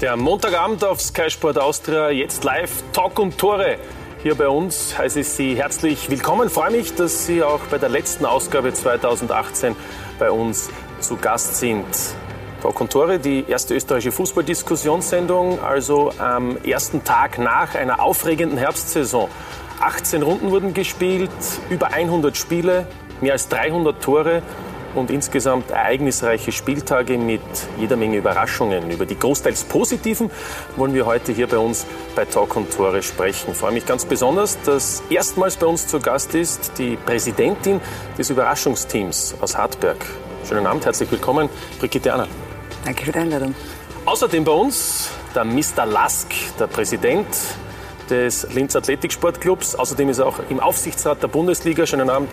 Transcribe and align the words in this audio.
Der 0.00 0.16
Montagabend 0.16 0.82
auf 0.82 0.98
Sky 1.02 1.28
Sport 1.28 1.58
Austria, 1.58 2.08
jetzt 2.08 2.42
live 2.42 2.70
Talk 2.94 3.18
und 3.18 3.36
Tore. 3.36 3.76
Hier 4.22 4.34
bei 4.34 4.48
uns 4.48 4.96
heiße 4.96 5.20
ich 5.20 5.28
Sie 5.28 5.56
herzlich 5.56 6.08
willkommen. 6.08 6.48
Freue 6.48 6.70
mich, 6.70 6.94
dass 6.94 7.26
Sie 7.26 7.42
auch 7.42 7.60
bei 7.70 7.76
der 7.76 7.90
letzten 7.90 8.24
Ausgabe 8.24 8.72
2018 8.72 9.76
bei 10.18 10.30
uns 10.30 10.70
zu 11.00 11.18
Gast 11.18 11.56
sind. 11.56 11.84
Talk 12.62 12.80
und 12.80 12.90
Tore, 12.90 13.18
die 13.18 13.44
erste 13.46 13.74
österreichische 13.74 14.12
Fußballdiskussionssendung, 14.12 15.62
also 15.62 16.12
am 16.16 16.56
ersten 16.64 17.04
Tag 17.04 17.38
nach 17.38 17.74
einer 17.74 18.00
aufregenden 18.00 18.56
Herbstsaison. 18.56 19.28
18 19.80 20.22
Runden 20.22 20.50
wurden 20.50 20.72
gespielt, 20.72 21.30
über 21.68 21.88
100 21.88 22.38
Spiele, 22.38 22.86
mehr 23.20 23.34
als 23.34 23.48
300 23.48 24.02
Tore 24.02 24.40
und 24.94 25.10
insgesamt 25.10 25.70
ereignisreiche 25.70 26.52
Spieltage 26.52 27.18
mit 27.18 27.40
jeder 27.78 27.96
Menge 27.96 28.16
Überraschungen. 28.16 28.90
Über 28.90 29.06
die 29.06 29.18
großteils 29.18 29.64
positiven 29.64 30.30
wollen 30.76 30.94
wir 30.94 31.06
heute 31.06 31.32
hier 31.32 31.46
bei 31.46 31.58
uns 31.58 31.86
bei 32.14 32.24
Talk 32.24 32.56
und 32.56 32.72
Tore 32.72 33.02
sprechen. 33.02 33.52
Ich 33.52 33.58
freue 33.58 33.72
mich 33.72 33.86
ganz 33.86 34.04
besonders, 34.04 34.60
dass 34.62 35.02
erstmals 35.10 35.56
bei 35.56 35.66
uns 35.66 35.86
zu 35.86 36.00
Gast 36.00 36.34
ist 36.34 36.72
die 36.78 36.96
Präsidentin 36.96 37.80
des 38.18 38.30
Überraschungsteams 38.30 39.36
aus 39.40 39.56
Hartberg. 39.56 40.04
Schönen 40.48 40.66
Abend, 40.66 40.84
herzlich 40.84 41.10
willkommen, 41.10 41.48
Brigitte 41.78 42.12
Anna. 42.12 42.26
Danke 42.84 43.04
für 43.04 43.12
die 43.12 43.18
Einladung. 43.18 43.54
Außerdem 44.06 44.44
bei 44.44 44.52
uns 44.52 45.10
der 45.34 45.44
Mr. 45.44 45.86
Lask, 45.86 46.28
der 46.58 46.66
Präsident 46.66 47.26
des 48.08 48.46
Linz 48.52 48.74
Athletiksportclubs. 48.74 49.76
Außerdem 49.76 50.08
ist 50.08 50.18
er 50.18 50.26
auch 50.26 50.40
im 50.48 50.60
Aufsichtsrat 50.60 51.22
der 51.22 51.28
Bundesliga. 51.28 51.86
Schönen 51.86 52.10
Abend, 52.10 52.30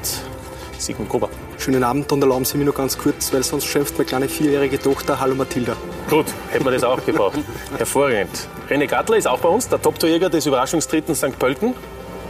Sigmund 0.82 1.10
Gruber. 1.10 1.30
Schönen 1.58 1.84
Abend 1.84 2.12
und 2.12 2.22
erlauben 2.22 2.46
Sie 2.46 2.58
mir 2.58 2.66
nur 2.66 2.74
ganz 2.74 2.98
kurz, 2.98 3.34
weil 3.34 3.44
sonst 3.44 3.66
schimpft 3.66 3.98
meine 3.98 4.06
kleine 4.06 4.30
vierjährige 4.30 4.80
Tochter 4.80 5.20
Hallo 5.20 5.36
Mathilda. 5.36 5.76
Gut, 6.10 6.26
hätten 6.50 6.66
wir 6.66 6.72
das 6.72 6.84
auch 6.84 7.04
gebraucht. 7.06 7.40
Hervorragend. 7.78 8.48
René 8.70 8.88
Gattler 8.88 9.18
ist 9.18 9.28
auch 9.28 9.40
bei 9.40 9.50
uns, 9.50 9.68
der 9.68 9.82
Top-Torjäger 9.82 10.30
des 10.30 10.46
Überraschungstritten 10.46 11.16
St. 11.16 11.38
Pölten. 11.38 11.74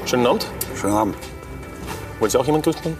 Schönen 0.06 0.26
Abend. 0.26 0.48
Schönen 0.80 0.94
Abend. 0.94 1.16
Wollen 2.20 2.32
Sie 2.32 2.40
auch 2.40 2.46
jemanden 2.46 2.72
grüßen? 2.72 2.98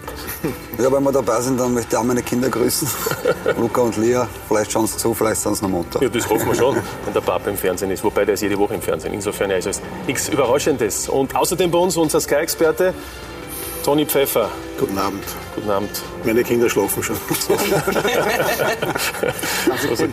Ja, 0.78 0.92
wenn 0.92 1.02
wir 1.02 1.10
dabei 1.10 1.40
sind, 1.40 1.58
dann 1.58 1.74
möchte 1.74 1.96
ich 1.96 1.96
auch 1.96 2.04
meine 2.04 2.22
Kinder 2.22 2.48
grüßen. 2.48 2.88
Luca 3.58 3.80
und 3.80 3.96
Lea, 3.96 4.22
vielleicht 4.46 4.70
schauen 4.70 4.86
sie 4.86 4.96
zu, 4.96 5.12
vielleicht 5.12 5.40
sind 5.40 5.56
sie 5.56 5.62
noch 5.64 5.70
munter. 5.70 6.00
Ja, 6.00 6.08
das 6.08 6.28
hoffen 6.30 6.46
wir 6.46 6.54
schon, 6.54 6.76
wenn 7.04 7.14
der 7.14 7.20
Papa 7.20 7.50
im 7.50 7.56
Fernsehen 7.56 7.90
ist. 7.90 8.04
Wobei 8.04 8.24
der 8.24 8.34
ist 8.34 8.42
jede 8.42 8.56
Woche 8.56 8.74
im 8.74 8.82
Fernsehen. 8.82 9.12
Insofern 9.12 9.50
ist 9.50 9.66
es 9.66 9.80
nichts 10.06 10.28
Überraschendes. 10.28 11.08
Und 11.08 11.34
außerdem 11.34 11.68
bei 11.70 11.78
uns 11.78 11.96
unser 11.96 12.20
Sky-Experte 12.20 12.94
Toni 13.88 14.04
Pfeffer. 14.04 14.50
Guten 14.78 14.98
Abend. 14.98 15.24
Guten 15.54 15.70
Abend. 15.70 16.02
Meine 16.22 16.44
Kinder 16.44 16.68
schlafen 16.68 17.02
schon. 17.02 17.16
so, 19.80 19.94
soll, 19.94 20.10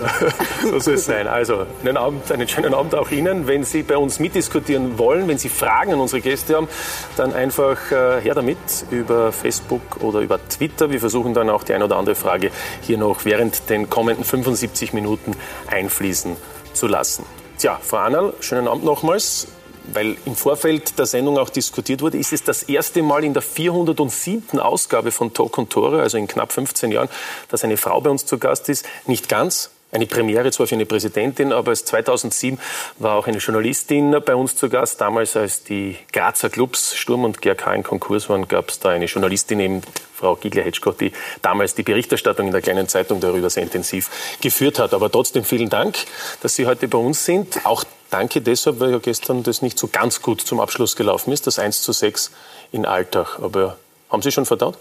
so 0.64 0.80
soll 0.80 0.94
es 0.94 1.04
sein. 1.04 1.28
Also, 1.28 1.66
einen, 1.84 1.98
Abend, 1.98 2.32
einen 2.32 2.48
schönen 2.48 2.74
Abend 2.74 2.96
auch 2.96 3.12
Ihnen. 3.12 3.48
Wenn 3.48 3.66
Sie 3.66 3.84
bei 3.84 3.98
uns 3.98 4.20
mitdiskutieren 4.20 4.98
wollen, 4.98 5.28
wenn 5.28 5.38
Sie 5.38 5.50
Fragen 5.50 5.92
an 5.92 6.00
unsere 6.00 6.22
Gäste 6.22 6.56
haben, 6.56 6.70
dann 7.18 7.34
einfach 7.34 7.92
äh, 7.92 8.22
her 8.22 8.34
damit 8.34 8.58
über 8.92 9.34
Facebook 9.34 9.82
oder 10.00 10.22
über 10.22 10.40
Twitter. 10.48 10.90
Wir 10.90 11.02
versuchen 11.02 11.34
dann 11.34 11.50
auch 11.50 11.64
die 11.64 11.74
eine 11.74 11.84
oder 11.84 11.98
andere 11.98 12.16
Frage 12.16 12.52
hier 12.80 12.98
noch 12.98 13.26
während 13.26 13.70
den 13.70 13.90
kommenden 13.90 14.24
75 14.24 14.94
Minuten 14.94 15.34
einfließen 15.68 16.38
zu 16.72 16.88
lassen. 16.88 17.26
Tja, 17.58 17.78
Frau 17.84 17.98
Annal, 17.98 18.32
schönen 18.40 18.70
Abend 18.70 18.86
nochmals 18.86 19.50
weil 19.94 20.18
im 20.26 20.36
Vorfeld 20.36 20.98
der 20.98 21.06
Sendung 21.06 21.38
auch 21.38 21.50
diskutiert 21.50 22.02
wurde, 22.02 22.18
ist 22.18 22.34
es 22.34 22.44
das 22.44 22.64
erste 22.64 23.02
Mal 23.04 23.24
in 23.24 23.34
der 23.34 23.42
407. 23.42 24.60
Ausgabe 24.60 25.12
von 25.12 25.34
Talk 25.34 25.58
und 25.58 25.70
Tore, 25.70 26.02
also 26.02 26.18
in 26.18 26.28
knapp 26.28 26.52
15 26.52 26.92
Jahren, 26.92 27.10
dass 27.50 27.64
eine 27.64 27.78
Frau 27.78 28.00
bei 28.02 28.10
uns 28.10 28.26
zu 28.26 28.38
Gast 28.38 28.70
ist. 28.70 28.86
Nicht 29.06 29.30
ganz, 29.30 29.72
eine 29.96 30.06
Premiere 30.06 30.52
zwar 30.52 30.68
für 30.68 30.76
eine 30.76 30.86
Präsidentin, 30.86 31.52
aber 31.54 31.72
es 31.72 31.86
2007 31.86 32.60
war 33.00 33.16
auch 33.16 33.28
eine 33.28 33.38
Journalistin 33.38 34.16
bei 34.24 34.36
uns 34.36 34.56
zu 34.56 34.70
Gast. 34.70 35.02
Damals, 35.02 35.36
als 35.36 35.64
die 35.64 35.96
Grazer 36.12 36.50
Clubs 36.50 36.96
Sturm 36.96 37.24
und 37.24 37.42
GRK 37.42 37.74
in 37.74 37.84
Konkurs 37.84 38.30
waren, 38.30 38.48
gab 38.48 38.70
es 38.70 38.80
da 38.80 38.90
eine 38.90 39.06
Journalistin 39.06 39.60
eben, 39.60 39.82
Frau 40.14 40.36
Giegler-Hetschkott, 40.36 41.02
die 41.02 41.12
damals 41.42 41.76
die 41.76 41.84
Berichterstattung 41.84 42.48
in 42.48 42.52
der 42.54 42.62
kleinen 42.62 42.88
Zeitung 42.88 43.20
darüber 43.20 43.50
sehr 43.50 43.64
intensiv 43.64 44.38
geführt 44.42 44.80
hat. 44.80 44.94
Aber 44.94 45.12
trotzdem 45.12 45.44
vielen 45.44 45.70
Dank, 45.70 45.98
dass 46.42 46.56
Sie 46.56 46.66
heute 46.66 46.88
bei 46.88 46.98
uns 46.98 47.26
sind. 47.26 47.66
Auch 47.66 47.84
danke 48.10 48.42
deshalb, 48.42 48.80
weil 48.80 48.92
ja 48.92 49.00
gestern 49.00 49.44
das 49.44 49.62
nicht 49.62 49.78
so 49.78 49.88
ganz 49.88 50.22
gut 50.22 50.42
zum 50.42 50.60
Abschluss 50.60 50.96
gelaufen 50.96 51.34
ist, 51.34 51.48
das 51.48 51.60
1 51.60 51.82
zu 51.82 51.92
6 51.92 52.32
in 52.72 52.86
Alltag. 52.86 53.40
Aber 53.42 53.78
haben 54.10 54.22
Sie 54.22 54.32
schon 54.32 54.46
verdaut? 54.46 54.78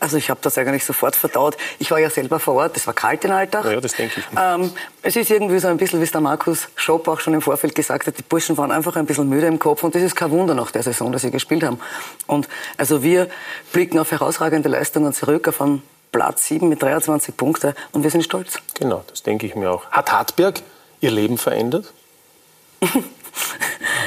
Also 0.00 0.16
ich 0.16 0.30
habe 0.30 0.40
das 0.42 0.58
eigentlich 0.58 0.84
sofort 0.84 1.16
verdaut. 1.16 1.56
Ich 1.78 1.90
war 1.90 1.98
ja 1.98 2.10
selber 2.10 2.38
vor 2.40 2.54
Ort, 2.54 2.76
es 2.76 2.86
war 2.86 2.94
kalt 2.94 3.24
in 3.24 3.30
Alltag. 3.30 3.64
Ja, 3.64 3.80
das 3.80 3.94
denke 3.94 4.20
ich. 4.20 4.24
Ähm, 4.38 4.72
es 5.02 5.16
ist 5.16 5.30
irgendwie 5.30 5.58
so 5.58 5.68
ein 5.68 5.76
bisschen, 5.76 6.00
wie 6.00 6.04
es 6.04 6.12
der 6.12 6.20
Markus 6.20 6.68
Schopp 6.74 7.08
auch 7.08 7.20
schon 7.20 7.34
im 7.34 7.42
Vorfeld 7.42 7.74
gesagt 7.74 8.06
hat, 8.06 8.18
die 8.18 8.22
Burschen 8.22 8.56
waren 8.58 8.70
einfach 8.70 8.96
ein 8.96 9.06
bisschen 9.06 9.28
müde 9.28 9.46
im 9.46 9.58
Kopf 9.58 9.82
und 9.84 9.94
das 9.94 10.02
ist 10.02 10.16
kein 10.16 10.30
Wunder 10.30 10.54
nach 10.54 10.70
der 10.70 10.82
Saison, 10.82 11.12
dass 11.12 11.22
sie 11.22 11.30
gespielt 11.30 11.62
haben. 11.62 11.80
Und 12.26 12.48
also 12.76 13.02
wir 13.02 13.28
blicken 13.72 13.98
auf 13.98 14.10
herausragende 14.10 14.68
Leistungen 14.68 15.12
zurück, 15.12 15.48
auf 15.48 15.60
einen 15.60 15.82
Platz 16.12 16.46
7 16.46 16.68
mit 16.68 16.82
23 16.82 17.36
Punkten 17.36 17.74
und 17.92 18.02
wir 18.02 18.10
sind 18.10 18.22
stolz. 18.22 18.58
Genau, 18.78 19.02
das 19.08 19.22
denke 19.22 19.46
ich 19.46 19.54
mir 19.54 19.70
auch. 19.70 19.90
Hat 19.90 20.12
Hartberg 20.12 20.60
Ihr 21.00 21.10
Leben 21.10 21.38
verändert? 21.38 21.92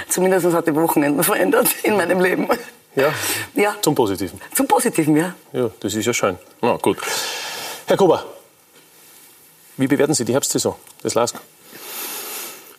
Zumindest 0.09 0.45
hat 0.53 0.67
die 0.67 0.75
Wochenenden 0.75 1.23
verändert 1.23 1.67
in 1.83 1.97
meinem 1.97 2.19
Leben. 2.19 2.47
Ja? 2.95 3.13
ja. 3.55 3.75
Zum 3.81 3.93
Positiven? 3.93 4.39
Zum 4.53 4.67
Positiven, 4.67 5.15
ja. 5.15 5.35
Ja, 5.51 5.69
das 5.79 5.93
ist 5.93 6.05
ja 6.05 6.13
schön. 6.13 6.37
Na 6.61 6.77
gut. 6.77 6.97
Herr 7.87 7.97
Gruber, 7.97 8.25
wie 9.77 9.87
bewerten 9.87 10.13
Sie 10.13 10.25
die 10.25 10.33
Herbstsaison 10.33 10.75
des 11.03 11.13
LASK? 11.13 11.39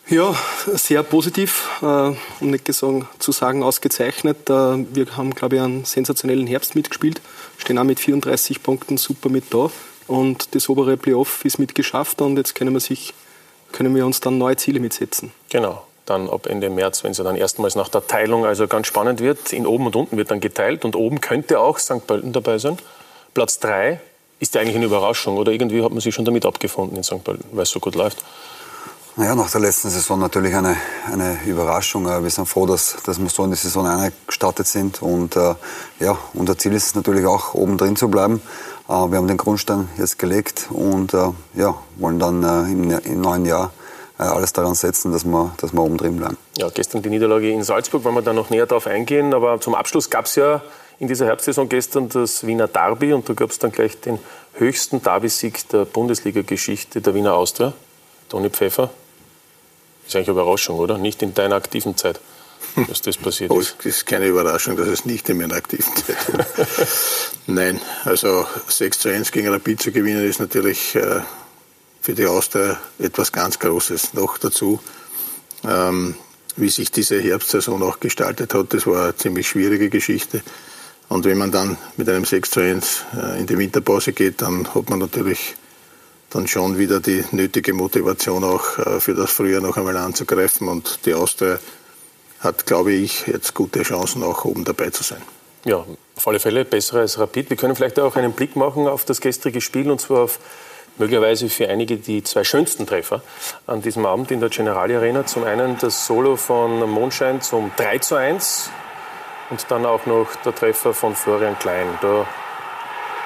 Ja, 0.09 0.33
sehr 0.73 1.03
positiv, 1.03 1.67
äh, 1.81 1.85
um 1.85 2.17
nicht 2.41 2.63
gesagt, 2.63 3.21
zu 3.21 3.33
sagen 3.33 3.61
ausgezeichnet. 3.61 4.49
Äh, 4.49 4.53
wir 4.93 5.17
haben, 5.17 5.35
glaube 5.35 5.57
ich, 5.57 5.61
einen 5.61 5.83
sensationellen 5.83 6.47
Herbst 6.47 6.75
mitgespielt, 6.75 7.21
stehen 7.57 7.77
auch 7.77 7.83
mit 7.83 7.99
34 7.99 8.63
Punkten 8.63 8.97
super 8.97 9.29
mit 9.29 9.53
da 9.53 9.69
und 10.07 10.55
das 10.55 10.69
obere 10.69 10.95
Playoff 10.95 11.43
ist 11.43 11.59
mitgeschafft 11.59 12.21
und 12.21 12.37
jetzt 12.37 12.55
können 12.55 12.73
wir, 12.73 12.79
sich, 12.79 13.13
können 13.73 13.93
wir 13.95 14.05
uns 14.05 14.21
dann 14.21 14.37
neue 14.37 14.55
Ziele 14.55 14.79
mitsetzen. 14.79 15.33
Genau 15.49 15.86
dann 16.07 16.29
ab 16.29 16.47
Ende 16.47 16.69
März, 16.69 17.03
wenn 17.03 17.13
ja 17.13 17.23
dann 17.23 17.35
erstmals 17.35 17.75
nach 17.75 17.89
der 17.89 18.05
Teilung 18.07 18.45
also 18.45 18.67
ganz 18.67 18.87
spannend 18.87 19.19
wird. 19.19 19.53
In 19.53 19.67
oben 19.67 19.85
und 19.85 19.95
unten 19.95 20.17
wird 20.17 20.31
dann 20.31 20.39
geteilt 20.39 20.85
und 20.85 20.95
oben 20.95 21.21
könnte 21.21 21.59
auch 21.59 21.77
St. 21.77 22.07
Pölten 22.07 22.33
dabei 22.33 22.57
sein. 22.57 22.77
Platz 23.33 23.59
3 23.59 23.99
ist 24.39 24.55
ja 24.55 24.61
eigentlich 24.61 24.75
eine 24.75 24.85
Überraschung 24.85 25.37
oder 25.37 25.51
irgendwie 25.51 25.83
hat 25.83 25.91
man 25.91 25.99
sich 25.99 26.15
schon 26.15 26.25
damit 26.25 26.45
abgefunden 26.45 26.97
in 26.97 27.03
St. 27.03 27.23
Pölten, 27.23 27.45
weil 27.51 27.63
es 27.63 27.69
so 27.69 27.79
gut 27.79 27.95
läuft. 27.95 28.23
Naja, 29.17 29.33
nach 29.33 29.49
der 29.49 29.61
letzten 29.61 29.89
Saison 29.89 30.19
natürlich 30.19 30.55
eine, 30.55 30.77
eine 31.11 31.39
Überraschung. 31.45 32.05
Wir 32.05 32.29
sind 32.29 32.47
froh, 32.47 32.67
dass, 32.67 32.97
dass 33.03 33.19
wir 33.19 33.29
so 33.29 33.43
in 33.43 33.49
die 33.49 33.57
Saison 33.57 33.87
eingestartet 33.87 34.67
sind. 34.67 35.01
Und 35.01 35.35
äh, 35.35 35.55
ja, 35.99 36.17
unser 36.35 36.55
Ziel 36.55 36.73
ist 36.73 36.85
es 36.85 36.95
natürlich 36.95 37.25
auch, 37.25 37.55
oben 37.55 37.79
drin 37.79 37.95
zu 37.95 38.09
bleiben. 38.09 38.43
Äh, 38.87 38.91
wir 38.91 39.17
haben 39.17 39.27
den 39.27 39.37
Grundstein 39.37 39.89
jetzt 39.97 40.19
gelegt 40.19 40.67
und 40.69 41.15
äh, 41.15 41.31
ja, 41.55 41.75
wollen 41.95 42.19
dann 42.19 42.43
äh, 42.43 42.71
im, 42.71 42.91
im 42.91 43.21
neuen 43.21 43.45
Jahr 43.45 43.71
äh, 43.71 43.76
alles 44.25 44.53
daran 44.53 44.75
setzen, 44.75 45.11
dass 45.11 45.25
wir, 45.25 45.53
dass 45.57 45.73
wir 45.73 45.81
oben 45.81 45.97
drin 45.97 46.17
bleiben. 46.17 46.37
Ja, 46.57 46.69
gestern 46.69 47.01
die 47.01 47.09
Niederlage 47.09 47.51
in 47.51 47.63
Salzburg, 47.63 48.03
wollen 48.03 48.15
wir 48.15 48.21
da 48.21 48.33
noch 48.33 48.49
näher 48.49 48.65
darauf 48.65 48.87
eingehen. 48.87 49.33
Aber 49.33 49.61
zum 49.61 49.75
Abschluss 49.75 50.09
gab 50.09 50.25
es 50.25 50.35
ja 50.35 50.61
in 50.99 51.07
dieser 51.07 51.27
Herbstsaison 51.27 51.69
gestern 51.69 52.09
das 52.09 52.45
Wiener 52.47 52.67
Derby 52.67 53.13
und 53.13 53.29
da 53.29 53.33
gab 53.33 53.51
es 53.51 53.59
dann 53.59 53.71
gleich 53.71 53.99
den 53.99 54.17
höchsten 54.53 55.01
Derby-Sieg 55.01 55.69
der 55.69 55.85
Bundesliga-Geschichte 55.85 57.01
der 57.01 57.13
Wiener 57.13 57.35
Austria. 57.35 57.73
Toni 58.29 58.49
Pfeffer. 58.49 58.89
Ist 60.05 60.15
eigentlich 60.15 60.29
eine 60.29 60.39
Überraschung, 60.41 60.79
oder? 60.79 60.97
Nicht 60.97 61.21
in 61.21 61.33
deiner 61.33 61.55
aktiven 61.55 61.95
Zeit, 61.95 62.19
dass 62.87 63.01
das 63.01 63.17
passiert 63.17 63.51
ist. 63.55 63.57
Oh, 63.57 63.79
es 63.79 63.85
ist 63.85 64.05
keine 64.05 64.25
Überraschung, 64.25 64.75
dass 64.77 64.87
es 64.87 65.05
nicht 65.05 65.29
in 65.29 65.37
meiner 65.37 65.55
aktiven 65.55 65.93
Zeit 65.95 66.17
ist. 66.77 67.37
Nein, 67.47 67.79
also 68.05 68.45
6 68.67 68.99
zu 68.99 69.09
1 69.09 69.31
gegen 69.31 69.49
Rapid 69.49 69.81
zu 69.81 69.91
gewinnen 69.91 70.27
ist 70.27 70.39
natürlich 70.39 70.95
äh, 70.95 71.21
für 72.07 72.13
die 72.13 72.25
Austria 72.25 72.79
etwas 72.99 73.33
ganz 73.33 73.59
Großes. 73.59 74.13
Noch 74.13 74.37
dazu, 74.37 74.79
ähm, 75.67 76.15
wie 76.55 76.69
sich 76.69 76.89
diese 76.89 77.19
Herbstsaison 77.19 77.83
auch 77.83 77.99
gestaltet 77.99 78.53
hat, 78.53 78.73
das 78.73 78.87
war 78.87 79.03
eine 79.03 79.17
ziemlich 79.17 79.49
schwierige 79.49 79.89
Geschichte. 79.89 80.41
Und 81.09 81.25
wenn 81.25 81.37
man 81.37 81.51
dann 81.51 81.77
mit 81.97 82.07
einem 82.07 82.23
6 82.23 82.49
zu 82.49 82.61
1 82.61 83.03
äh, 83.13 83.39
in 83.41 83.45
die 83.45 83.57
Winterpause 83.57 84.13
geht, 84.13 84.41
dann 84.41 84.73
hat 84.73 84.89
man 84.89 84.99
natürlich 84.99 85.57
dann 86.29 86.47
schon 86.47 86.77
wieder 86.77 87.01
die 87.01 87.25
nötige 87.31 87.73
Motivation 87.73 88.45
auch 88.45 88.77
äh, 88.77 89.01
für 89.01 89.13
das 89.13 89.31
Frühjahr 89.31 89.59
noch 89.59 89.75
einmal 89.75 89.97
anzugreifen. 89.97 90.69
Und 90.69 91.05
die 91.05 91.13
Austria 91.13 91.59
hat, 92.39 92.65
glaube 92.65 92.93
ich, 92.93 93.27
jetzt 93.27 93.53
gute 93.53 93.83
Chancen, 93.83 94.23
auch 94.23 94.45
oben 94.45 94.63
dabei 94.63 94.91
zu 94.91 95.03
sein. 95.03 95.21
Ja, 95.65 95.85
auf 96.15 96.25
alle 96.25 96.39
Fälle 96.39 96.63
besser 96.63 96.99
als 96.99 97.19
Rapid. 97.19 97.49
Wir 97.49 97.57
können 97.57 97.75
vielleicht 97.75 97.99
auch 97.99 98.15
einen 98.15 98.31
Blick 98.31 98.55
machen 98.55 98.87
auf 98.87 99.03
das 99.03 99.19
gestrige 99.19 99.59
Spiel 99.59 99.91
und 99.91 99.99
zwar 99.99 100.21
auf 100.21 100.39
möglicherweise 100.97 101.49
für 101.49 101.69
einige 101.69 101.97
die 101.97 102.23
zwei 102.23 102.43
schönsten 102.43 102.85
Treffer 102.85 103.21
an 103.65 103.81
diesem 103.81 104.05
Abend 104.05 104.31
in 104.31 104.39
der 104.39 104.49
Generali 104.49 104.95
Arena. 104.95 105.25
Zum 105.25 105.43
einen 105.43 105.77
das 105.79 106.05
Solo 106.05 106.35
von 106.35 106.89
Mondschein 106.89 107.41
zum 107.41 107.71
3 107.77 107.99
zu 107.99 108.15
1 108.15 108.69
und 109.49 109.65
dann 109.69 109.85
auch 109.85 110.05
noch 110.05 110.27
der 110.43 110.53
Treffer 110.53 110.93
von 110.93 111.15
Florian 111.15 111.57
Klein. 111.59 111.87
Da 112.01 112.25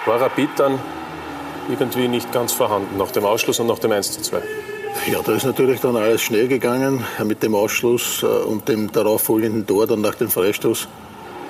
war 0.06 0.21
Rapid 0.21 0.50
dann 0.57 0.79
irgendwie 1.69 2.07
nicht 2.07 2.31
ganz 2.31 2.53
vorhanden 2.53 2.97
nach 2.97 3.12
dem 3.12 3.25
Ausschluss 3.25 3.59
und 3.59 3.68
nach 3.68 3.79
dem 3.79 3.91
1 3.91 4.12
zu 4.12 4.21
2. 4.21 4.41
Ja, 5.09 5.19
da 5.24 5.33
ist 5.33 5.45
natürlich 5.45 5.79
dann 5.79 5.95
alles 5.95 6.21
schnell 6.21 6.47
gegangen 6.47 7.06
mit 7.24 7.41
dem 7.44 7.56
Ausschluss 7.56 8.24
äh, 8.24 8.25
und 8.25 8.67
dem 8.67 8.91
darauffolgenden 8.91 9.65
Tor 9.65 9.88
dann 9.88 10.01
nach 10.01 10.15
dem 10.15 10.29
Freistoß 10.29 10.88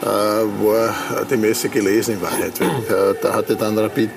äh, 0.01 0.06
war 0.06 0.94
die 1.29 1.38
Messe 1.38 1.69
gelesen 1.69 2.15
in 2.15 2.21
Wahrheit. 2.21 2.59
Äh, 2.62 3.15
da 3.21 3.33
hatte 3.33 3.56
dann 3.56 3.77
Rapid 3.77 4.09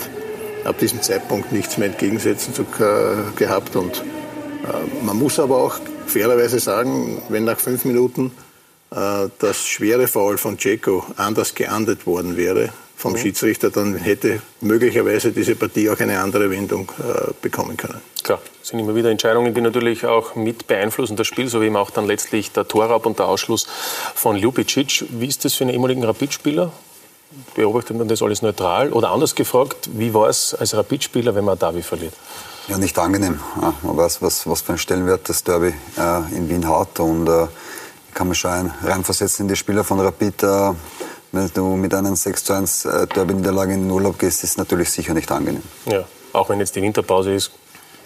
ab 0.64 0.78
diesem 0.78 1.02
Zeitpunkt 1.02 1.52
nichts 1.52 1.78
mehr 1.78 1.88
entgegensetzen 1.88 2.54
zu, 2.54 2.62
äh, 2.62 3.36
gehabt 3.36 3.76
und 3.76 3.98
äh, 3.98 5.04
man 5.04 5.18
muss 5.18 5.38
aber 5.38 5.58
auch 5.58 5.78
fairerweise 6.06 6.58
sagen, 6.58 7.22
wenn 7.28 7.44
nach 7.44 7.58
fünf 7.58 7.84
Minuten 7.84 8.32
äh, 8.90 9.28
das 9.38 9.66
schwere 9.66 10.06
Foul 10.06 10.38
von 10.38 10.56
Dzeko 10.56 11.04
anders 11.16 11.54
geahndet 11.54 12.06
worden 12.06 12.36
wäre 12.36 12.70
vom 12.96 13.12
mhm. 13.12 13.18
Schiedsrichter, 13.18 13.70
dann 13.70 13.96
hätte 13.96 14.40
möglicherweise 14.60 15.32
diese 15.32 15.56
Partie 15.56 15.90
auch 15.90 15.98
eine 15.98 16.20
andere 16.20 16.50
Wendung 16.50 16.90
äh, 16.98 17.32
bekommen 17.42 17.76
können. 17.76 18.00
Klar, 18.22 18.40
das 18.60 18.68
sind 18.68 18.78
immer 18.78 18.94
wieder 18.94 19.10
Entscheidungen, 19.10 19.52
die 19.52 19.60
natürlich 19.60 20.06
auch 20.06 20.34
mit 20.34 20.66
beeinflussen 20.66 21.16
das 21.16 21.26
Spiel, 21.26 21.48
so 21.48 21.60
wie 21.60 21.66
eben 21.66 21.76
auch 21.76 21.90
dann 21.90 22.06
letztlich 22.06 22.52
der 22.52 22.66
Torraub 22.66 23.04
und 23.04 23.18
der 23.18 23.26
Ausschluss 23.26 23.66
von 24.14 24.36
Ljubicic. 24.36 25.04
Wie 25.10 25.26
ist 25.26 25.44
das 25.44 25.54
für 25.54 25.64
einen 25.64 25.74
ehemaligen 25.74 26.04
Rapidspieler? 26.04 26.72
Beobachtet 27.54 27.96
man 27.96 28.08
das 28.08 28.22
alles 28.22 28.42
neutral? 28.42 28.92
Oder 28.92 29.10
anders 29.10 29.34
gefragt, 29.34 29.90
wie 29.92 30.12
war 30.12 30.28
es 30.28 30.54
als 30.54 30.74
Rapidspieler, 30.74 31.34
wenn 31.34 31.44
man 31.44 31.58
Davi 31.58 31.82
verliert? 31.82 32.14
Ja, 32.68 32.78
nicht 32.78 32.98
angenehm. 32.98 33.40
Man 33.82 33.96
weiß, 33.96 34.22
was, 34.22 34.46
was 34.46 34.62
für 34.62 34.70
einen 34.70 34.78
Stellenwert 34.78 35.28
das 35.28 35.44
Derby 35.44 35.74
äh, 35.98 36.36
in 36.36 36.48
Wien 36.48 36.68
hat. 36.68 36.98
Und 36.98 37.28
äh, 37.28 37.46
kann 38.14 38.28
man 38.28 38.34
schon 38.34 38.72
reinversetzen 38.82 39.44
in 39.44 39.48
die 39.48 39.56
Spieler 39.56 39.84
von 39.84 40.00
Rapid. 40.00 40.42
Äh, 40.42 40.72
wenn 41.32 41.50
du 41.52 41.76
mit 41.76 41.92
einem 41.92 42.14
6 42.14 42.44
zu 42.44 42.52
1 42.52 42.84
äh, 42.84 43.06
Derby-Niederlage 43.08 43.74
in 43.74 43.82
den 43.82 43.90
Urlaub 43.90 44.18
gehst, 44.18 44.44
ist 44.44 44.50
es 44.50 44.56
natürlich 44.56 44.90
sicher 44.90 45.14
nicht 45.14 45.30
angenehm. 45.30 45.62
Ja, 45.86 46.04
auch 46.32 46.48
wenn 46.48 46.60
jetzt 46.60 46.76
die 46.76 46.82
Winterpause 46.82 47.34
ist, 47.34 47.50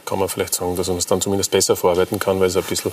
kann 0.06 0.18
man 0.18 0.28
vielleicht 0.28 0.54
sagen, 0.54 0.74
dass 0.76 0.88
man 0.88 0.96
es 0.96 1.06
dann 1.06 1.20
zumindest 1.20 1.50
besser 1.50 1.76
vorarbeiten 1.76 2.18
kann, 2.18 2.40
weil 2.40 2.48
es 2.48 2.56
ein 2.56 2.62
bisschen 2.62 2.92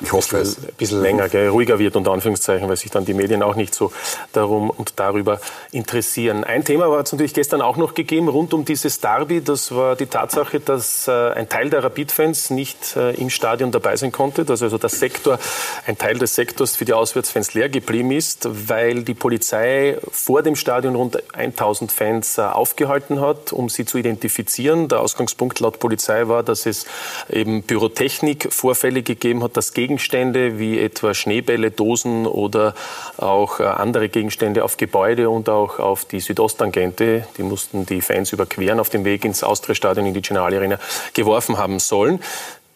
ich 0.00 0.12
hoffe 0.12 0.38
es. 0.38 0.58
Ein 0.58 0.72
bisschen 0.76 1.02
länger, 1.02 1.28
gell, 1.28 1.48
ruhiger 1.48 1.78
wird, 1.78 1.94
unter 1.96 2.12
Anführungszeichen, 2.12 2.68
weil 2.68 2.76
sich 2.76 2.90
dann 2.90 3.04
die 3.04 3.14
Medien 3.14 3.42
auch 3.42 3.54
nicht 3.54 3.74
so 3.74 3.92
darum 4.32 4.70
und 4.70 4.94
darüber 4.96 5.40
interessieren. 5.72 6.44
Ein 6.44 6.64
Thema 6.64 6.90
war 6.90 7.00
es 7.00 7.12
natürlich 7.12 7.34
gestern 7.34 7.60
auch 7.60 7.76
noch 7.76 7.94
gegeben, 7.94 8.28
rund 8.28 8.54
um 8.54 8.64
dieses 8.64 9.00
Derby. 9.00 9.42
Das 9.42 9.74
war 9.74 9.96
die 9.96 10.06
Tatsache, 10.06 10.60
dass 10.60 11.06
äh, 11.08 11.12
ein 11.12 11.48
Teil 11.48 11.70
der 11.70 11.84
Rapid-Fans 11.84 12.50
nicht 12.50 12.96
äh, 12.96 13.14
im 13.16 13.30
Stadion 13.30 13.70
dabei 13.70 13.96
sein 13.96 14.12
konnte, 14.12 14.44
dass 14.44 14.62
also 14.62 14.78
der 14.78 14.90
Sektor, 14.90 15.38
ein 15.86 15.98
Teil 15.98 16.18
des 16.18 16.34
Sektors 16.34 16.76
für 16.76 16.84
die 16.84 16.94
Auswärtsfans 16.94 17.54
leer 17.54 17.68
geblieben 17.68 18.10
ist, 18.10 18.48
weil 18.50 19.02
die 19.02 19.14
Polizei 19.14 19.98
vor 20.10 20.42
dem 20.42 20.56
Stadion 20.56 20.94
rund 20.94 21.22
1000 21.34 21.92
Fans 21.92 22.38
äh, 22.38 22.42
aufgehalten 22.42 23.20
hat, 23.20 23.52
um 23.52 23.68
sie 23.68 23.84
zu 23.84 23.98
identifizieren. 23.98 24.88
Der 24.88 25.00
Ausgangspunkt 25.00 25.60
laut 25.60 25.78
Polizei 25.78 26.28
war, 26.28 26.42
dass 26.42 26.66
es 26.66 26.86
eben 27.28 27.62
Pyrotechnik-Vorfälle 27.62 29.02
gegeben 29.02 29.42
hat, 29.42 29.56
dass 29.56 29.72
gegen 29.72 29.89
Gegenstände 29.90 30.60
wie 30.60 30.78
etwa 30.78 31.14
Schneebälle, 31.14 31.72
Dosen 31.72 32.24
oder 32.24 32.74
auch 33.16 33.58
äh, 33.58 33.64
andere 33.64 34.08
Gegenstände 34.08 34.62
auf 34.62 34.76
Gebäude 34.76 35.28
und 35.28 35.48
auch 35.48 35.80
auf 35.80 36.04
die 36.04 36.20
Südosttangente, 36.20 37.26
die 37.36 37.42
mussten 37.42 37.86
die 37.86 38.00
Fans 38.00 38.32
überqueren, 38.32 38.78
auf 38.78 38.88
dem 38.88 39.04
Weg 39.04 39.24
ins 39.24 39.42
Austria-Stadion 39.42 40.06
in 40.06 40.14
die 40.14 40.22
General 40.22 40.54
Arena 40.54 40.78
geworfen 41.12 41.58
haben 41.58 41.80
sollen. 41.80 42.20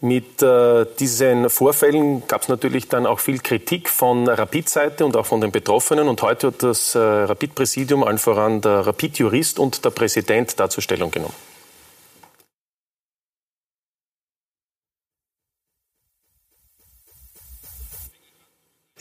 Mit 0.00 0.42
äh, 0.42 0.86
diesen 0.98 1.48
Vorfällen 1.50 2.26
gab 2.26 2.42
es 2.42 2.48
natürlich 2.48 2.88
dann 2.88 3.06
auch 3.06 3.20
viel 3.20 3.38
Kritik 3.38 3.88
von 3.88 4.28
Rapid-Seite 4.28 5.04
und 5.04 5.16
auch 5.16 5.26
von 5.26 5.40
den 5.40 5.52
Betroffenen. 5.52 6.08
Und 6.08 6.20
heute 6.20 6.48
hat 6.48 6.64
das 6.64 6.96
äh, 6.96 6.98
Rapid-Präsidium, 6.98 8.02
allen 8.02 8.18
voran 8.18 8.60
der 8.60 8.88
Rapid-Jurist 8.88 9.60
und 9.60 9.84
der 9.84 9.90
Präsident 9.90 10.58
dazu 10.58 10.80
Stellung 10.80 11.12
genommen. 11.12 11.43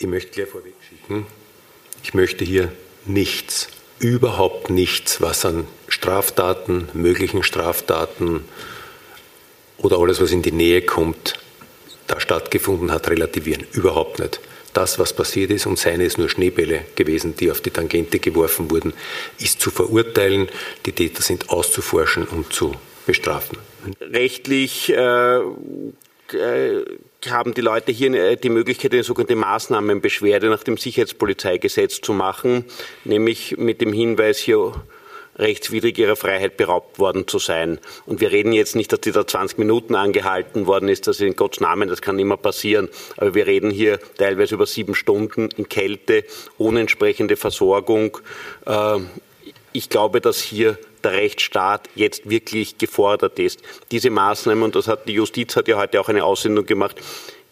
Ich 0.04 0.10
möchte 0.10 0.32
gleich 0.32 0.50
vorweg 0.50 0.74
schicken, 0.90 1.26
ich 2.04 2.14
möchte 2.14 2.44
hier 2.44 2.74
nichts, 3.06 3.70
überhaupt 4.00 4.70
nichts, 4.70 5.22
was 5.22 5.46
an 5.46 5.66
Straftaten, 5.88 6.90
möglichen 6.92 7.42
Straftaten 7.42 8.44
oder 9.78 10.00
alles, 10.00 10.20
was 10.20 10.32
in 10.32 10.42
die 10.42 10.52
Nähe 10.52 10.82
kommt, 10.82 11.36
da 12.08 12.20
stattgefunden 12.20 12.92
hat, 12.92 13.10
relativieren. 13.10 13.66
Überhaupt 13.72 14.20
nicht. 14.20 14.42
Das, 14.74 15.00
was 15.00 15.14
passiert 15.14 15.52
ist, 15.52 15.68
und 15.68 15.80
seine 15.80 16.04
ist 16.04 16.18
nur 16.18 16.28
Schneebälle 16.28 16.82
gewesen, 16.96 17.38
die 17.38 17.50
auf 17.50 17.62
die 17.62 17.72
Tangente 17.72 18.20
geworfen 18.20 18.70
wurden, 18.72 18.92
ist 19.40 19.62
zu 19.62 19.72
verurteilen. 19.72 20.50
Die 20.86 20.92
Täter 20.92 21.22
sind 21.22 21.50
auszuforschen 21.50 22.26
und 22.26 22.52
zu 22.52 22.76
bestrafen. 23.06 23.58
Rechtlich 24.02 24.90
äh, 24.90 25.38
äh, 25.38 26.86
haben 27.30 27.54
die 27.54 27.62
Leute 27.62 27.92
hier 27.92 28.14
äh, 28.14 28.38
die 28.38 28.50
Möglichkeit, 28.50 28.94
eine 28.94 29.04
sogenannte 29.04 29.36
Maßnahmenbeschwerde 29.36 30.50
nach 30.50 30.64
dem 30.64 30.78
Sicherheitspolizeigesetz 30.78 32.02
zu 32.02 32.14
machen, 32.14 32.66
nämlich 33.04 33.58
mit 33.58 33.82
dem 33.82 33.94
Hinweis 33.94 34.38
hier 34.38 34.74
rechtswidrig 35.36 35.98
ihrer 35.98 36.16
Freiheit 36.16 36.58
beraubt 36.58 37.00
worden 37.00 37.28
zu 37.28 37.40
sein. 37.40 37.80
Und 38.06 38.22
wir 38.22 38.32
reden 38.32 38.54
jetzt 38.54 38.76
nicht, 38.76 38.92
dass 38.92 39.02
die 39.02 39.12
da 39.12 39.26
20 39.26 39.58
Minuten 39.58 39.96
angehalten 39.96 40.68
worden 40.68 40.90
ist, 40.90 41.08
das 41.08 41.20
in 41.20 41.36
Gottes 41.36 41.60
Namen, 41.60 41.90
das 41.90 42.02
kann 42.02 42.20
immer 42.20 42.38
passieren. 42.38 42.90
Aber 43.18 43.34
wir 43.34 43.48
reden 43.48 43.72
hier 43.72 44.00
teilweise 44.18 44.56
über 44.56 44.66
sieben 44.66 44.96
Stunden 44.96 45.50
in 45.58 45.70
Kälte, 45.70 46.24
ohne 46.58 46.82
entsprechende 46.82 47.36
Versorgung. 47.36 48.20
Äh, 48.66 49.00
ich 49.74 49.90
glaube, 49.90 50.22
dass 50.22 50.42
hier 50.42 50.78
der 51.04 51.14
Rechtsstaat 51.14 51.90
jetzt 51.96 52.30
wirklich 52.30 52.78
gefordert 52.78 53.38
ist. 53.40 53.62
Diese 53.92 54.10
Maßnahmen, 54.10 54.64
und 54.64 54.76
das 54.76 54.88
hat 54.88 55.08
die 55.08 55.14
Justiz 55.14 55.56
hat 55.56 55.68
ja 55.68 55.78
heute 55.78 56.00
auch 56.00 56.10
eine 56.10 56.24
Aussendung 56.24 56.66
gemacht, 56.66 57.02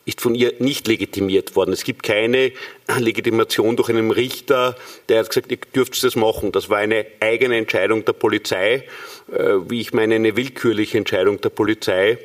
ist 0.06 0.22
von 0.22 0.34
ihr 0.34 0.54
nicht 0.60 0.88
legitimiert 0.88 1.56
worden. 1.56 1.74
Es 1.74 1.84
gibt 1.84 2.04
keine 2.04 2.52
Legitimation 2.98 3.76
durch 3.76 3.90
einen 3.90 4.12
Richter, 4.12 4.76
der 5.10 5.20
hat 5.20 5.30
gesagt, 5.30 5.52
ihr 5.52 5.60
dürft 5.76 6.04
das 6.04 6.16
machen. 6.16 6.52
Das 6.52 6.70
war 6.70 6.80
eine 6.80 7.06
eigene 7.20 7.58
Entscheidung 7.58 8.04
der 8.06 8.14
Polizei, 8.14 8.88
äh, 9.32 9.58
wie 9.68 9.82
ich 9.82 9.94
meine, 9.94 10.16
eine 10.16 10.36
willkürliche 10.36 10.98
Entscheidung 10.98 11.40
der 11.42 11.50
Polizei, 11.50 12.18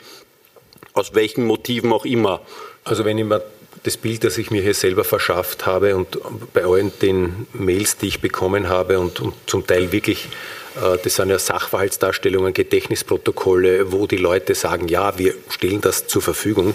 aus 0.94 1.14
welchen 1.14 1.44
Motiven 1.44 1.93
auch 1.93 2.06
immer. 2.06 2.40
Also 2.84 3.04
wenn 3.04 3.19
ich 3.19 3.25
mir 3.25 3.43
das 3.82 3.96
Bild, 3.96 4.25
das 4.25 4.38
ich 4.38 4.50
mir 4.50 4.62
hier 4.62 4.75
selber 4.75 5.05
verschafft 5.05 5.67
habe 5.67 5.96
und 5.96 6.19
bei 6.52 6.64
allen 6.64 6.93
den 7.00 7.46
Mails, 7.52 7.96
die 7.96 8.08
ich 8.08 8.20
bekommen 8.20 8.69
habe 8.69 8.99
und, 8.99 9.20
und 9.20 9.34
zum 9.46 9.67
Teil 9.67 9.93
wirklich 9.93 10.28
äh, 10.76 10.99
das 11.02 11.17
sind 11.17 11.31
ja 11.31 11.38
Sachverhaltsdarstellungen, 11.38 12.52
Gedächtnisprotokolle, 12.52 13.93
wo 13.93 14.06
die 14.06 14.17
Leute 14.17 14.55
sagen, 14.55 14.88
ja, 14.88 15.19
wir 15.19 15.34
stellen 15.49 15.81
das 15.81 16.06
zur 16.06 16.23
Verfügung. 16.23 16.75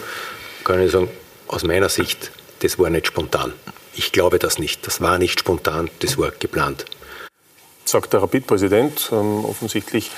Kann 0.63 0.81
ich 0.81 0.91
sagen, 0.91 1.09
aus 1.47 1.63
meiner 1.63 1.89
Sicht, 1.89 2.31
das 2.59 2.77
war 2.79 2.89
nicht 2.89 3.07
spontan. 3.07 3.53
Ich 3.93 4.11
glaube 4.11 4.39
das 4.39 4.59
nicht. 4.59 4.85
Das 4.87 5.01
war 5.01 5.17
nicht 5.17 5.39
spontan, 5.39 5.89
das 5.99 6.17
war 6.17 6.31
geplant. 6.31 6.85
Sagt 7.85 8.13
der 8.13 8.21
Rapid-Präsident, 8.21 9.09
ähm, 9.11 9.43
offensichtlich 9.43 10.11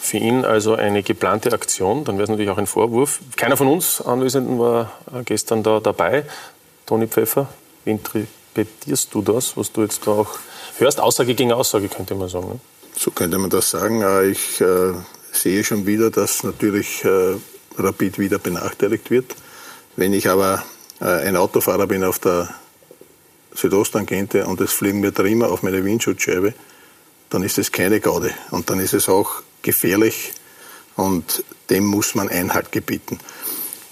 für 0.00 0.18
ihn 0.18 0.44
also 0.44 0.74
eine 0.74 1.02
geplante 1.02 1.52
Aktion. 1.52 2.04
Dann 2.04 2.16
wäre 2.16 2.24
es 2.24 2.28
natürlich 2.28 2.50
auch 2.50 2.58
ein 2.58 2.66
Vorwurf. 2.66 3.20
Keiner 3.36 3.56
von 3.56 3.68
uns 3.68 4.00
Anwesenden 4.00 4.58
war 4.58 4.92
äh, 5.12 5.22
gestern 5.24 5.62
da 5.62 5.80
dabei. 5.80 6.24
Toni 6.86 7.06
Pfeffer, 7.06 7.48
wie 7.84 7.92
interpretierst 7.92 9.14
du 9.14 9.22
das, 9.22 9.56
was 9.56 9.72
du 9.72 9.82
jetzt 9.82 10.06
da 10.06 10.10
auch 10.10 10.38
hörst? 10.78 11.00
Aussage 11.00 11.34
gegen 11.34 11.52
Aussage, 11.52 11.88
könnte 11.88 12.14
man 12.14 12.28
sagen. 12.28 12.48
Ne? 12.48 12.60
So 12.96 13.10
könnte 13.10 13.38
man 13.38 13.50
das 13.50 13.70
sagen. 13.70 14.02
Äh, 14.02 14.26
ich 14.26 14.60
äh, 14.60 14.92
sehe 15.32 15.64
schon 15.64 15.86
wieder, 15.86 16.10
dass 16.10 16.42
natürlich 16.42 17.04
äh, 17.04 17.36
Rapid 17.78 18.18
wieder 18.18 18.38
benachteiligt 18.38 19.10
wird. 19.10 19.34
Wenn 19.96 20.12
ich 20.12 20.28
aber 20.28 20.62
äh, 21.00 21.04
ein 21.04 21.36
Autofahrer 21.36 21.86
bin 21.86 22.04
auf 22.04 22.18
der 22.18 22.48
Südosttangente 23.54 24.46
und 24.46 24.60
es 24.60 24.72
fliegen 24.72 25.00
mir 25.00 25.14
Trimmer 25.14 25.50
auf 25.50 25.62
meine 25.62 25.84
Windschutzscheibe, 25.84 26.54
dann 27.30 27.42
ist 27.42 27.58
es 27.58 27.72
keine 27.72 28.00
Gaude 28.00 28.30
und 28.50 28.70
dann 28.70 28.80
ist 28.80 28.94
es 28.94 29.08
auch 29.08 29.42
gefährlich 29.62 30.32
und 30.96 31.44
dem 31.70 31.84
muss 31.84 32.14
man 32.14 32.28
Einhalt 32.28 32.72
gebieten. 32.72 33.18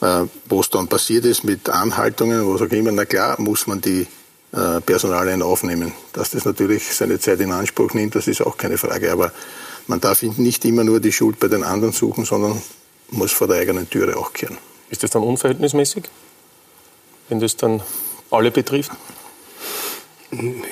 Äh, 0.00 0.24
was 0.46 0.70
dann 0.70 0.88
passiert 0.88 1.24
ist 1.24 1.44
mit 1.44 1.68
Anhaltungen, 1.68 2.46
wo 2.46 2.56
sage 2.56 2.76
ich 2.76 2.80
immer, 2.80 2.92
na 2.92 3.04
klar, 3.04 3.40
muss 3.40 3.66
man 3.66 3.80
die 3.80 4.06
äh, 4.52 4.80
Personalien 4.80 5.42
aufnehmen. 5.42 5.92
Dass 6.12 6.30
das 6.30 6.44
natürlich 6.44 6.92
seine 6.94 7.18
Zeit 7.18 7.40
in 7.40 7.52
Anspruch 7.52 7.94
nimmt, 7.94 8.14
das 8.14 8.28
ist 8.28 8.42
auch 8.42 8.56
keine 8.56 8.78
Frage. 8.78 9.12
Aber 9.12 9.32
man 9.86 10.00
darf 10.00 10.22
nicht 10.22 10.64
immer 10.64 10.84
nur 10.84 11.00
die 11.00 11.12
Schuld 11.12 11.38
bei 11.40 11.48
den 11.48 11.62
anderen 11.62 11.92
suchen, 11.92 12.24
sondern 12.24 12.60
muss 13.10 13.32
vor 13.32 13.48
der 13.48 13.58
eigenen 13.58 13.88
Türe 13.88 14.16
auch 14.16 14.32
kehren. 14.32 14.58
Ist 14.90 15.02
das 15.02 15.10
dann 15.10 15.22
unverhältnismäßig, 15.22 16.04
wenn 17.28 17.40
das 17.40 17.56
dann 17.56 17.82
alle 18.30 18.50
betrifft? 18.50 18.92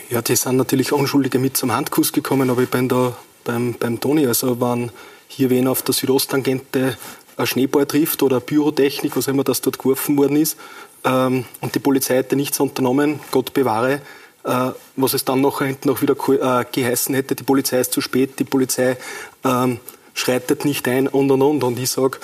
Ja, 0.09 0.23
die 0.23 0.37
sind 0.37 0.57
natürlich 0.57 0.93
Unschuldige 0.93 1.39
mit 1.39 1.57
zum 1.57 1.73
Handkuss 1.73 2.13
gekommen, 2.13 2.49
aber 2.49 2.63
ich 2.63 2.71
bin 2.71 2.89
da 2.89 3.17
beim, 3.45 3.75
beim 3.75 4.01
Toni. 4.01 4.27
Also, 4.27 4.59
wenn 4.61 4.91
hier 5.29 5.51
wen 5.51 5.69
auf 5.69 5.83
der 5.83 5.93
Südosttangente 5.93 6.97
ein 7.37 7.47
Schneeball 7.47 7.87
trifft 7.87 8.23
oder 8.23 8.41
Pyrotechnik, 8.41 9.17
was 9.17 9.29
immer 9.29 9.45
das 9.45 9.61
dort 9.61 9.79
geworfen 9.79 10.17
worden 10.17 10.37
ist, 10.37 10.57
ähm, 11.05 11.45
und 11.61 11.75
die 11.75 11.79
Polizei 11.79 12.17
hätte 12.17 12.37
nichts 12.37 12.59
unternommen, 12.59 13.21
Gott 13.31 13.53
bewahre, 13.53 14.01
äh, 14.45 14.71
was 14.97 15.15
es 15.15 15.25
dann 15.25 15.43
noch 15.43 15.61
hinten 15.61 15.89
noch 15.89 16.01
wieder 16.01 16.15
äh, 16.15 16.65
geheißen 16.71 17.15
hätte, 17.15 17.35
die 17.35 17.45
Polizei 17.45 17.81
ist 17.81 17.93
zu 17.93 18.01
spät, 18.01 18.39
die 18.39 18.45
Polizei 18.45 18.97
ähm, 19.45 19.79
schreitet 20.15 20.65
nicht 20.65 20.89
ein 20.89 21.07
und 21.07 21.31
und 21.31 21.43
und. 21.43 21.65
Und 21.65 21.79
ich 21.79 21.91
sage, 21.91 22.19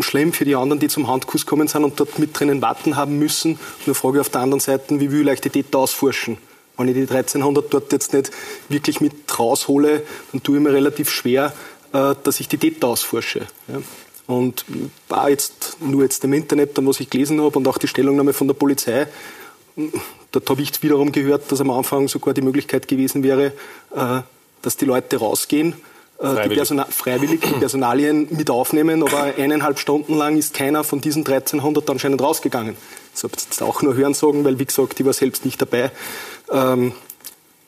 schlimm 0.00 0.32
für 0.32 0.46
die 0.46 0.56
anderen, 0.56 0.80
die 0.80 0.88
zum 0.88 1.08
Handkuss 1.08 1.44
kommen 1.44 1.68
sind 1.68 1.84
und 1.84 2.00
dort 2.00 2.18
mit 2.18 2.38
drinnen 2.38 2.62
warten 2.62 2.96
haben 2.96 3.18
müssen. 3.18 3.58
Nur 3.84 3.94
frage 3.94 4.16
ich 4.16 4.20
auf 4.22 4.30
der 4.30 4.40
anderen 4.40 4.60
Seite, 4.60 4.98
wie 5.00 5.10
will 5.10 5.28
ich 5.28 5.40
die 5.40 5.50
Täter 5.50 5.80
ausforschen? 5.80 6.38
Wenn 6.78 6.88
ich 6.88 6.94
die 6.94 7.02
1300 7.02 7.72
dort 7.72 7.92
jetzt 7.92 8.14
nicht 8.14 8.30
wirklich 8.70 9.00
mit 9.00 9.12
raushole, 9.38 10.02
dann 10.32 10.42
tue 10.42 10.56
ich 10.56 10.62
mir 10.62 10.72
relativ 10.72 11.10
schwer, 11.10 11.52
äh, 11.92 12.14
dass 12.22 12.40
ich 12.40 12.48
die 12.48 12.56
Täter 12.56 12.88
ausforsche. 12.88 13.46
Und 14.26 14.64
war 15.08 15.28
jetzt 15.28 15.76
nur 15.80 16.02
jetzt 16.02 16.24
im 16.24 16.32
Internet, 16.32 16.78
dann 16.78 16.86
was 16.86 17.00
ich 17.00 17.10
gelesen 17.10 17.40
habe 17.42 17.58
und 17.58 17.68
auch 17.68 17.76
die 17.76 17.88
Stellungnahme 17.88 18.32
von 18.32 18.46
der 18.46 18.54
Polizei, 18.54 19.06
dort 20.30 20.48
habe 20.48 20.62
ich 20.62 20.82
wiederum 20.82 21.12
gehört, 21.12 21.50
dass 21.52 21.60
am 21.60 21.70
Anfang 21.70 22.08
sogar 22.08 22.32
die 22.32 22.42
Möglichkeit 22.42 22.88
gewesen 22.88 23.22
wäre, 23.22 23.52
äh, 23.94 24.22
dass 24.62 24.76
die 24.76 24.86
Leute 24.86 25.18
rausgehen, 25.18 25.74
äh, 26.22 26.48
die 26.48 26.54
Persona 26.54 26.86
freiwillig 26.86 27.40
die 27.40 27.58
Personalien 27.58 28.28
mit 28.30 28.50
aufnehmen, 28.50 29.02
aber 29.02 29.34
eineinhalb 29.36 29.78
Stunden 29.78 30.14
lang 30.14 30.36
ist 30.36 30.54
keiner 30.54 30.84
von 30.84 31.00
diesen 31.00 31.26
1300 31.26 31.90
anscheinend 31.90 32.22
rausgegangen. 32.22 32.76
Das 33.12 33.24
habe 33.24 33.34
ich 33.36 33.44
jetzt 33.44 33.62
auch 33.62 33.82
nur 33.82 33.94
hören 33.94 34.14
sagen, 34.14 34.44
weil 34.44 34.58
wie 34.58 34.64
gesagt, 34.64 34.98
ich 34.98 35.06
war 35.06 35.12
selbst 35.12 35.44
nicht 35.44 35.60
dabei. 35.60 35.90
Ähm, 36.50 36.92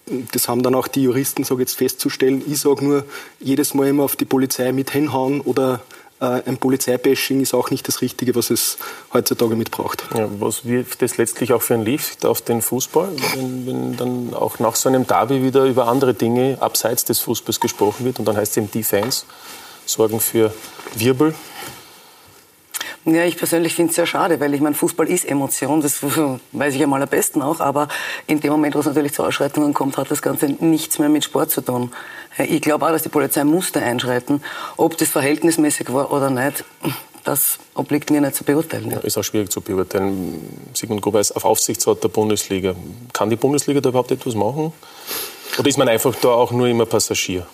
das 0.06 0.48
haben 0.48 0.62
dann 0.62 0.74
auch 0.74 0.86
die 0.86 1.02
Juristen, 1.02 1.44
sage 1.44 1.62
jetzt 1.62 1.76
festzustellen. 1.76 2.42
Ich 2.46 2.60
sage 2.60 2.84
nur, 2.84 3.04
jedes 3.40 3.74
Mal 3.74 3.88
immer 3.88 4.04
auf 4.04 4.16
die 4.16 4.26
Polizei 4.26 4.70
mit 4.72 4.90
hinhauen 4.90 5.40
oder 5.40 5.80
ein 6.20 6.56
Polizeibashing 6.58 7.40
ist 7.40 7.54
auch 7.54 7.70
nicht 7.70 7.86
das 7.88 8.00
Richtige, 8.00 8.34
was 8.34 8.50
es 8.50 8.78
heutzutage 9.12 9.56
mit 9.56 9.70
braucht. 9.70 10.04
Ja, 10.16 10.28
was 10.38 10.64
wirft 10.64 11.02
das 11.02 11.16
letztlich 11.16 11.52
auch 11.52 11.62
für 11.62 11.74
ein 11.74 11.84
Licht 11.84 12.24
auf 12.24 12.40
den 12.40 12.62
Fußball, 12.62 13.10
wenn, 13.34 13.66
wenn, 13.66 13.96
dann 13.96 14.34
auch 14.34 14.58
nach 14.58 14.76
so 14.76 14.88
einem 14.88 15.06
Derby 15.06 15.42
wieder 15.42 15.64
über 15.64 15.88
andere 15.88 16.14
Dinge 16.14 16.56
abseits 16.60 17.04
des 17.04 17.20
Fußballs 17.20 17.60
gesprochen 17.60 18.04
wird 18.04 18.18
und 18.18 18.26
dann 18.26 18.36
heißt 18.36 18.52
es 18.52 18.56
eben, 18.58 18.70
die 18.70 18.84
Fans 18.84 19.26
sorgen 19.86 20.20
für 20.20 20.52
Wirbel? 20.94 21.34
Ja, 23.06 23.24
ich 23.24 23.36
persönlich 23.36 23.74
finde 23.74 23.90
es 23.90 23.96
sehr 23.96 24.06
schade, 24.06 24.40
weil 24.40 24.54
ich 24.54 24.62
meine, 24.62 24.74
Fußball 24.74 25.08
ist 25.08 25.26
Emotion, 25.26 25.82
das 25.82 26.02
weiß 26.52 26.74
ich 26.74 26.82
am 26.82 26.92
allerbesten 26.94 27.42
auch, 27.42 27.60
aber 27.60 27.88
in 28.26 28.40
dem 28.40 28.50
Moment, 28.50 28.74
wo 28.74 28.78
es 28.78 28.86
natürlich 28.86 29.12
zu 29.12 29.22
Ausschreitungen 29.22 29.74
kommt, 29.74 29.98
hat 29.98 30.10
das 30.10 30.22
Ganze 30.22 30.46
nichts 30.46 30.98
mehr 30.98 31.10
mit 31.10 31.22
Sport 31.22 31.50
zu 31.50 31.60
tun. 31.60 31.92
Ich 32.38 32.62
glaube 32.62 32.86
auch, 32.86 32.90
dass 32.90 33.02
die 33.02 33.10
Polizei 33.10 33.44
musste 33.44 33.80
einschreiten. 33.80 34.42
Ob 34.76 34.96
das 34.96 35.10
verhältnismäßig 35.10 35.92
war 35.92 36.12
oder 36.12 36.30
nicht, 36.30 36.64
das 37.24 37.58
obliegt 37.74 38.10
mir 38.10 38.20
nicht 38.20 38.36
zu 38.36 38.44
beurteilen. 38.44 38.90
Ja. 38.90 38.98
Ist 38.98 39.18
auch 39.18 39.22
schwierig 39.22 39.50
zu 39.50 39.60
beurteilen. 39.60 40.42
Sigmund 40.72 41.02
Gruber 41.02 41.20
ist 41.20 41.32
auf 41.32 41.44
Aufsichtsrat 41.44 42.02
der 42.02 42.08
Bundesliga. 42.08 42.74
Kann 43.12 43.30
die 43.30 43.36
Bundesliga 43.36 43.80
da 43.80 43.90
überhaupt 43.90 44.10
etwas 44.12 44.34
machen? 44.34 44.72
Oder 45.58 45.68
ist 45.68 45.78
man 45.78 45.88
einfach 45.88 46.14
da 46.16 46.28
auch 46.28 46.52
nur 46.52 46.68
immer 46.68 46.86
Passagier? 46.86 47.46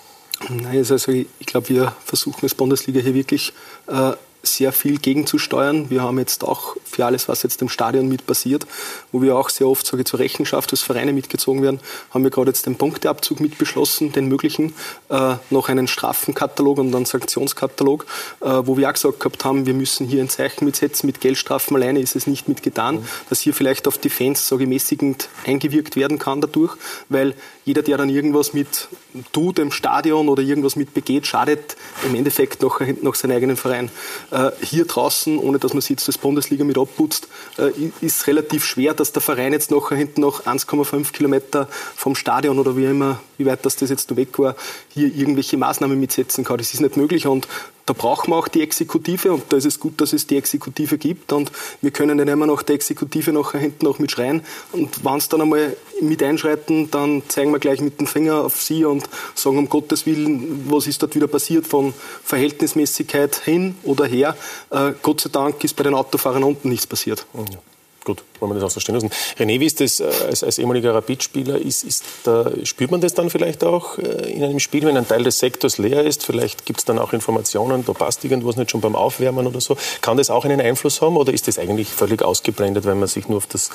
Nein, 0.48 0.78
also 0.78 1.12
ich 1.12 1.26
glaube, 1.46 1.68
wir 1.68 1.92
versuchen 2.04 2.38
als 2.42 2.54
Bundesliga 2.54 3.00
hier 3.00 3.14
wirklich 3.14 3.52
äh, 3.88 4.12
sehr 4.42 4.72
viel 4.72 4.98
gegenzusteuern. 4.98 5.90
Wir 5.90 6.02
haben 6.02 6.18
jetzt 6.18 6.44
auch 6.44 6.76
für 6.84 7.04
alles, 7.04 7.28
was 7.28 7.42
jetzt 7.42 7.60
im 7.62 7.68
Stadion 7.68 8.08
mit 8.08 8.26
passiert, 8.26 8.66
wo 9.12 9.22
wir 9.22 9.36
auch 9.36 9.50
sehr 9.50 9.66
oft 9.66 9.86
sage 9.86 10.04
zur 10.04 10.18
Rechenschaft 10.18 10.70
als 10.72 10.82
Vereine 10.82 11.12
mitgezogen 11.12 11.62
werden, 11.62 11.80
haben 12.10 12.24
wir 12.24 12.30
gerade 12.30 12.50
jetzt 12.50 12.66
den 12.66 12.76
Punkteabzug 12.76 13.40
mit 13.40 13.58
beschlossen, 13.58 14.12
den 14.12 14.28
möglichen, 14.28 14.74
äh, 15.08 15.34
noch 15.50 15.68
einen 15.68 15.88
Strafenkatalog 15.88 16.78
und 16.78 16.94
einen 16.94 17.04
Sanktionskatalog, 17.04 18.06
äh, 18.40 18.46
wo 18.64 18.76
wir 18.76 18.88
auch 18.88 18.94
gesagt 18.94 19.20
gehabt 19.20 19.44
haben, 19.44 19.66
wir 19.66 19.74
müssen 19.74 20.06
hier 20.06 20.22
ein 20.22 20.28
Zeichen 20.28 20.64
mitsetzen, 20.64 21.06
mit 21.06 21.20
Geldstrafen 21.20 21.76
alleine 21.76 22.00
ist 22.00 22.16
es 22.16 22.26
nicht 22.26 22.48
mitgetan, 22.48 22.96
mhm. 22.96 23.04
dass 23.28 23.40
hier 23.40 23.54
vielleicht 23.54 23.86
auf 23.88 23.98
die 23.98 24.10
Fans 24.10 24.46
sage 24.46 24.64
ich, 24.64 24.68
mäßigend 24.68 25.28
eingewirkt 25.46 25.96
werden 25.96 26.18
kann 26.18 26.40
dadurch, 26.40 26.76
weil 27.08 27.34
jeder, 27.64 27.82
der 27.82 27.98
dann 27.98 28.08
irgendwas 28.08 28.52
mit 28.52 28.88
tut 29.32 29.58
im 29.58 29.72
Stadion 29.72 30.28
oder 30.28 30.42
irgendwas 30.42 30.76
mit 30.76 30.94
begeht, 30.94 31.26
schadet 31.26 31.76
im 32.04 32.14
Endeffekt 32.14 32.62
noch, 32.62 32.80
noch 33.02 33.14
seinen 33.14 33.32
eigenen 33.32 33.56
Verein. 33.56 33.90
Äh, 34.30 34.50
hier 34.62 34.86
draußen, 34.86 35.38
ohne 35.38 35.58
dass 35.58 35.72
man 35.72 35.80
sich 35.80 35.90
jetzt 35.90 36.08
das 36.08 36.18
Bundesliga 36.18 36.64
mit 36.64 36.78
abputzt, 36.78 37.28
äh, 37.58 37.70
ist 38.00 38.26
relativ 38.26 38.64
schwer, 38.64 38.94
dass 38.94 39.12
der 39.12 39.22
Verein 39.22 39.52
jetzt 39.52 39.70
nachher 39.70 39.96
hinten 39.96 40.20
noch 40.20 40.46
1,5 40.46 41.12
Kilometer 41.12 41.68
vom 41.96 42.14
Stadion 42.14 42.58
oder 42.58 42.76
wie 42.76 42.86
immer, 42.86 43.20
wie 43.38 43.46
weit 43.46 43.64
das, 43.64 43.80
jetzt 43.80 44.16
weg 44.16 44.38
war, 44.38 44.56
hier 44.88 45.14
irgendwelche 45.14 45.56
Maßnahmen 45.56 45.98
mitsetzen 45.98 46.44
kann. 46.44 46.58
Das 46.58 46.72
ist 46.72 46.80
nicht 46.80 46.96
möglich 46.96 47.26
und 47.26 47.48
da 47.90 47.94
brauchen 47.94 48.30
wir 48.30 48.36
auch 48.36 48.46
die 48.46 48.62
Exekutive 48.62 49.32
und 49.32 49.52
da 49.52 49.56
ist 49.56 49.64
es 49.64 49.80
gut, 49.80 50.00
dass 50.00 50.12
es 50.12 50.24
die 50.24 50.36
Exekutive 50.36 50.96
gibt 50.96 51.32
und 51.32 51.50
wir 51.82 51.90
können 51.90 52.18
dann 52.18 52.28
immer 52.28 52.46
noch 52.46 52.62
die 52.62 52.72
Exekutive 52.72 53.32
nachher 53.32 53.58
hinten 53.58 53.84
noch 53.84 53.98
mitschreien 53.98 54.42
und 54.70 55.04
wenn 55.04 55.16
es 55.16 55.28
dann 55.28 55.40
einmal 55.40 55.76
mit 56.00 56.22
einschreiten, 56.22 56.88
dann 56.92 57.24
zeigen 57.26 57.50
wir 57.50 57.58
gleich 57.58 57.80
mit 57.80 57.98
dem 57.98 58.06
Finger 58.06 58.44
auf 58.44 58.62
sie 58.62 58.84
und 58.84 59.08
sagen 59.34 59.58
um 59.58 59.68
Gottes 59.68 60.06
Willen, 60.06 60.70
was 60.70 60.86
ist 60.86 61.02
dort 61.02 61.16
wieder 61.16 61.26
passiert 61.26 61.66
von 61.66 61.92
Verhältnismäßigkeit 62.22 63.34
hin 63.34 63.74
oder 63.82 64.06
her. 64.06 64.36
Äh, 64.70 64.92
Gott 65.02 65.22
sei 65.22 65.30
Dank 65.30 65.64
ist 65.64 65.74
bei 65.74 65.82
den 65.82 65.94
Autofahrern 65.94 66.44
unten 66.44 66.68
nichts 66.68 66.86
passiert. 66.86 67.26
Ja. 67.34 67.58
Gut, 68.04 68.22
wollen 68.38 68.52
wir 68.52 68.54
das 68.54 68.64
auch 68.64 68.74
so 68.74 68.80
stehen 68.80 68.94
lassen. 68.94 69.10
René, 69.38 69.60
wie 69.60 69.66
ist 69.66 69.80
das 69.80 70.00
äh, 70.00 70.10
als, 70.26 70.42
als 70.42 70.58
ehemaliger 70.58 70.94
Rapidspieler? 70.94 71.58
Ist, 71.58 71.84
ist 71.84 72.04
da, 72.24 72.50
spürt 72.64 72.90
man 72.90 73.00
das 73.02 73.12
dann 73.12 73.28
vielleicht 73.28 73.62
auch 73.62 73.98
äh, 73.98 74.32
in 74.32 74.42
einem 74.42 74.58
Spiel, 74.58 74.84
wenn 74.86 74.96
ein 74.96 75.06
Teil 75.06 75.22
des 75.22 75.38
Sektors 75.38 75.76
leer 75.76 76.04
ist? 76.04 76.24
Vielleicht 76.24 76.64
gibt 76.64 76.78
es 76.78 76.86
dann 76.86 76.98
auch 76.98 77.12
Informationen, 77.12 77.84
da 77.84 77.92
passt 77.92 78.24
irgendwas 78.24 78.56
nicht 78.56 78.70
schon 78.70 78.80
beim 78.80 78.96
Aufwärmen 78.96 79.46
oder 79.46 79.60
so. 79.60 79.76
Kann 80.00 80.16
das 80.16 80.30
auch 80.30 80.46
einen 80.46 80.60
Einfluss 80.60 81.02
haben 81.02 81.16
oder 81.18 81.32
ist 81.32 81.46
das 81.46 81.58
eigentlich 81.58 81.88
völlig 81.88 82.22
ausgeblendet, 82.22 82.86
wenn 82.86 82.98
man 82.98 83.08
sich 83.08 83.28
nur 83.28 83.36
auf 83.36 83.46
das 83.46 83.70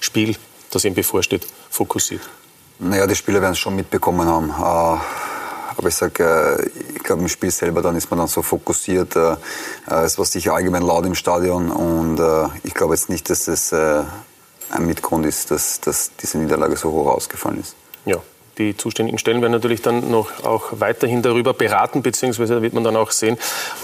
Spiel, 0.00 0.36
das 0.70 0.84
ihm 0.84 0.94
bevorsteht, 0.94 1.46
fokussiert? 1.70 2.22
Naja, 2.78 3.06
die 3.06 3.16
Spieler 3.16 3.40
werden 3.40 3.52
es 3.52 3.58
schon 3.58 3.76
mitbekommen 3.76 4.26
haben. 4.26 4.50
Äh, 4.50 5.00
aber 5.80 5.88
ich 5.88 5.94
sage, 5.94 6.22
äh, 6.22 6.68
ich 6.94 7.02
glaube, 7.02 7.22
im 7.22 7.28
Spiel 7.28 7.50
selber 7.50 7.80
dann 7.80 7.96
ist 7.96 8.10
man 8.10 8.18
dann 8.18 8.28
so 8.28 8.42
fokussiert. 8.42 9.16
Äh, 9.16 9.36
es 9.86 10.18
war 10.18 10.26
sicher 10.26 10.54
allgemein 10.54 10.82
laut 10.82 11.06
im 11.06 11.14
Stadion 11.14 11.70
und 11.70 12.20
ich 12.62 12.74
glaube 12.74 12.94
jetzt 12.94 13.08
nicht, 13.08 13.28
dass 13.30 13.46
das 13.46 13.72
ein 13.72 14.86
Mitgrund 14.86 15.26
ist, 15.26 15.50
dass, 15.50 15.80
dass 15.80 16.12
diese 16.20 16.38
Niederlage 16.38 16.76
so 16.76 16.92
hoch 16.92 17.06
ausgefallen 17.08 17.60
ist. 17.60 17.74
Ja, 18.04 18.18
die 18.60 18.76
zuständigen 18.76 19.18
Stellen 19.18 19.40
werden 19.40 19.52
natürlich 19.52 19.80
dann 19.82 20.10
noch 20.10 20.44
auch 20.44 20.66
weiterhin 20.72 21.22
darüber 21.22 21.54
beraten, 21.54 22.02
beziehungsweise 22.02 22.60
wird 22.60 22.74
man 22.74 22.84
dann 22.84 22.96
auch 22.96 23.10
sehen, 23.10 23.38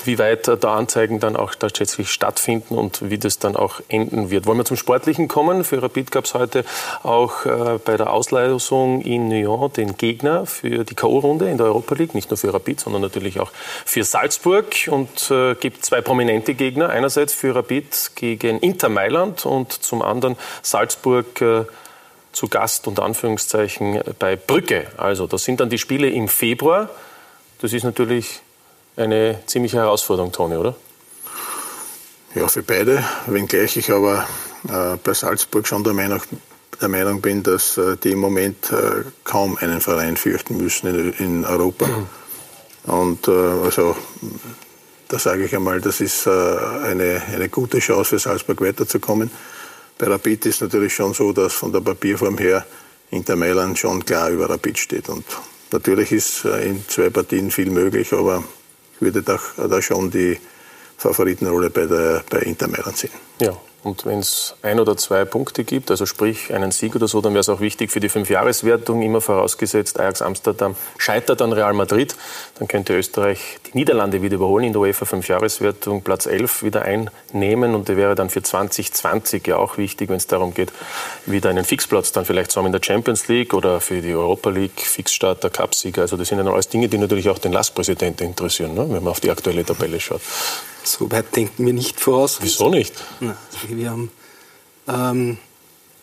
wie 0.05 0.19
weit 0.19 0.49
da 0.49 0.77
Anzeigen 0.77 1.19
dann 1.19 1.35
auch 1.35 1.55
tatsächlich 1.55 2.11
stattfinden 2.11 2.77
und 2.77 3.11
wie 3.11 3.19
das 3.19 3.39
dann 3.39 3.57
auch 3.57 3.81
enden 3.89 4.31
wird. 4.31 4.47
Wollen 4.47 4.59
wir 4.59 4.65
zum 4.65 4.77
Sportlichen 4.77 5.29
kommen? 5.29 5.65
Für 5.65 5.83
Rapid 5.83 6.11
gab 6.11 6.27
es 6.27 6.35
heute 6.35 6.65
auch 7.03 7.47
äh, 7.47 7.79
bei 7.85 7.97
der 7.97 8.13
Auslosung 8.13 9.01
in 9.01 9.29
Nyon 9.29 9.73
den 9.73 9.97
Gegner 9.97 10.45
für 10.45 10.85
die 10.85 10.95
K.O.-Runde 10.95 11.47
in 11.51 11.57
der 11.57 11.67
Europa 11.67 11.95
League, 11.95 12.15
nicht 12.15 12.31
nur 12.31 12.37
für 12.37 12.53
Rapid, 12.53 12.81
sondern 12.81 13.01
natürlich 13.01 13.41
auch 13.41 13.51
für 13.85 14.05
Salzburg 14.05 14.67
und 14.89 15.31
äh, 15.31 15.55
gibt 15.55 15.85
zwei 15.85 16.03
prominente 16.03 16.55
Gegner. 16.55 16.91
Einerseits 16.91 17.33
für 17.33 17.55
Rapid 17.55 18.13
gegen 18.15 18.59
Inter 18.59 18.91
Mailand 18.91 19.47
und 19.47 19.73
zum 19.73 20.03
anderen 20.03 20.37
Salzburg 20.63 21.41
äh, 21.41 21.65
zu 22.37 22.49
Gast 22.49 22.87
unter 22.87 23.03
Anführungszeichen 23.03 24.03
bei 24.19 24.37
Brücke. 24.37 24.89
Also 24.99 25.27
das 25.27 25.45
sind 25.45 25.59
dann 25.59 25.71
die 25.71 25.79
Spiele 25.79 26.11
im 26.11 26.29
Februar. 26.29 26.91
Das 27.63 27.73
ist 27.73 27.83
natürlich 27.83 28.43
eine 28.95 29.41
ziemliche 29.47 29.79
Herausforderung, 29.79 30.33
Toni, 30.33 30.57
oder? 30.57 30.77
Ja, 32.35 32.47
für 32.49 32.63
beide. 32.63 33.03
Wenngleich 33.27 33.79
ich 33.79 33.91
aber 33.91 34.27
äh, 34.69 34.99
bei 35.03 35.15
Salzburg 35.15 35.67
schon 35.67 35.83
der 35.83 35.95
Meinung, 35.95 36.21
der 36.79 36.89
Meinung 36.89 37.23
bin, 37.23 37.43
dass 37.43 37.79
äh, 37.79 37.97
die 37.97 38.11
im 38.11 38.19
Moment 38.19 38.71
äh, 38.71 39.05
kaum 39.25 39.57
einen 39.57 39.81
Verein 39.81 40.19
fürchten 40.19 40.59
müssen 40.59 40.89
in, 40.89 41.13
in 41.15 41.45
Europa. 41.47 41.89
Und 42.85 43.29
äh, 43.29 43.31
also 43.31 43.97
da 45.09 45.19
sage 45.19 45.47
ich 45.47 45.57
einmal, 45.57 45.81
das 45.81 46.03
ist 46.03 46.27
äh, 46.27 46.31
eine, 46.31 47.23
eine 47.33 47.49
gute 47.49 47.79
Chance 47.79 48.11
für 48.11 48.19
Salzburg 48.19 48.61
weiterzukommen. 48.61 49.31
Bei 49.99 50.07
Rapid 50.07 50.47
ist 50.47 50.61
natürlich 50.61 50.95
schon 50.95 51.15
so, 51.15 51.33
dass 51.33 51.55
von 51.55 51.73
der 51.73 51.81
Papierform 51.81 52.39
her 52.39 52.67
Inter 53.11 53.37
Mailand 53.37 53.79
schon 53.79 54.05
klar 54.05 54.31
über 54.31 54.51
Rapid 54.51 54.79
steht. 54.79 55.09
Und 55.09 55.25
natürlich 55.73 56.13
ist 56.13 56.45
äh, 56.45 56.69
in 56.69 56.85
zwei 56.89 57.11
Partien 57.11 57.51
viel 57.51 57.71
möglich, 57.71 58.13
aber 58.13 58.45
ich 58.95 59.01
würde 59.01 59.23
da, 59.23 59.39
da 59.57 59.81
schon 59.81 60.11
die 60.11 60.39
Favoritenrolle 60.99 61.71
bei, 61.71 61.87
der, 61.87 62.25
bei 62.29 62.41
Inter 62.41 62.69
Mailand 62.69 62.97
sehen. 62.97 63.11
Ja, 63.41 63.57
und 63.87 64.05
wenn 64.05 64.19
es 64.19 64.55
ein 64.63 64.81
oder 64.81 64.97
zwei 64.97 65.25
Punkte 65.25 65.63
gibt, 65.63 65.93
also 65.93 66.07
sprich 66.07 66.53
einen 66.53 66.73
Sieg 66.73 66.97
oder 66.97 67.07
so, 67.07 67.21
dann 67.21 67.35
wäre 67.35 67.41
es 67.41 67.49
auch 67.49 67.61
wichtig 67.61 67.93
für 67.93 68.01
die 68.01 68.09
Fünfjahreswertung, 68.09 69.01
immer 69.01 69.21
vorausgesetzt, 69.21 70.01
Ajax 70.01 70.23
Amsterdam 70.23 70.75
scheitert 70.99 71.41
an 71.41 71.53
Real 71.53 71.73
Madrid, 71.73 72.17
dann 72.59 72.67
könnte 72.67 72.97
Österreich 72.97 73.59
die 73.67 73.79
Niederlande 73.79 74.23
wieder 74.23 74.35
überholen 74.35 74.65
in 74.65 74.73
der 74.73 74.83
UEFA 74.83 75.05
Fünfjahreswertung, 75.05 76.03
Platz 76.03 76.27
11 76.27 76.65
wieder 76.65 76.83
einnehmen 76.83 77.77
und 77.77 77.89
der 77.89 77.97
wäre 77.97 78.17
dann 78.17 78.29
für 78.29 78.43
2020 78.43 79.47
ja 79.47 79.57
auch 79.57 79.79
wichtig, 79.79 80.09
wenn 80.09 80.17
es 80.17 80.27
darum 80.27 80.53
geht, 80.53 80.73
wieder 81.25 81.51
einen 81.51 81.65
Fixplatz 81.65 82.11
dann 82.11 82.25
vielleicht 82.25 82.51
zu 82.51 82.59
haben 82.59 82.67
in 82.67 82.73
der 82.73 82.83
Champions 82.83 83.29
League 83.29 83.55
oder 83.55 83.81
für 83.81 84.01
die 84.03 84.15
Europa 84.15 84.51
League, 84.51 84.81
Fixstarter, 84.81 85.49
Cupsieger. 85.49 86.03
Also 86.03 86.17
das 86.17 86.27
sind 86.27 86.45
ja 86.45 86.53
alles 86.53 86.69
Dinge, 86.69 86.89
die 86.89 86.99
natürlich 86.99 87.29
auch 87.29 87.39
den 87.39 87.53
Lastpräsidenten 87.53 88.27
interessieren, 88.27 88.75
ne? 88.75 88.81
wenn 88.81 89.05
man 89.05 89.13
auf 89.13 89.21
die 89.21 89.31
aktuelle 89.31 89.65
Tabelle 89.65 90.01
schaut. 90.01 90.23
So 90.87 91.11
weit 91.11 91.35
denken 91.35 91.67
wir 91.67 91.73
nicht 91.73 92.01
voraus. 92.01 92.39
Wieso 92.41 92.71
nicht? 92.71 92.95
Also 93.21 93.77
wir 93.77 93.91
haben 93.91 94.11
ähm, 94.89 95.39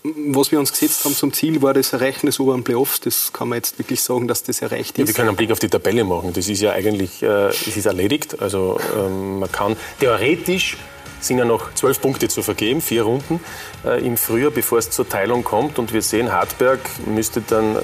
was 0.04 0.52
wir 0.52 0.60
uns 0.60 0.72
gesetzt 0.72 1.06
haben 1.06 1.16
zum 1.16 1.32
Ziel, 1.32 1.62
war 1.62 1.74
das 1.74 1.94
Erreichen 1.94 2.26
des 2.26 2.40
oberen 2.40 2.64
Playoffs. 2.64 3.00
Das 3.00 3.32
kann 3.32 3.48
man 3.48 3.58
jetzt 3.58 3.80
wirklich 3.80 4.02
sagen, 4.02 4.28
dass 4.28 4.44
das 4.44 4.62
erreicht 4.62 4.98
ist. 4.98 5.00
Ja, 5.00 5.08
wir 5.08 5.14
können 5.14 5.30
einen 5.30 5.38
Blick 5.38 5.52
auf 5.52 5.60
die 5.60 5.70
Tabelle 5.70 6.04
machen. 6.04 6.34
Das 6.34 6.50
ist 6.50 6.62
ja 6.62 6.72
eigentlich 6.72 7.24
äh, 7.24 7.48
es 7.48 7.78
ist 7.78 7.86
erledigt. 7.86 8.42
Also 8.42 8.80
ähm, 8.98 9.40
man 9.40 9.52
kann 9.52 9.78
theoretisch 10.00 10.78
sind 11.22 11.38
ja 11.38 11.46
noch 11.46 11.74
zwölf 11.74 12.02
Punkte 12.02 12.28
zu 12.28 12.44
vergeben, 12.44 12.82
vier 12.82 13.04
Runden 13.04 13.40
äh, 13.86 14.06
im 14.06 14.18
Frühjahr, 14.18 14.52
bevor 14.52 14.80
es 14.80 14.90
zur 14.90 15.08
Teilung 15.08 15.46
kommt. 15.46 15.80
Und 15.80 15.94
wir 15.94 16.02
sehen, 16.02 16.34
Hartberg 16.34 16.82
müsste 17.06 17.40
dann 17.40 17.78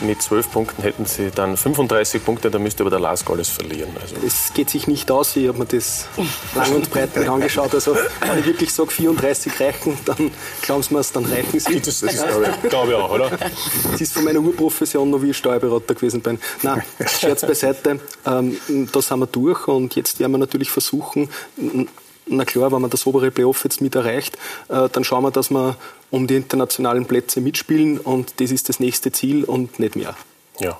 mit 0.00 0.22
zwölf 0.22 0.50
Punkten 0.50 0.82
hätten 0.82 1.06
sie 1.06 1.30
dann 1.30 1.56
35 1.56 2.24
Punkte, 2.24 2.50
da 2.50 2.58
müsste 2.58 2.82
aber 2.82 2.90
der 2.90 3.00
Lask 3.00 3.28
alles 3.30 3.48
verlieren. 3.48 3.90
Also. 4.00 4.16
Das 4.22 4.52
geht 4.54 4.70
sich 4.70 4.86
nicht 4.86 5.10
aus, 5.10 5.36
ich 5.36 5.48
habe 5.48 5.58
mir 5.58 5.66
das 5.66 6.06
lang 6.54 6.74
und 6.74 6.90
breit 6.90 7.16
angeschaut. 7.16 7.74
Also 7.74 7.96
wenn 8.20 8.38
ich 8.38 8.46
wirklich 8.46 8.72
sage, 8.72 8.90
34 8.90 9.60
reichen, 9.60 9.98
dann 10.04 10.30
glauben 10.62 10.82
sie 10.82 10.94
mir 10.94 11.00
es, 11.00 11.12
dann 11.12 11.24
reichen 11.24 11.60
sie. 11.60 11.80
Das, 11.80 12.00
das 12.00 12.14
ist, 12.14 12.26
glaube 12.26 12.54
ich, 12.62 12.70
glaube 12.70 12.90
ich 12.92 12.96
auch, 12.96 13.10
oder? 13.10 13.30
Das 13.90 14.00
ist 14.00 14.12
von 14.12 14.24
meiner 14.24 14.40
Urprofession 14.40 15.10
noch 15.10 15.22
wie 15.22 15.30
ich 15.30 15.36
Steuerberater 15.36 15.94
gewesen 15.94 16.20
bin. 16.20 16.38
Nein, 16.62 16.82
Scherz 17.06 17.42
beiseite, 17.42 18.00
ähm, 18.26 18.58
da 18.92 19.02
sind 19.02 19.18
wir 19.18 19.26
durch 19.26 19.68
und 19.68 19.94
jetzt 19.96 20.20
werden 20.20 20.32
wir 20.32 20.38
natürlich 20.38 20.70
versuchen, 20.70 21.28
na 22.26 22.44
klar, 22.44 22.72
wenn 22.72 22.80
man 22.80 22.90
das 22.90 23.06
obere 23.06 23.30
Playoff 23.30 23.64
jetzt 23.64 23.80
mit 23.80 23.94
erreicht, 23.94 24.36
äh, 24.68 24.88
dann 24.90 25.04
schauen 25.04 25.22
wir, 25.22 25.30
dass 25.30 25.50
wir 25.50 25.76
um 26.10 26.26
die 26.26 26.36
internationalen 26.36 27.06
Plätze 27.06 27.40
mitspielen 27.40 27.98
und 27.98 28.40
das 28.40 28.50
ist 28.50 28.68
das 28.68 28.80
nächste 28.80 29.12
Ziel 29.12 29.44
und 29.44 29.78
nicht 29.78 29.96
mehr. 29.96 30.14
Ja. 30.58 30.78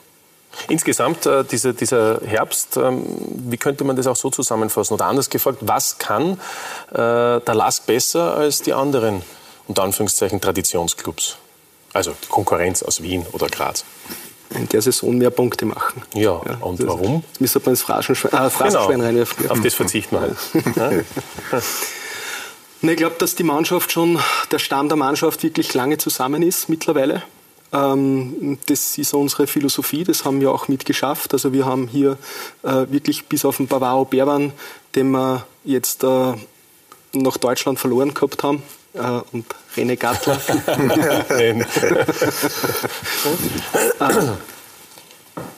Insgesamt 0.69 1.27
äh, 1.27 1.45
dieser, 1.45 2.21
Herbst, 2.25 2.77
ähm, 2.77 3.05
wie 3.51 3.59
könnte 3.59 3.85
man 3.85 3.95
das 3.95 4.07
auch 4.07 4.17
so 4.17 4.31
zusammenfassen? 4.31 4.95
Oder 4.95 5.07
anders 5.07 5.29
gefragt, 5.29 5.59
was 5.61 5.99
kann 5.99 6.41
äh, 6.91 6.95
der 6.95 7.55
LASK 7.55 7.87
besser 7.87 8.35
als 8.35 8.63
die 8.63 8.73
anderen, 8.73 9.23
unter 9.69 9.83
Anführungszeichen, 9.83 10.41
Traditionsclubs? 10.41 11.37
Also 11.93 12.15
Konkurrenz 12.29 12.83
aus 12.83 13.03
Wien 13.03 13.27
oder 13.33 13.49
Graz 13.49 13.85
in 14.51 14.69
der 14.69 14.83
Saison 14.83 15.17
mehr 15.17 15.31
Punkte 15.31 15.65
machen. 15.67 16.03
Ja, 16.15 16.41
ja 16.47 16.57
und 16.61 16.81
das 16.81 16.87
warum? 16.87 17.23
Müsste 17.39 17.61
man 17.61 17.71
ins 17.71 17.83
Phrasenschwein, 17.83 18.33
äh, 18.33 18.51
Phrasenschwein 18.51 18.93
genau. 18.93 19.05
reinwerfen. 19.05 19.51
Auf 19.51 19.61
das 19.61 19.75
verzichten 19.75 20.17
wir 20.17 20.21
halt. 20.21 20.37
Na, 22.83 22.93
ich 22.93 22.99
glaube, 22.99 23.17
dass 23.19 23.35
die 23.35 23.43
Mannschaft 23.43 23.91
schon, 23.91 24.19
der 24.51 24.59
Stamm 24.59 24.89
der 24.89 24.97
Mannschaft 24.97 25.43
wirklich 25.43 25.73
lange 25.75 25.99
zusammen 25.99 26.43
ist 26.43 26.69
mittlerweile. 26.69 27.23
Ähm, 27.73 28.59
das 28.67 28.97
ist 28.99 29.15
unsere 29.15 29.47
Philosophie, 29.47 30.05
das 30.05 30.25
haben 30.25 30.41
wir 30.41 30.53
auch 30.53 30.69
mitgeschafft. 30.69 31.33
Also 31.33 31.53
wir 31.53 31.65
haben 31.65 31.89
hier 31.89 32.17
äh, 32.63 32.87
wirklich 32.91 33.27
bis 33.27 33.45
auf 33.45 33.57
den 33.57 33.67
Bavaro 33.67 34.05
Berban, 34.05 34.53
den 34.95 35.11
wir 35.11 35.47
jetzt 35.65 36.05
äh, 36.05 36.35
nach 37.13 37.37
Deutschland 37.39 37.79
verloren 37.79 38.15
gehabt 38.15 38.43
haben, 38.43 38.63
äh, 38.97 39.21
und 39.33 39.47
René 39.77 39.97
Gattler. 39.97 40.41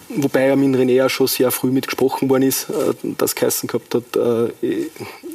wobei 0.09 0.47
ja 0.47 0.57
mit 0.57 0.79
René 0.79 0.93
ja 0.93 1.09
schon 1.09 1.27
sehr 1.27 1.51
früh 1.51 1.71
mitgesprochen 1.71 2.29
worden 2.29 2.43
ist, 2.43 2.69
äh, 2.71 2.95
das 3.03 3.35
geheißen 3.35 3.69
gehabt 3.69 3.95
hat, 3.95 4.17
äh, 4.17 4.53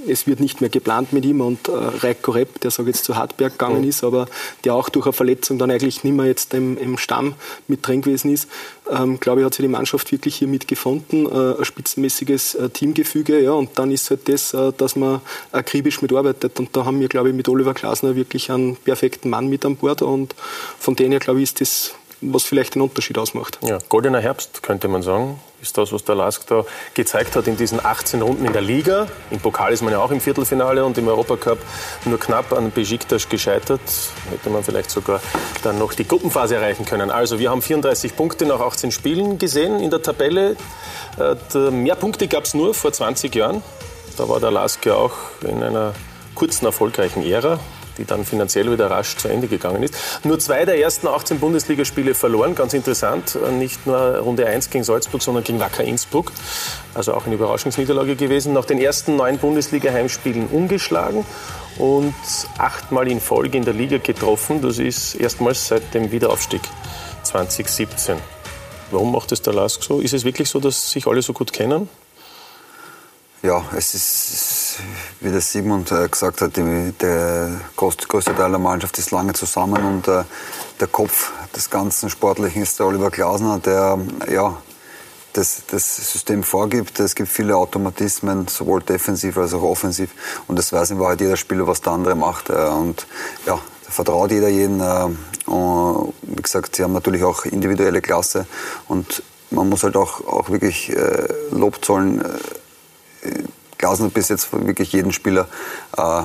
es 0.07 0.27
wird 0.27 0.39
nicht 0.39 0.61
mehr 0.61 0.69
geplant 0.69 1.13
mit 1.13 1.25
ihm 1.25 1.41
und 1.41 1.67
äh, 1.67 1.71
Reiko 1.71 2.31
Repp, 2.31 2.59
der 2.61 2.71
sag 2.71 2.87
jetzt 2.87 3.03
zu 3.05 3.15
Hartberg 3.15 3.53
gegangen 3.53 3.83
ist, 3.83 4.03
aber 4.03 4.27
der 4.63 4.73
auch 4.73 4.89
durch 4.89 5.05
eine 5.05 5.13
Verletzung 5.13 5.57
dann 5.57 5.71
eigentlich 5.71 6.03
nicht 6.03 6.13
mehr 6.13 6.25
jetzt 6.25 6.53
im, 6.53 6.77
im 6.77 6.97
Stamm 6.97 7.35
mit 7.67 7.85
drin 7.85 8.01
gewesen 8.01 8.31
ist, 8.31 8.47
ähm, 8.91 9.19
glaube 9.19 9.41
ich, 9.41 9.45
hat 9.45 9.53
sich 9.53 9.63
die 9.63 9.69
Mannschaft 9.69 10.11
wirklich 10.11 10.35
hier 10.35 10.47
mitgefunden, 10.47 11.25
äh, 11.25 11.57
ein 11.57 11.65
spitzenmäßiges 11.65 12.55
äh, 12.55 12.69
Teamgefüge, 12.69 13.41
ja, 13.41 13.51
und 13.51 13.77
dann 13.79 13.91
ist 13.91 14.09
halt 14.09 14.27
das, 14.27 14.53
äh, 14.53 14.71
dass 14.77 14.95
man 14.95 15.21
akribisch 15.51 16.01
mitarbeitet 16.01 16.59
und 16.59 16.75
da 16.75 16.85
haben 16.85 16.99
wir, 16.99 17.07
glaube 17.07 17.29
ich, 17.29 17.35
mit 17.35 17.47
Oliver 17.47 17.73
Glasner 17.73 18.15
wirklich 18.15 18.51
einen 18.51 18.75
perfekten 18.75 19.29
Mann 19.29 19.47
mit 19.47 19.65
an 19.65 19.75
Bord 19.75 20.01
und 20.01 20.35
von 20.79 20.95
denen 20.95 21.11
her, 21.11 21.19
glaube 21.19 21.39
ich, 21.39 21.43
ist 21.43 21.61
das 21.61 21.93
was 22.25 22.43
vielleicht 22.43 22.75
den 22.75 22.81
Unterschied 22.81 23.17
ausmacht. 23.17 23.59
Ja, 23.61 23.79
goldener 23.89 24.21
Herbst 24.21 24.63
könnte 24.63 24.87
man 24.87 25.01
sagen, 25.01 25.39
ist 25.63 25.77
das, 25.77 25.91
was 25.93 26.03
der 26.03 26.15
Lask 26.15 26.45
da 26.47 26.65
gezeigt 26.93 27.35
hat 27.35 27.47
in 27.47 27.57
diesen 27.57 27.83
18 27.83 28.21
Runden 28.21 28.45
in 28.45 28.53
der 28.53 28.61
Liga. 28.61 29.07
Im 29.31 29.39
Pokal 29.39 29.73
ist 29.73 29.81
man 29.81 29.93
ja 29.93 29.99
auch 29.99 30.11
im 30.11 30.19
Viertelfinale 30.19 30.85
und 30.85 30.97
im 30.97 31.07
Europacup 31.07 31.57
nur 32.05 32.19
knapp 32.19 32.51
an 32.53 32.71
Besiktas 32.71 33.29
gescheitert. 33.29 33.81
Hätte 34.29 34.49
man 34.49 34.63
vielleicht 34.63 34.91
sogar 34.91 35.21
dann 35.63 35.79
noch 35.79 35.93
die 35.93 36.07
Gruppenphase 36.07 36.55
erreichen 36.55 36.85
können. 36.85 37.09
Also 37.09 37.39
wir 37.39 37.49
haben 37.49 37.61
34 37.61 38.15
Punkte 38.15 38.45
nach 38.45 38.59
18 38.59 38.91
Spielen 38.91 39.39
gesehen 39.39 39.79
in 39.79 39.89
der 39.89 40.01
Tabelle. 40.01 40.57
Äh, 41.17 41.71
mehr 41.71 41.95
Punkte 41.95 42.27
gab 42.27 42.43
es 42.43 42.53
nur 42.53 42.73
vor 42.73 42.91
20 42.91 43.33
Jahren. 43.33 43.63
Da 44.17 44.27
war 44.27 44.39
der 44.39 44.51
Lask 44.51 44.85
ja 44.85 44.95
auch 44.95 45.13
in 45.41 45.63
einer 45.63 45.93
kurzen 46.35 46.65
erfolgreichen 46.65 47.23
Ära 47.23 47.59
die 47.97 48.05
dann 48.05 48.25
finanziell 48.25 48.71
wieder 48.71 48.89
rasch 48.89 49.17
zu 49.17 49.27
Ende 49.27 49.47
gegangen 49.47 49.83
ist. 49.83 49.95
Nur 50.23 50.39
zwei 50.39 50.65
der 50.65 50.79
ersten 50.79 51.07
18 51.07 51.39
Bundesligaspiele 51.39 52.15
verloren, 52.15 52.55
ganz 52.55 52.73
interessant. 52.73 53.37
Nicht 53.57 53.85
nur 53.85 54.17
Runde 54.17 54.45
1 54.45 54.69
gegen 54.69 54.83
Salzburg, 54.83 55.21
sondern 55.21 55.43
gegen 55.43 55.59
Wacker 55.59 55.83
Innsbruck. 55.83 56.31
Also 56.93 57.13
auch 57.13 57.25
eine 57.25 57.35
Überraschungsniederlage 57.35 58.15
gewesen. 58.15 58.53
Nach 58.53 58.65
den 58.65 58.79
ersten 58.79 59.15
neun 59.15 59.37
Bundesliga-Heimspielen 59.37 60.47
ungeschlagen 60.47 61.25
und 61.77 62.13
achtmal 62.57 63.07
in 63.07 63.19
Folge 63.19 63.57
in 63.57 63.65
der 63.65 63.73
Liga 63.73 63.97
getroffen. 63.97 64.61
Das 64.61 64.79
ist 64.79 65.15
erstmals 65.15 65.67
seit 65.67 65.93
dem 65.93 66.11
Wiederaufstieg 66.11 66.61
2017. 67.23 68.17
Warum 68.91 69.11
macht 69.11 69.31
es 69.31 69.41
der 69.41 69.53
Lask 69.53 69.81
so? 69.83 69.99
Ist 69.99 70.13
es 70.13 70.23
wirklich 70.23 70.49
so, 70.49 70.59
dass 70.59 70.91
sich 70.91 71.07
alle 71.07 71.21
so 71.21 71.33
gut 71.33 71.51
kennen? 71.51 71.89
Ja, 73.45 73.61
es 73.75 73.93
ist, 73.93 74.79
wie 75.19 75.29
der 75.29 75.41
Simon 75.41 75.83
äh, 75.91 76.07
gesagt 76.07 76.39
hat, 76.39 76.55
die, 76.55 76.93
der 76.93 77.49
größte 77.75 78.33
Teil 78.33 78.51
der 78.51 78.57
Mannschaft 78.57 78.97
ist 78.97 79.11
lange 79.11 79.33
zusammen 79.33 79.83
und 79.83 80.07
äh, 80.07 80.23
der 80.79 80.87
Kopf 80.87 81.33
des 81.53 81.69
ganzen 81.69 82.09
Sportlichen 82.09 82.61
ist 82.61 82.79
der 82.79 82.85
Oliver 82.85 83.11
Glasner, 83.11 83.59
der 83.59 83.99
ja, 84.31 84.55
das, 85.33 85.63
das 85.69 86.13
System 86.13 86.41
vorgibt. 86.41 87.01
Es 87.01 87.15
gibt 87.15 87.27
viele 87.27 87.57
Automatismen, 87.57 88.47
sowohl 88.47 88.81
defensiv 88.81 89.37
als 89.37 89.53
auch 89.53 89.63
offensiv. 89.63 90.11
Und 90.47 90.57
das 90.57 90.71
weiß 90.71 90.91
in 90.91 90.99
Wahrheit 90.99 91.19
jeder 91.19 91.35
Spieler, 91.35 91.67
was 91.67 91.81
der 91.81 91.91
andere 91.91 92.15
macht. 92.15 92.49
Äh, 92.49 92.53
und 92.53 93.05
ja, 93.45 93.59
da 93.83 93.91
vertraut 93.91 94.31
jeder 94.31 94.47
jeden. 94.47 94.79
Und 95.47 96.13
wie 96.21 96.41
gesagt, 96.41 96.77
sie 96.77 96.83
haben 96.83 96.93
natürlich 96.93 97.25
auch 97.25 97.43
individuelle 97.43 97.99
Klasse. 97.99 98.47
Und 98.87 99.21
man 99.51 99.67
muss 99.67 99.83
halt 99.83 99.97
auch, 99.97 100.25
auch 100.25 100.49
wirklich 100.49 100.95
Lob 101.51 101.83
zollen 101.83 102.23
Glasner 103.77 104.09
bis 104.09 104.29
jetzt 104.29 104.51
wirklich 104.53 104.93
jeden 104.93 105.11
Spieler 105.11 105.47
äh, 105.97 106.23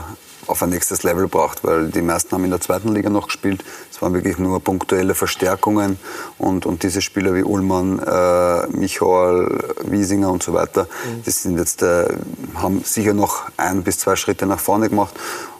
auf 0.49 0.63
ein 0.63 0.71
nächstes 0.71 1.03
Level 1.03 1.29
braucht, 1.29 1.63
weil 1.65 1.89
die 1.89 2.03
meisten 2.03 2.33
haben 2.33 2.45
in 2.45 2.51
der 2.51 2.61
zweiten 2.61 2.95
Liga 2.95 3.11
noch 3.11 3.27
gespielt. 3.27 3.65
Es 3.91 4.01
waren 4.01 4.15
wirklich 4.15 4.39
nur 4.39 4.61
punktuelle 4.61 5.15
Verstärkungen 5.15 5.99
und, 6.39 6.67
und 6.67 6.83
diese 6.83 7.03
Spieler 7.03 7.35
wie 7.35 7.43
Ullmann, 7.43 7.99
äh, 7.99 8.67
Michael, 8.69 9.75
Wiesinger 9.85 10.31
und 10.31 10.43
so 10.43 10.55
weiter, 10.55 10.85
mhm. 10.85 11.23
die 11.25 11.31
sind 11.31 11.59
jetzt, 11.59 11.83
äh, 11.83 12.07
haben 12.55 12.83
sicher 12.85 13.13
noch 13.13 13.51
ein 13.57 13.83
bis 13.83 13.99
zwei 13.99 14.17
Schritte 14.17 14.47
nach 14.47 14.61
vorne 14.61 14.89
gemacht. 14.89 15.15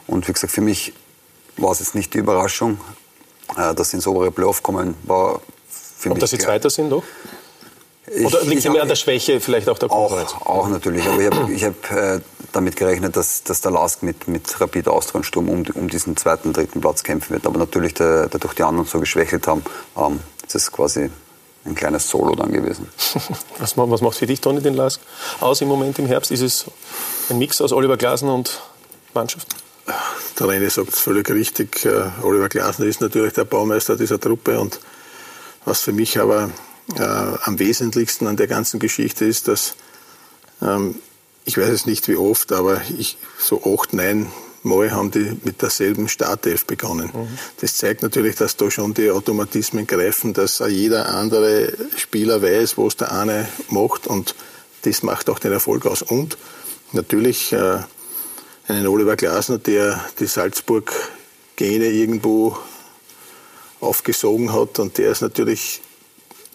Und 0.07 0.27
wie 0.27 0.33
gesagt, 0.33 0.51
für 0.51 0.61
mich 0.61 0.93
war 1.57 1.71
es 1.71 1.79
jetzt 1.79 1.95
nicht 1.95 2.13
die 2.13 2.19
Überraschung, 2.19 2.79
äh, 3.57 3.75
dass 3.75 3.91
sie 3.91 3.97
ins 3.97 4.07
obere 4.07 4.31
Playoff 4.31 4.63
kommen, 4.63 4.95
war 5.03 5.41
für 5.69 6.09
und 6.09 6.15
mich. 6.15 6.21
dass 6.21 6.31
sie 6.31 6.37
Zweiter 6.37 6.69
sind, 6.69 6.89
doch? 6.89 7.03
Oder 8.23 8.43
liegt 8.43 8.65
es 8.65 8.71
mehr 8.71 8.81
an 8.81 8.87
der 8.87 8.95
Schwäche 8.95 9.39
vielleicht 9.39 9.69
auch 9.69 9.77
der 9.77 9.89
Konkurrenz? 9.89 10.33
Auch, 10.33 10.45
auch 10.45 10.67
natürlich, 10.69 11.05
aber 11.07 11.19
ich 11.21 11.29
habe 11.29 11.53
ich 11.53 11.63
hab, 11.63 11.91
äh, 11.91 12.21
damit 12.51 12.75
gerechnet, 12.75 13.15
dass, 13.15 13.43
dass 13.43 13.61
der 13.61 13.71
Lask 13.71 14.01
mit, 14.03 14.27
mit 14.27 14.59
Rapid 14.59 14.87
Austria 14.87 15.19
und 15.19 15.23
Sturm 15.23 15.49
um, 15.49 15.63
um 15.75 15.87
diesen 15.89 16.17
zweiten, 16.17 16.53
dritten 16.53 16.81
Platz 16.81 17.03
kämpfen 17.03 17.33
wird. 17.33 17.45
Aber 17.45 17.57
natürlich, 17.57 17.93
der, 17.93 18.27
dadurch 18.27 18.53
die 18.53 18.63
anderen 18.63 18.87
so 18.87 18.99
geschwächelt 18.99 19.47
haben, 19.47 19.63
ähm, 19.97 20.19
ist 20.45 20.55
es 20.55 20.71
quasi 20.71 21.09
ein 21.65 21.75
kleines 21.75 22.09
Solo 22.09 22.35
dann 22.35 22.51
gewesen. 22.51 22.87
was, 23.59 23.77
was 23.77 24.01
macht 24.01 24.17
für 24.17 24.25
dich, 24.25 24.41
Toni, 24.41 24.61
den 24.61 24.73
Lask 24.73 24.99
aus 25.39 25.61
im 25.61 25.67
Moment 25.67 25.99
im 25.99 26.07
Herbst? 26.07 26.31
Ist 26.31 26.41
es 26.41 26.65
ein 27.29 27.37
Mix 27.37 27.61
aus 27.61 27.71
Oliver 27.71 27.97
Glasner 27.97 28.33
und 28.33 28.59
Mannschaft? 29.13 29.47
Der 30.39 30.47
René 30.47 30.69
sagt 30.69 30.93
es 30.93 30.99
völlig 30.99 31.29
richtig. 31.29 31.85
Äh, 31.85 32.09
Oliver 32.23 32.49
Glasner 32.49 32.85
ist 32.85 33.01
natürlich 33.01 33.33
der 33.33 33.45
Baumeister 33.45 33.95
dieser 33.95 34.19
Truppe 34.19 34.59
und 34.59 34.79
was 35.65 35.81
für 35.81 35.91
mich 35.91 36.19
aber 36.19 36.49
äh, 36.97 37.01
am 37.01 37.59
wesentlichsten 37.59 38.27
an 38.27 38.37
der 38.37 38.47
ganzen 38.47 38.79
Geschichte 38.79 39.25
ist, 39.25 39.47
dass 39.47 39.75
ähm, 40.61 40.95
ich 41.45 41.57
weiß 41.57 41.69
es 41.69 41.85
nicht 41.85 42.07
wie 42.07 42.15
oft, 42.15 42.51
aber 42.51 42.81
ich, 42.97 43.17
so 43.37 43.63
acht, 43.63 43.93
neun 43.93 44.31
Mal 44.61 44.91
haben 44.91 45.09
die 45.09 45.37
mit 45.43 45.61
derselben 45.61 46.09
Startelf 46.09 46.65
begonnen. 46.65 47.09
Mhm. 47.13 47.37
Das 47.61 47.77
zeigt 47.77 48.03
natürlich, 48.03 48.35
dass 48.35 48.57
da 48.57 48.69
schon 48.69 48.93
die 48.93 49.09
Automatismen 49.09 49.87
greifen, 49.87 50.33
dass 50.33 50.59
jeder 50.59 51.09
andere 51.15 51.73
Spieler 51.95 52.41
weiß, 52.41 52.77
was 52.77 52.97
der 52.97 53.13
eine 53.13 53.47
macht 53.69 54.05
und 54.05 54.35
das 54.81 55.01
macht 55.01 55.29
auch 55.29 55.39
den 55.39 55.53
Erfolg 55.53 55.85
aus. 55.85 56.01
Und 56.01 56.37
natürlich 56.91 57.53
äh, 57.53 57.79
einen 58.67 58.87
Oliver 58.87 59.15
Glasner, 59.15 59.59
der 59.59 60.03
die 60.19 60.27
Salzburg-Gene 60.27 61.85
irgendwo 61.85 62.57
aufgesogen 63.79 64.51
hat 64.51 64.77
und 64.79 64.97
der 64.97 65.11
ist 65.11 65.21
natürlich 65.21 65.81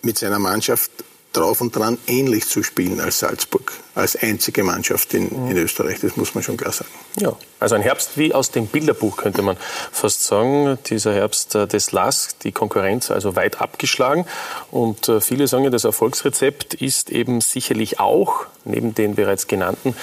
mit 0.05 0.19
seiner 0.19 0.39
Mannschaft 0.39 0.91
drauf 1.35 1.61
und 1.61 1.77
dran, 1.77 1.99
ähnlich 2.07 2.47
zu 2.47 2.63
spielen 2.63 3.01
als 3.01 3.19
Salzburg, 3.19 3.73
als 3.95 4.17
einzige 4.17 4.63
Mannschaft 4.63 5.15
in, 5.15 5.29
in 5.51 5.57
Österreich. 5.57 6.01
Das 6.01 6.17
muss 6.17 6.35
man 6.35 6.43
schon 6.43 6.57
klar 6.57 6.73
sagen. 6.73 6.91
Ja, 7.19 7.35
also 7.61 7.75
ein 7.75 7.83
Herbst 7.83 8.17
wie 8.17 8.33
aus 8.33 8.51
dem 8.51 8.67
Bilderbuch 8.67 9.17
könnte 9.17 9.43
man 9.43 9.57
fast 9.93 10.25
sagen. 10.25 10.79
Dieser 10.87 11.13
Herbst 11.13 11.55
äh, 11.55 11.67
des 11.67 11.93
LAS, 11.93 12.37
die 12.43 12.53
Konkurrenz 12.53 13.11
also 13.11 13.37
weit 13.37 13.61
abgeschlagen. 13.61 14.27
Und 14.71 15.09
äh, 15.09 15.21
viele 15.21 15.47
sagen 15.49 15.65
ja, 15.65 15.71
das 15.71 15.85
Erfolgsrezept 15.85 16.75
ist 16.75 17.11
eben 17.11 17.41
sicherlich 17.41 18.01
auch, 18.01 18.47
neben 18.65 18.95
den 18.95 19.15
bereits 19.15 19.47
genannten 19.47 19.95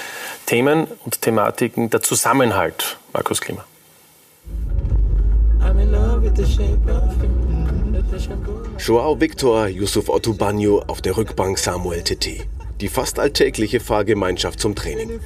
Themen 0.45 0.87
und 1.05 1.21
Thematiken, 1.21 1.89
der 1.89 2.01
Zusammenhalt. 2.01 2.97
Markus 3.13 3.41
Klima. 3.41 3.65
I'm 5.61 5.79
in 5.79 5.91
love 5.91 6.23
with 6.23 6.33
the 6.35 6.45
shape 6.45 6.89
of 6.89 7.60
Joao 8.79 9.19
Victor, 9.19 9.67
Yusuf 9.67 10.09
Otubanyo, 10.09 10.83
auf 10.87 11.01
der 11.01 11.17
Rückbank 11.17 11.57
Samuel 11.57 12.01
Titi. 12.01 12.41
Die 12.81 12.87
fast 12.87 13.19
alltägliche 13.19 13.79
Fahrgemeinschaft 13.79 14.59
zum 14.59 14.75
Training. 14.75 15.19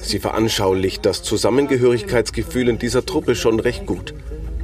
Sie 0.00 0.20
veranschaulicht 0.20 1.04
das 1.04 1.22
Zusammengehörigkeitsgefühl 1.22 2.68
in 2.68 2.78
dieser 2.78 3.04
Truppe 3.04 3.34
schon 3.34 3.58
recht 3.60 3.84
gut. 3.84 4.14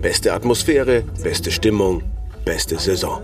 Beste 0.00 0.32
Atmosphäre, 0.32 1.02
beste 1.22 1.50
Stimmung, 1.50 2.02
beste 2.44 2.78
Saison. 2.78 3.20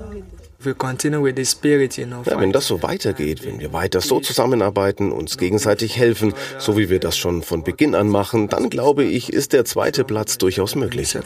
Ja, 0.65 2.41
wenn 2.41 2.53
das 2.53 2.67
so 2.67 2.83
weitergeht, 2.83 3.45
wenn 3.45 3.59
wir 3.59 3.73
weiter 3.73 4.01
so 4.01 4.21
zusammenarbeiten, 4.21 5.11
uns 5.11 5.39
gegenseitig 5.39 5.97
helfen, 5.97 6.35
so 6.59 6.77
wie 6.77 6.89
wir 6.89 7.01
das 7.01 7.17
schon 7.17 7.43
von 7.43 7.65
Beginn 7.65 7.95
an 7.95 8.09
machen, 8.09 8.49
dann 8.49 8.71
glaube 8.71 9.05
ich, 9.05 9.33
ist 9.33 9.53
der 9.53 9.65
zweite 9.65 10.05
Platz 10.05 10.39
durchaus 10.39 10.75
möglich. 10.75 11.17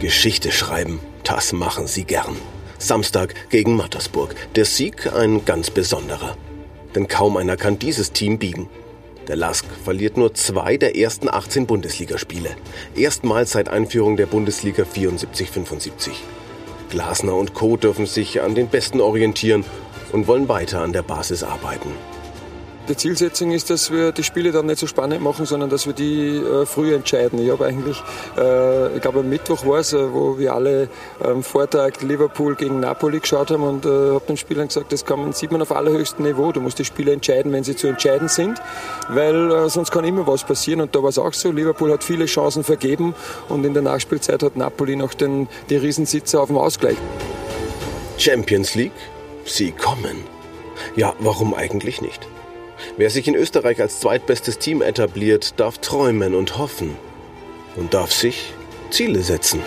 Geschichte 0.00 0.52
schreiben, 0.52 1.00
das 1.24 1.52
machen 1.52 1.86
sie 1.86 2.04
gern. 2.04 2.36
Samstag 2.78 3.34
gegen 3.50 3.76
Mattersburg. 3.76 4.34
Der 4.54 4.64
Sieg 4.64 5.12
ein 5.12 5.44
ganz 5.44 5.70
besonderer. 5.70 6.36
Denn 6.94 7.08
kaum 7.08 7.36
einer 7.36 7.56
kann 7.56 7.78
dieses 7.78 8.12
Team 8.12 8.38
biegen. 8.38 8.68
Der 9.26 9.36
Lask 9.36 9.64
verliert 9.84 10.16
nur 10.18 10.34
zwei 10.34 10.76
der 10.76 10.96
ersten 10.96 11.28
18 11.28 11.66
Bundesligaspiele. 11.66 12.50
Erstmals 12.94 13.52
seit 13.52 13.68
Einführung 13.68 14.16
der 14.16 14.26
Bundesliga 14.26 14.84
74-75. 14.84 16.10
Glasner 16.90 17.34
und 17.34 17.54
Co. 17.54 17.76
dürfen 17.76 18.06
sich 18.06 18.42
an 18.42 18.54
den 18.54 18.68
Besten 18.68 19.00
orientieren 19.00 19.64
und 20.12 20.26
wollen 20.26 20.48
weiter 20.48 20.82
an 20.82 20.92
der 20.92 21.02
Basis 21.02 21.42
arbeiten. 21.42 21.90
Die 22.86 22.96
Zielsetzung 22.96 23.50
ist, 23.50 23.70
dass 23.70 23.90
wir 23.90 24.12
die 24.12 24.22
Spiele 24.22 24.52
dann 24.52 24.66
nicht 24.66 24.78
so 24.78 24.86
spannend 24.86 25.22
machen, 25.22 25.46
sondern 25.46 25.70
dass 25.70 25.86
wir 25.86 25.94
die 25.94 26.36
äh, 26.36 26.66
früh 26.66 26.94
entscheiden. 26.94 27.38
Ich 27.38 27.50
habe 27.50 27.64
eigentlich, 27.64 28.02
äh, 28.36 28.94
ich 28.94 29.00
glaube 29.00 29.20
am 29.20 29.28
Mittwoch 29.30 29.64
war 29.64 29.78
es, 29.78 29.94
äh, 29.94 30.12
wo 30.12 30.38
wir 30.38 30.52
alle 30.52 30.90
am 31.22 31.42
Vortag 31.42 32.02
Liverpool 32.02 32.56
gegen 32.56 32.80
Napoli 32.80 33.20
geschaut 33.20 33.50
haben 33.50 33.62
und 33.62 33.86
äh, 33.86 33.88
habe 33.88 34.24
den 34.28 34.36
Spielern 34.36 34.68
gesagt, 34.68 34.92
das 34.92 35.06
kann 35.06 35.18
man, 35.18 35.32
sieht 35.32 35.50
man 35.50 35.62
auf 35.62 35.72
allerhöchstem 35.72 36.26
Niveau. 36.26 36.52
Du 36.52 36.60
musst 36.60 36.78
die 36.78 36.84
Spiele 36.84 37.12
entscheiden, 37.12 37.52
wenn 37.52 37.64
sie 37.64 37.74
zu 37.74 37.86
entscheiden 37.86 38.28
sind, 38.28 38.60
weil 39.08 39.50
äh, 39.50 39.70
sonst 39.70 39.90
kann 39.90 40.04
immer 40.04 40.26
was 40.26 40.44
passieren. 40.44 40.82
Und 40.82 40.94
da 40.94 41.02
war 41.02 41.08
es 41.08 41.18
auch 41.18 41.32
so. 41.32 41.50
Liverpool 41.52 41.90
hat 41.90 42.04
viele 42.04 42.26
Chancen 42.26 42.64
vergeben 42.64 43.14
und 43.48 43.64
in 43.64 43.72
der 43.72 43.82
Nachspielzeit 43.82 44.42
hat 44.42 44.56
Napoli 44.56 44.96
noch 44.96 45.14
den, 45.14 45.48
die 45.70 45.76
Riesensitzer 45.76 46.42
auf 46.42 46.48
dem 46.48 46.58
Ausgleich. 46.58 46.98
Champions 48.18 48.74
League? 48.74 48.92
Sie 49.46 49.72
kommen. 49.72 50.24
Ja, 50.96 51.14
warum 51.18 51.54
eigentlich 51.54 52.02
nicht? 52.02 52.28
Wer 52.96 53.10
sich 53.10 53.26
in 53.28 53.34
Österreich 53.34 53.80
als 53.80 54.00
zweitbestes 54.00 54.58
Team 54.58 54.82
etabliert, 54.82 55.54
darf 55.58 55.78
träumen 55.78 56.34
und 56.34 56.58
hoffen 56.58 56.96
und 57.76 57.94
darf 57.94 58.12
sich 58.12 58.52
Ziele 58.90 59.22
setzen. 59.22 59.60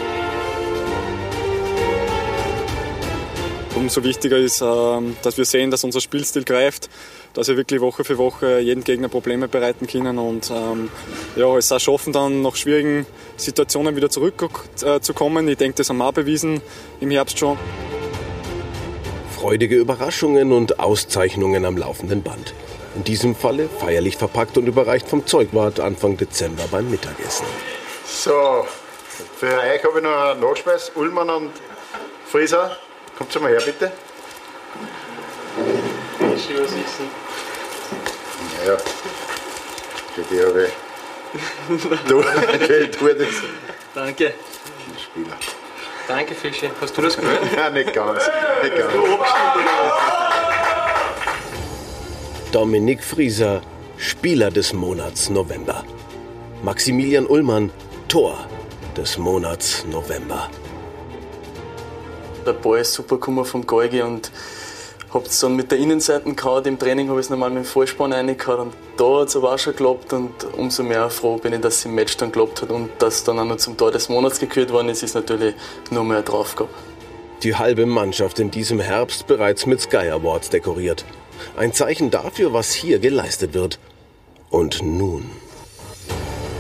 Umso 3.76 4.04
wichtiger 4.04 4.38
ist, 4.38 4.62
ähm, 4.62 5.16
dass 5.22 5.38
wir 5.38 5.46
sehen, 5.46 5.70
dass 5.70 5.84
unser 5.84 6.02
Spielstil 6.02 6.44
greift, 6.44 6.90
dass 7.34 7.48
wir 7.48 7.58
wirklich 7.58 7.80
Woche 7.80 8.04
für 8.04 8.18
Woche 8.18 8.60
jeden 8.60 8.84
Gegner 8.84 9.08
Probleme 9.08 9.48
bereiten 9.48 9.86
können 9.86 10.18
und 10.18 10.50
ähm, 10.50 10.90
ja, 11.36 11.56
es 11.58 11.72
auch 11.72 11.80
schaffen, 11.80 12.12
dann 12.12 12.42
nach 12.42 12.56
schwierigen 12.56 13.06
Situationen 13.36 13.96
wieder 13.96 14.10
zurückzukommen. 14.10 15.48
Ich 15.48 15.58
denke, 15.58 15.78
das 15.78 15.90
haben 15.90 15.98
wir 15.98 16.06
auch 16.08 16.14
bewiesen 16.14 16.62
im 17.00 17.12
Herbst 17.12 17.38
schon. 17.38 17.58
Freudige 19.36 19.76
Überraschungen 19.76 20.52
und 20.52 20.80
Auszeichnungen 20.80 21.64
am 21.64 21.78
laufenden 21.78 22.24
Band. 22.24 22.56
In 22.98 23.04
diesem 23.04 23.36
Falle 23.36 23.70
feierlich 23.70 24.18
verpackt 24.18 24.58
und 24.58 24.66
überreicht 24.66 25.08
vom 25.08 25.24
Zeugwart 25.28 25.80
Anfang 25.80 26.18
Dezember 26.18 26.64
beim 26.72 26.90
Mittagessen. 26.90 27.46
So, 28.04 28.66
für 29.38 29.46
euch 29.46 29.84
habe 29.84 30.00
ich 30.00 30.04
noch 30.04 30.32
einen 30.32 30.40
Nachspeis. 30.40 30.92
Ullmann 30.96 31.30
und 31.30 31.52
Frieser, 32.26 32.76
kommt 33.16 33.40
mal 33.40 33.52
her 33.52 33.62
bitte. 33.64 33.92
Ich 36.36 36.50
was 36.50 36.72
essen. 36.72 37.08
Naja, 38.66 38.78
für 40.16 40.22
die 40.32 40.44
habe 40.44 40.66
ich. 40.66 42.08
du, 42.08 42.20
okay, 42.20 42.88
tu 42.88 43.08
das. 43.10 43.28
Danke. 43.94 44.34
Spieler. 45.00 45.38
Danke, 46.08 46.34
Fische. 46.34 46.72
Hast 46.82 46.98
du 46.98 47.04
das 47.04 47.16
gehört? 47.16 47.44
Nein, 47.56 47.74
nicht 47.74 47.94
ganz. 47.94 48.28
Nicht 48.64 48.76
ganz. 48.76 48.94
Dominik 52.54 53.04
Frieser, 53.04 53.62
Spieler 53.98 54.50
des 54.50 54.72
Monats 54.72 55.30
November. 55.30 55.84
Maximilian 56.64 57.26
Ullmann, 57.26 57.72
Tor 58.08 58.38
des 58.96 59.18
Monats 59.18 59.84
November. 59.92 60.50
Der 62.46 62.54
Ball 62.54 62.80
ist 62.80 62.94
super 62.94 63.16
gekommen 63.16 63.44
vom 63.44 63.68
Geige 63.68 64.06
und 64.06 64.32
hab's 65.14 65.42
dann 65.42 65.58
mit 65.58 65.72
der 65.72 65.78
Innenseite 65.80 66.34
gehauen. 66.34 66.64
Im 66.64 66.80
Training 66.80 67.10
habe 67.10 67.20
ich 67.20 67.26
es 67.26 67.30
nochmal 67.30 67.50
mit 67.50 67.66
dem 67.66 67.66
Vollspann 67.66 68.14
reingehauen 68.14 68.60
und 68.62 68.74
da 68.96 69.20
hat 69.20 69.28
es 69.28 69.36
aber 69.36 69.54
auch 69.54 69.60
schon 69.60 69.74
geklappt 69.74 70.14
und 70.14 70.32
umso 70.58 70.84
mehr 70.84 71.10
froh 71.10 71.36
bin 71.36 71.52
ich, 71.52 71.60
dass 71.60 71.80
es 71.80 71.86
im 71.86 71.96
Match 71.96 72.16
dann 72.16 72.32
geklappt 72.32 72.62
hat 72.62 72.70
und 72.70 72.92
dass 73.00 73.26
dann 73.26 73.40
auch 73.40 73.46
noch 73.46 73.58
zum 73.58 73.76
Tor 73.76 73.92
des 73.92 74.08
Monats 74.08 74.40
gekürt 74.40 74.72
worden 74.72 74.88
ist, 74.88 75.04
ist 75.04 75.16
natürlich 75.16 75.54
nur 75.92 76.06
mehr 76.06 76.22
drauf 76.22 76.56
gehabt. 76.56 76.74
Die 77.44 77.56
halbe 77.56 77.86
Mannschaft 77.86 78.40
in 78.40 78.52
diesem 78.52 78.80
Herbst 78.80 79.28
bereits 79.28 79.66
mit 79.66 79.82
Sky 79.82 80.10
Awards 80.10 80.50
dekoriert. 80.50 81.04
Ein 81.56 81.74
Zeichen 81.74 82.12
dafür, 82.12 82.54
was 82.54 82.74
hier 82.74 83.00
geleistet 83.00 83.54
wird. 83.54 83.80
Und 84.50 84.82
nun 84.82 85.30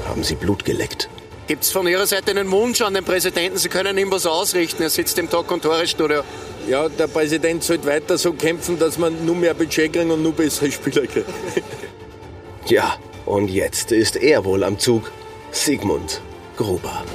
haben 0.07 0.23
sie 0.23 0.35
Blut 0.35 0.65
geleckt. 0.65 1.09
Gibt 1.47 1.63
es 1.63 1.71
von 1.71 1.87
Ihrer 1.87 2.05
Seite 2.05 2.31
einen 2.31 2.51
Wunsch 2.51 2.81
an 2.81 2.93
den 2.93 3.05
Präsidenten? 3.05 3.57
Sie 3.57 3.69
können 3.69 3.97
ihm 3.97 4.11
was 4.11 4.25
ausrichten. 4.25 4.83
Er 4.83 4.89
sitzt 4.89 5.17
im 5.17 5.29
Talk- 5.29 5.49
und 5.51 5.61
Tore-Studio. 5.61 6.23
Ja, 6.67 6.89
der 6.89 7.07
Präsident 7.07 7.63
sollte 7.63 7.87
weiter 7.87 8.17
so 8.17 8.33
kämpfen, 8.33 8.77
dass 8.77 8.97
man 8.97 9.25
nur 9.25 9.35
mehr 9.35 9.53
Budget 9.53 9.93
kriegen 9.93 10.11
und 10.11 10.21
nur 10.21 10.33
bessere 10.33 10.69
Spieler 10.69 11.07
kriegen. 11.07 11.25
ja, 12.65 12.97
und 13.25 13.49
jetzt 13.49 13.93
ist 13.93 14.17
er 14.17 14.43
wohl 14.43 14.65
am 14.65 14.77
Zug. 14.77 15.09
Sigmund 15.51 16.21
Gruber. 16.57 17.05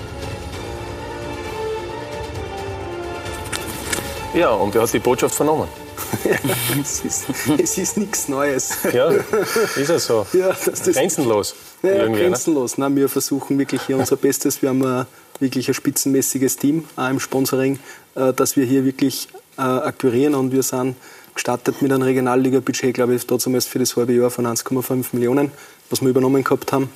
Ja, 4.35 4.53
und 4.53 4.75
er 4.75 4.83
hat 4.83 4.92
die 4.94 4.98
Botschaft 4.98 5.35
vernommen. 5.35 5.68
es, 6.81 7.05
ist, 7.05 7.25
es 7.59 7.79
ist 7.79 7.97
nichts 7.97 8.29
Neues. 8.29 8.71
Ja, 8.93 9.11
ist 9.11 9.88
ja 9.88 9.99
so. 9.99 10.27
Ja, 10.33 10.49
das, 10.49 10.83
grenzenlos. 10.83 11.55
Ja, 11.83 12.09
ne? 12.09 12.19
grenzenlos. 12.19 12.79
Ne? 12.79 12.95
wir 12.95 13.09
versuchen 13.09 13.59
wirklich 13.59 13.83
hier 13.83 13.97
unser 13.97 14.17
Bestes. 14.17 14.62
Wir 14.62 14.71
haben 14.71 14.85
ein, 14.85 15.07
wirklich 15.41 15.69
ein 15.69 15.75
spitzenmäßiges 15.75 16.57
Team 16.57 16.85
auch 16.97 17.11
im 17.11 17.21
Sponsoring, 17.21 17.79
äh, 18.15 18.33
dass 18.33 18.57
wir 18.57 18.65
hier 18.65 18.85
wirklich 18.85 19.29
äh, 19.59 19.62
akquirieren 19.62 20.35
und 20.35 20.53
wir 20.53 20.62
sind 20.62 20.97
gestartet 21.35 21.81
mit 21.81 21.93
einem 21.93 22.03
Regionalliga-Budget, 22.03 22.95
glaube 22.95 23.15
ich, 23.15 23.27
damals 23.27 23.67
für 23.67 23.79
das 23.79 23.97
halbe 23.97 24.12
Jahr 24.12 24.31
von 24.31 24.47
1,5 24.47 25.07
Millionen, 25.12 25.51
was 25.91 26.03
wir 26.03 26.09
übernommen 26.09 26.45
gehabt 26.45 26.73
haben. 26.73 26.91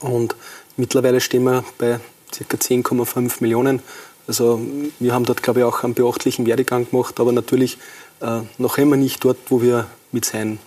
Und 0.00 0.34
mittlerweile 0.76 1.20
stehen 1.20 1.44
wir 1.44 1.64
bei 1.78 2.00
ca. 2.30 2.56
10,5 2.56 3.36
Millionen. 3.40 3.82
Also 4.26 4.60
wir 5.00 5.12
haben 5.12 5.24
dort, 5.24 5.42
glaube 5.42 5.60
ich, 5.60 5.64
auch 5.64 5.82
einen 5.82 5.94
beachtlichen 5.94 6.46
Werdegang 6.46 6.88
gemacht, 6.88 7.18
aber 7.18 7.32
natürlich 7.32 7.78
äh, 8.22 8.40
noch 8.58 8.78
immer 8.78 8.96
nicht 8.96 9.24
dort, 9.24 9.38
wo 9.48 9.60
wir 9.60 9.86
mit 10.12 10.24
sein 10.24 10.58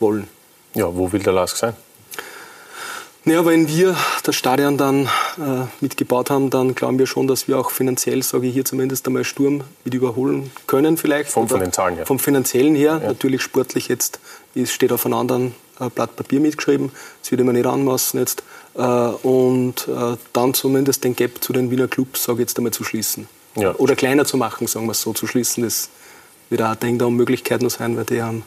wollen. 0.00 0.28
Ja, 0.74 0.94
wo 0.94 1.12
will 1.12 1.22
der 1.22 1.32
Lask 1.32 1.56
sein? 1.56 1.74
Naja, 3.26 3.46
wenn 3.46 3.68
wir 3.68 3.96
das 4.22 4.36
Stadion 4.36 4.76
dann 4.76 5.06
äh, 5.38 5.66
mitgebaut 5.80 6.28
haben, 6.28 6.50
dann 6.50 6.74
glauben 6.74 6.98
wir 6.98 7.06
schon, 7.06 7.26
dass 7.26 7.48
wir 7.48 7.58
auch 7.58 7.70
finanziell, 7.70 8.22
sage 8.22 8.46
ich 8.48 8.52
hier 8.52 8.66
zumindest 8.66 9.06
einmal 9.06 9.24
Sturm 9.24 9.62
mit 9.82 9.94
überholen 9.94 10.50
können 10.66 10.98
vielleicht. 10.98 11.30
Vom, 11.30 11.48
von 11.48 11.60
den 11.60 11.72
Zahlen 11.72 11.96
her. 11.96 12.04
Vom 12.04 12.18
finanziellen 12.18 12.74
her. 12.74 13.00
Ja. 13.02 13.08
Natürlich 13.08 13.40
sportlich 13.40 13.88
jetzt, 13.88 14.20
es 14.54 14.72
steht 14.72 14.92
auf 14.92 15.06
einem 15.06 15.14
anderen 15.14 15.54
äh, 15.80 15.88
Blatt 15.88 16.16
Papier 16.16 16.40
mitgeschrieben. 16.40 16.92
Das 17.22 17.30
würde 17.30 17.44
man 17.44 17.54
nicht 17.54 17.66
anmaßen 17.66 18.20
jetzt. 18.20 18.42
Äh, 18.74 18.82
und 18.82 19.88
äh, 19.88 20.16
dann 20.34 20.52
zumindest 20.52 21.04
den 21.04 21.16
Gap 21.16 21.42
zu 21.42 21.54
den 21.54 21.70
Wiener 21.70 21.88
Clubs, 21.88 22.24
sage 22.24 22.42
ich 22.42 22.48
jetzt 22.48 22.58
einmal, 22.58 22.74
zu 22.74 22.84
schließen. 22.84 23.26
Ja. 23.56 23.74
Oder 23.76 23.96
kleiner 23.96 24.26
zu 24.26 24.36
machen, 24.36 24.66
sagen 24.66 24.84
wir 24.84 24.92
es 24.92 25.00
so, 25.00 25.14
zu 25.14 25.26
schließen. 25.26 25.64
Das 25.64 25.88
wird 26.50 26.62
auch 26.62 26.74
da 26.74 27.04
um 27.06 27.16
Möglichkeiten 27.16 27.68
sein, 27.68 27.96
weil 27.96 28.04
die 28.04 28.22
haben 28.22 28.44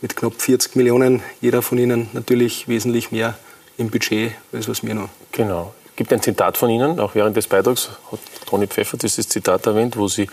mit 0.00 0.16
knapp 0.16 0.40
40 0.40 0.76
Millionen 0.76 1.22
jeder 1.40 1.62
von 1.62 1.78
ihnen 1.78 2.08
natürlich 2.12 2.68
wesentlich 2.68 3.12
mehr 3.12 3.38
im 3.78 3.90
Budget, 3.90 4.32
als 4.52 4.68
was 4.68 4.82
wir 4.84 4.94
noch. 4.94 5.08
Genau. 5.32 5.72
gibt 5.96 6.12
ein 6.12 6.22
Zitat 6.22 6.56
von 6.56 6.70
Ihnen, 6.70 6.98
auch 6.98 7.14
während 7.14 7.36
des 7.36 7.46
Beitrags 7.46 7.90
hat 8.10 8.18
Toni 8.46 8.66
Pfeffer 8.66 8.96
dieses 8.96 9.28
Zitat 9.28 9.66
erwähnt, 9.66 9.96
wo 9.96 10.08
Sie 10.08 10.28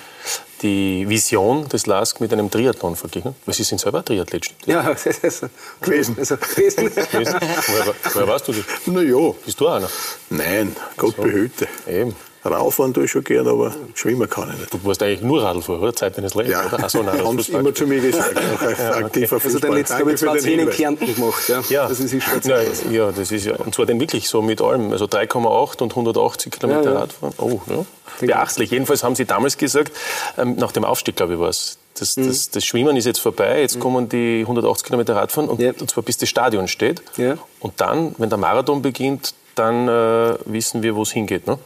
die 0.62 1.08
Vision 1.08 1.68
des 1.70 1.86
LASK 1.86 2.22
mit 2.22 2.34
einem 2.34 2.50
Triathlon 2.50 2.96
vergleichen. 2.96 3.36
Weil 3.46 3.56
Sie 3.56 3.64
sind 3.64 3.80
selber 3.80 4.04
Triathlet, 4.04 4.46
stimmt 4.46 4.68
Ja, 4.68 4.84
das 4.90 5.06
ist 5.06 5.46
gewesen. 5.82 6.16
Also, 6.18 6.38
gewesen. 6.38 6.86
gewesen? 7.12 7.36
Woher, 7.68 7.96
woher 8.14 8.28
warst 8.28 8.48
du 8.48 8.54
das? 8.54 8.66
Na 8.86 9.02
ja. 9.02 9.32
Bist 9.46 9.60
du 9.60 9.68
auch 9.68 9.76
einer? 9.76 9.90
Nein, 10.30 10.76
Gott 10.98 11.16
So. 11.16 11.24
behüte. 11.24 11.68
Eben. 11.88 12.16
Rauffahren 12.52 12.94
tue 12.94 13.06
ich 13.06 13.12
schon 13.12 13.24
gern, 13.24 13.48
aber 13.48 13.74
schwimmen 13.94 14.30
kann 14.30 14.50
ich 14.54 14.60
nicht. 14.60 14.74
Du 14.74 14.80
warst 14.84 15.02
eigentlich 15.04 15.22
nur 15.22 15.42
Radlfahrer, 15.44 15.82
oder? 15.82 15.96
Zeit 15.96 16.18
deines 16.18 16.36
Lebens, 16.36 16.52
Ja, 16.54 16.66
oder? 16.68 16.80
Ach 16.84 16.90
so, 16.90 17.02
nein, 17.04 17.18
das 17.18 17.26
haben 17.28 17.40
sie 17.42 17.52
immer 17.54 17.74
zu 17.74 17.88
mir 17.88 18.02
gesagt. 18.02 18.34
Ja, 18.80 19.06
okay. 19.06 19.22
Also 19.24 19.40
Fußballer. 19.40 19.60
der 19.62 19.72
letzte 19.72 19.96
habe 20.00 20.12
ich 20.12 20.18
zwei 20.20 20.38
Zehn 20.40 20.60
in. 20.60 20.70
Kärnten 20.70 21.16
gemacht. 21.16 21.48
Ja. 21.50 21.62
Ja, 21.70 21.88
Das 21.88 22.00
ist 22.00 22.12
schon 22.24 22.42
ja, 22.44 22.62
ja, 22.92 23.12
das 23.12 23.32
ist 23.32 23.46
ja, 23.46 23.56
und 23.56 23.74
zwar 23.74 23.86
dann 23.86 24.00
wirklich 24.00 24.28
so 24.30 24.42
mit 24.42 24.62
allem, 24.62 24.92
also 24.92 25.06
3,8 25.06 25.82
und 25.82 25.92
180 25.92 26.52
Kilometer 26.52 26.84
Ja, 26.84 26.92
ja. 26.94 27.00
Radfahren. 27.00 27.34
Oh, 27.38 27.60
ja. 27.68 27.86
Beachtlich. 28.20 28.72
Jedenfalls 28.72 29.04
haben 29.04 29.16
Sie 29.16 29.26
damals 29.26 29.58
gesagt, 29.58 29.92
ähm, 30.38 30.56
nach 30.58 30.72
dem 30.72 30.84
Aufstieg, 30.84 31.16
glaube 31.16 31.34
ich, 31.36 31.40
war 31.40 31.50
es, 31.50 31.78
das, 31.98 32.16
Mhm. 32.18 32.28
das, 32.28 32.50
das 32.50 32.66
Schwimmen 32.66 32.96
ist 32.98 33.06
jetzt 33.06 33.20
vorbei, 33.20 33.62
jetzt 33.62 33.80
kommen 33.80 34.08
die 34.10 34.42
180 34.42 34.86
Kilometer 34.86 35.16
Radfahren 35.16 35.50
und, 35.50 35.60
und 35.82 35.90
zwar 35.90 36.04
bis 36.04 36.18
das 36.18 36.30
Stadion 36.30 36.68
steht. 36.68 37.02
Ja. 37.18 37.38
Und 37.60 37.82
dann, 37.82 38.16
wenn 38.18 38.30
der 38.30 38.38
Marathon 38.38 38.82
beginnt, 38.82 39.34
dann 39.56 39.88
äh, 39.88 40.36
wissen 40.46 40.84
wir, 40.84 40.96
wo 40.96 41.02
es 41.04 41.12
hingeht. 41.12 41.48
Ne? 41.48 41.58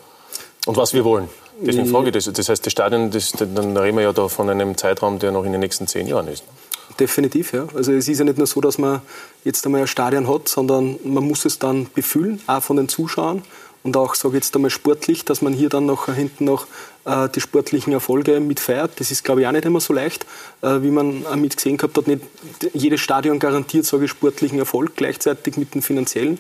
Und 0.66 0.78
was 0.78 0.94
wir 0.94 1.04
wollen. 1.04 1.30
Deswegen 1.62 1.88
frage 1.88 2.08
ich 2.08 2.14
das. 2.14 2.32
Das 2.32 2.50
heißt, 2.50 2.66
das 2.66 2.72
Stadion, 2.72 3.12
das, 3.12 3.32
dann 3.32 3.76
reden 3.78 3.98
wir 3.98 4.04
ja 4.04 4.14
da 4.14 4.28
von 4.28 4.50
einem 4.50 4.78
Zeitraum, 4.78 5.20
der 5.20 5.32
noch 5.32 5.46
in 5.46 5.52
den 5.52 5.62
nächsten 5.62 5.88
zehn 5.88 6.08
Jahren 6.08 6.28
ist. 6.28 6.44
Definitiv, 7.00 7.54
ja. 7.54 7.68
Also 7.74 7.92
es 7.92 8.08
ist 8.08 8.20
ja 8.20 8.26
nicht 8.26 8.38
nur 8.38 8.48
so, 8.48 8.62
dass 8.62 8.78
man 8.78 9.02
jetzt 9.44 9.66
einmal 9.66 9.82
ein 9.82 9.88
Stadion 9.88 10.28
hat, 10.28 10.48
sondern 10.48 11.00
man 11.04 11.24
muss 11.24 11.46
es 11.46 11.60
dann 11.60 11.88
befüllen, 11.94 12.42
auch 12.48 12.62
von 12.62 12.78
den 12.78 12.88
Zuschauern 12.88 13.44
und 13.84 13.98
auch, 13.98 14.16
sage 14.16 14.38
ich 14.38 14.44
jetzt 14.44 14.56
einmal, 14.56 14.70
sportlich, 14.70 15.26
dass 15.26 15.42
man 15.42 15.54
hier 15.54 15.70
dann 15.70 15.86
noch 15.86 16.06
hinten 16.06 16.46
noch 16.46 16.68
äh, 17.06 17.28
die 17.30 17.42
sportlichen 17.42 17.92
Erfolge 17.92 18.40
mitfeiert. 18.40 18.92
Das 19.00 19.12
ist, 19.12 19.24
glaube 19.24 19.42
ich, 19.42 19.48
auch 19.48 19.52
nicht 19.52 19.66
immer 19.66 19.82
so 19.82 19.94
leicht, 19.94 20.26
äh, 20.62 20.82
wie 20.82 20.92
man 20.92 21.26
auch 21.26 21.36
mit 21.36 21.58
gesehen 21.58 21.78
gehabt 21.78 21.98
hat. 21.98 22.08
Nicht 22.08 22.22
jedes 22.74 23.02
Stadion 23.02 23.40
garantiert, 23.40 23.86
sage 23.86 24.06
ich, 24.06 24.12
sportlichen 24.12 24.60
Erfolg 24.60 24.96
gleichzeitig 24.96 25.58
mit 25.58 25.74
dem 25.76 25.82
finanziellen. 25.82 26.40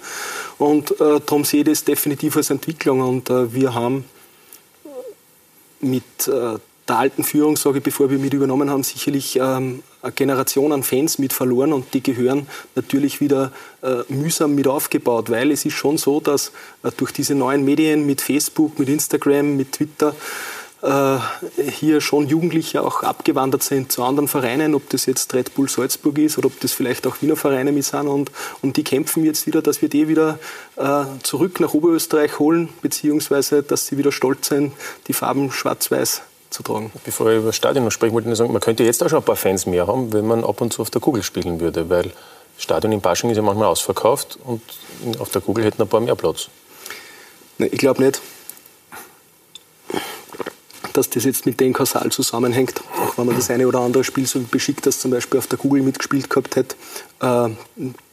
Und 0.58 0.92
äh, 0.92 1.20
darum 1.26 1.44
sehe 1.44 1.62
ich 1.62 1.66
das 1.66 1.84
definitiv 1.84 2.38
als 2.38 2.50
Entwicklung. 2.50 3.02
Und 3.02 3.30
äh, 3.30 3.54
wir 3.54 3.74
haben 3.74 4.06
mit 5.84 6.28
äh, 6.28 6.58
der 6.88 6.98
alten 6.98 7.24
Führung, 7.24 7.56
sage 7.56 7.78
ich, 7.78 7.84
bevor 7.84 8.10
wir 8.10 8.20
mit 8.20 8.34
übernommen 8.34 8.70
haben, 8.70 8.84
sicherlich 8.84 9.38
ähm, 9.38 9.84
eine 10.02 10.12
Generation 10.12 10.74
an 10.74 10.84
Fans 10.84 11.18
mit 11.18 11.32
verloren 11.32 11.72
und 11.72 11.94
die 11.94 12.04
gehören 12.04 12.48
natürlich 12.76 13.22
wieder 13.22 13.52
äh, 13.82 14.04
mühsam 14.10 14.54
mit 14.54 14.68
aufgebaut, 14.68 15.30
weil 15.30 15.52
es 15.52 15.66
ist 15.66 15.74
schon 15.74 15.98
so, 15.98 16.20
dass 16.20 16.52
äh, 16.84 16.92
durch 16.98 17.12
diese 17.12 17.36
neuen 17.36 17.64
Medien 17.64 18.06
mit 18.06 18.22
Facebook, 18.22 18.80
mit 18.80 18.90
Instagram, 18.90 19.56
mit 19.56 19.72
Twitter 19.72 20.14
hier 20.84 22.02
schon 22.02 22.28
Jugendliche 22.28 22.82
auch 22.82 23.04
abgewandert 23.04 23.64
sind 23.64 23.92
zu 23.92 24.04
anderen 24.04 24.28
Vereinen, 24.28 24.76
ob 24.76 24.90
das 24.90 25.06
jetzt 25.06 25.34
Red 25.34 25.56
Bull 25.56 25.70
Salzburg 25.70 26.18
ist 26.18 26.38
oder 26.38 26.48
ob 26.48 26.60
das 26.60 26.74
vielleicht 26.74 27.08
auch 27.08 27.22
Wiener 27.22 27.38
Vereine 27.38 27.72
mit 27.72 27.86
sind 27.86 28.08
und, 28.08 28.32
und 28.62 28.76
die 28.76 28.84
kämpfen 28.84 29.24
jetzt 29.24 29.48
wieder, 29.48 29.62
dass 29.62 29.82
wir 29.82 29.88
die 29.88 30.10
wieder 30.10 30.40
äh, 30.76 31.06
zurück 31.24 31.62
nach 31.62 31.74
Oberösterreich 31.74 32.38
holen, 32.38 32.68
beziehungsweise 32.82 33.64
dass 33.64 33.88
sie 33.88 33.98
wieder 33.98 34.12
stolz 34.12 34.50
sind, 34.50 34.74
die 35.08 35.14
Farben 35.14 35.52
schwarz-weiß 35.52 36.24
zu 36.50 36.64
tragen. 36.64 36.92
Bevor 37.06 37.32
ich 37.32 37.38
über 37.38 37.48
das 37.48 37.56
Stadion 37.56 37.86
noch 37.86 37.92
sprechen 37.92 38.14
wollte, 38.14 38.26
ich 38.26 38.30
nur 38.30 38.36
sagen, 38.36 38.52
man 38.52 38.62
könnte 38.62 38.84
jetzt 38.84 39.02
auch 39.04 39.10
schon 39.10 39.20
ein 39.20 39.26
paar 39.26 39.36
Fans 39.36 39.66
mehr 39.66 39.88
haben, 39.88 40.12
wenn 40.14 40.28
man 40.28 40.44
ab 40.44 40.62
und 40.62 40.74
zu 40.74 40.82
auf 40.82 40.90
der 40.90 41.02
Kugel 41.02 41.24
spielen 41.24 41.60
würde, 41.60 41.90
weil 41.90 42.04
das 42.04 42.64
Stadion 42.64 42.92
in 42.92 43.02
Pasching 43.02 43.30
ist 43.30 43.38
ja 43.38 43.44
manchmal 43.44 43.68
ausverkauft 43.68 44.38
und 44.44 44.62
auf 45.20 45.30
der 45.30 45.42
Kugel 45.42 45.64
hätten 45.64 45.82
ein 45.82 45.88
paar 45.88 46.02
mehr 46.02 46.16
Platz. 46.16 46.50
Nein, 47.58 47.70
ich 47.72 47.80
glaube 47.80 48.04
nicht, 48.04 48.22
dass 50.94 51.10
das 51.10 51.24
jetzt 51.26 51.46
mit 51.46 51.60
dem 51.60 51.74
Kausal 51.74 52.12
zusammenhängt. 52.12 52.82
Auch 52.98 53.18
wenn 53.18 53.26
man 53.26 53.36
das 53.36 53.50
eine 53.50 53.68
oder 53.68 53.80
andere 53.80 54.04
Spiel 54.04 54.26
so 54.26 54.40
beschickt, 54.40 54.86
das 54.86 55.00
zum 55.00 55.12
Beispiel 55.12 55.40
auf 55.40 55.48
der 55.48 55.58
Kugel 55.58 55.82
mitgespielt 55.82 56.30
gehabt 56.30 56.56
hätte. 56.56 56.76
Äh, 57.22 57.50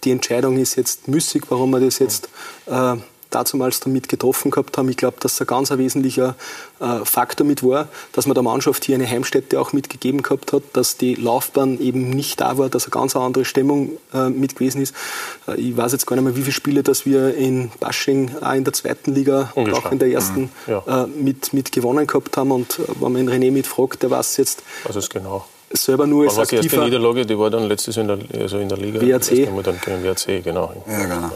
die 0.04 0.10
Entscheidung 0.10 0.58
ist 0.58 0.76
jetzt 0.76 1.08
müßig, 1.08 1.44
warum 1.48 1.70
wir 1.70 1.80
das 1.80 1.98
jetzt 1.98 2.28
äh, 2.66 2.96
dazumals 3.30 3.80
damit 3.80 4.08
getroffen 4.08 4.50
gehabt 4.50 4.76
haben. 4.78 4.88
Ich 4.88 4.96
glaube, 4.96 5.16
dass 5.20 5.40
ein 5.40 5.46
ganz 5.46 5.70
wesentlicher 5.70 6.34
äh, 6.80 7.04
Faktor 7.04 7.46
mit 7.46 7.62
war, 7.62 7.88
dass 8.12 8.26
man 8.26 8.34
der 8.34 8.42
Mannschaft 8.42 8.84
hier 8.84 8.96
eine 8.96 9.08
Heimstätte 9.08 9.60
auch 9.60 9.72
mitgegeben 9.72 10.22
gehabt 10.22 10.52
hat, 10.52 10.62
dass 10.72 10.96
die 10.96 11.14
Laufbahn 11.14 11.80
eben 11.80 12.10
nicht 12.10 12.40
da 12.40 12.58
war, 12.58 12.68
dass 12.68 12.84
eine 12.84 12.90
ganz 12.90 13.16
andere 13.16 13.44
Stimmung 13.44 13.92
äh, 14.12 14.28
mit 14.28 14.56
gewesen 14.56 14.82
ist. 14.82 14.94
Äh, 15.48 15.60
ich 15.60 15.76
weiß 15.76 15.92
jetzt 15.92 16.06
gar 16.06 16.16
nicht 16.16 16.24
mehr, 16.24 16.36
wie 16.36 16.42
viele 16.42 16.52
Spiele, 16.52 16.82
dass 16.82 17.06
wir 17.06 17.34
in 17.34 17.70
Basching 17.80 18.30
auch 18.40 18.52
in 18.54 18.64
der 18.64 18.72
zweiten 18.72 19.14
Liga, 19.14 19.52
Ungeschlagen. 19.54 19.86
auch 19.86 19.92
in 19.92 19.98
der 19.98 20.10
ersten, 20.10 20.40
Mhm. 20.40 20.48
Ja. 20.66 21.06
mit, 21.16 21.52
mit 21.52 21.72
gewonnen 21.72 22.06
gehabt 22.06 22.36
haben. 22.36 22.50
Und 22.52 22.78
wenn 23.00 23.12
man 23.12 23.28
René 23.28 23.50
mitfragt, 23.50 24.02
der 24.02 24.10
weiß 24.10 24.36
jetzt 24.38 24.62
Was 24.84 24.96
ist 24.96 25.10
genau? 25.10 25.44
selber 25.72 26.06
nur 26.06 26.24
als 26.24 26.36
war 26.36 26.46
die 26.46 26.56
erste 26.56 26.66
aktiver 26.68 26.84
Niederlage? 26.84 27.26
Die 27.26 27.38
war 27.38 27.50
dann 27.50 27.68
letztes 27.68 27.96
Jahr 27.96 28.08
in 28.08 28.28
der, 28.28 28.40
also 28.42 28.58
in 28.58 28.68
der 28.68 28.78
Liga. 28.78 29.00
WRC. 29.00 29.46
Das 29.46 29.64
dann 29.64 30.02
WRC, 30.02 30.42
genau. 30.42 30.72
Ja, 30.88 31.04
genau. 31.04 31.30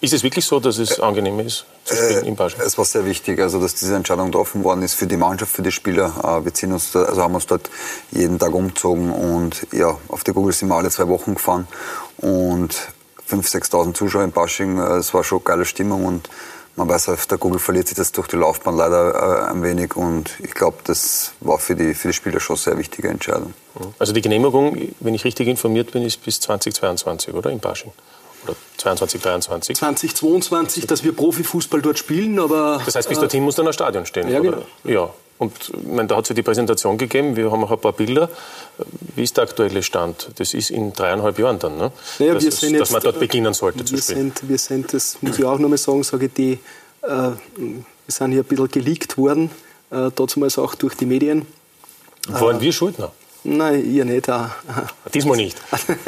Ist 0.00 0.12
es 0.12 0.22
wirklich 0.22 0.44
so, 0.46 0.60
dass 0.60 0.78
es 0.78 1.00
angenehm 1.00 1.40
ist, 1.40 1.64
zu 1.84 1.94
spielen 1.96 2.24
im 2.26 2.36
Pasching? 2.36 2.60
Es 2.64 2.78
war 2.78 2.84
sehr 2.84 3.04
wichtig, 3.04 3.40
also 3.40 3.60
dass 3.60 3.74
diese 3.74 3.96
Entscheidung 3.96 4.26
getroffen 4.26 4.62
worden 4.62 4.82
ist 4.82 4.94
für 4.94 5.08
die 5.08 5.16
Mannschaft, 5.16 5.52
für 5.52 5.62
die 5.62 5.72
Spieler. 5.72 6.12
Äh, 6.22 6.44
Wir 6.44 6.54
ziehen 6.54 6.72
uns, 6.72 6.92
da, 6.92 7.02
also 7.02 7.20
haben 7.22 7.34
uns 7.34 7.46
dort 7.46 7.68
jeden 8.12 8.38
Tag 8.38 8.54
umgezogen 8.54 9.10
und 9.10 9.66
ja, 9.72 9.96
auf 10.08 10.22
die 10.22 10.32
Google 10.32 10.52
sind 10.52 10.68
wir 10.68 10.76
alle 10.76 10.90
zwei 10.90 11.08
Wochen 11.08 11.34
gefahren 11.34 11.66
und 12.18 12.74
5.000, 13.28 13.70
6.000 13.70 13.94
Zuschauer 13.94 14.22
in 14.24 14.32
Pasching. 14.32 14.78
äh, 14.78 14.98
Es 14.98 15.12
war 15.14 15.24
schon 15.24 15.42
geile 15.42 15.64
Stimmung 15.64 16.04
und 16.06 16.28
man 16.76 16.88
weiß, 16.88 17.08
auf 17.08 17.26
der 17.26 17.38
Google 17.38 17.58
verliert 17.58 17.88
sich 17.88 17.96
das 17.96 18.12
durch 18.12 18.28
die 18.28 18.36
Laufbahn 18.36 18.76
leider 18.76 19.46
äh, 19.48 19.50
ein 19.50 19.64
wenig 19.64 19.96
und 19.96 20.30
ich 20.40 20.52
glaube, 20.54 20.76
das 20.84 21.32
war 21.40 21.58
für 21.58 21.74
die, 21.74 21.92
für 21.94 22.06
die 22.08 22.14
Spieler 22.14 22.38
schon 22.38 22.54
eine 22.54 22.62
sehr 22.62 22.78
wichtige 22.78 23.08
Entscheidung. 23.08 23.52
Also 23.98 24.12
die 24.12 24.20
Genehmigung, 24.22 24.76
wenn 25.00 25.14
ich 25.14 25.24
richtig 25.24 25.48
informiert 25.48 25.90
bin, 25.90 26.04
ist 26.04 26.22
bis 26.24 26.38
2022, 26.38 27.34
oder? 27.34 27.50
In 27.50 27.58
Pasching. 27.58 27.90
Oder 28.44 28.54
22, 28.78 29.20
23. 29.22 29.76
2022, 29.76 30.86
dass 30.86 31.02
wir 31.04 31.14
Profifußball 31.14 31.82
dort 31.82 31.98
spielen, 31.98 32.38
aber 32.38 32.80
Das 32.84 32.94
heißt, 32.94 33.08
bis 33.08 33.18
dorthin 33.18 33.42
muss 33.42 33.54
dann 33.56 33.66
ein 33.66 33.72
Stadion 33.72 34.06
stehen. 34.06 34.28
Ja, 34.28 34.40
oder? 34.40 34.50
genau. 34.50 34.62
Ja. 34.84 35.10
Und 35.38 35.52
meine, 35.86 36.08
da 36.08 36.16
hat 36.16 36.24
es 36.24 36.30
ja 36.30 36.34
die 36.34 36.42
Präsentation 36.42 36.98
gegeben. 36.98 37.36
Wir 37.36 37.52
haben 37.52 37.62
auch 37.62 37.70
ein 37.70 37.78
paar 37.78 37.92
Bilder. 37.92 38.28
Wie 39.14 39.22
ist 39.22 39.36
der 39.36 39.44
aktuelle 39.44 39.84
Stand? 39.84 40.30
Das 40.36 40.52
ist 40.52 40.70
in 40.70 40.92
dreieinhalb 40.92 41.38
Jahren 41.38 41.60
dann, 41.60 41.76
ne? 41.78 41.92
Naja, 42.18 42.34
dass, 42.34 42.42
wir 42.42 42.48
es- 42.48 42.60
sind 42.60 42.72
dass 42.72 42.80
jetzt, 42.88 42.92
man 42.92 43.02
dort 43.02 43.16
äh, 43.16 43.20
beginnen 43.20 43.54
sollte 43.54 43.84
zu 43.84 43.94
wir 43.94 44.02
spielen. 44.02 44.18
sind, 44.18 44.48
wir 44.48 44.58
sind, 44.58 44.92
das 44.92 45.16
muss 45.20 45.38
ich 45.38 45.44
auch 45.44 45.58
noch 45.60 45.68
mal 45.68 45.78
sagen, 45.78 46.02
sage 46.02 46.26
ich, 46.26 46.32
die, 46.32 46.52
äh, 47.02 47.06
wir 47.06 47.36
sind 48.08 48.32
hier 48.32 48.40
ein 48.40 48.44
bisschen 48.44 48.68
geleakt 48.68 49.16
worden, 49.16 49.50
äh, 49.92 50.10
damals 50.14 50.58
auch 50.58 50.74
durch 50.74 50.96
die 50.96 51.06
Medien. 51.06 51.46
Waren 52.28 52.60
wir 52.60 52.72
Schuldner? 52.72 53.12
Nein, 53.44 53.90
ihr 53.90 54.04
nicht. 54.04 54.28
Auch. 54.28 54.48
Diesmal 55.14 55.36
nicht. 55.36 55.56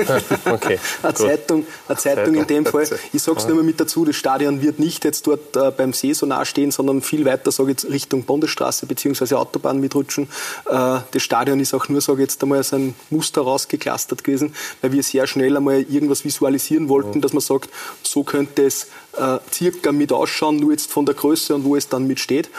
okay. 0.44 0.78
Eine. 1.02 1.14
Zeitung, 1.14 1.66
eine 1.88 1.98
Zeitung 1.98 2.34
in 2.34 2.46
dem 2.46 2.66
Fall. 2.66 2.88
Ich 3.12 3.22
sage 3.22 3.38
es 3.38 3.46
nur 3.46 3.56
mal 3.56 3.64
mit 3.64 3.80
dazu, 3.80 4.04
das 4.04 4.16
Stadion 4.16 4.60
wird 4.62 4.78
nicht 4.78 5.04
jetzt 5.04 5.26
dort 5.26 5.56
äh, 5.56 5.70
beim 5.70 5.92
See 5.92 6.12
so 6.12 6.26
nah 6.26 6.44
stehen, 6.44 6.70
sondern 6.70 7.02
viel 7.02 7.24
weiter, 7.24 7.52
sage 7.52 7.70
ich 7.70 7.82
jetzt, 7.82 7.90
Richtung 7.92 8.24
Bundesstraße 8.24 8.86
bzw. 8.86 9.36
Autobahn 9.36 9.80
mitrutschen. 9.80 10.24
Äh, 10.68 10.98
das 11.10 11.22
Stadion 11.22 11.60
ist 11.60 11.72
auch 11.72 11.88
nur, 11.88 12.00
sage 12.00 12.22
ich 12.22 12.30
jetzt 12.30 12.42
einmal, 12.42 12.62
so 12.62 12.76
ein 12.76 12.94
Muster 13.10 13.42
rausgeklustert 13.42 14.24
gewesen, 14.24 14.54
weil 14.80 14.92
wir 14.92 15.02
sehr 15.02 15.26
schnell 15.26 15.56
einmal 15.56 15.82
irgendwas 15.82 16.24
visualisieren 16.24 16.88
wollten, 16.88 17.20
dass 17.20 17.32
man 17.32 17.40
sagt, 17.40 17.70
so 18.02 18.24
könnte 18.24 18.64
es 18.64 18.88
äh, 19.16 19.38
circa 19.52 19.92
mit 19.92 20.12
ausschauen, 20.12 20.56
nur 20.56 20.72
jetzt 20.72 20.90
von 20.90 21.06
der 21.06 21.14
Größe 21.14 21.54
und 21.54 21.64
wo 21.64 21.76
es 21.76 21.88
dann 21.88 22.06
mit 22.06 22.20
steht. 22.20 22.50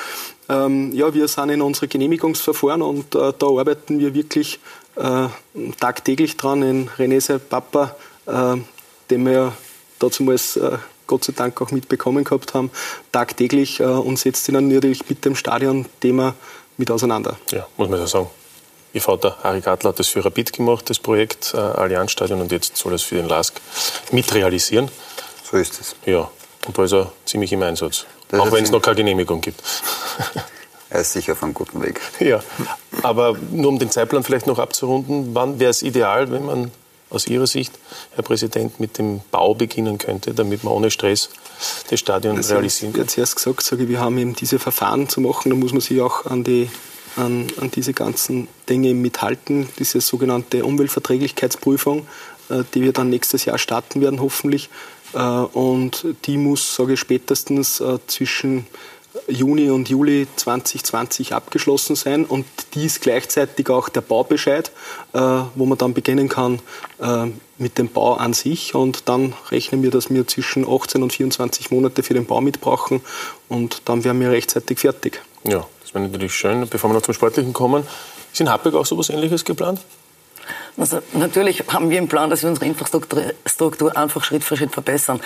Ähm, 0.51 0.91
ja, 0.93 1.13
wir 1.13 1.27
sind 1.27 1.49
in 1.49 1.61
unsere 1.61 1.87
Genehmigungsverfahren 1.87 2.81
und 2.81 3.15
äh, 3.15 3.31
da 3.37 3.47
arbeiten 3.47 3.99
wir 3.99 4.13
wirklich 4.13 4.59
äh, 4.97 5.27
tagtäglich 5.79 6.35
dran. 6.35 6.61
In 6.61 6.89
René 6.89 7.21
sein 7.21 7.39
Papa, 7.39 7.95
äh, 8.25 8.57
den 9.09 9.25
wir 9.25 9.53
dazumals 9.99 10.57
äh, 10.57 10.77
Gott 11.07 11.23
sei 11.23 11.33
Dank 11.33 11.61
auch 11.61 11.71
mitbekommen 11.71 12.23
gehabt 12.23 12.53
haben, 12.53 12.69
tagtäglich 13.11 13.79
äh, 13.79 13.83
und 13.83 14.19
setzt 14.19 14.45
sich 14.45 14.53
dann 14.53 14.67
natürlich 14.67 15.07
mit 15.07 15.23
dem 15.23 15.35
Stadion-Thema 15.35 16.35
mit 16.77 16.91
auseinander. 16.91 17.37
Ja, 17.51 17.67
muss 17.77 17.87
man 17.87 17.99
so 17.99 18.05
sagen. 18.05 18.29
Ihr 18.93 19.01
Vater 19.01 19.37
Harry 19.43 19.61
Gartler 19.61 19.91
hat 19.91 19.99
das 19.99 20.09
für 20.09 20.23
Rapid 20.25 20.51
gemacht, 20.51 20.89
das 20.89 20.99
Projekt 20.99 21.53
äh, 21.53 21.57
Allianzstadion, 21.57 22.41
und 22.41 22.51
jetzt 22.51 22.75
soll 22.75 22.93
es 22.93 23.03
für 23.03 23.15
den 23.15 23.29
LASK 23.29 23.61
mitrealisieren. 24.11 24.89
So 25.49 25.55
ist 25.55 25.79
es. 25.79 25.95
Ja, 26.05 26.29
und 26.67 26.77
da 26.77 26.83
ist 26.83 26.93
er 26.93 27.11
ziemlich 27.25 27.51
im 27.53 27.61
Einsatz. 27.63 28.05
Das 28.29 28.39
Auch 28.39 28.51
wenn 28.51 28.63
es 28.63 28.71
noch 28.71 28.81
keine 28.81 28.97
Genehmigung 28.97 29.41
gibt. 29.41 29.61
Er 30.89 31.01
ist 31.01 31.13
sicher 31.13 31.33
auf 31.33 31.43
einem 31.43 31.53
guten 31.53 31.81
Weg. 31.81 32.01
Ja, 32.19 32.41
aber 33.01 33.37
nur 33.51 33.69
um 33.69 33.79
den 33.79 33.89
Zeitplan 33.89 34.23
vielleicht 34.23 34.45
noch 34.47 34.59
abzurunden, 34.59 35.33
wann 35.33 35.59
wäre 35.59 35.71
es 35.71 35.81
ideal, 35.81 36.31
wenn 36.31 36.45
man 36.45 36.71
aus 37.09 37.27
Ihrer 37.27 37.47
Sicht, 37.47 37.73
Herr 38.15 38.23
Präsident, 38.23 38.79
mit 38.79 38.97
dem 38.97 39.21
Bau 39.31 39.53
beginnen 39.53 39.97
könnte, 39.97 40.33
damit 40.33 40.63
man 40.63 40.73
ohne 40.73 40.91
Stress 40.91 41.29
das 41.89 41.99
Stadion 41.99 42.37
Also, 42.37 42.53
realisieren 42.53 42.91
ich 42.91 42.95
kann? 42.95 43.01
habe 43.01 43.11
zuerst 43.13 43.35
gesagt, 43.35 43.61
sage 43.63 43.83
ich, 43.83 43.89
wir 43.89 43.99
haben 43.99 44.17
eben 44.17 44.35
diese 44.35 44.59
Verfahren 44.59 45.09
zu 45.09 45.19
machen, 45.21 45.49
da 45.49 45.55
muss 45.55 45.71
man 45.73 45.81
sich 45.81 45.99
auch 46.01 46.25
an, 46.25 46.43
die, 46.43 46.69
an, 47.17 47.47
an 47.59 47.69
diese 47.71 47.93
ganzen 47.93 48.47
Dinge 48.69 48.93
mithalten, 48.93 49.67
diese 49.77 49.99
sogenannte 49.99 50.63
Umweltverträglichkeitsprüfung, 50.63 52.07
äh, 52.49 52.63
die 52.73 52.81
wir 52.81 52.93
dann 52.93 53.09
nächstes 53.09 53.45
Jahr 53.45 53.57
starten 53.57 54.01
werden, 54.01 54.21
hoffentlich. 54.21 54.69
Und 55.13 56.05
die 56.25 56.37
muss, 56.37 56.75
sage 56.75 56.93
ich, 56.93 56.99
spätestens 56.99 57.83
zwischen 58.07 58.65
Juni 59.27 59.69
und 59.69 59.89
Juli 59.89 60.25
2020 60.37 61.33
abgeschlossen 61.33 61.95
sein 61.95 62.25
und 62.25 62.45
die 62.73 62.85
ist 62.85 63.01
gleichzeitig 63.01 63.69
auch 63.69 63.89
der 63.89 64.01
Baubescheid, 64.01 64.71
wo 65.11 65.65
man 65.65 65.77
dann 65.77 65.93
beginnen 65.93 66.29
kann 66.29 66.59
mit 67.57 67.77
dem 67.77 67.89
Bau 67.89 68.15
an 68.15 68.33
sich 68.33 68.73
und 68.73 69.09
dann 69.09 69.33
rechnen 69.51 69.83
wir, 69.83 69.91
dass 69.91 70.09
wir 70.09 70.25
zwischen 70.27 70.65
18 70.67 71.03
und 71.03 71.13
24 71.13 71.71
Monate 71.71 72.03
für 72.03 72.13
den 72.13 72.25
Bau 72.25 72.41
mitbrauchen 72.41 73.01
und 73.49 73.81
dann 73.85 74.03
wären 74.03 74.19
wir 74.19 74.31
rechtzeitig 74.31 74.79
fertig. 74.79 75.21
Ja, 75.43 75.67
das 75.81 75.93
wäre 75.93 76.05
natürlich 76.05 76.33
schön. 76.33 76.67
Bevor 76.69 76.89
wir 76.89 76.93
noch 76.95 77.01
zum 77.01 77.13
Sportlichen 77.13 77.53
kommen, 77.53 77.85
ist 78.31 78.39
in 78.39 78.49
Happig 78.49 78.73
auch 78.73 78.85
so 78.85 78.95
etwas 78.95 79.09
Ähnliches 79.09 79.43
geplant? 79.43 79.81
Also 80.77 80.99
natürlich 81.13 81.63
haben 81.67 81.89
wir 81.89 81.97
im 81.97 82.07
Plan, 82.07 82.29
dass 82.29 82.41
wir 82.43 82.49
unsere 82.49 82.65
Infrastruktur 82.65 83.97
einfach 83.97 84.23
Schritt 84.23 84.43
für 84.43 84.57
Schritt 84.57 84.71
verbessern. 84.71 85.19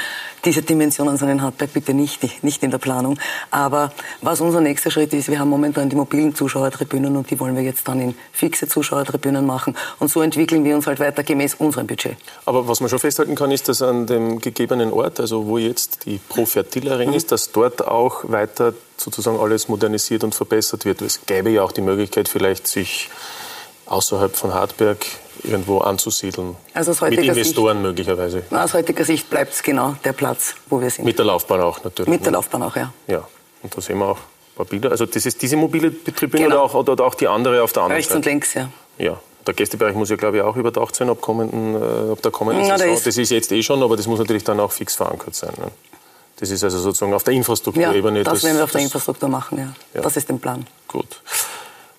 Diese 0.43 0.61
Dimensionen 0.61 1.17
sind 1.17 1.29
in 1.29 1.41
Hartberg 1.41 1.73
bitte 1.73 1.93
nicht, 1.93 2.43
nicht 2.43 2.63
in 2.63 2.71
der 2.71 2.77
Planung. 2.77 3.17
Aber 3.51 3.91
was 4.21 4.41
unser 4.41 4.61
nächster 4.61 4.91
Schritt 4.91 5.13
ist, 5.13 5.29
wir 5.29 5.39
haben 5.39 5.49
momentan 5.49 5.89
die 5.89 5.95
mobilen 5.95 6.35
Zuschauertribünen 6.35 7.15
und 7.15 7.29
die 7.29 7.39
wollen 7.39 7.55
wir 7.55 7.63
jetzt 7.63 7.88
dann 7.88 8.01
in 8.01 8.15
fixe 8.31 8.67
Zuschauertribünen 8.67 9.45
machen. 9.45 9.75
Und 9.99 10.09
so 10.09 10.21
entwickeln 10.21 10.63
wir 10.63 10.75
uns 10.75 10.88
halt 10.88 10.99
weiter 10.99 11.23
gemäß 11.23 11.55
unserem 11.55 11.88
Budget. 11.88 12.17
Aber 12.45 12.67
was 12.67 12.79
man 12.79 12.89
schon 12.89 12.99
festhalten 12.99 13.35
kann, 13.35 13.51
ist, 13.51 13.69
dass 13.69 13.81
an 13.81 14.07
dem 14.07 14.39
gegebenen 14.39 14.91
Ort, 14.91 15.19
also 15.19 15.45
wo 15.45 15.57
jetzt 15.57 16.05
die 16.05 16.19
Pro 16.29 16.45
Fertil 16.45 16.91
Arena 16.91 17.11
mhm. 17.11 17.17
ist, 17.17 17.31
dass 17.31 17.51
dort 17.51 17.88
auch 17.88 18.23
weiter 18.29 18.73
sozusagen 18.97 19.39
alles 19.39 19.67
modernisiert 19.67 20.23
und 20.23 20.33
verbessert 20.35 20.85
wird. 20.85 21.01
Es 21.01 21.25
gäbe 21.25 21.49
ja 21.49 21.63
auch 21.63 21.71
die 21.71 21.81
Möglichkeit, 21.81 22.29
vielleicht 22.29 22.67
sich 22.67 23.09
außerhalb 23.86 24.36
von 24.36 24.54
Hartberg 24.54 25.06
irgendwo 25.43 25.80
anzusiedeln. 25.80 26.56
Also 26.74 26.91
aus 26.91 27.02
Mit 27.02 27.19
Investoren 27.19 27.78
Sicht, 27.78 27.86
möglicherweise. 27.86 28.43
aus 28.52 28.74
heutiger 28.74 29.06
Sicht 29.06 29.30
bleibt 29.30 29.54
es 29.54 29.63
genau 29.63 29.95
der 30.04 30.13
Platz, 30.13 30.56
wo 30.69 30.82
wir 30.82 30.89
sind. 30.89 31.06
Mit 31.06 31.17
der 31.17 31.26
Laufbahn 31.26 31.62
auch 31.62 31.84
natürlich. 31.84 32.10
Mit 32.10 32.21
der 32.21 32.32
ne? 32.32 32.38
Laufbahn 32.38 32.63
auch, 32.63 32.76
ja. 32.76 32.93
Ja, 33.08 33.28
und 33.62 33.76
da 33.76 33.82
sehen 33.82 34.00
wir 34.00 34.08
auch 34.08 34.17
ein 34.17 34.56
paar 34.56 34.65
Bilder. 34.65 34.91
Also 34.91 35.06
das 35.06 35.26
ist 35.26 35.41
diese 35.41 35.58
mobile 35.58 35.91
Tribüne 36.04 36.45
genau. 36.45 36.56
oder, 36.56 36.63
auch, 36.63 36.74
oder 36.74 37.04
auch 37.06 37.15
die 37.15 37.28
andere 37.28 37.62
auf 37.62 37.74
der 37.74 37.84
anderen 37.84 37.98
Rechts 37.98 38.12
Seite? 38.12 38.28
Rechts 38.30 38.56
und 38.56 38.60
links, 38.60 38.71
ja. 38.98 39.06
Ja. 39.06 39.19
Der 39.45 39.54
Gästebereich 39.54 39.93
muss 39.93 40.10
ja, 40.10 40.15
glaube 40.15 40.38
ich, 40.38 40.43
auch 40.43 40.56
überdacht 40.56 40.95
sein 40.95 41.08
ab, 41.10 41.21
kommenden, 41.21 41.76
äh, 41.76 42.12
ab 42.12 42.21
der 42.24 42.32
kommenden 42.32 42.67
Na, 42.67 42.80
Saison. 42.80 43.00
Das 43.04 43.17
ist 43.17 43.30
jetzt 43.30 43.52
eh 43.52 43.62
schon, 43.62 43.84
aber 43.84 43.95
das 43.95 44.08
muss 44.08 44.17
natürlich 44.17 44.43
dann 44.43 44.60
auch 44.60 44.71
fix 44.71 44.95
verankert 44.95 45.36
sein. 45.36 45.54
Ne? 45.58 45.67
Das 46.38 46.50
ist 46.50 46.63
also 46.63 46.80
sozusagen 46.80 47.13
auf 47.13 47.24
der 47.24 47.36
Infrastrukturebene. 47.36 48.19
Ja, 48.19 48.24
das, 48.24 48.34
das 48.36 48.43
werden 48.43 48.58
wir 48.58 48.63
auf 48.63 48.71
der 48.71 48.82
Infrastruktur 48.82 49.30
machen, 49.30 49.60
ja. 49.60 49.74
ja. 49.93 50.02
Das 50.02 50.17
ist 50.17 50.28
der 50.28 50.34
Plan. 50.36 50.65
Gut. 50.88 51.21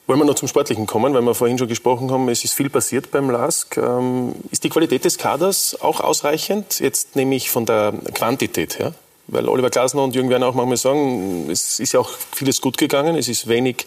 Wollen 0.07 0.21
wir 0.21 0.25
noch 0.25 0.37
zum 0.37 0.47
Sportlichen 0.47 0.87
kommen, 0.87 1.15
weil 1.15 1.23
wir 1.23 1.35
vorhin 1.35 1.59
schon 1.59 1.67
gesprochen 1.67 2.13
haben, 2.13 2.29
es 2.29 2.45
ist 2.45 2.55
viel 2.55 2.71
passiert 2.71 3.11
beim 3.11 3.29
LASK. 3.29 3.77
Ähm, 3.79 4.37
ist 4.53 4.63
die 4.63 4.69
Qualität 4.69 5.05
des 5.05 5.19
Kaders 5.19 5.77
auch 5.81 6.01
ausreichend? 6.01 6.79
Jetzt 6.79 7.17
nehme 7.17 7.35
ich 7.35 7.51
von 7.51 7.67
der 7.67 7.93
Quantität 8.15 8.79
her. 8.79 8.95
Weil 9.27 9.49
Oliver 9.49 9.71
Glasner 9.71 10.05
und 10.05 10.15
Jürgen 10.15 10.31
Werner 10.31 10.47
auch 10.47 10.55
manchmal 10.55 10.77
sagen, 10.77 11.51
es 11.51 11.81
ist 11.81 11.93
ja 11.93 11.99
auch 11.99 12.11
vieles 12.31 12.61
gut 12.61 12.79
gegangen, 12.79 13.17
es 13.17 13.27
ist 13.27 13.49
wenig 13.49 13.87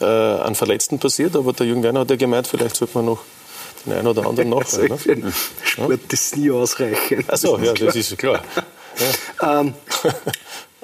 äh, 0.00 0.04
an 0.04 0.56
Verletzten 0.56 0.98
passiert, 0.98 1.36
aber 1.36 1.52
der 1.52 1.66
Jürgen 1.66 1.84
Werner 1.84 2.00
hat 2.00 2.10
ja 2.10 2.16
gemeint, 2.16 2.48
vielleicht 2.48 2.74
sollte 2.74 2.98
man 2.98 3.06
noch 3.06 3.20
den 3.86 3.92
einen 3.92 4.08
oder 4.08 4.26
anderen 4.26 4.50
noch. 4.50 4.62
Also 4.62 4.80
einen 4.80 5.32
Sport 5.62 6.12
ist 6.12 6.36
nie 6.36 6.50
ausreichend. 6.50 7.26
Ach 7.28 7.36
so, 7.36 7.56
ja, 7.58 7.72
das 7.72 7.94
ist 7.94 8.18
klar. 8.18 8.42
Ja. 9.38 9.60
ähm, 9.60 9.74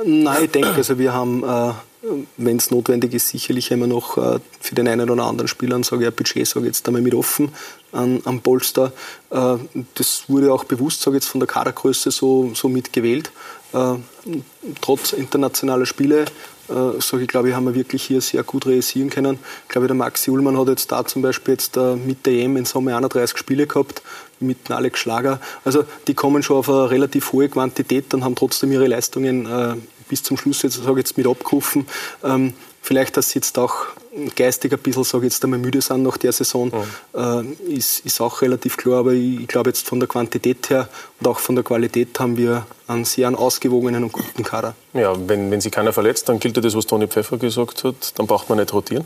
nein, 0.04 0.44
ich 0.44 0.50
denke, 0.52 0.68
also 0.68 0.96
wir 0.96 1.12
haben 1.12 1.42
äh, 1.42 1.72
wenn 2.36 2.56
es 2.56 2.70
notwendig 2.70 3.14
ist, 3.14 3.28
sicherlich 3.28 3.70
immer 3.70 3.86
noch 3.86 4.16
äh, 4.18 4.38
für 4.60 4.74
den 4.74 4.88
einen 4.88 5.10
oder 5.10 5.24
anderen 5.24 5.48
Spieler, 5.48 5.82
sage 5.84 6.02
ich, 6.02 6.08
ein 6.08 6.14
Budget, 6.14 6.46
sage 6.46 6.66
jetzt 6.66 6.86
einmal 6.86 7.02
mit 7.02 7.14
offen 7.14 7.50
an, 7.92 8.20
am 8.24 8.40
Polster. 8.40 8.92
Äh, 9.30 9.56
das 9.94 10.24
wurde 10.28 10.52
auch 10.52 10.64
bewusst, 10.64 11.02
sage 11.02 11.16
jetzt, 11.16 11.26
von 11.26 11.40
der 11.40 11.48
Kadergröße 11.48 12.10
so, 12.10 12.52
so 12.54 12.68
mitgewählt. 12.68 13.30
Äh, 13.72 13.94
trotz 14.80 15.12
internationaler 15.12 15.86
Spiele, 15.86 16.26
äh, 16.68 17.00
sage 17.00 17.22
ich, 17.22 17.28
glaube 17.28 17.48
ich, 17.48 17.54
haben 17.54 17.66
wir 17.66 17.74
wirklich 17.74 18.02
hier 18.04 18.20
sehr 18.20 18.42
gut 18.42 18.66
realisieren 18.66 19.10
können. 19.10 19.38
Ich 19.64 19.68
glaube, 19.68 19.86
der 19.86 19.96
Maxi 19.96 20.30
Ullmann 20.30 20.58
hat 20.58 20.68
jetzt 20.68 20.90
da 20.90 21.04
zum 21.04 21.22
Beispiel 21.22 21.54
jetzt 21.54 21.76
äh, 21.76 21.96
mit 21.96 22.26
der 22.26 22.34
EM 22.34 22.56
in 22.56 22.64
Sommer 22.64 22.96
31 22.96 23.36
Spiele 23.38 23.66
gehabt, 23.66 24.02
mit 24.40 24.70
Alex 24.70 24.98
Schlager. 24.98 25.40
Also 25.64 25.84
die 26.06 26.14
kommen 26.14 26.42
schon 26.42 26.58
auf 26.58 26.68
eine 26.68 26.90
relativ 26.90 27.32
hohe 27.32 27.48
Quantität 27.48 28.12
und 28.14 28.24
haben 28.24 28.34
trotzdem 28.34 28.72
ihre 28.72 28.86
Leistungen 28.86 29.46
äh, 29.46 29.74
bis 30.08 30.22
zum 30.22 30.36
Schluss 30.36 30.62
jetzt, 30.62 30.82
sage 30.82 30.98
jetzt 30.98 31.16
mit 31.16 31.26
abgerufen. 31.26 31.86
Ähm, 32.24 32.54
vielleicht, 32.82 33.16
dass 33.16 33.30
sie 33.30 33.38
jetzt 33.38 33.58
auch 33.58 33.86
geistig 34.34 34.72
ein 34.72 34.78
bisschen, 34.78 35.04
sage 35.04 35.24
jetzt 35.24 35.42
einmal, 35.44 35.58
müde 35.58 35.80
sind 35.80 36.02
nach 36.02 36.16
der 36.16 36.32
Saison, 36.32 36.70
mhm. 37.14 37.56
äh, 37.68 37.74
ist, 37.74 38.00
ist 38.00 38.20
auch 38.20 38.42
relativ 38.42 38.76
klar. 38.76 39.00
Aber 39.00 39.12
ich, 39.12 39.40
ich 39.40 39.48
glaube 39.48 39.70
jetzt 39.70 39.86
von 39.86 40.00
der 40.00 40.08
Quantität 40.08 40.70
her 40.70 40.88
und 41.20 41.28
auch 41.28 41.38
von 41.38 41.54
der 41.54 41.64
Qualität 41.64 42.18
haben 42.18 42.36
wir 42.36 42.66
einen 42.86 43.04
sehr 43.04 43.36
ausgewogenen 43.38 44.04
und 44.04 44.12
guten 44.12 44.42
Kader. 44.42 44.74
Ja, 44.94 45.14
wenn, 45.28 45.50
wenn 45.50 45.60
sich 45.60 45.72
keiner 45.72 45.92
verletzt, 45.92 46.28
dann 46.28 46.38
gilt 46.38 46.56
ja 46.56 46.62
das, 46.62 46.74
was 46.74 46.86
Toni 46.86 47.08
Pfeffer 47.08 47.36
gesagt 47.36 47.84
hat, 47.84 48.18
dann 48.18 48.26
braucht 48.26 48.48
man 48.48 48.58
nicht 48.58 48.72
rotieren. 48.72 49.04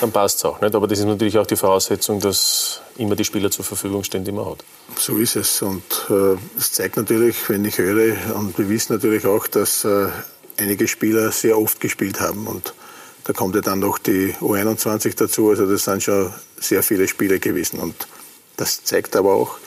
Dann 0.00 0.12
passt 0.12 0.38
es 0.38 0.44
auch 0.44 0.60
nicht. 0.60 0.74
Aber 0.74 0.86
das 0.86 0.98
ist 0.98 1.04
natürlich 1.04 1.38
auch 1.38 1.46
die 1.46 1.56
Voraussetzung, 1.56 2.20
dass 2.20 2.80
immer 2.98 3.16
die 3.16 3.24
Spieler 3.24 3.50
zur 3.50 3.64
Verfügung 3.64 4.04
stehen, 4.04 4.24
die 4.24 4.32
man 4.32 4.46
hat. 4.46 4.64
So 4.98 5.16
ist 5.16 5.36
es. 5.36 5.62
Und 5.62 5.82
äh, 6.10 6.36
es 6.58 6.68
äh, 6.68 6.72
zeigt 6.72 6.96
natürlich, 6.96 7.36
wenn 7.48 7.64
ich 7.64 7.78
höre, 7.78 8.16
und 8.36 8.58
wir 8.58 8.68
wissen 8.68 8.92
natürlich 8.92 9.26
auch, 9.26 9.46
dass 9.46 9.84
äh, 9.84 10.08
einige 10.58 10.88
Spieler 10.88 11.32
sehr 11.32 11.58
oft 11.58 11.80
gespielt 11.80 12.20
haben. 12.20 12.46
Und 12.46 12.74
da 13.24 13.32
kommt 13.32 13.54
ja 13.54 13.60
dann 13.60 13.78
noch 13.78 13.98
die 13.98 14.34
U21 14.40 15.16
dazu. 15.16 15.50
Also 15.50 15.66
das 15.66 15.84
sind 15.84 16.02
schon 16.02 16.32
sehr 16.58 16.82
viele 16.82 17.08
Spiele 17.08 17.38
gewesen. 17.38 17.78
Und 17.78 18.06
das 18.56 18.84
zeigt 18.84 19.16
aber 19.16 19.34
auch, 19.34 19.58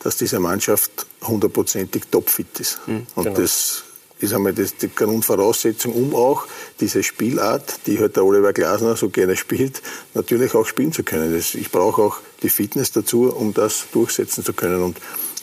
dass 0.00 0.16
diese 0.16 0.40
Mannschaft 0.40 1.06
hundertprozentig 1.22 2.04
topfit 2.10 2.60
ist. 2.60 2.80
Mhm, 2.86 3.06
und 3.14 3.24
genau. 3.24 3.40
das 3.40 3.84
ist 4.22 4.32
einmal 4.32 4.52
das, 4.52 4.76
die 4.76 4.94
Grundvoraussetzung, 4.94 5.92
um 5.92 6.14
auch 6.14 6.46
diese 6.80 7.02
Spielart, 7.02 7.86
die 7.86 7.98
halt 7.98 8.16
Oliver 8.18 8.52
Glasner 8.52 8.96
so 8.96 9.08
gerne 9.08 9.36
spielt, 9.36 9.82
natürlich 10.14 10.54
auch 10.54 10.66
spielen 10.66 10.92
zu 10.92 11.02
können. 11.02 11.34
Das, 11.34 11.54
ich 11.54 11.70
brauche 11.70 12.02
auch 12.02 12.16
die 12.42 12.48
Fitness 12.48 12.92
dazu, 12.92 13.34
um 13.34 13.54
das 13.54 13.86
durchsetzen 13.92 14.44
zu 14.44 14.52
können. 14.52 14.82
Und 14.82 14.98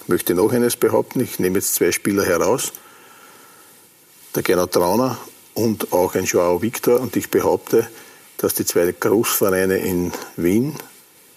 möchte 0.08 0.34
noch 0.34 0.52
eines 0.52 0.76
behaupten, 0.76 1.22
ich 1.22 1.40
nehme 1.40 1.60
jetzt 1.60 1.76
zwei 1.76 1.92
Spieler 1.92 2.26
heraus, 2.26 2.74
der 4.36 4.44
Gernot 4.44 4.72
Trauner 4.72 5.18
und 5.54 5.94
auch 5.94 6.16
ein 6.16 6.26
Joao 6.26 6.62
Victor. 6.62 7.00
Und 7.00 7.16
ich 7.16 7.30
behaupte, 7.30 7.88
dass 8.38 8.54
die 8.54 8.66
zwei 8.66 8.92
Großvereine 8.92 9.78
in 9.78 10.12
Wien 10.36 10.76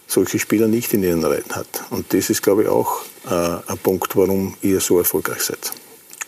solche 0.07 0.39
Spieler 0.39 0.69
nicht 0.69 0.93
in 0.93 1.03
ihren 1.03 1.25
Reihen 1.25 1.51
hat. 1.51 1.85
Und 1.91 2.13
das 2.13 2.31
ist, 2.31 2.43
glaube 2.43 2.63
ich, 2.63 2.69
auch 2.69 3.03
äh, 3.27 3.31
ein 3.67 3.79
Punkt, 3.83 4.15
warum 4.17 4.57
ihr 4.63 4.81
so 4.81 4.99
erfolgreich 4.99 5.43
seid. 5.43 5.73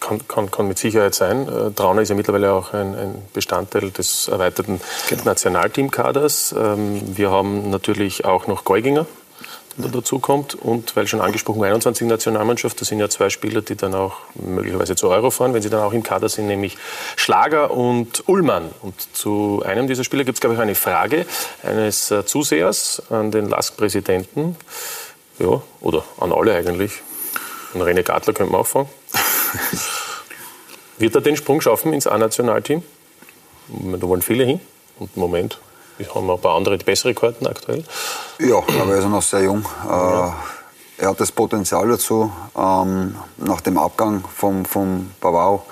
Kann, 0.06 0.28
kann, 0.28 0.50
kann 0.50 0.68
mit 0.68 0.78
Sicherheit 0.78 1.14
sein. 1.14 1.48
Äh, 1.48 1.70
Trauner 1.70 2.02
ist 2.02 2.10
ja 2.10 2.14
mittlerweile 2.14 2.52
auch 2.52 2.74
ein, 2.74 2.94
ein 2.94 3.22
Bestandteil 3.32 3.90
des 3.90 4.28
erweiterten 4.28 4.80
genau. 5.08 5.24
Nationalteamkaders. 5.24 6.54
Ähm, 6.58 7.16
wir 7.16 7.30
haben 7.30 7.70
natürlich 7.70 8.24
auch 8.24 8.46
noch 8.46 8.64
Geuginger, 8.64 9.06
dazu 9.76 10.18
kommt. 10.18 10.54
Und 10.54 10.94
weil 10.96 11.06
schon 11.06 11.20
angesprochen, 11.20 11.64
21 11.64 12.06
Nationalmannschaft, 12.06 12.80
da 12.80 12.84
sind 12.84 13.00
ja 13.00 13.08
zwei 13.08 13.30
Spieler, 13.30 13.62
die 13.62 13.76
dann 13.76 13.94
auch 13.94 14.16
möglicherweise 14.34 14.94
zur 14.94 15.10
Euro 15.10 15.30
fahren, 15.30 15.54
wenn 15.54 15.62
sie 15.62 15.70
dann 15.70 15.80
auch 15.80 15.92
im 15.92 16.02
Kader 16.02 16.28
sind, 16.28 16.46
nämlich 16.46 16.76
Schlager 17.16 17.70
und 17.70 18.28
Ullmann. 18.28 18.70
Und 18.82 18.94
zu 19.14 19.62
einem 19.64 19.86
dieser 19.86 20.04
Spieler 20.04 20.24
gibt 20.24 20.36
es, 20.36 20.40
glaube 20.40 20.54
ich, 20.54 20.60
eine 20.60 20.74
Frage 20.74 21.26
eines 21.62 22.10
äh, 22.10 22.24
Zusehers 22.24 23.02
an 23.10 23.30
den 23.30 23.48
LASK-Präsidenten. 23.48 24.56
Ja, 25.38 25.62
oder 25.80 26.04
an 26.20 26.32
alle 26.32 26.54
eigentlich. 26.54 27.02
An 27.74 27.82
René 27.82 28.02
Gartler 28.02 28.32
könnte 28.32 28.52
man 28.52 28.60
auch 28.60 28.66
fragen. 28.66 28.88
Wird 30.98 31.14
er 31.14 31.20
den 31.20 31.36
Sprung 31.36 31.60
schaffen 31.60 31.92
ins 31.92 32.06
A-Nationalteam? 32.06 32.82
Da 33.68 34.08
wollen 34.08 34.22
viele 34.22 34.44
hin. 34.44 34.60
Und 34.98 35.10
im 35.16 35.20
Moment 35.20 35.58
wir 35.96 36.12
haben 36.14 36.28
ein 36.28 36.40
paar 36.40 36.56
andere 36.56 36.76
bessere 36.78 37.14
Karten 37.14 37.46
aktuell. 37.46 37.84
Ja, 38.40 38.56
aber 38.56 38.92
er 38.92 38.98
ist 38.98 39.08
noch 39.08 39.22
sehr 39.22 39.42
jung. 39.42 39.64
Ja. 39.86 40.28
Äh, 40.28 41.02
er 41.02 41.10
hat 41.10 41.20
das 41.20 41.32
Potenzial 41.32 41.88
dazu. 41.88 42.32
Ähm, 42.56 43.16
nach 43.36 43.60
dem 43.60 43.78
Abgang 43.78 44.24
vom, 44.34 44.64
vom 44.64 45.10
Bavau 45.20 45.64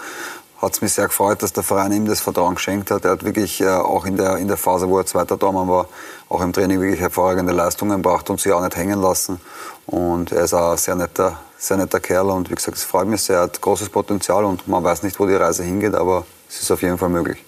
hat 0.61 0.75
es 0.75 0.81
mich 0.81 0.93
sehr 0.93 1.09
gefreut, 1.09 1.43
dass 1.43 1.53
der 1.53 1.65
Verein 1.65 1.93
ihm 1.93 2.07
das 2.07 2.21
Vertrauen 2.21 2.55
geschenkt 2.55 2.93
hat. 2.93 3.05
Er 3.05 3.13
hat 3.13 3.25
wirklich 3.25 3.61
äh, 3.61 3.69
auch 3.69 4.05
in 4.05 4.17
der, 4.17 4.37
in 4.37 4.47
der 4.47 4.57
Phase, 4.57 4.89
wo 4.89 4.99
er 4.99 5.07
zweiter 5.07 5.39
Tormann 5.39 5.69
war, 5.69 5.89
auch 6.29 6.41
im 6.41 6.53
Training 6.53 6.81
wirklich 6.81 7.01
hervorragende 7.01 7.53
Leistungen 7.53 8.03
gebracht 8.03 8.31
und 8.31 8.41
sich 8.41 8.53
auch 8.53 8.63
nicht 8.63 8.77
hängen 8.77 9.01
lassen. 9.01 9.41
Und 9.87 10.33
er 10.33 10.45
ist 10.45 10.55
auch 10.55 10.73
ein 10.73 10.79
sehr 10.79 10.95
netter, 10.95 11.41
sehr 11.59 11.77
netter 11.77 12.01
Kerl 12.01 12.31
und 12.31 12.51
wie 12.51 12.55
gesagt, 12.55 12.77
es 12.77 12.85
freut 12.85 13.09
mich 13.09 13.23
sehr. 13.23 13.37
Er 13.37 13.43
hat 13.43 13.61
großes 13.61 13.89
Potenzial 13.89 14.45
und 14.45 14.67
man 14.69 14.83
weiß 14.83 15.03
nicht, 15.03 15.19
wo 15.19 15.27
die 15.27 15.35
Reise 15.35 15.65
hingeht, 15.65 15.95
aber 15.95 16.25
es 16.49 16.61
ist 16.61 16.71
auf 16.71 16.83
jeden 16.83 16.99
Fall 16.99 17.09
möglich 17.09 17.39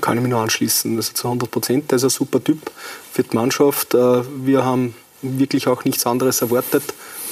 kann 0.00 0.16
ich 0.16 0.22
mich 0.22 0.30
nur 0.30 0.40
anschließen. 0.40 0.96
Also 0.96 1.12
zu 1.12 1.28
100 1.28 1.50
Prozent. 1.50 1.90
Der 1.90 1.96
ist 1.96 2.04
ein 2.04 2.10
super 2.10 2.42
Typ 2.42 2.70
für 3.12 3.22
die 3.22 3.36
Mannschaft. 3.36 3.94
Äh, 3.94 4.22
wir 4.44 4.64
haben 4.64 4.94
wirklich 5.20 5.68
auch 5.68 5.84
nichts 5.84 6.06
anderes 6.06 6.42
erwartet, 6.42 6.82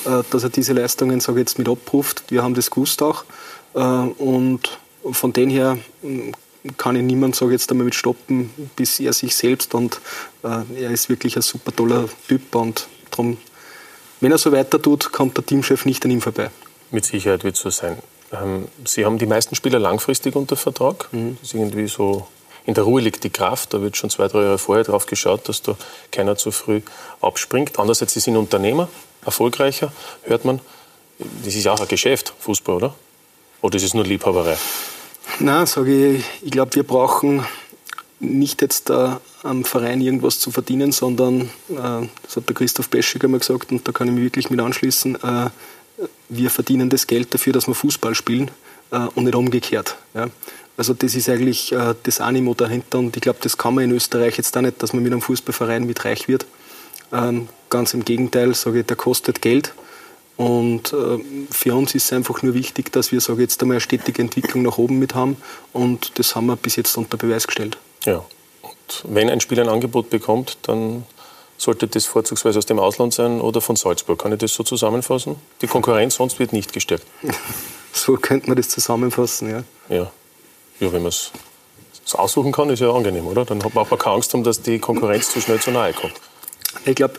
äh, 0.04 0.22
dass 0.30 0.42
er 0.42 0.50
diese 0.50 0.72
Leistungen, 0.72 1.18
ich 1.18 1.26
jetzt, 1.26 1.58
mit 1.58 1.68
abruft. 1.68 2.24
Wir 2.28 2.42
haben 2.42 2.54
das 2.54 2.70
gewusst 2.70 3.02
auch. 3.02 3.24
Äh, 3.74 3.78
und 3.78 4.78
von 5.12 5.32
dem 5.32 5.48
her 5.48 5.78
kann 6.76 6.94
ich 6.94 7.02
niemand, 7.02 7.36
sage 7.36 7.52
jetzt 7.52 7.70
einmal, 7.70 7.86
mit 7.86 7.94
stoppen, 7.94 8.50
bis 8.76 9.00
er 9.00 9.14
sich 9.14 9.34
selbst. 9.34 9.74
Und 9.74 9.98
er 10.42 10.90
ist 10.90 11.08
wirklich 11.08 11.36
ein 11.36 11.42
super 11.42 11.74
toller 11.74 12.06
Typ. 12.28 12.54
Und 12.54 12.86
darum, 13.10 13.38
wenn 14.20 14.32
er 14.32 14.38
so 14.38 14.52
weiter 14.52 14.80
tut, 14.80 15.12
kommt 15.12 15.36
der 15.36 15.46
Teamchef 15.46 15.84
nicht 15.84 16.04
an 16.04 16.10
ihm 16.10 16.20
vorbei. 16.20 16.50
Mit 16.90 17.04
Sicherheit 17.04 17.44
wird 17.44 17.56
es 17.56 17.62
so 17.62 17.70
sein. 17.70 17.98
Ähm, 18.32 18.68
Sie 18.84 19.04
haben 19.04 19.18
die 19.18 19.26
meisten 19.26 19.54
Spieler 19.54 19.78
langfristig 19.78 20.36
unter 20.36 20.56
Vertrag. 20.56 21.08
Mhm. 21.12 21.38
Das 21.40 21.48
ist 21.48 21.54
irgendwie 21.54 21.88
so, 21.88 22.26
in 22.66 22.74
der 22.74 22.84
Ruhe 22.84 23.00
liegt 23.00 23.24
die 23.24 23.30
Kraft. 23.30 23.72
Da 23.74 23.80
wird 23.80 23.96
schon 23.96 24.10
zwei, 24.10 24.28
drei 24.28 24.42
Jahre 24.42 24.58
vorher 24.58 24.84
drauf 24.84 25.06
geschaut, 25.06 25.48
dass 25.48 25.62
da 25.62 25.76
keiner 26.12 26.36
zu 26.36 26.50
früh 26.50 26.82
abspringt. 27.20 27.78
Andererseits, 27.78 28.14
Sie 28.14 28.20
sind 28.20 28.36
Unternehmer, 28.36 28.88
erfolgreicher, 29.24 29.92
hört 30.22 30.44
man. 30.44 30.60
Das 31.44 31.54
ist 31.54 31.64
ja 31.64 31.72
auch 31.72 31.80
ein 31.80 31.88
Geschäft, 31.88 32.32
Fußball, 32.40 32.76
oder? 32.76 32.94
Oder 33.62 33.76
ist 33.76 33.84
es 33.84 33.94
nur 33.94 34.04
Liebhaberei? 34.04 34.56
Na, 35.38 35.66
sage 35.66 36.16
ich, 36.16 36.24
ich 36.42 36.50
glaube, 36.50 36.74
wir 36.74 36.82
brauchen 36.82 37.46
nicht 38.20 38.62
jetzt 38.62 38.90
äh, 38.90 39.16
am 39.42 39.64
Verein 39.64 40.00
irgendwas 40.00 40.38
zu 40.38 40.50
verdienen, 40.50 40.92
sondern, 40.92 41.42
äh, 41.70 42.06
das 42.22 42.36
hat 42.36 42.48
der 42.48 42.54
Christoph 42.54 42.88
Beschig 42.88 43.24
einmal 43.24 43.40
gesagt 43.40 43.72
und 43.72 43.86
da 43.88 43.92
kann 43.92 44.08
ich 44.08 44.14
mich 44.14 44.24
wirklich 44.24 44.50
mit 44.50 44.60
anschließen, 44.60 45.16
äh, 45.16 45.50
wir 46.28 46.50
verdienen 46.50 46.90
das 46.90 47.06
Geld 47.06 47.34
dafür, 47.34 47.52
dass 47.52 47.66
wir 47.66 47.74
Fußball 47.74 48.14
spielen 48.14 48.50
äh, 48.90 48.98
und 49.14 49.24
nicht 49.24 49.34
umgekehrt. 49.34 49.96
Ja. 50.14 50.28
Also 50.76 50.94
das 50.94 51.14
ist 51.14 51.28
eigentlich 51.28 51.72
äh, 51.72 51.94
das 52.02 52.20
Animo 52.20 52.54
dahinter 52.54 52.98
und 52.98 53.16
ich 53.16 53.22
glaube, 53.22 53.38
das 53.42 53.56
kann 53.56 53.74
man 53.74 53.84
in 53.84 53.92
Österreich 53.92 54.36
jetzt 54.36 54.56
auch 54.56 54.62
nicht, 54.62 54.82
dass 54.82 54.92
man 54.92 55.02
mit 55.02 55.12
einem 55.12 55.22
Fußballverein 55.22 55.86
mit 55.86 56.04
reich 56.04 56.28
wird. 56.28 56.46
Ähm, 57.12 57.48
ganz 57.70 57.94
im 57.94 58.04
Gegenteil, 58.04 58.54
sage 58.54 58.80
ich, 58.80 58.86
der 58.86 58.96
kostet 58.96 59.42
Geld. 59.42 59.74
Und 60.36 60.94
äh, 60.94 61.18
für 61.50 61.74
uns 61.74 61.94
ist 61.94 62.04
es 62.04 62.12
einfach 62.14 62.42
nur 62.42 62.54
wichtig, 62.54 62.92
dass 62.92 63.12
wir 63.12 63.20
sage 63.20 63.42
jetzt 63.42 63.60
einmal 63.60 63.74
eine 63.74 63.80
stetige 63.82 64.22
Entwicklung 64.22 64.62
nach 64.62 64.78
oben 64.78 64.98
mit 64.98 65.14
haben. 65.14 65.36
Und 65.74 66.18
das 66.18 66.34
haben 66.34 66.46
wir 66.46 66.56
bis 66.56 66.76
jetzt 66.76 66.96
unter 66.96 67.18
Beweis 67.18 67.46
gestellt. 67.46 67.76
Ja. 68.04 68.24
Und 68.62 69.04
wenn 69.04 69.30
ein 69.30 69.40
Spieler 69.40 69.62
ein 69.62 69.68
Angebot 69.68 70.10
bekommt, 70.10 70.58
dann 70.62 71.04
sollte 71.56 71.86
das 71.86 72.06
vorzugsweise 72.06 72.58
aus 72.58 72.66
dem 72.66 72.78
Ausland 72.78 73.12
sein 73.12 73.40
oder 73.40 73.60
von 73.60 73.76
Salzburg. 73.76 74.18
Kann 74.20 74.32
ich 74.32 74.38
das 74.38 74.54
so 74.54 74.62
zusammenfassen? 74.62 75.36
Die 75.60 75.66
Konkurrenz 75.66 76.14
sonst 76.14 76.38
wird 76.38 76.52
nicht 76.52 76.72
gestärkt. 76.72 77.06
So 77.92 78.14
könnte 78.14 78.46
man 78.46 78.56
das 78.56 78.68
zusammenfassen, 78.68 79.50
ja. 79.50 79.64
Ja, 79.88 80.12
ja 80.78 80.92
wenn 80.92 81.02
man 81.02 81.08
es 81.08 81.32
aussuchen 82.12 82.52
kann, 82.52 82.70
ist 82.70 82.78
ja 82.78 82.92
angenehm, 82.92 83.26
oder? 83.26 83.44
Dann 83.44 83.64
hat 83.64 83.74
man 83.74 83.84
auch 83.84 83.98
keine 83.98 84.14
Angst, 84.14 84.32
um, 84.32 84.44
dass 84.44 84.62
die 84.62 84.78
Konkurrenz 84.78 85.32
zu 85.32 85.40
schnell 85.40 85.58
zu 85.58 85.72
nahe 85.72 85.92
kommt. 85.92 86.14
Ich 86.84 86.94
glaube, 86.94 87.14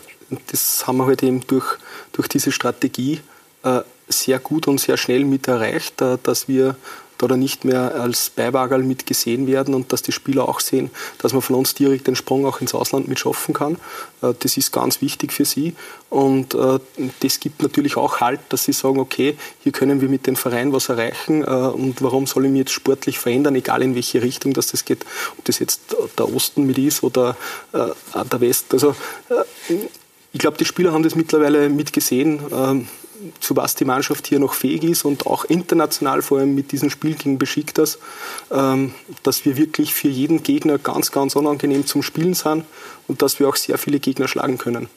das 0.50 0.86
haben 0.86 0.96
wir 0.96 1.06
halt 1.06 1.22
eben 1.22 1.46
durch, 1.46 1.76
durch 2.12 2.26
diese 2.26 2.52
Strategie 2.52 3.20
äh, 3.64 3.80
sehr 4.08 4.38
gut 4.38 4.66
und 4.66 4.80
sehr 4.80 4.96
schnell 4.96 5.26
mit 5.26 5.46
erreicht, 5.46 6.00
äh, 6.00 6.16
dass 6.22 6.48
wir 6.48 6.76
da 7.28 7.36
nicht 7.36 7.64
mehr 7.64 7.94
als 7.94 8.30
Beiwagerl 8.30 8.82
mit 8.82 9.06
gesehen 9.06 9.46
werden 9.46 9.74
und 9.74 9.92
dass 9.92 10.02
die 10.02 10.12
Spieler 10.12 10.48
auch 10.48 10.60
sehen, 10.60 10.90
dass 11.18 11.32
man 11.32 11.42
von 11.42 11.56
uns 11.56 11.74
direkt 11.74 12.06
den 12.06 12.16
Sprung 12.16 12.46
auch 12.46 12.60
ins 12.60 12.74
Ausland 12.74 13.08
mit 13.08 13.18
schaffen 13.18 13.54
kann. 13.54 13.76
Äh, 14.22 14.34
das 14.38 14.56
ist 14.56 14.72
ganz 14.72 15.00
wichtig 15.00 15.32
für 15.32 15.44
sie 15.44 15.74
und 16.10 16.54
äh, 16.54 16.78
das 17.20 17.40
gibt 17.40 17.62
natürlich 17.62 17.96
auch 17.96 18.20
Halt, 18.20 18.40
dass 18.50 18.64
sie 18.64 18.72
sagen, 18.72 19.00
okay, 19.00 19.36
hier 19.62 19.72
können 19.72 20.00
wir 20.00 20.08
mit 20.08 20.26
dem 20.26 20.36
Verein 20.36 20.72
was 20.72 20.88
erreichen 20.88 21.42
äh, 21.42 21.46
und 21.46 22.02
warum 22.02 22.26
soll 22.26 22.44
ich 22.44 22.50
mich 22.50 22.60
jetzt 22.60 22.72
sportlich 22.72 23.18
verändern, 23.18 23.54
egal 23.54 23.82
in 23.82 23.94
welche 23.94 24.22
Richtung 24.22 24.52
dass 24.52 24.68
das 24.68 24.84
geht, 24.84 25.04
ob 25.38 25.44
das 25.44 25.58
jetzt 25.58 25.96
der 26.18 26.34
Osten 26.34 26.64
mit 26.64 26.78
ist 26.78 27.02
oder 27.02 27.36
der 27.72 28.40
West. 28.40 28.72
Also 28.72 28.94
ich 30.32 30.38
glaube, 30.38 30.56
die 30.58 30.64
Spieler 30.64 30.92
haben 30.92 31.02
das 31.02 31.14
mittlerweile 31.14 31.68
mitgesehen. 31.68 32.40
Zu 33.40 33.56
was 33.56 33.74
die 33.74 33.84
Mannschaft 33.84 34.26
hier 34.26 34.38
noch 34.38 34.54
fähig 34.54 34.84
ist 34.84 35.04
und 35.04 35.26
auch 35.26 35.44
international 35.44 36.22
vor 36.22 36.38
allem 36.38 36.54
mit 36.54 36.72
diesem 36.72 36.90
Spiel 36.90 37.14
gegen 37.14 37.38
Besiktas, 37.38 37.98
ähm, 38.50 38.94
dass 39.22 39.44
wir 39.44 39.56
wirklich 39.56 39.94
für 39.94 40.08
jeden 40.08 40.42
Gegner 40.42 40.78
ganz, 40.78 41.12
ganz 41.12 41.36
unangenehm 41.36 41.86
zum 41.86 42.02
Spielen 42.02 42.34
sind 42.34 42.64
und 43.08 43.22
dass 43.22 43.38
wir 43.38 43.48
auch 43.48 43.56
sehr 43.56 43.78
viele 43.78 44.00
Gegner 44.00 44.28
schlagen 44.28 44.58
können. 44.58 44.88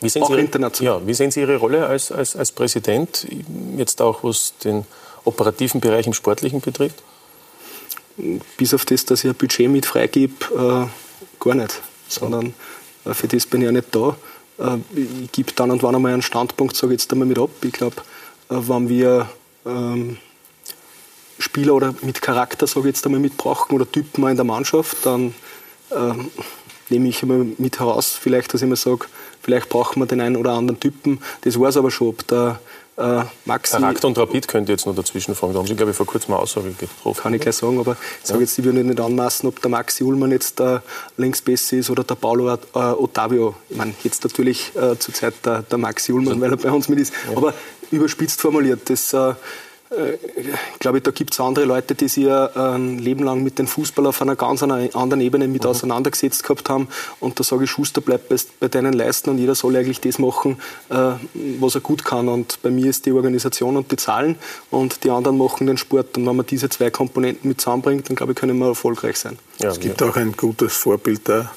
Wie 0.00 0.08
sehen, 0.08 0.22
auch 0.22 0.34
Sie, 0.34 0.40
international. 0.40 1.00
Ja, 1.00 1.06
wie 1.06 1.14
sehen 1.14 1.30
Sie 1.30 1.40
Ihre 1.40 1.56
Rolle 1.56 1.86
als, 1.86 2.12
als, 2.12 2.36
als 2.36 2.52
Präsident, 2.52 3.26
jetzt 3.76 4.02
auch 4.02 4.22
was 4.22 4.54
den 4.62 4.84
operativen 5.24 5.80
Bereich 5.80 6.06
im 6.06 6.12
Sportlichen 6.12 6.60
betrifft? 6.60 7.02
Bis 8.56 8.74
auf 8.74 8.84
das, 8.84 9.04
dass 9.04 9.24
ich 9.24 9.30
ein 9.30 9.36
Budget 9.36 9.70
mit 9.70 9.86
freigebe, 9.86 10.34
äh, 10.54 11.42
gar 11.42 11.54
nicht, 11.54 11.80
sondern 12.08 12.54
äh, 13.04 13.14
für 13.14 13.28
das 13.28 13.46
bin 13.46 13.62
ich 13.62 13.66
ja 13.66 13.72
nicht 13.72 13.94
da. 13.94 14.16
Äh, 14.58 14.78
ich 14.94 15.32
gebe 15.32 15.52
dann 15.52 15.70
und 15.70 15.82
wann 15.82 15.94
einmal 15.94 16.12
einen 16.12 16.22
Standpunkt, 16.22 16.76
sage 16.76 16.92
jetzt 16.92 17.12
einmal 17.12 17.28
mit 17.28 17.38
ab. 17.38 17.50
Ich 17.62 17.72
glaube, 17.72 17.96
äh, 18.48 18.56
wenn 18.56 18.88
wir 18.88 19.28
ähm, 19.64 20.18
Spieler 21.38 21.74
oder 21.74 21.94
mit 22.02 22.22
Charakter, 22.22 22.66
sage 22.66 22.88
ich 22.88 22.94
jetzt 22.94 23.06
einmal, 23.06 23.20
mit 23.20 23.36
brauchen 23.36 23.74
oder 23.74 23.90
Typen 23.90 24.26
in 24.28 24.36
der 24.36 24.44
Mannschaft, 24.44 25.04
dann 25.04 25.34
ähm, 25.94 26.30
nehme 26.88 27.08
ich 27.08 27.22
immer 27.22 27.44
mit 27.58 27.78
heraus, 27.78 28.18
vielleicht, 28.20 28.54
dass 28.54 28.62
ich 28.62 28.66
immer 28.66 28.76
sage, 28.76 29.06
vielleicht 29.42 29.68
brauchen 29.68 30.00
wir 30.00 30.06
den 30.06 30.20
einen 30.20 30.36
oder 30.36 30.52
anderen 30.52 30.80
Typen. 30.80 31.20
Das 31.42 31.58
war 31.58 31.68
es 31.68 31.76
aber 31.76 31.90
schon, 31.90 32.08
ob 32.08 32.26
der 32.26 32.60
äh, 32.96 33.22
Maxi. 33.44 33.76
Charakter 33.76 34.08
und 34.08 34.18
Rapid 34.18 34.48
könnte 34.48 34.72
jetzt 34.72 34.86
noch 34.86 34.94
dazwischen 34.94 35.34
fragen. 35.34 35.52
Da 35.52 35.58
haben 35.58 35.66
Sie, 35.66 35.74
glaube 35.74 35.90
ich, 35.90 35.96
vor 35.96 36.06
kurzem 36.06 36.34
eine 36.34 36.42
Aussage 36.42 36.70
getroffen. 36.72 37.20
Kann 37.20 37.34
ich 37.34 37.40
gleich 37.40 37.56
sagen, 37.56 37.78
aber 37.78 37.96
ich 38.22 38.28
sage 38.28 38.40
jetzt, 38.40 38.58
ich 38.58 38.64
würde 38.64 38.82
nicht 38.82 39.00
anmaßen, 39.00 39.48
ob 39.48 39.60
der 39.60 39.70
Maxi 39.70 40.04
Ullmann 40.04 40.30
jetzt 40.30 40.58
der 40.58 40.82
Linksbeste 41.16 41.76
ist 41.76 41.90
oder 41.90 42.04
der 42.04 42.14
Paulo 42.14 42.52
äh, 42.52 42.78
Ottavio. 42.78 43.54
Ich 43.68 43.76
meine, 43.76 43.94
jetzt 44.02 44.24
natürlich 44.24 44.72
äh, 44.76 44.98
zurzeit 44.98 45.34
der, 45.44 45.62
der 45.62 45.78
Maxi 45.78 46.12
Ullmann, 46.12 46.40
weil 46.40 46.50
er 46.50 46.56
bei 46.56 46.70
uns 46.70 46.88
mit 46.88 46.98
ist. 46.98 47.12
Ja. 47.30 47.36
Aber 47.36 47.54
überspitzt 47.90 48.40
formuliert, 48.40 48.88
das 48.90 49.12
äh, 49.90 50.12
äh, 50.12 50.18
ich 50.72 50.78
glaube, 50.78 51.00
da 51.00 51.10
gibt 51.10 51.32
es 51.32 51.40
andere 51.40 51.64
Leute, 51.64 51.94
die 51.94 52.08
sich 52.08 52.24
ja 52.24 52.46
ein 52.74 52.98
Leben 52.98 53.24
lang 53.24 53.42
mit 53.42 53.58
dem 53.58 53.66
Fußball 53.66 54.06
auf 54.06 54.22
einer 54.22 54.36
ganz 54.36 54.62
anderen 54.62 55.20
Ebene 55.20 55.48
mit 55.48 55.64
mhm. 55.64 55.70
auseinandergesetzt 55.70 56.42
gehabt 56.42 56.68
haben. 56.68 56.88
Und 57.20 57.38
da 57.38 57.44
sage 57.44 57.64
ich, 57.64 57.70
Schuster 57.70 58.00
bleibt 58.00 58.28
bei, 58.28 58.36
bei 58.60 58.68
deinen 58.68 58.92
Leisten 58.92 59.30
und 59.30 59.38
jeder 59.38 59.54
soll 59.54 59.76
eigentlich 59.76 60.00
das 60.00 60.18
machen, 60.18 60.58
äh, 60.90 61.12
was 61.60 61.74
er 61.74 61.80
gut 61.80 62.04
kann. 62.04 62.28
Und 62.28 62.60
bei 62.62 62.70
mir 62.70 62.86
ist 62.86 63.06
die 63.06 63.12
Organisation 63.12 63.76
und 63.76 63.90
die 63.90 63.96
Zahlen 63.96 64.36
und 64.70 65.04
die 65.04 65.10
anderen 65.10 65.38
machen 65.38 65.66
den 65.66 65.78
Sport. 65.78 66.16
Und 66.16 66.26
wenn 66.26 66.36
man 66.36 66.46
diese 66.46 66.68
zwei 66.68 66.90
Komponenten 66.90 67.48
mit 67.48 67.60
zusammenbringt, 67.60 68.08
dann 68.08 68.16
glaube 68.16 68.32
ich, 68.32 68.38
können 68.38 68.58
wir 68.58 68.68
erfolgreich 68.68 69.16
sein. 69.16 69.38
Ja, 69.58 69.70
es 69.70 69.80
gibt 69.80 70.00
ja. 70.00 70.08
auch 70.08 70.16
ein 70.16 70.32
gutes 70.32 70.74
Vorbild 70.74 71.28
da 71.28 71.50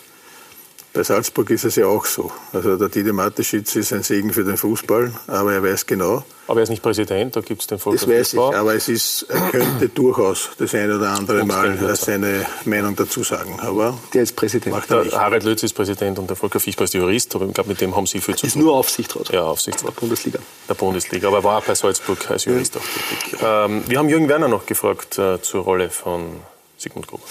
bei 0.94 1.04
Salzburg 1.04 1.50
ist 1.52 1.66
es 1.66 1.76
ja 1.76 1.86
auch 1.86 2.06
so. 2.06 2.32
Also 2.52 2.76
der 2.76 2.90
Didi 2.90 3.12
Mateschitz 3.12 3.76
ist 3.76 3.94
ein 3.94 4.04
Segen 4.04 4.34
für 4.34 4.44
den 4.44 4.58
Fußball, 4.58 5.12
aber 5.28 5.54
er 5.54 5.64
weiß 5.64 5.86
genau. 5.86 6.24
Aber 6.48 6.62
er 6.62 6.64
ist 6.64 6.70
nicht 6.70 6.82
Präsident, 6.82 7.36
da 7.36 7.42
gibt 7.42 7.62
es 7.62 7.68
den 7.68 7.78
Volker 7.78 8.00
Das 8.00 8.10
weiß 8.10 8.34
ich, 8.34 8.40
aber 8.40 8.74
es 8.74 8.90
ist, 8.90 9.28
er 9.30 9.52
könnte 9.52 9.90
durchaus 9.90 10.50
das 10.58 10.74
eine 10.74 10.98
oder 10.98 11.10
andere 11.12 11.46
Mal 11.46 11.96
seine 11.96 12.46
Meinung 12.66 12.96
dazu 12.96 13.22
sagen. 13.22 13.60
Aber 13.60 14.00
der 14.16 14.24
ist 14.24 14.36
Präsident. 14.36 14.76
Macht 14.76 14.90
er 14.90 15.04
nicht. 15.04 15.16
Harald 15.16 15.44
Lötz 15.44 15.62
ist 15.62 15.74
Präsident 15.74 16.18
und 16.18 16.28
der 16.28 16.36
Volker 16.36 16.60
Fischbach 16.60 16.86
ist 16.86 16.96
Jurist, 16.96 17.36
aber 17.36 17.46
ich 17.46 17.54
glaube, 17.54 17.70
mit 17.70 17.82
dem 17.82 17.96
haben 17.96 18.08
Sie 18.08 18.20
viel 18.20 18.36
zu 18.36 18.42
tun. 18.42 18.48
Ist 18.48 18.56
nur 18.56 18.74
Aufsichtsrat. 18.74 19.30
Ja, 19.30 19.44
Aufsichtsrat. 19.44 19.94
Der 19.96 20.00
Bundesliga. 20.00 20.40
Der 20.68 20.74
Bundesliga, 20.74 21.28
aber 21.28 21.38
er 21.38 21.44
war 21.44 21.58
auch 21.60 21.66
bei 21.66 21.76
Salzburg 21.76 22.32
als 22.32 22.46
Jurist 22.46 22.74
ja. 22.74 22.82
auch 22.82 22.86
tätig. 22.86 23.40
Ähm, 23.44 23.84
wir 23.88 24.00
haben 24.00 24.10
Jürgen 24.10 24.28
Werner 24.28 24.48
noch 24.48 24.66
gefragt 24.66 25.20
äh, 25.20 25.40
zur 25.42 25.64
Rolle 25.64 25.92
von 25.92 26.42
Sigmund 26.78 27.08
Gruber. 27.08 27.24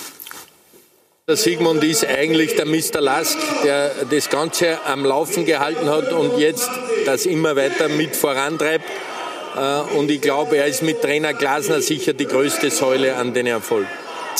Der 1.29 1.37
Sigmund 1.37 1.85
ist 1.85 2.07
eigentlich 2.07 2.57
der 2.57 2.65
Mr. 2.65 3.03
Lask, 3.03 3.37
der 3.63 3.91
das 4.09 4.31
Ganze 4.31 4.83
am 4.87 5.05
Laufen 5.05 5.45
gehalten 5.45 5.91
hat 5.91 6.11
und 6.11 6.39
jetzt 6.39 6.71
das 7.05 7.27
immer 7.27 7.55
weiter 7.55 7.91
mit 7.91 8.17
vorantreibt. 8.17 8.87
Äh, 9.55 9.99
und 9.99 10.11
ich 10.11 10.23
glaube, 10.23 10.57
er 10.57 10.65
ist 10.65 10.83
mit 10.83 11.03
Trainer 11.03 11.35
Glasner 11.35 11.83
sicher 11.83 12.15
die 12.15 12.25
größte 12.25 12.71
Säule 12.71 13.15
an 13.17 13.35
den 13.35 13.47
Erfolg. 13.47 13.87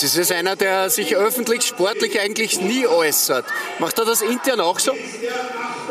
Das 0.01 0.15
ist 0.15 0.31
einer, 0.31 0.55
der 0.55 0.91
sich 0.91 1.17
öffentlich 1.17 1.63
sportlich 1.63 2.21
eigentlich 2.21 2.61
nie 2.61 2.87
äußert. 2.87 3.45
Macht 3.81 3.99
er 3.99 4.05
das 4.05 4.23
intern 4.23 4.61
auch 4.61 4.79
so? 4.79 4.93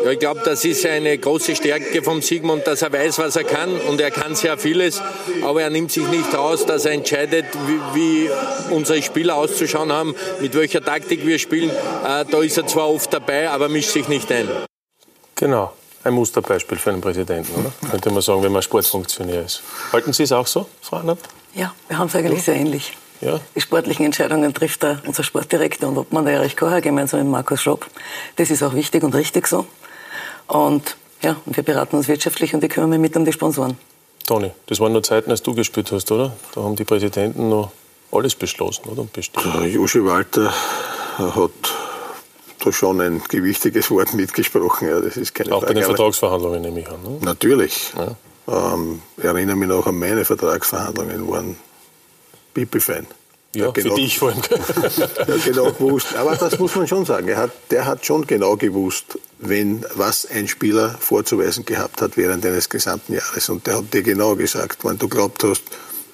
Ja, 0.03 0.11
ich 0.11 0.19
glaube, 0.19 0.41
das 0.45 0.63
ist 0.63 0.85
eine 0.85 1.17
große 1.17 1.57
Stärke 1.57 2.01
vom 2.01 2.21
Sigmund, 2.21 2.65
dass 2.67 2.83
er 2.83 2.93
weiß, 2.93 3.19
was 3.19 3.35
er 3.35 3.43
kann 3.43 3.69
und 3.81 3.99
er 3.99 4.11
kann 4.11 4.33
sehr 4.35 4.57
vieles, 4.57 5.01
aber 5.43 5.63
er 5.63 5.69
nimmt 5.69 5.91
sich 5.91 6.07
nicht 6.07 6.33
raus, 6.33 6.65
dass 6.65 6.85
er 6.85 6.93
entscheidet, 6.93 7.45
wie, 7.65 7.95
wie 7.95 8.29
unsere 8.73 9.01
Spieler 9.01 9.35
auszuschauen 9.35 9.91
haben, 9.91 10.15
mit 10.39 10.55
welcher 10.55 10.81
Taktik 10.81 11.25
wir 11.25 11.37
spielen. 11.37 11.69
Äh, 11.69 12.23
da 12.23 12.41
ist 12.41 12.57
er 12.57 12.65
zwar 12.65 12.89
oft 12.89 13.11
dabei, 13.11 13.49
aber 13.49 13.67
mischt 13.67 13.89
sich 13.89 14.07
nicht 14.07 14.31
ein. 14.31 14.47
Genau. 15.35 15.73
Ein 16.05 16.13
Musterbeispiel 16.13 16.77
für 16.77 16.91
einen 16.91 17.01
Präsidenten, 17.01 17.53
oder? 17.59 17.73
Könnte 17.91 18.09
man 18.11 18.21
sagen, 18.21 18.41
wenn 18.41 18.53
man 18.53 18.61
Sportfunktionär 18.61 19.43
ist. 19.43 19.61
Halten 19.91 20.13
Sie 20.13 20.23
es 20.23 20.31
auch 20.31 20.47
so, 20.47 20.67
Frau 20.81 20.97
Annert? 20.97 21.19
Ja, 21.53 21.73
wir 21.89 21.97
haben 21.97 22.07
es 22.07 22.15
eigentlich 22.15 22.39
ja. 22.39 22.53
sehr 22.53 22.55
ähnlich. 22.55 22.93
Ja. 23.21 23.39
Die 23.55 23.61
sportlichen 23.61 24.05
Entscheidungen 24.05 24.53
trifft 24.53 24.83
da 24.83 25.01
unser 25.05 25.23
Sportdirektor 25.23 25.89
und 25.89 25.97
Obmann 25.97 26.25
der 26.25 26.35
Erich 26.35 26.55
Kocher 26.55 26.81
gemeinsam 26.81 27.21
mit 27.21 27.29
Markus 27.29 27.61
Schopp. 27.61 27.87
Das 28.35 28.51
ist 28.51 28.61
auch 28.63 28.73
wichtig 28.73 29.03
und 29.03 29.15
richtig 29.15 29.47
so. 29.47 29.65
Und 30.47 30.97
ja, 31.21 31.35
und 31.45 31.55
wir 31.55 31.63
beraten 31.63 31.95
uns 31.95 32.07
wirtschaftlich 32.07 32.53
und 32.53 32.61
wir 32.61 32.69
kümmern 32.69 32.93
uns 32.93 33.01
mit 33.01 33.15
um 33.17 33.25
die 33.25 33.33
Sponsoren. 33.33 33.77
Toni, 34.25 34.51
das 34.67 34.79
waren 34.79 34.91
nur 34.91 35.03
Zeiten, 35.03 35.31
als 35.31 35.41
du 35.41 35.55
gespielt 35.55 35.91
hast, 35.91 36.11
oder? 36.11 36.33
Da 36.53 36.61
haben 36.61 36.75
die 36.75 36.83
Präsidenten 36.83 37.49
noch 37.49 37.71
alles 38.11 38.35
beschlossen, 38.35 38.89
oder? 38.89 39.07
Joshi 39.65 40.03
Walter 40.03 40.53
hat 41.17 41.51
da 42.63 42.71
schon 42.71 43.01
ein 43.01 43.21
gewichtiges 43.27 43.89
Wort 43.89 44.13
mitgesprochen. 44.13 44.87
Ja, 44.89 44.99
das 44.99 45.17
ist 45.17 45.33
keine 45.33 45.53
Auch 45.53 45.61
Frage. 45.61 45.73
bei 45.73 45.79
den 45.79 45.83
Vertragsverhandlungen 45.85 46.61
nehme 46.61 46.81
ich 46.81 46.87
an. 46.87 47.01
Ne? 47.03 47.17
Natürlich. 47.21 47.93
Ja. 47.95 48.73
Ähm, 48.73 49.01
ich 49.17 49.23
erinnere 49.23 49.55
mich 49.55 49.69
noch 49.69 49.85
an 49.87 49.97
meine 49.97 50.23
Vertragsverhandlungen, 50.25 51.27
waren 51.29 51.57
pipi-fein. 52.57 53.05
Ja, 53.53 53.71
genau, 53.71 53.95
für 53.95 54.01
dich 54.01 54.17
vor 54.17 54.29
allem. 54.29 54.41
ja, 55.27 55.37
genau 55.45 55.71
gewusst. 55.71 56.15
Aber 56.15 56.35
das 56.35 56.59
muss 56.59 56.75
man 56.75 56.87
schon 56.87 57.05
sagen. 57.05 57.35
Hat, 57.35 57.51
der 57.71 57.85
hat 57.85 58.05
schon 58.05 58.25
genau 58.25 58.55
gewusst, 58.57 59.17
wenn 59.39 59.85
was 59.95 60.25
ein 60.25 60.47
Spieler 60.47 60.95
vorzuweisen 60.99 61.65
gehabt 61.65 62.01
hat 62.01 62.17
während 62.17 62.45
eines 62.45 62.69
gesamten 62.69 63.13
Jahres. 63.13 63.49
Und 63.49 63.65
der 63.67 63.77
hat 63.77 63.93
dir 63.93 64.03
genau 64.03 64.35
gesagt, 64.35 64.83
wenn 64.83 64.97
du 64.97 65.07
glaubt 65.07 65.43
hast, 65.43 65.63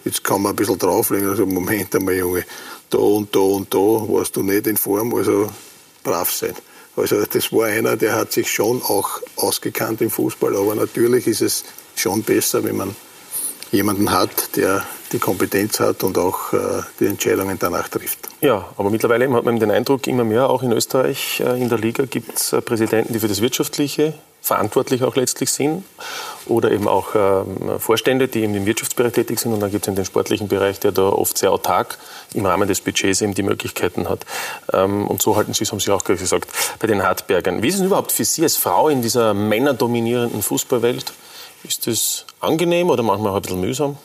jetzt 0.05 0.23
kann 0.23 0.41
man 0.41 0.51
ein 0.51 0.55
bisschen 0.55 0.77
drauflegen, 0.77 1.29
also 1.29 1.45
Moment 1.45 1.95
einmal, 1.95 2.15
Junge, 2.15 2.45
da 2.89 2.97
und 2.97 3.33
da 3.35 3.39
und 3.39 3.73
da 3.73 3.77
warst 3.77 4.35
du 4.35 4.43
nicht 4.43 4.67
in 4.67 4.77
Form, 4.77 5.13
also 5.15 5.49
brav 6.03 6.31
sein. 6.31 6.53
Also 6.95 7.23
das 7.25 7.51
war 7.51 7.65
einer, 7.65 7.97
der 7.97 8.15
hat 8.15 8.31
sich 8.31 8.51
schon 8.51 8.81
auch 8.83 9.19
ausgekannt 9.37 10.01
im 10.01 10.11
Fußball, 10.11 10.55
aber 10.55 10.75
natürlich 10.75 11.25
ist 11.25 11.41
es 11.41 11.63
schon 11.95 12.21
besser, 12.21 12.63
wenn 12.63 12.77
man 12.77 12.95
jemanden 13.73 14.11
hat, 14.11 14.55
der 14.55 14.83
die 15.11 15.19
Kompetenz 15.19 15.79
hat 15.79 16.03
und 16.03 16.17
auch 16.17 16.53
äh, 16.53 16.57
die 16.99 17.05
Entscheidungen 17.05 17.57
danach 17.59 17.87
trifft. 17.87 18.29
Ja, 18.41 18.69
aber 18.77 18.89
mittlerweile 18.89 19.31
hat 19.31 19.45
man 19.45 19.59
den 19.59 19.71
Eindruck, 19.71 20.07
immer 20.07 20.23
mehr, 20.23 20.49
auch 20.49 20.63
in 20.63 20.71
Österreich, 20.71 21.39
äh, 21.39 21.61
in 21.61 21.69
der 21.69 21.77
Liga 21.77 22.05
gibt 22.05 22.37
es 22.37 22.53
äh, 22.53 22.61
Präsidenten, 22.61 23.13
die 23.13 23.19
für 23.19 23.27
das 23.27 23.41
Wirtschaftliche 23.41 24.13
verantwortlich 24.41 25.03
auch 25.03 25.15
letztlich 25.15 25.51
sind 25.51 25.85
oder 26.47 26.69
eben 26.71 26.87
auch 26.89 27.15
ähm, 27.15 27.79
Vorstände, 27.79 28.27
die 28.27 28.41
eben 28.41 28.53
im 28.55 28.65
Wirtschaftsbereich 28.65 29.13
tätig 29.13 29.39
sind 29.39 29.53
und 29.53 29.61
dann 29.61 29.71
gibt 29.71 29.85
es 29.85 29.87
in 29.87 29.95
den 29.95 30.03
sportlichen 30.03 30.49
Bereich, 30.49 30.81
der 30.81 30.91
da 30.91 31.03
oft 31.03 31.37
sehr 31.37 31.51
autark 31.51 31.97
im 32.33 32.45
Rahmen 32.45 32.67
des 32.67 32.81
Budgets 32.81 33.21
eben 33.21 33.33
die 33.33 33.43
Möglichkeiten 33.43 34.09
hat. 34.09 34.25
Ähm, 34.73 35.07
und 35.07 35.21
so 35.21 35.37
halten 35.37 35.53
Sie 35.53 35.63
es, 35.63 35.71
haben 35.71 35.79
Sie 35.79 35.91
auch 35.91 36.03
gesagt, 36.03 36.49
bei 36.79 36.87
den 36.87 37.03
Hartbergern. 37.03 37.63
Wie 37.63 37.69
ist 37.69 37.75
es 37.75 37.81
überhaupt 37.81 38.11
für 38.11 38.25
Sie 38.25 38.43
als 38.43 38.57
Frau 38.57 38.89
in 38.89 39.01
dieser 39.01 39.33
männerdominierenden 39.33 40.41
Fußballwelt? 40.41 41.13
Ist 41.63 41.87
das 41.87 42.25
angenehm 42.41 42.89
oder 42.89 43.03
manchmal 43.03 43.31
auch 43.31 43.35
ein 43.37 43.41
bisschen 43.41 43.61
mühsam? 43.61 43.97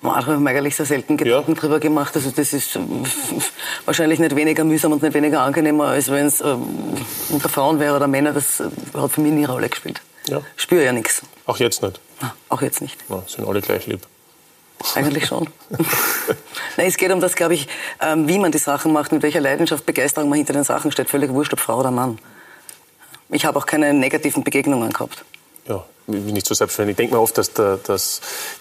Manchmal 0.00 0.36
haben 0.36 0.42
wir 0.42 0.50
eigentlich 0.50 0.74
so 0.74 0.84
selten 0.84 1.16
Gedanken 1.16 1.54
ja. 1.54 1.60
drüber 1.60 1.78
gemacht. 1.78 2.16
Also 2.16 2.30
das 2.30 2.52
ist 2.52 2.78
wahrscheinlich 3.84 4.18
nicht 4.18 4.34
weniger 4.34 4.64
mühsam 4.64 4.92
und 4.92 5.02
nicht 5.02 5.14
weniger 5.14 5.42
angenehmer, 5.42 5.88
als 5.88 6.10
wenn 6.10 6.26
es 6.26 6.40
ähm, 6.40 6.64
unter 7.28 7.48
Frauen 7.48 7.78
wäre 7.78 7.94
oder 7.94 8.08
Männer. 8.08 8.32
Das 8.32 8.58
äh, 8.58 8.64
hat 8.94 9.12
für 9.12 9.20
mich 9.20 9.32
nie 9.32 9.44
eine 9.44 9.52
Rolle 9.52 9.68
gespielt. 9.68 10.00
Ja. 10.26 10.40
Ich 10.56 10.62
spüre 10.62 10.84
ja 10.84 10.92
nichts. 10.92 11.22
Auch 11.46 11.58
jetzt 11.58 11.82
nicht? 11.82 12.00
Na, 12.20 12.34
auch 12.48 12.62
jetzt 12.62 12.80
nicht. 12.80 12.98
Na, 13.08 13.22
sind 13.28 13.46
alle 13.46 13.60
gleich 13.60 13.86
lieb. 13.86 14.00
Eigentlich 14.94 15.26
schon. 15.26 15.48
Nein, 16.76 16.88
es 16.88 16.96
geht 16.96 17.12
um 17.12 17.20
das, 17.20 17.36
glaube 17.36 17.54
ich, 17.54 17.68
ähm, 18.00 18.26
wie 18.26 18.38
man 18.38 18.50
die 18.50 18.58
Sachen 18.58 18.92
macht, 18.92 19.12
mit 19.12 19.22
welcher 19.22 19.40
Leidenschaft, 19.40 19.86
Begeisterung 19.86 20.28
man 20.28 20.38
hinter 20.38 20.54
den 20.54 20.64
Sachen 20.64 20.90
steht. 20.90 21.08
Völlig 21.10 21.30
wurscht, 21.30 21.52
ob 21.52 21.60
Frau 21.60 21.78
oder 21.78 21.92
Mann. 21.92 22.18
Ich 23.28 23.44
habe 23.44 23.56
auch 23.58 23.66
keine 23.66 23.94
negativen 23.94 24.42
Begegnungen 24.42 24.92
gehabt 24.92 25.24
ja, 25.68 25.84
nicht 26.06 26.46
so 26.46 26.54
selbstverständlich. 26.54 26.94
Ich 26.94 26.96
denke 26.96 27.14
mir 27.14 27.20
oft, 27.20 27.36
dass, 27.38 27.52
der, 27.52 27.78
dass 27.78 28.20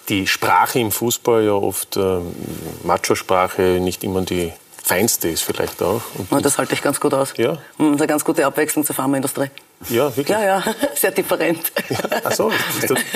die 0.09 0.27
Sprache 0.27 0.79
im 0.79 0.91
Fußball 0.91 1.43
ja 1.43 1.53
oft 1.53 1.97
ähm, 1.97 2.35
Macho-Sprache 2.83 3.79
nicht 3.79 4.03
immer 4.03 4.21
die 4.21 4.53
feinste 4.83 5.29
ist 5.29 5.43
vielleicht 5.43 5.81
auch. 5.81 6.01
Und 6.17 6.31
ja, 6.31 6.41
das 6.41 6.57
halte 6.57 6.73
ich 6.73 6.81
ganz 6.81 6.99
gut 6.99 7.13
aus. 7.13 7.33
Ja? 7.37 7.57
Und 7.77 7.97
eine 7.97 8.07
ganz 8.07 8.25
gute 8.25 8.45
Abwechslung 8.45 8.85
zur 8.85 8.95
Pharmaindustrie. 8.95 9.49
Ja, 9.89 10.15
wirklich? 10.15 10.29
Ja, 10.29 10.43
ja, 10.43 10.63
sehr 10.95 11.11
different. 11.11 11.71
Ja, 11.89 11.97
ach 12.23 12.31
so, 12.33 12.51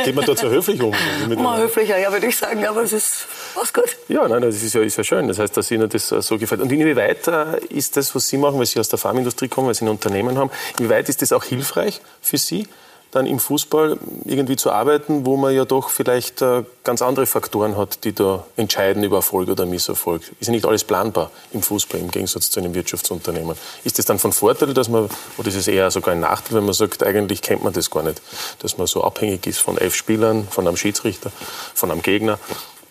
geht 0.03 0.15
man 0.15 0.25
dort 0.25 0.39
so 0.39 0.49
höflich 0.49 0.81
um? 0.81 0.95
Mal 1.35 1.61
höflicher, 1.61 1.97
ja, 1.97 2.11
würde 2.11 2.27
ich 2.27 2.37
sagen, 2.37 2.65
aber 2.65 2.83
es 2.83 2.93
ist 2.93 3.27
was 3.55 3.73
gut. 3.73 3.97
Ja, 4.07 4.27
nein, 4.27 4.41
das 4.41 4.63
ist 4.63 4.73
ja, 4.73 4.81
ist 4.81 4.97
ja 4.97 5.03
schön. 5.03 5.27
Das 5.27 5.37
heißt, 5.37 5.55
dass 5.57 5.69
Ihnen 5.69 5.89
das 5.89 6.11
äh, 6.11 6.21
so 6.21 6.37
gefällt. 6.37 6.61
Und 6.61 6.71
inwieweit 6.71 7.27
äh, 7.27 7.59
ist 7.69 7.97
das, 7.97 8.15
was 8.15 8.27
Sie 8.27 8.37
machen, 8.37 8.57
weil 8.57 8.65
Sie 8.65 8.79
aus 8.79 8.89
der 8.89 8.97
Pharmaindustrie 8.97 9.47
kommen, 9.47 9.67
weil 9.67 9.75
Sie 9.75 9.85
ein 9.85 9.89
Unternehmen 9.89 10.37
haben, 10.37 10.49
inwieweit 10.79 11.09
ist 11.09 11.21
das 11.21 11.31
auch 11.31 11.43
hilfreich 11.43 12.01
für 12.21 12.37
Sie? 12.37 12.67
Dann 13.15 13.25
im 13.25 13.39
Fußball 13.39 13.97
irgendwie 14.25 14.57
zu 14.57 14.71
arbeiten, 14.71 15.25
wo 15.25 15.37
man 15.37 15.55
ja 15.55 15.65
doch 15.65 15.89
vielleicht 15.89 16.41
äh, 16.41 16.63
ganz 16.83 17.01
andere 17.01 17.25
Faktoren 17.25 17.77
hat, 17.77 18.03
die 18.03 18.13
da 18.13 18.45
entscheiden 18.57 19.03
über 19.03 19.17
Erfolg 19.17 19.49
oder 19.49 19.65
Misserfolg. 19.65 20.21
Ist 20.39 20.47
ja 20.47 20.51
nicht 20.51 20.65
alles 20.65 20.83
planbar 20.83 21.31
im 21.53 21.61
Fußball 21.61 21.99
im 21.99 22.11
Gegensatz 22.11 22.49
zu 22.49 22.59
einem 22.59 22.73
Wirtschaftsunternehmen. 22.73 23.55
Ist 23.83 23.97
das 23.99 24.05
dann 24.05 24.19
von 24.19 24.33
Vorteil, 24.33 24.73
dass 24.73 24.89
man, 24.89 25.09
oder 25.37 25.47
ist 25.47 25.55
es 25.55 25.67
eher 25.67 25.89
sogar 25.91 26.13
ein 26.13 26.19
Nachteil, 26.19 26.57
wenn 26.57 26.65
man 26.65 26.73
sagt, 26.73 27.03
eigentlich 27.03 27.41
kennt 27.41 27.63
man 27.63 27.73
das 27.73 27.89
gar 27.89 28.03
nicht, 28.03 28.21
dass 28.59 28.77
man 28.77 28.87
so 28.87 29.03
abhängig 29.03 29.47
ist 29.47 29.59
von 29.59 29.77
elf 29.77 29.95
Spielern, 29.95 30.47
von 30.49 30.67
einem 30.67 30.75
Schiedsrichter, 30.75 31.31
von 31.73 31.91
einem 31.91 32.01
Gegner? 32.01 32.37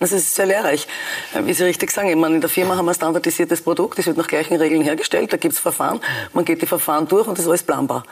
Das 0.00 0.12
ist 0.12 0.34
sehr 0.34 0.46
lehrreich. 0.46 0.86
Wie 1.44 1.52
Sie 1.52 1.64
richtig 1.64 1.90
sagen, 1.90 2.08
ich 2.08 2.16
meine, 2.16 2.34
in 2.34 2.40
der 2.40 2.50
Firma 2.50 2.76
haben 2.76 2.84
wir 2.84 2.90
ein 2.90 2.94
standardisiertes 2.94 3.62
Produkt, 3.62 3.98
das 3.98 4.06
wird 4.06 4.16
nach 4.16 4.26
gleichen 4.26 4.56
Regeln 4.56 4.82
hergestellt, 4.82 5.32
da 5.32 5.36
gibt 5.36 5.54
es 5.54 5.60
Verfahren, 5.60 6.00
man 6.32 6.44
geht 6.44 6.60
die 6.62 6.66
Verfahren 6.66 7.06
durch 7.08 7.26
und 7.26 7.38
das 7.38 7.44
ist 7.44 7.48
alles 7.48 7.62
planbar. 7.62 8.04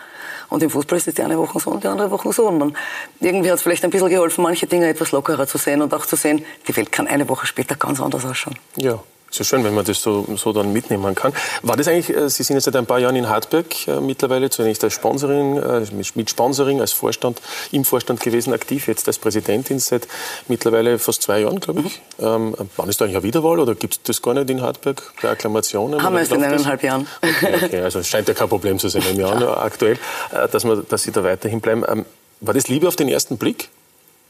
Und 0.52 0.62
im 0.62 0.68
Fußball 0.68 0.98
ist 0.98 1.08
es 1.08 1.14
die 1.14 1.22
eine 1.22 1.38
Woche 1.38 1.58
so 1.58 1.70
und 1.70 1.82
die 1.82 1.88
andere 1.88 2.10
Woche 2.10 2.30
so. 2.30 2.46
Und 2.46 2.58
man, 2.58 2.76
irgendwie 3.20 3.50
hat 3.50 3.56
es 3.56 3.62
vielleicht 3.62 3.82
ein 3.84 3.90
bisschen 3.90 4.10
geholfen, 4.10 4.42
manche 4.42 4.66
Dinge 4.66 4.86
etwas 4.86 5.10
lockerer 5.10 5.46
zu 5.46 5.56
sehen 5.56 5.80
und 5.80 5.94
auch 5.94 6.04
zu 6.04 6.14
sehen, 6.14 6.44
die 6.68 6.76
Welt 6.76 6.92
kann 6.92 7.06
eine 7.06 7.26
Woche 7.30 7.46
später 7.46 7.74
ganz 7.74 8.00
anders 8.00 8.26
ausschauen. 8.26 8.58
Ja. 8.76 9.02
Ja 9.32 9.44
schön, 9.44 9.64
wenn 9.64 9.74
man 9.74 9.84
das 9.84 10.02
so, 10.02 10.26
so 10.36 10.52
dann 10.52 10.72
mitnehmen 10.72 11.14
kann. 11.14 11.32
War 11.62 11.76
das 11.76 11.88
eigentlich, 11.88 12.14
äh, 12.14 12.28
Sie 12.28 12.42
sind 12.42 12.56
jetzt 12.56 12.64
seit 12.64 12.76
ein 12.76 12.86
paar 12.86 12.98
Jahren 12.98 13.16
in 13.16 13.28
Hartberg 13.28 13.88
äh, 13.88 14.00
mittlerweile, 14.00 14.50
zunächst 14.50 14.84
als 14.84 14.92
Sponsoring, 14.92 15.56
äh, 15.56 15.86
mit 16.14 16.30
Sponsoring, 16.30 16.80
als 16.80 16.92
Vorstand, 16.92 17.40
im 17.70 17.84
Vorstand 17.84 18.20
gewesen, 18.20 18.52
aktiv, 18.52 18.88
jetzt 18.88 19.06
als 19.08 19.18
Präsidentin 19.18 19.78
seit 19.78 20.06
mittlerweile 20.48 20.98
fast 20.98 21.22
zwei 21.22 21.40
Jahren, 21.40 21.60
glaube 21.60 21.80
ich. 21.80 22.00
Mhm. 22.18 22.26
Ähm, 22.26 22.54
wann 22.76 22.88
ist 22.88 23.00
da 23.00 23.06
eigentlich 23.06 23.16
eine 23.16 23.24
Wiederwahl 23.24 23.58
oder 23.58 23.74
gibt 23.74 23.94
es 23.94 24.02
das 24.02 24.22
gar 24.22 24.34
nicht 24.34 24.50
in 24.50 24.60
Hartberg, 24.60 25.02
der 25.22 25.30
Akklamation? 25.30 26.02
Haben 26.02 26.14
wir 26.14 26.20
erst 26.20 26.32
in 26.32 26.44
eineinhalb 26.44 26.82
Jahren. 26.82 27.06
Okay, 27.22 27.64
okay, 27.64 27.80
also 27.80 28.00
es 28.00 28.08
scheint 28.08 28.28
ja 28.28 28.34
kein 28.34 28.48
Problem 28.48 28.78
zu 28.78 28.88
sein 28.88 29.02
im 29.10 29.18
Jahr 29.18 29.40
ja. 29.40 29.56
aktuell, 29.56 29.98
äh, 30.32 30.48
dass, 30.48 30.64
man, 30.64 30.84
dass 30.88 31.04
Sie 31.04 31.12
da 31.12 31.24
weiterhin 31.24 31.60
bleiben. 31.60 31.84
Ähm, 31.88 32.04
war 32.40 32.54
das 32.54 32.68
Liebe 32.68 32.88
auf 32.88 32.96
den 32.96 33.08
ersten 33.08 33.38
Blick, 33.38 33.68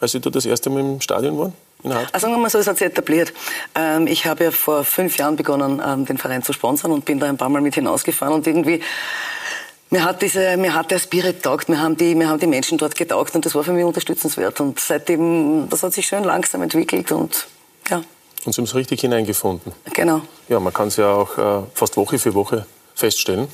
als 0.02 0.12
Sie 0.12 0.20
da 0.20 0.30
das 0.30 0.44
erste 0.44 0.68
Mal 0.68 0.80
im 0.80 1.00
Stadion 1.00 1.38
waren? 1.38 1.52
Also 1.84 2.26
sagen 2.26 2.34
wir 2.34 2.38
mal 2.38 2.50
so, 2.50 2.58
es 2.58 2.66
hat 2.66 2.78
sich 2.78 2.86
etabliert. 2.86 3.32
Ähm, 3.74 4.06
ich 4.06 4.26
habe 4.26 4.44
ja 4.44 4.50
vor 4.50 4.84
fünf 4.84 5.16
Jahren 5.16 5.36
begonnen, 5.36 5.82
ähm, 5.84 6.04
den 6.04 6.18
Verein 6.18 6.42
zu 6.42 6.52
sponsern 6.52 6.92
und 6.92 7.04
bin 7.04 7.18
da 7.18 7.28
ein 7.28 7.36
paar 7.36 7.48
Mal 7.48 7.60
mit 7.60 7.74
hinausgefahren 7.74 8.34
und 8.34 8.46
irgendwie 8.46 8.80
mir 9.90 10.04
hat 10.04 10.22
diese, 10.22 10.56
mir 10.56 10.74
hat 10.74 10.90
der 10.90 10.98
Spirit 10.98 11.42
taugt, 11.42 11.68
mir 11.68 11.80
haben 11.80 11.96
die, 11.96 12.14
mir 12.14 12.28
haben 12.28 12.40
die 12.40 12.46
Menschen 12.46 12.78
dort 12.78 12.94
getaugt 12.94 13.34
und 13.34 13.44
das 13.44 13.54
war 13.54 13.62
für 13.62 13.72
mich 13.72 13.84
unterstützenswert 13.84 14.60
und 14.60 14.80
seitdem, 14.80 15.68
das 15.68 15.82
hat 15.82 15.92
sich 15.92 16.06
schön 16.06 16.24
langsam 16.24 16.62
entwickelt 16.62 17.12
und 17.12 17.46
ja. 17.90 18.02
Und 18.44 18.52
Sie 18.52 18.60
haben 18.60 18.64
es 18.64 18.74
richtig 18.74 19.02
hineingefunden. 19.02 19.72
Genau. 19.92 20.22
Ja, 20.48 20.58
man 20.58 20.72
kann 20.72 20.88
es 20.88 20.96
ja 20.96 21.12
auch 21.12 21.38
äh, 21.38 21.66
fast 21.74 21.96
Woche 21.96 22.18
für 22.18 22.34
Woche 22.34 22.66
feststellen. 22.94 23.48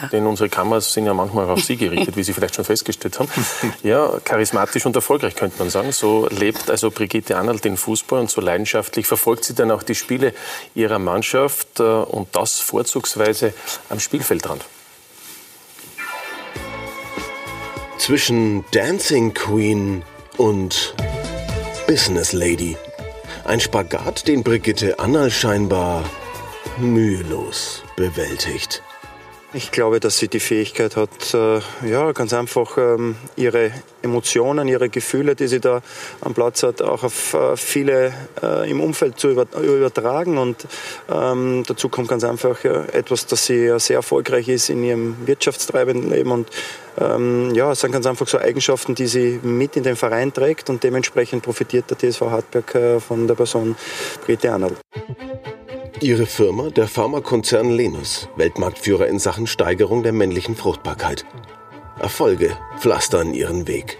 Ja. 0.00 0.08
Denn 0.08 0.26
unsere 0.26 0.48
Kameras 0.48 0.92
sind 0.92 1.06
ja 1.06 1.14
manchmal 1.14 1.48
auf 1.50 1.62
Sie 1.64 1.76
gerichtet, 1.76 2.16
wie 2.16 2.22
Sie 2.22 2.32
vielleicht 2.32 2.54
schon 2.54 2.64
festgestellt 2.64 3.18
haben. 3.18 3.28
Ja, 3.82 4.20
charismatisch 4.24 4.86
und 4.86 4.94
erfolgreich 4.94 5.34
könnte 5.34 5.58
man 5.58 5.70
sagen. 5.70 5.92
So 5.92 6.28
lebt 6.28 6.70
also 6.70 6.90
Brigitte 6.90 7.36
Arnold 7.36 7.64
den 7.64 7.76
Fußball 7.76 8.20
und 8.20 8.30
so 8.30 8.40
leidenschaftlich 8.40 9.06
verfolgt 9.06 9.44
sie 9.44 9.54
dann 9.54 9.70
auch 9.70 9.82
die 9.82 9.94
Spiele 9.94 10.34
ihrer 10.74 10.98
Mannschaft 10.98 11.80
äh, 11.80 11.82
und 11.82 12.34
das 12.36 12.58
vorzugsweise 12.58 13.54
am 13.88 13.98
Spielfeldrand. 13.98 14.64
Zwischen 17.98 18.64
Dancing 18.72 19.32
Queen 19.34 20.04
und 20.36 20.94
Business 21.86 22.32
Lady. 22.32 22.76
Ein 23.44 23.60
Spagat, 23.60 24.26
den 24.28 24.42
Brigitte 24.42 24.98
Annal 24.98 25.30
scheinbar 25.30 26.04
mühelos 26.78 27.82
bewältigt. 27.96 28.82
Ich 29.54 29.70
glaube, 29.70 30.00
dass 30.00 30.16
sie 30.16 30.28
die 30.28 30.40
Fähigkeit 30.40 30.96
hat, 30.96 31.34
äh, 31.34 31.60
ja, 31.86 32.12
ganz 32.12 32.32
einfach 32.32 32.78
ähm, 32.78 33.16
ihre 33.36 33.70
Emotionen, 34.00 34.66
ihre 34.66 34.88
Gefühle, 34.88 35.36
die 35.36 35.46
sie 35.46 35.60
da 35.60 35.82
am 36.22 36.32
Platz 36.32 36.62
hat, 36.62 36.80
auch 36.80 37.04
auf 37.04 37.34
äh, 37.34 37.54
viele 37.58 38.14
äh, 38.42 38.70
im 38.70 38.80
Umfeld 38.80 39.20
zu 39.20 39.28
übertragen. 39.28 40.38
Und 40.38 40.66
ähm, 41.10 41.64
dazu 41.66 41.90
kommt 41.90 42.08
ganz 42.08 42.24
einfach 42.24 42.64
etwas, 42.64 43.26
dass 43.26 43.44
sie 43.44 43.78
sehr 43.78 43.96
erfolgreich 43.96 44.48
ist 44.48 44.70
in 44.70 44.82
ihrem 44.82 45.16
wirtschaftstreibenden 45.26 46.10
Leben. 46.10 46.30
Und 46.30 46.48
ähm, 46.98 47.54
ja, 47.54 47.72
es 47.72 47.80
sind 47.80 47.92
ganz 47.92 48.06
einfach 48.06 48.26
so 48.28 48.38
Eigenschaften, 48.38 48.94
die 48.94 49.06
sie 49.06 49.38
mit 49.42 49.76
in 49.76 49.82
den 49.82 49.96
Verein 49.96 50.32
trägt. 50.32 50.70
Und 50.70 50.82
dementsprechend 50.82 51.42
profitiert 51.42 51.90
der 51.90 51.98
TSV 51.98 52.22
Hartberg 52.22 53.02
von 53.06 53.26
der 53.26 53.34
Person 53.34 53.76
Grete 54.24 54.50
Arnold. 54.50 54.78
Ihre 56.02 56.26
Firma, 56.26 56.68
der 56.70 56.88
Pharmakonzern 56.88 57.70
Lenus, 57.70 58.28
Weltmarktführer 58.34 59.06
in 59.06 59.20
Sachen 59.20 59.46
Steigerung 59.46 60.02
der 60.02 60.12
männlichen 60.12 60.56
Fruchtbarkeit. 60.56 61.24
Erfolge 62.00 62.56
pflastern 62.80 63.32
ihren 63.32 63.68
Weg. 63.68 63.98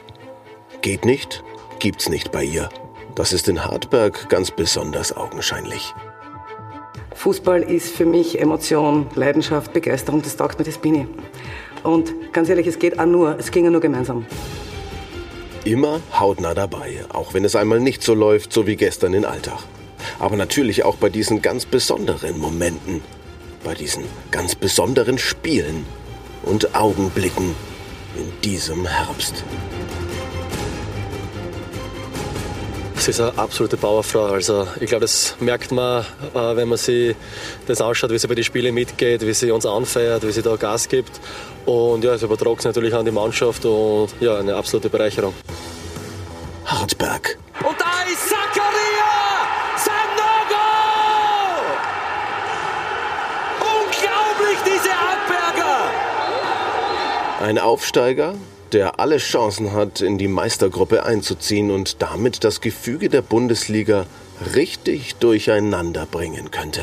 Geht 0.81 1.05
nicht, 1.05 1.45
gibt's 1.79 2.09
nicht 2.09 2.33
bei 2.33 2.43
ihr. 2.43 2.71
Das 3.15 3.33
ist 3.33 3.49
in 3.49 3.65
Hartberg 3.65 4.29
ganz 4.29 4.51
besonders 4.51 5.17
augenscheinlich. 5.17 5.95
Fußball 7.15 7.63
ist 7.63 7.95
für 7.95 8.07
mich 8.07 8.41
Emotion, 8.41 9.07
Leidenschaft, 9.15 9.73
Begeisterung, 9.73 10.23
das 10.23 10.37
taugt 10.37 10.59
mir, 10.59 10.65
das 10.65 10.79
bin 10.79 10.95
ich. 10.97 11.07
Und 11.85 12.33
ganz 12.33 12.49
ehrlich, 12.49 12.67
es 12.67 12.81
geht 12.81 12.99
auch 12.99 13.07
nur, 13.07 13.39
es 13.39 13.53
ging 13.53 13.65
ja 13.65 13.71
nur 13.71 13.81
gemeinsam. 13.81 14.27
Immer 15.65 16.01
hautnah 16.19 16.55
dabei, 16.55 17.05
auch 17.13 17.33
wenn 17.33 17.45
es 17.45 17.55
einmal 17.55 17.79
nicht 17.79 18.03
so 18.03 18.13
läuft, 18.13 18.53
so 18.53 18.67
wie 18.67 18.75
gestern 18.75 19.15
in 19.15 19.25
Alltag 19.25 19.61
aber 20.23 20.37
natürlich 20.37 20.85
auch 20.85 20.95
bei 20.95 21.09
diesen 21.09 21.43
ganz 21.43 21.67
besonderen 21.67 22.39
Momenten, 22.39 23.03
bei 23.65 23.75
diesen 23.75 24.05
ganz 24.31 24.55
besonderen 24.55 25.19
Spielen 25.19 25.85
und 26.45 26.77
Augenblicken 26.77 27.57
in 28.17 28.33
diesem 28.45 28.87
Herbst. 28.87 29.43
Sie 32.99 33.11
ist 33.11 33.21
eine 33.21 33.37
absolute 33.37 33.77
Powerfrau. 33.77 34.27
Also 34.27 34.69
ich 34.79 34.87
glaube, 34.87 35.01
das 35.01 35.35
merkt 35.41 35.73
man, 35.73 36.05
äh, 36.35 36.55
wenn 36.55 36.69
man 36.69 36.79
sich 36.79 37.17
das 37.67 37.81
anschaut, 37.81 38.11
wie 38.11 38.19
sie 38.19 38.29
bei 38.29 38.37
den 38.37 38.45
Spielen 38.45 38.73
mitgeht, 38.75 39.27
wie 39.27 39.35
sie 39.35 39.51
uns 39.51 39.67
anfeiert, 39.67 40.25
wie 40.25 40.31
sie 40.31 40.43
da 40.43 40.55
Gas 40.55 40.89
gibt. 40.89 41.21
Und 41.67 42.05
ja, 42.05 42.15
es 42.15 42.23
übertragt 42.23 42.65
natürlich 42.65 42.95
an 42.95 43.05
die 43.05 43.11
Mannschaft 43.11 43.65
und 43.65 44.11
ja, 44.21 44.39
eine 44.39 44.55
absolute 44.55 44.89
Bereicherung. 44.89 45.35
Hartberg. 46.65 47.42
Ein 57.43 57.59
Aufsteiger, 57.59 58.37
der 58.71 59.01
alle 59.01 59.17
Chancen 59.17 59.73
hat, 59.73 60.01
in 60.01 60.17
die 60.17 60.29
Meistergruppe 60.29 61.05
einzuziehen 61.05 61.73
und 61.73 62.01
damit 62.01 62.45
das 62.45 62.61
Gefüge 62.61 63.09
der 63.09 63.21
Bundesliga 63.21 64.07
richtig 64.55 65.17
durcheinander 65.17 66.07
bringen 66.07 66.53
könnte. 66.53 66.83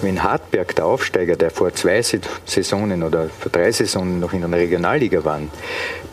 Wenn 0.00 0.22
Hartberg, 0.22 0.76
der 0.76 0.86
Aufsteiger, 0.86 1.34
der 1.34 1.50
vor 1.50 1.74
zwei 1.74 2.02
Saisonen 2.02 3.02
oder 3.02 3.28
vor 3.28 3.50
drei 3.50 3.72
Saisonen 3.72 4.20
noch 4.20 4.32
in 4.32 4.42
der 4.42 4.52
Regionalliga 4.52 5.24
war, 5.24 5.40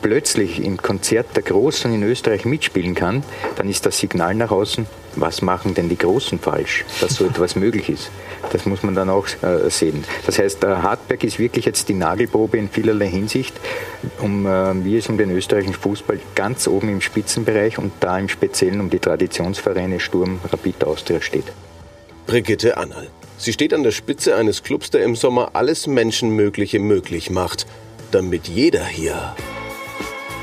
plötzlich 0.01 0.59
im 0.59 0.77
Konzert 0.77 1.35
der 1.35 1.43
Großen 1.43 1.93
in 1.93 2.01
Österreich 2.01 2.45
mitspielen 2.45 2.95
kann, 2.95 3.23
dann 3.57 3.69
ist 3.69 3.85
das 3.85 3.99
Signal 3.99 4.33
nach 4.33 4.49
außen, 4.49 4.87
was 5.15 5.41
machen 5.41 5.73
denn 5.73 5.89
die 5.89 5.97
Großen 5.97 6.39
falsch, 6.39 6.85
dass 7.01 7.15
so 7.15 7.25
etwas 7.25 7.55
möglich 7.55 7.89
ist. 7.89 8.09
Das 8.51 8.65
muss 8.65 8.83
man 8.83 8.95
dann 8.95 9.09
auch 9.09 9.27
äh, 9.41 9.69
sehen. 9.69 10.03
Das 10.25 10.39
heißt, 10.39 10.63
äh, 10.63 10.67
Hartberg 10.67 11.23
ist 11.23 11.39
wirklich 11.39 11.65
jetzt 11.65 11.89
die 11.89 11.93
Nagelprobe 11.93 12.57
in 12.57 12.69
vielerlei 12.69 13.07
Hinsicht, 13.07 13.55
um, 14.19 14.45
äh, 14.45 14.83
wie 14.83 14.97
es 14.97 15.07
um 15.07 15.17
den 15.17 15.31
österreichischen 15.31 15.73
Fußball 15.73 16.19
ganz 16.35 16.67
oben 16.67 16.89
im 16.89 17.01
Spitzenbereich 17.01 17.77
und 17.77 17.91
da 17.99 18.17
im 18.19 18.29
Speziellen 18.29 18.79
um 18.79 18.89
die 18.89 18.99
Traditionsvereine 18.99 19.99
Sturm, 19.99 20.39
Rapid 20.51 20.83
Austria 20.83 21.21
steht. 21.21 21.45
Brigitte 22.27 22.77
Annal. 22.77 23.07
Sie 23.37 23.51
steht 23.51 23.73
an 23.73 23.83
der 23.83 23.91
Spitze 23.91 24.35
eines 24.35 24.63
Clubs, 24.63 24.89
der 24.89 25.03
im 25.03 25.15
Sommer 25.15 25.51
alles 25.53 25.87
Menschenmögliche 25.87 26.79
möglich 26.79 27.29
macht, 27.29 27.65
damit 28.11 28.47
jeder 28.47 28.85
hier 28.85 29.35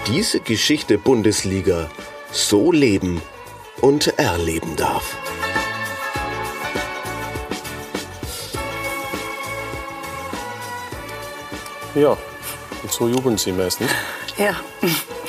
diese 0.08 0.40
Geschichte 0.40 0.98
Bundesliga 0.98 1.88
so 2.32 2.72
leben 2.72 3.22
und 3.82 4.18
erleben 4.18 4.74
darf. 4.76 5.16
Ja, 11.94 12.16
und 12.82 12.90
so 12.90 13.06
jubeln 13.06 13.36
sie 13.36 13.52
meistens. 13.52 13.90
Ja. 14.38 14.56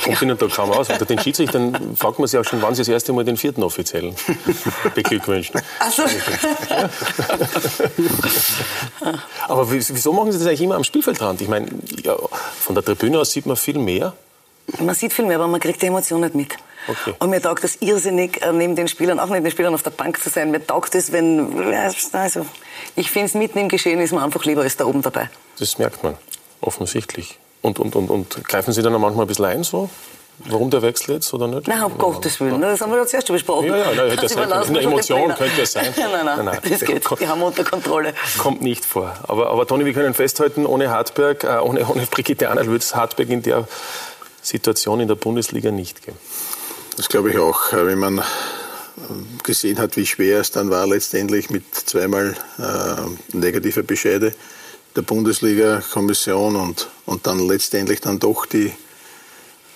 Kommt 0.02 0.22
ihnen 0.22 0.38
da 0.38 0.46
kaum 0.46 0.70
aus. 0.70 0.88
Unter 0.88 1.04
den 1.04 1.18
Schiedsrichtern 1.18 1.94
fragt 1.94 2.18
man 2.18 2.26
sich 2.26 2.40
auch 2.40 2.44
schon, 2.44 2.62
wann 2.62 2.74
sie 2.74 2.80
das 2.80 2.88
erste 2.88 3.12
Mal 3.12 3.24
den 3.24 3.36
vierten 3.36 3.62
Offiziellen 3.62 4.14
beglückwünschen. 4.94 5.60
Also. 5.78 6.04
Aber 9.48 9.70
wieso 9.70 10.14
machen 10.14 10.32
Sie 10.32 10.38
das 10.38 10.46
eigentlich 10.46 10.62
immer 10.62 10.76
am 10.76 10.84
Spielfeldrand? 10.84 11.42
Ich 11.42 11.48
meine, 11.48 11.66
ja, 12.02 12.16
von 12.60 12.74
der 12.74 12.82
Tribüne 12.82 13.18
aus 13.18 13.30
sieht 13.32 13.44
man 13.44 13.56
viel 13.56 13.78
mehr. 13.78 14.14
Man 14.78 14.94
sieht 14.94 15.12
viel 15.12 15.26
mehr, 15.26 15.36
aber 15.36 15.46
man 15.46 15.60
kriegt 15.60 15.82
die 15.82 15.86
Emotion 15.86 16.22
nicht 16.22 16.34
mit. 16.34 16.56
Okay. 16.86 17.14
Und 17.18 17.30
mir 17.30 17.40
taugt 17.40 17.64
das 17.64 17.76
irrsinnig, 17.76 18.42
äh, 18.42 18.52
neben 18.52 18.76
den 18.76 18.88
Spielern, 18.88 19.18
auch 19.18 19.28
neben 19.28 19.44
den 19.44 19.50
Spielern 19.50 19.74
auf 19.74 19.82
der 19.82 19.90
Bank 19.90 20.22
zu 20.22 20.28
sein. 20.28 20.50
Mir 20.50 20.64
taugt 20.66 20.94
es, 20.94 21.12
wenn, 21.12 21.74
also, 22.12 22.46
ich 22.96 23.10
finde 23.10 23.26
es 23.26 23.34
mitten 23.34 23.58
im 23.58 23.68
Geschehen 23.68 24.00
ist 24.00 24.12
mir 24.12 24.22
einfach 24.22 24.44
lieber 24.44 24.62
als 24.62 24.76
da 24.76 24.84
oben 24.84 25.02
dabei. 25.02 25.30
Das 25.58 25.78
merkt 25.78 26.02
man, 26.02 26.16
offensichtlich. 26.60 27.38
Und, 27.62 27.78
und, 27.78 27.96
und, 27.96 28.10
und 28.10 28.44
greifen 28.44 28.72
Sie 28.72 28.82
dann 28.82 28.94
auch 28.94 28.98
manchmal 28.98 29.24
ein 29.24 29.28
bisschen 29.28 29.46
ein, 29.46 29.64
so? 29.64 29.88
Warum 30.38 30.68
der 30.68 30.82
Wechsel 30.82 31.14
jetzt 31.14 31.32
oder 31.32 31.46
nicht? 31.46 31.68
Nein, 31.68 31.82
um 31.84 31.96
Gottes 31.96 32.40
Willen, 32.40 32.60
das 32.60 32.80
haben 32.80 32.90
wir 32.90 32.98
ja 32.98 33.06
zuerst 33.06 33.28
schon 33.28 33.34
besprochen. 33.34 33.68
Ja, 33.68 33.76
ja, 33.76 33.94
nein, 33.94 34.16
das 34.20 34.32
überlassen 34.32 34.76
eine 34.76 34.84
Emotion 34.84 35.32
könnte 35.34 35.62
es 35.62 35.72
sein. 35.72 35.94
nein, 35.96 36.10
nein, 36.10 36.26
Nein, 36.26 36.44
nein. 36.44 36.58
das 36.68 36.80
geht. 36.80 37.04
Die 37.20 37.28
haben 37.28 37.38
wir 37.38 37.46
unter 37.46 37.62
Kontrolle. 37.62 38.14
Kommt 38.38 38.60
nicht 38.60 38.84
vor. 38.84 39.14
Aber, 39.28 39.50
aber 39.50 39.66
Toni, 39.66 39.84
wir 39.84 39.92
können 39.92 40.12
festhalten, 40.12 40.66
ohne 40.66 40.90
Hartberg, 40.90 41.44
äh, 41.44 41.58
ohne, 41.58 41.86
ohne 41.86 42.06
Brigitte 42.06 42.50
Annal 42.50 42.66
würde 42.66 42.78
es 42.78 42.96
Hartberg 42.96 43.28
in 43.28 43.42
der 43.42 43.68
Situation 44.42 45.00
in 45.00 45.08
der 45.08 45.14
Bundesliga 45.14 45.70
nicht 45.70 46.04
geben. 46.04 46.18
Das 46.96 47.08
glaube 47.08 47.30
ich 47.30 47.38
auch. 47.38 47.72
Äh, 47.72 47.86
Wenn 47.86 47.98
man 47.98 48.18
äh, 48.18 48.22
gesehen 49.42 49.78
hat, 49.78 49.96
wie 49.96 50.06
schwer 50.06 50.40
es 50.40 50.50
dann 50.50 50.70
war, 50.70 50.86
letztendlich 50.86 51.50
mit 51.50 51.74
zweimal 51.74 52.36
äh, 52.58 53.36
negative 53.36 53.82
Bescheide 53.82 54.34
der 54.94 55.02
Bundesliga-Kommission 55.02 56.54
und, 56.54 56.88
und 57.04 57.26
dann 57.26 57.40
letztendlich 57.40 58.00
dann 58.00 58.20
doch 58.20 58.46
die 58.46 58.72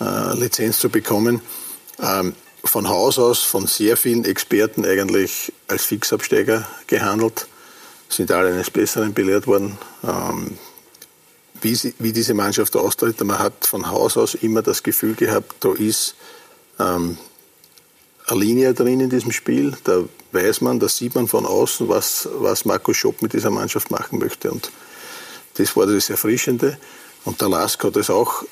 äh, 0.01 0.39
Lizenz 0.39 0.79
zu 0.79 0.91
bekommen. 0.91 1.41
Ähm, 2.01 2.35
von 2.65 2.89
Haus 2.89 3.19
aus 3.19 3.41
von 3.41 3.67
sehr 3.67 3.97
vielen 3.97 4.25
Experten 4.25 4.85
eigentlich 4.85 5.53
als 5.67 5.85
Fixabsteiger 5.85 6.69
gehandelt, 6.87 7.47
sind 8.09 8.31
alle 8.31 8.51
eines 8.51 8.71
Besseren 8.71 9.15
belehrt 9.15 9.47
worden. 9.47 9.79
Ähm, 10.05 10.59
wie, 11.61 11.75
sie, 11.75 11.95
wie 11.99 12.13
diese 12.13 12.35
Mannschaft 12.35 12.77
austritt, 12.77 13.21
man 13.25 13.39
hat 13.39 13.67
von 13.67 13.91
Haus 13.91 14.17
aus 14.17 14.35
immer 14.35 14.63
das 14.63 14.85
Gefühl 14.85 15.15
gehabt, 15.15 15.57
da 15.61 15.73
ist 15.73 16.15
ähm, 16.79 17.19
eine 18.27 18.41
Linie 18.41 18.75
drin 18.75 19.01
in 19.01 19.11
diesem 19.11 19.33
Spiel. 19.33 19.77
Da 19.85 20.05
weiß 20.33 20.61
man, 20.61 20.81
da 20.81 20.89
sieht 20.89 21.15
man 21.15 21.29
von 21.29 21.47
außen, 21.47 21.89
was, 21.89 22.29
was 22.39 22.65
Marco 22.65 22.93
Schopp 22.93 23.23
mit 23.23 23.33
dieser 23.33 23.51
Mannschaft 23.51 23.91
machen 23.91 24.19
möchte. 24.19 24.51
Und 24.51 24.71
das 25.55 25.77
war 25.77 25.87
das 25.87 26.11
Erfrischende. 26.11 26.79
Und 27.25 27.41
der 27.41 27.49
Lask 27.49 27.83
hat 27.85 27.97
es 27.97 28.11
auch 28.11 28.45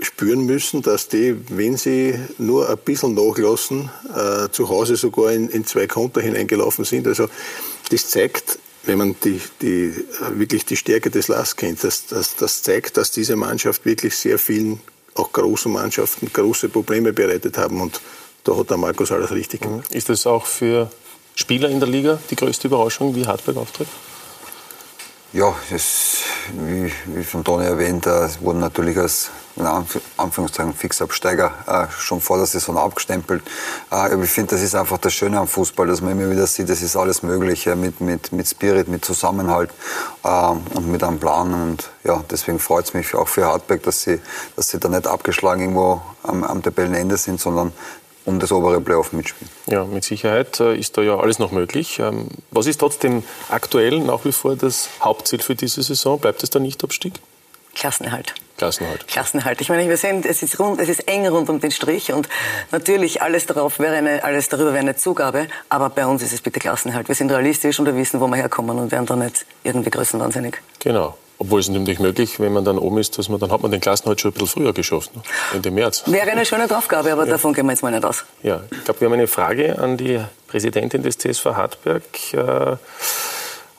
spüren 0.00 0.46
müssen, 0.46 0.82
dass 0.82 1.08
die, 1.08 1.36
wenn 1.48 1.76
sie 1.76 2.14
nur 2.38 2.68
ein 2.68 2.78
bisschen 2.78 3.14
nachlassen, 3.14 3.90
äh, 4.14 4.48
zu 4.50 4.68
Hause 4.68 4.96
sogar 4.96 5.32
in, 5.32 5.48
in 5.48 5.66
zwei 5.66 5.86
Konter 5.86 6.20
hineingelaufen 6.20 6.84
sind. 6.84 7.06
Also 7.06 7.28
das 7.90 8.08
zeigt, 8.08 8.58
wenn 8.84 8.98
man 8.98 9.16
die, 9.24 9.40
die, 9.60 9.92
wirklich 10.34 10.64
die 10.64 10.76
Stärke 10.76 11.10
des 11.10 11.28
Lask 11.28 11.58
kennt, 11.58 11.82
das, 11.82 12.06
das, 12.06 12.36
das 12.36 12.62
zeigt, 12.62 12.96
dass 12.96 13.10
diese 13.10 13.36
Mannschaft 13.36 13.84
wirklich 13.84 14.16
sehr 14.16 14.38
vielen, 14.38 14.80
auch 15.18 15.32
großen 15.32 15.72
Mannschaften, 15.72 16.30
große 16.32 16.68
Probleme 16.68 17.12
bereitet 17.12 17.58
haben. 17.58 17.80
Und 17.80 18.00
da 18.44 18.56
hat 18.56 18.70
der 18.70 18.76
Markus 18.76 19.12
alles 19.12 19.30
richtig 19.30 19.62
gemacht. 19.62 19.92
Ist 19.92 20.08
das 20.08 20.26
auch 20.26 20.46
für 20.46 20.90
Spieler 21.34 21.68
in 21.68 21.80
der 21.80 21.88
Liga 21.88 22.18
die 22.30 22.36
größte 22.36 22.68
Überraschung, 22.68 23.14
wie 23.14 23.26
Hartberg 23.26 23.56
auftritt? 23.56 23.88
Ja, 25.32 25.54
es, 25.70 26.22
wie, 26.54 26.90
wie 27.14 27.22
von 27.22 27.44
Toni 27.44 27.66
erwähnt, 27.66 28.06
äh, 28.06 28.24
es 28.24 28.40
wurden 28.40 28.60
natürlich 28.60 28.96
als 28.96 29.30
in 29.58 29.66
Anf 29.66 29.98
Anführungszeichen 30.16 30.74
Fixabsteiger 30.74 31.52
äh, 31.66 32.00
schon 32.00 32.20
vor 32.20 32.36
der 32.36 32.46
Saison 32.46 32.76
abgestempelt. 32.76 33.42
Äh, 33.90 33.94
aber 33.94 34.22
ich 34.22 34.30
finde, 34.30 34.54
das 34.54 34.62
ist 34.62 34.74
einfach 34.74 34.98
das 34.98 35.12
Schöne 35.12 35.38
am 35.38 35.48
Fußball, 35.48 35.86
dass 35.86 36.00
man 36.00 36.12
immer 36.12 36.30
wieder 36.30 36.46
sieht, 36.46 36.68
es 36.70 36.82
ist 36.82 36.96
alles 36.96 37.22
möglich 37.22 37.66
äh, 37.66 37.74
mit, 37.74 38.00
mit, 38.00 38.32
mit 38.32 38.48
Spirit, 38.48 38.88
mit 38.88 39.04
Zusammenhalt 39.04 39.70
ähm, 40.24 40.62
und 40.74 40.90
mit 40.90 41.02
einem 41.02 41.18
Plan. 41.18 41.52
Und 41.54 41.90
ja, 42.04 42.22
deswegen 42.30 42.58
freut 42.58 42.86
es 42.86 42.94
mich 42.94 43.14
auch 43.14 43.28
für 43.28 43.46
Hartberg, 43.46 43.82
dass 43.82 44.02
sie, 44.02 44.20
dass 44.56 44.68
sie 44.68 44.78
da 44.78 44.88
nicht 44.88 45.06
abgeschlagen 45.06 45.62
irgendwo 45.62 46.02
am, 46.22 46.44
am 46.44 46.62
Tabellenende 46.62 47.16
sind, 47.16 47.40
sondern 47.40 47.72
um 48.24 48.38
das 48.38 48.52
obere 48.52 48.80
Playoff 48.80 49.12
mitspielen. 49.12 49.50
Ja, 49.66 49.84
mit 49.84 50.04
Sicherheit 50.04 50.60
äh, 50.60 50.76
ist 50.76 50.96
da 50.98 51.02
ja 51.02 51.18
alles 51.18 51.38
noch 51.38 51.50
möglich. 51.50 51.98
Ähm, 51.98 52.28
was 52.50 52.66
ist 52.66 52.78
trotzdem 52.78 53.22
aktuell 53.48 54.00
nach 54.00 54.24
wie 54.24 54.32
vor 54.32 54.54
das 54.54 54.90
Hauptziel 55.00 55.40
für 55.40 55.54
diese 55.54 55.82
Saison? 55.82 56.20
Bleibt 56.20 56.42
es 56.42 56.50
der 56.50 56.60
Nichtabstieg? 56.60 57.14
Klassenerhalt. 57.74 58.34
Klassenerhalt. 58.58 59.06
Klassenerhalt. 59.08 59.60
Ich 59.60 59.68
meine, 59.70 59.88
wir 59.88 59.96
sehen, 59.96 60.22
es 60.28 60.42
ist, 60.42 60.58
rund, 60.58 60.80
es 60.80 60.88
ist 60.88 61.08
eng 61.08 61.26
rund 61.28 61.48
um 61.48 61.60
den 61.60 61.70
Strich 61.70 62.12
und 62.12 62.28
natürlich 62.72 63.22
alles 63.22 63.46
darauf 63.46 63.78
wäre 63.78 63.94
eine, 63.96 64.22
alles 64.24 64.48
darüber 64.48 64.70
wäre 64.72 64.80
eine 64.80 64.96
Zugabe, 64.96 65.46
aber 65.68 65.88
bei 65.90 66.04
uns 66.06 66.22
ist 66.22 66.32
es 66.32 66.40
bitte 66.42 66.60
Klassenerhalt. 66.60 67.08
Wir 67.08 67.14
sind 67.14 67.30
realistisch 67.30 67.78
und 67.78 67.86
wir 67.86 67.96
wissen, 67.96 68.20
wo 68.20 68.26
wir 68.26 68.36
herkommen 68.36 68.78
und 68.78 68.92
werden 68.92 69.06
da 69.06 69.16
nicht 69.16 69.46
irgendwie 69.64 69.90
größenwahnsinnig. 69.90 70.56
Genau. 70.80 71.16
Obwohl 71.40 71.60
es 71.60 71.68
natürlich 71.68 72.00
möglich, 72.00 72.40
wenn 72.40 72.52
man 72.52 72.64
dann 72.64 72.78
oben 72.78 72.98
ist, 72.98 73.16
dass 73.16 73.28
man 73.28 73.38
dann 73.38 73.52
hat 73.52 73.62
man 73.62 73.70
den 73.70 73.80
Klassenhalt 73.80 74.20
schon 74.20 74.32
ein 74.32 74.34
bisschen 74.34 74.48
früher 74.48 74.72
geschafft, 74.72 75.14
ne? 75.14 75.22
Ende 75.54 75.70
März. 75.70 76.02
Wäre 76.06 76.32
eine 76.32 76.44
schöne 76.44 76.64
Aufgabe, 76.76 77.12
aber 77.12 77.26
Ja. 77.26 77.30
davon 77.34 77.54
gehen 77.54 77.64
wir 77.66 77.70
jetzt 77.72 77.82
mal 77.82 77.92
nicht 77.92 78.04
aus. 78.04 78.24
Ja, 78.42 78.62
ich 78.72 78.82
glaube, 78.84 79.00
wir 79.00 79.06
haben 79.06 79.12
eine 79.12 79.28
Frage 79.28 79.78
an 79.78 79.96
die 79.96 80.20
Präsidentin 80.48 81.04
des 81.04 81.16
TSV 81.16 81.44
Hartberg. 81.54 82.02
Äh, 82.32 82.76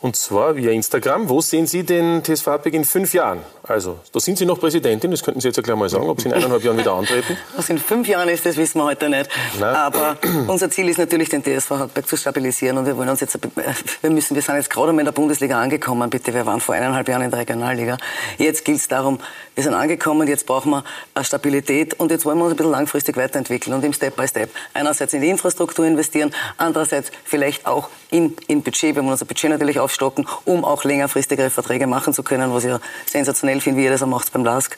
und 0.02 0.16
zwar 0.16 0.56
via 0.56 0.70
Instagram. 0.70 1.28
Wo 1.28 1.40
sehen 1.40 1.66
Sie 1.66 1.82
den 1.82 2.24
TSV 2.24 2.46
Hartberg 2.46 2.74
in 2.74 2.84
fünf 2.84 3.12
Jahren? 3.12 3.40
Also, 3.62 3.98
da 4.12 4.20
sind 4.20 4.38
Sie 4.38 4.46
noch 4.46 4.58
Präsidentin, 4.58 5.10
das 5.10 5.22
könnten 5.22 5.40
Sie 5.40 5.48
jetzt 5.48 5.56
ja 5.56 5.62
gleich 5.62 5.76
mal 5.76 5.88
sagen, 5.88 6.08
ob 6.08 6.20
Sie 6.20 6.28
in 6.28 6.34
eineinhalb 6.34 6.64
Jahren 6.64 6.78
wieder 6.78 6.92
antreten. 6.92 7.36
Was 7.54 7.68
in 7.68 7.78
fünf 7.78 8.08
Jahren 8.08 8.28
ist, 8.28 8.46
das 8.46 8.56
wissen 8.56 8.78
wir 8.78 8.84
heute 8.84 9.08
nicht. 9.08 9.30
Nein. 9.60 9.74
Aber 9.74 10.16
unser 10.48 10.70
Ziel 10.70 10.88
ist 10.88 10.98
natürlich, 10.98 11.28
den 11.28 11.44
TSV 11.44 11.70
Hartberg 11.70 12.08
zu 12.08 12.16
stabilisieren. 12.16 12.78
Und 12.78 12.86
wir 12.86 12.96
wollen 12.96 13.08
uns 13.08 13.20
jetzt, 13.20 13.38
wir 14.00 14.10
müssen, 14.10 14.34
wir 14.34 14.42
sind 14.42 14.56
jetzt 14.56 14.70
gerade 14.70 14.92
mal 14.92 15.00
in 15.00 15.04
der 15.04 15.12
Bundesliga 15.12 15.60
angekommen. 15.60 16.08
Bitte, 16.08 16.32
wir 16.32 16.46
waren 16.46 16.60
vor 16.60 16.74
eineinhalb 16.74 17.08
Jahren 17.08 17.22
in 17.22 17.30
der 17.30 17.40
Regionalliga. 17.40 17.98
Jetzt 18.38 18.64
gilt 18.64 18.78
es 18.78 18.88
darum, 18.88 19.20
wir 19.54 19.62
sind 19.62 19.74
angekommen, 19.74 20.26
jetzt 20.26 20.46
brauchen 20.46 20.70
wir 20.70 20.84
eine 21.14 21.24
Stabilität 21.24 21.94
und 22.00 22.10
jetzt 22.10 22.24
wollen 22.24 22.38
wir 22.38 22.44
uns 22.44 22.54
ein 22.54 22.56
bisschen 22.56 22.72
langfristig 22.72 23.16
weiterentwickeln 23.16 23.74
und 23.74 23.84
im 23.84 23.92
Step 23.92 24.16
by 24.16 24.26
Step. 24.26 24.50
Einerseits 24.72 25.12
in 25.12 25.20
die 25.20 25.28
Infrastruktur 25.28 25.84
investieren, 25.84 26.32
andererseits 26.56 27.12
vielleicht 27.24 27.66
auch 27.66 27.90
in, 28.10 28.36
in 28.48 28.62
Budget. 28.62 28.94
Wir 28.94 29.02
wollen 29.02 29.12
unser 29.12 29.24
Budget 29.24 29.50
natürlich 29.50 29.80
aufstocken, 29.80 30.26
um 30.44 30.64
auch 30.64 30.84
längerfristigere 30.84 31.50
Verträge 31.50 31.86
machen 31.86 32.12
zu 32.14 32.22
können, 32.22 32.52
was 32.52 32.64
ja 32.64 32.80
sensationell 33.06 33.30
sensationell 33.30 33.60
finde, 33.60 33.80
wie 33.80 33.84
ihr 33.84 33.90
das 33.90 34.04
macht 34.04 34.32
beim 34.32 34.44
LASK, 34.44 34.76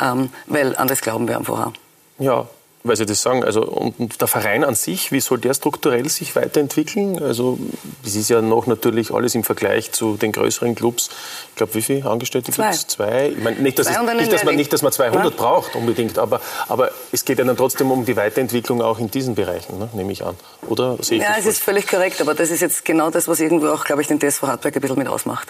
ähm, 0.00 0.30
weil 0.46 0.76
an 0.76 0.88
das 0.88 1.00
glauben 1.00 1.28
wir 1.28 1.36
einfach 1.36 1.66
auch. 1.66 1.72
Ja, 2.18 2.46
weil 2.88 2.96
Sie 2.96 3.06
das 3.06 3.22
sagen, 3.22 3.44
also 3.44 3.62
und 3.62 4.20
der 4.20 4.28
Verein 4.28 4.64
an 4.64 4.74
sich, 4.74 5.12
wie 5.12 5.20
soll 5.20 5.38
der 5.38 5.54
strukturell 5.54 6.08
sich 6.08 6.36
weiterentwickeln? 6.36 7.22
Also 7.22 7.58
es 8.04 8.14
ist 8.14 8.30
ja 8.30 8.42
noch 8.42 8.66
natürlich 8.66 9.12
alles 9.12 9.34
im 9.34 9.44
Vergleich 9.44 9.92
zu 9.92 10.16
den 10.16 10.32
größeren 10.32 10.74
Clubs. 10.74 11.10
Ich 11.50 11.56
glaube, 11.56 11.74
wie 11.74 11.82
viele 11.82 12.08
Angestellte 12.08 12.52
gibt 12.52 12.68
es? 12.68 12.86
Zwei. 12.86 13.30
Ich 13.36 13.42
meine, 13.42 13.60
nicht, 13.60 13.78
dass, 13.78 13.88
es, 13.88 13.98
nicht, 13.98 14.32
dass 14.32 14.44
man, 14.44 14.56
nicht, 14.56 14.72
dass 14.72 14.82
man 14.82 14.92
200 14.92 15.24
ja. 15.24 15.30
braucht 15.30 15.74
unbedingt, 15.74 16.18
aber, 16.18 16.40
aber 16.68 16.90
es 17.12 17.24
geht 17.24 17.38
ja 17.38 17.44
dann 17.44 17.56
trotzdem 17.56 17.90
um 17.90 18.04
die 18.04 18.16
Weiterentwicklung 18.16 18.82
auch 18.82 18.98
in 18.98 19.10
diesen 19.10 19.34
Bereichen, 19.34 19.78
ne, 19.78 19.88
nehme 19.94 20.12
ich 20.12 20.24
an. 20.24 20.36
Oder 20.68 20.96
sehe 21.02 21.18
ich 21.18 21.24
Ja, 21.24 21.36
es 21.38 21.46
ist 21.46 21.62
völlig 21.62 21.86
korrekt, 21.86 22.20
aber 22.20 22.34
das 22.34 22.50
ist 22.50 22.60
jetzt 22.60 22.84
genau 22.84 23.10
das, 23.10 23.28
was 23.28 23.40
irgendwo 23.40 23.68
auch, 23.68 23.84
glaube 23.84 24.02
ich, 24.02 24.08
den 24.08 24.20
TSV 24.20 24.42
Hartberg 24.42 24.76
ein 24.76 24.80
bisschen 24.80 24.98
mit 24.98 25.08
ausmacht. 25.08 25.48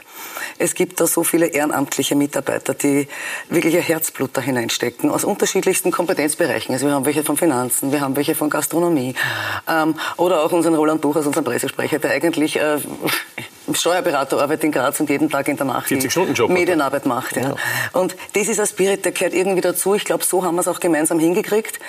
Es 0.58 0.74
gibt 0.74 1.00
da 1.00 1.06
so 1.06 1.24
viele 1.24 1.46
ehrenamtliche 1.46 2.14
Mitarbeiter, 2.14 2.74
die 2.74 3.08
wirklich 3.48 3.74
ihr 3.74 3.82
Herzblut 3.82 4.30
da 4.34 4.40
hineinstecken, 4.40 5.10
aus 5.10 5.24
unterschiedlichsten 5.24 5.90
Kompetenzbereichen. 5.90 6.74
Also 6.74 6.86
wir 6.86 6.94
haben 6.94 7.04
welche 7.04 7.24
von 7.26 7.36
Finanzen, 7.36 7.92
wir 7.92 8.00
haben 8.00 8.16
welche 8.16 8.34
von 8.34 8.48
Gastronomie 8.48 9.14
ähm, 9.68 9.94
oder 10.16 10.42
auch 10.44 10.52
unseren 10.52 10.74
Roland 10.74 11.00
Buchers, 11.00 11.26
unseren 11.26 11.44
Pressesprecher, 11.44 11.98
der 11.98 12.12
eigentlich 12.12 12.56
äh, 12.56 12.78
Steuerberater 13.74 14.40
arbeitet 14.40 14.64
in 14.64 14.72
Graz 14.72 15.00
und 15.00 15.10
jeden 15.10 15.28
Tag 15.28 15.48
in 15.48 15.56
der 15.56 15.66
Nacht 15.66 15.90
Medienarbeit 16.48 17.04
macht. 17.04 17.36
Ja. 17.36 17.42
ja. 17.42 17.56
Und 17.92 18.16
das 18.34 18.48
ist 18.48 18.60
ein 18.60 18.66
Spirit, 18.66 19.04
der 19.04 19.12
gehört 19.12 19.34
irgendwie 19.34 19.60
dazu. 19.60 19.94
Ich 19.94 20.04
glaube, 20.04 20.24
so 20.24 20.44
haben 20.44 20.54
wir 20.54 20.60
es 20.60 20.68
auch 20.68 20.80
gemeinsam 20.80 21.18
hingekriegt. 21.18 21.80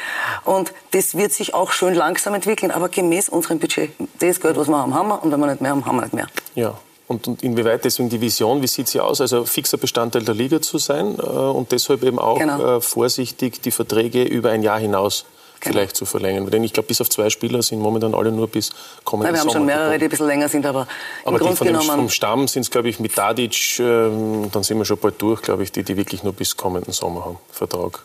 Und 0.44 0.74
das 0.92 1.16
wird 1.16 1.32
sich 1.32 1.54
auch 1.54 1.72
schön 1.72 1.94
langsam 1.94 2.34
entwickeln, 2.34 2.72
aber 2.72 2.90
gemäß 2.90 3.30
unserem 3.30 3.60
Budget. 3.60 3.92
Das 4.20 4.42
Geld, 4.42 4.58
was 4.58 4.68
wir 4.68 4.78
haben, 4.78 4.94
haben 4.94 5.08
wir. 5.08 5.24
Und 5.24 5.32
wenn 5.32 5.40
wir 5.40 5.48
nicht 5.48 5.62
mehr 5.62 5.72
haben, 5.72 5.86
haben 5.86 5.98
wir 5.98 6.02
nicht 6.02 6.14
mehr. 6.14 6.28
Ja. 6.56 6.78
Und, 7.08 7.28
und 7.28 7.42
inwieweit 7.42 7.86
deswegen 7.86 8.10
die 8.10 8.20
Vision, 8.20 8.62
wie 8.62 8.68
sieht 8.68 8.90
sie 8.90 9.00
aus, 9.00 9.22
also 9.22 9.46
fixer 9.46 9.78
Bestandteil 9.78 10.24
der 10.24 10.36
Liga 10.36 10.62
zu 10.62 10.78
sein 10.78 11.18
äh, 11.18 11.22
und 11.22 11.72
deshalb 11.72 12.04
eben 12.04 12.20
auch 12.20 12.38
genau. 12.38 12.78
äh, 12.78 12.82
vorsichtig 12.82 13.62
die 13.62 13.72
Verträge 13.72 14.24
über 14.24 14.50
ein 14.50 14.62
Jahr 14.62 14.78
hinaus 14.78 15.24
genau. 15.62 15.74
vielleicht 15.74 15.96
zu 15.96 16.04
verlängern. 16.06 16.50
Denn 16.50 16.66
ich 16.66 16.74
glaube, 16.74 16.88
bis 16.88 17.00
auf 17.00 17.10
zwei 17.10 17.30
Spieler 17.30 17.62
sind 17.62 17.80
momentan 17.80 18.14
alle 18.14 18.32
nur 18.32 18.48
bis 18.50 18.72
kommenden 19.06 19.34
Nein, 19.34 19.42
Wir 19.42 19.48
haben 19.48 19.56
schon 19.56 19.66
mehrere, 19.66 19.84
gekommen. 19.84 20.00
die 20.00 20.06
ein 20.06 20.10
bisschen 20.10 20.28
länger 20.28 20.50
sind, 20.50 20.66
aber, 20.66 20.88
aber 21.24 21.38
im 21.38 21.44
Grund 21.46 21.58
von 21.58 21.68
genommen... 21.68 21.88
Dem, 21.88 21.96
vom 21.96 22.10
Stamm 22.10 22.48
sind 22.50 22.64
es, 22.64 22.72
glaube 22.72 22.90
ich, 22.90 23.00
mit 23.00 23.16
Tadic, 23.16 23.80
ähm, 23.80 24.50
dann 24.52 24.64
sind 24.64 24.78
wir 24.78 24.84
schon 24.84 24.98
bald 24.98 25.22
durch, 25.22 25.42
glaube 25.42 25.64
ich, 25.64 25.72
die, 25.72 25.84
die 25.84 25.96
wirklich 25.96 26.24
nur 26.24 26.34
bis 26.34 26.58
kommenden 26.58 26.92
Sommer 26.92 27.24
haben, 27.24 27.38
Vertrag. 27.52 28.04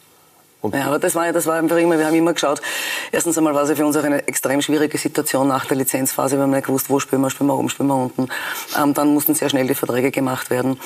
Und 0.63 0.75
ja, 0.75 0.87
aber 0.87 0.99
das 1.01 1.15
war, 1.15 1.31
das 1.33 1.47
war 1.47 1.57
einfach 1.57 1.77
immer, 1.77 1.99
wir 1.99 2.07
haben 2.07 2.15
immer 2.15 2.33
geschaut, 2.33 2.63
erstens 3.11 3.37
einmal 3.37 3.55
war 3.55 3.65
es 3.65 3.69
ja 3.69 3.75
für 3.75 3.85
uns 3.85 3.97
auch 3.97 4.05
eine 4.05 4.27
extrem 4.29 4.63
schwierige 4.63 4.97
Situation 4.97 5.49
nach 5.49 5.67
der 5.67 5.77
Lizenzphase, 5.77 6.37
wir 6.37 6.45
haben 6.45 6.51
nicht 6.51 6.67
gewusst, 6.67 6.89
wo 6.89 7.01
spielen 7.01 7.21
wir, 7.21 7.31
spielen 7.31 7.49
wir 7.49 7.59
oben, 7.59 7.69
spielen 7.69 7.89
wir 7.89 7.97
unten. 7.97 8.29
Ähm, 8.81 8.95
dann 8.95 9.13
mussten 9.13 9.35
sehr 9.35 9.51
schnell 9.51 9.67
die 9.67 9.75
Verträge 9.75 10.13
gemacht 10.13 10.51
werden. 10.51 10.79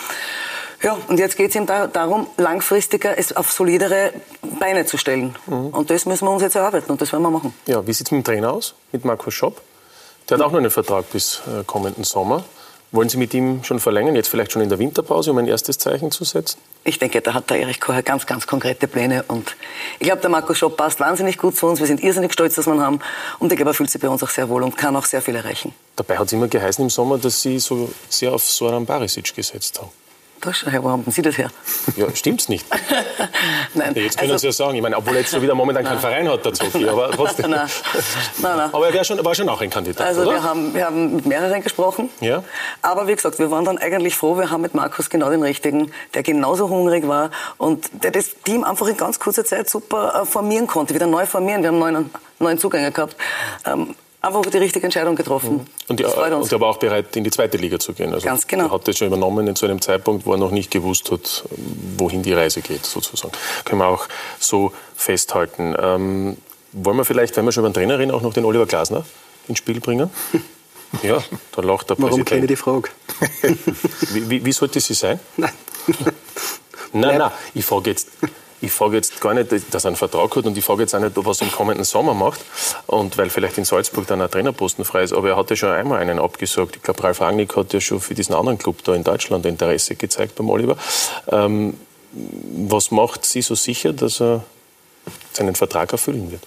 Ja, 0.83 0.97
und 1.09 1.19
jetzt 1.19 1.37
geht 1.37 1.51
es 1.51 1.57
ihm 1.57 1.67
da, 1.67 1.87
darum, 1.87 2.27
langfristiger 2.37 3.19
es 3.19 3.35
auf 3.35 3.51
solidere 3.53 4.13
Beine 4.59 4.87
zu 4.87 4.99
stellen. 4.99 5.35
Mhm. 5.47 5.69
Und 5.69 5.91
das 5.91 6.07
müssen 6.07 6.27
wir 6.27 6.33
uns 6.33 6.43
jetzt 6.43 6.57
erarbeiten 6.57 6.91
und 6.91 7.01
das 7.01 7.13
werden 7.13 7.23
wir 7.23 7.31
machen. 7.31 7.55
Ja, 7.67 7.87
wie 7.87 7.93
sieht 7.93 8.07
es 8.07 8.13
mit 8.13 8.25
dem 8.25 8.25
Trainer 8.25 8.53
aus, 8.53 8.75
mit 8.93 9.05
Markus 9.05 9.35
Schopp? 9.35 9.61
Der 10.29 10.39
hat 10.39 10.45
auch 10.45 10.51
noch 10.51 10.59
einen 10.59 10.71
Vertrag 10.71 11.11
bis 11.11 11.43
äh, 11.47 11.65
kommenden 11.65 12.05
Sommer. 12.05 12.45
Wollen 12.93 13.09
Sie 13.09 13.17
mit 13.17 13.35
ihm 13.35 13.65
schon 13.65 13.81
verlängern, 13.81 14.15
jetzt 14.15 14.29
vielleicht 14.29 14.53
schon 14.53 14.63
in 14.63 14.69
der 14.69 14.79
Winterpause, 14.79 15.33
um 15.33 15.39
ein 15.39 15.49
erstes 15.49 15.77
Zeichen 15.77 16.13
zu 16.13 16.25
setzen? 16.25 16.59
Ich 16.85 17.01
denke, 17.01 17.21
da 17.21 17.35
hat 17.35 17.51
der 17.51 17.59
Erich 17.59 17.81
Kocher 17.81 18.03
ganz, 18.03 18.27
ganz 18.27 18.47
konkrete 18.47 18.87
Pläne. 18.87 19.25
Und 19.27 19.57
ich 19.99 20.07
glaube, 20.07 20.21
der 20.21 20.31
Markus 20.31 20.59
Schopp 20.59 20.77
passt 20.77 21.01
wahnsinnig 21.01 21.37
gut 21.37 21.57
zu 21.57 21.67
uns. 21.67 21.81
Wir 21.81 21.87
sind 21.87 22.03
irrsinnig 22.03 22.33
stolz, 22.33 22.55
dass 22.55 22.67
wir 22.67 22.75
ihn 22.75 22.81
haben. 22.81 23.01
Und 23.41 23.51
ich 23.53 23.57
glaube, 23.57 23.73
er 23.73 23.75
fühlt 23.75 23.91
sich 23.91 24.01
bei 24.01 24.09
uns 24.09 24.23
auch 24.23 24.31
sehr 24.31 24.49
wohl 24.49 24.63
und 24.63 24.77
kann 24.77 24.95
auch 24.95 25.05
sehr 25.05 25.21
viel 25.21 25.35
erreichen. 25.35 25.75
Dabei 25.97 26.17
hat 26.17 26.29
es 26.29 26.33
immer 26.33 26.47
geheißen 26.47 26.85
im 26.85 26.91
Sommer, 26.91 27.19
dass 27.19 27.43
Sie 27.43 27.59
so 27.59 27.91
sehr 28.09 28.33
auf 28.33 28.45
Soran 28.45 28.87
Barisic 28.87 29.35
gesetzt 29.35 29.81
haben. 29.81 29.91
Da 30.41 30.53
schau 30.53 30.71
her, 30.71 30.85
wo 30.85 30.91
haben 30.91 31.05
Sie 31.09 31.23
das 31.23 31.39
her? 31.39 31.51
Ja, 31.97 32.07
stimmt's 32.15 32.49
nicht. 32.49 32.67
nein. 33.75 33.95
Ja, 33.95 34.03
jetzt 34.03 34.19
können 34.19 34.31
also, 34.31 34.43
Sie 34.43 34.47
ja 34.49 34.53
sagen, 34.53 34.77
ich 34.77 34.83
meine, 34.83 34.97
obwohl 34.97 35.15
er 35.15 35.21
jetzt 35.21 35.31
so 35.31 35.41
wieder 35.41 35.55
momentan 35.55 35.85
keinen 35.85 35.99
Verein 35.99 36.29
hat, 36.29 36.45
Zoki, 36.57 36.89
aber 36.89 37.11
trotzdem. 37.13 37.51
Nein, 37.51 37.69
nein, 38.39 38.57
nein. 38.57 38.71
Aber 38.73 38.89
er 38.89 39.05
schon, 39.05 39.25
war 39.25 39.35
schon 39.35 39.49
auch 39.49 39.61
ein 39.61 39.71
Kandidat, 39.71 40.07
Also 40.07 40.23
oder? 40.23 40.33
Wir, 40.33 40.43
haben, 40.43 40.75
wir 40.75 40.85
haben 40.87 41.17
mit 41.17 41.27
mehreren 41.27 41.63
gesprochen. 41.63 42.11
Ja. 42.21 42.45
Aber 42.83 43.09
wie 43.09 43.15
gesagt, 43.15 43.39
wir 43.39 43.51
waren 43.51 43.65
dann 43.65 43.79
eigentlich 43.79 44.15
froh, 44.15 44.37
wir 44.37 44.51
haben 44.51 44.61
mit 44.61 44.75
Markus 44.75 45.09
genau 45.09 45.31
den 45.31 45.43
Richtigen, 45.43 45.91
der 46.15 46.23
genauso 46.23 46.69
hungrig 46.69 47.09
war 47.09 47.31
und 47.57 47.89
der 48.05 48.11
das 48.11 48.37
Team 48.45 48.63
einfach 48.63 48.87
in 48.89 48.97
ganz 48.97 49.19
kurzer 49.19 49.45
Zeit 49.45 49.71
super 49.71 50.23
äh, 50.23 50.27
formieren 50.27 50.67
konnte, 50.67 50.95
wieder 50.95 51.07
neu 51.07 51.25
formieren. 51.27 51.63
Wir 51.63 51.69
haben 51.69 51.79
neun, 51.79 52.11
neun 52.39 52.59
Zugänge 52.59 52.93
gehabt. 52.93 53.17
Ähm, 53.65 53.95
einfach 54.27 54.51
die 54.51 54.59
richtige 54.59 54.85
Entscheidung 54.85 55.17
getroffen. 55.17 55.55
Mhm. 55.55 55.67
Und, 55.89 56.01
die, 56.01 56.05
und 56.05 56.53
er 56.53 56.61
war 56.61 56.69
auch 56.69 56.79
bereit, 56.79 57.17
in 57.17 57.25
die 57.25 57.31
zweite 57.31 57.57
Liga 57.57 57.79
zu 57.79 57.93
gehen. 57.93 58.13
Also 58.13 58.27
Ganz 58.27 58.47
genau. 58.47 58.65
Er 58.67 58.71
hat 58.73 58.89
das 58.89 58.99
schon 58.99 59.07
übernommen 59.07 59.55
zu 59.57 59.67
einem 59.67 59.81
Zeitpunkt, 59.81 60.27
wo 60.27 60.33
er 60.33 60.39
noch 60.39 60.51
nicht 60.51 60.71
gewusst 60.71 61.11
hat, 61.11 61.45
wohin 61.97 62.23
die 62.23 62.33
Reise 62.33 62.61
geht, 62.61 62.85
sozusagen. 62.85 63.33
Können 63.65 63.81
wir 63.81 63.89
auch 63.89 64.09
so 64.39 64.73
festhalten. 64.95 65.75
Ähm, 65.81 66.37
wollen 66.73 66.97
wir 66.97 67.05
vielleicht, 67.05 67.37
wenn 67.37 67.45
wir 67.45 67.53
schon 67.53 67.63
über 67.63 67.71
den 67.71 67.75
Trainer 67.75 67.99
reden, 67.99 68.11
auch 68.11 68.23
noch 68.23 68.35
den 68.35 68.45
Oliver 68.45 68.67
Glasner 68.67 69.05
ins 69.49 69.59
Spiel 69.59 69.81
bringen? 69.81 70.11
Ja, 71.03 71.19
da 71.53 71.63
lacht 71.63 71.91
der 71.91 71.97
Präsident. 71.97 72.13
Warum 72.13 72.25
kenne 72.25 72.43
ich 72.43 72.47
die 72.47 72.57
Frage? 72.57 72.89
wie, 74.13 74.31
wie, 74.31 74.45
wie 74.45 74.53
sollte 74.53 74.81
sie 74.81 74.95
sein? 74.95 75.19
Nein. 75.37 75.51
Nein, 76.93 77.19
nein, 77.19 77.31
ich 77.55 77.65
frage 77.65 77.91
jetzt, 77.91 78.09
ich 78.61 78.73
frage 78.73 78.97
jetzt 78.97 79.21
gar 79.21 79.35
nicht, 79.35 79.53
dass 79.73 79.85
er 79.85 79.89
einen 79.89 79.97
Vertrag 79.97 80.35
hat 80.35 80.47
und 80.47 80.57
ich 80.57 80.65
frage 80.65 80.83
jetzt 80.83 80.95
auch 80.95 81.01
nicht, 81.01 81.13
was 81.17 81.41
er 81.41 81.47
im 81.47 81.53
kommenden 81.53 81.85
Sommer 81.85 82.15
macht. 82.15 82.41
Und 82.87 83.19
weil 83.19 83.29
vielleicht 83.29 83.59
in 83.59 83.65
Salzburg 83.65 84.07
dann 84.07 84.21
ein 84.21 84.31
Trainerposten 84.31 84.85
frei 84.85 85.03
ist. 85.03 85.13
Aber 85.13 85.29
er 85.29 85.37
hat 85.37 85.51
ja 85.51 85.57
schon 85.57 85.71
einmal 85.71 86.01
einen 86.01 86.19
abgesagt. 86.19 86.77
Ich 86.77 86.83
glaube, 86.83 87.03
Ralf 87.05 87.21
Rangnick 87.21 87.55
hat 87.57 87.73
ja 87.73 87.81
schon 87.81 88.01
für 88.01 88.15
diesen 88.15 88.35
anderen 88.35 88.59
Club 88.59 88.83
da 88.85 88.95
in 88.95 89.05
Deutschland 89.05 89.45
Interesse 89.45 89.95
gezeigt 89.95 90.37
beim 90.37 90.49
Oliver. 90.49 90.77
Ähm, 91.29 91.75
was 92.13 92.91
macht 92.91 93.27
Sie 93.27 93.43
so 93.43 93.55
sicher, 93.55 93.93
dass 93.93 94.21
er 94.21 94.45
seinen 95.33 95.55
Vertrag 95.55 95.93
erfüllen 95.93 96.31
wird? 96.31 96.43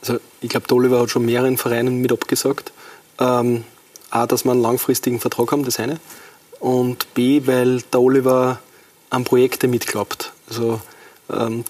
Also 0.00 0.18
ich 0.40 0.48
glaube, 0.48 0.66
der 0.66 0.76
Oliver 0.76 1.00
hat 1.00 1.10
schon 1.10 1.24
mehreren 1.24 1.56
Vereinen 1.56 2.00
mit 2.00 2.10
abgesagt. 2.10 2.72
Ähm, 3.20 3.64
A, 4.10 4.26
dass 4.26 4.44
wir 4.44 4.50
einen 4.50 4.60
langfristigen 4.60 5.20
Vertrag 5.20 5.52
haben, 5.52 5.64
das 5.64 5.78
eine. 5.78 6.00
Und 6.58 7.14
B, 7.14 7.42
weil 7.46 7.82
der 7.92 8.00
Oliver 8.00 8.58
an 9.10 9.24
Projekte 9.24 9.68
mitglaubt. 9.68 10.32
Also 10.48 10.80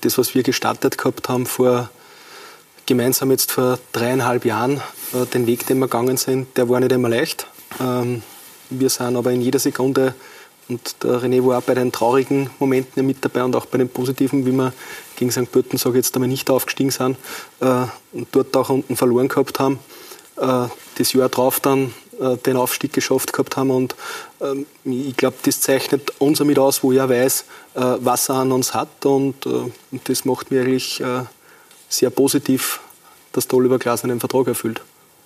das, 0.00 0.18
was 0.18 0.34
wir 0.34 0.42
gestartet 0.42 0.98
gehabt 0.98 1.28
haben 1.28 1.46
vor 1.46 1.90
gemeinsam 2.86 3.30
jetzt 3.30 3.52
vor 3.52 3.78
dreieinhalb 3.92 4.44
Jahren, 4.44 4.82
äh, 5.12 5.26
den 5.26 5.46
Weg, 5.46 5.66
den 5.66 5.78
wir 5.78 5.86
gegangen 5.86 6.16
sind, 6.16 6.56
der 6.56 6.68
war 6.68 6.80
nicht 6.80 6.92
immer 6.92 7.08
leicht. 7.08 7.46
Ähm, 7.80 8.22
wir 8.70 8.90
sind 8.90 9.16
aber 9.16 9.32
in 9.32 9.40
jeder 9.40 9.58
Sekunde 9.58 10.14
und 10.68 10.96
der 11.02 11.22
René 11.22 11.44
war 11.44 11.58
auch 11.58 11.62
bei 11.62 11.74
den 11.74 11.92
traurigen 11.92 12.50
Momenten 12.58 13.06
mit 13.06 13.24
dabei 13.24 13.44
und 13.44 13.54
auch 13.56 13.66
bei 13.66 13.78
den 13.78 13.88
positiven, 13.88 14.46
wie 14.46 14.52
wir 14.52 14.72
gegen 15.16 15.30
St. 15.30 15.50
Pölten, 15.50 15.78
sage 15.78 15.98
jetzt 15.98 16.14
einmal, 16.14 16.28
nicht 16.28 16.50
aufgestiegen 16.50 16.90
sind 16.90 17.16
äh, 17.60 17.86
und 18.12 18.28
dort 18.32 18.56
auch 18.56 18.70
unten 18.70 18.96
verloren 18.96 19.28
gehabt 19.28 19.60
haben. 19.60 19.78
Äh, 20.36 20.66
das 20.96 21.12
Jahr 21.12 21.28
drauf 21.28 21.60
dann 21.60 21.94
den 22.46 22.56
Aufstieg 22.56 22.92
geschafft 22.92 23.32
gehabt 23.32 23.56
haben. 23.56 23.70
Und 23.70 23.96
ähm, 24.32 24.32
ich 24.84 25.16
glaube, 25.16 25.36
das 25.45 25.61
zeichnet 25.61 26.12
uns 26.18 26.40
mit 26.40 26.59
aus, 26.59 26.82
wo 26.82 26.93
er 26.93 27.09
weiß, 27.09 27.45
äh, 27.74 27.80
was 28.01 28.28
er 28.28 28.36
an 28.36 28.53
uns 28.53 28.74
hat. 28.74 29.07
Und, 29.07 29.47
äh, 29.47 29.70
das 30.05 30.24
macht 30.24 30.51
mir 30.51 30.62
eigentlich 30.62 31.03
sehr 31.88 32.11
positiv, 32.11 32.80
dass 33.32 33.47
der 33.47 33.59
Oliver 33.59 33.78
Glas 33.78 34.05
einen 34.05 34.20
Vertrag 34.20 34.49
erfüllt. 34.49 34.80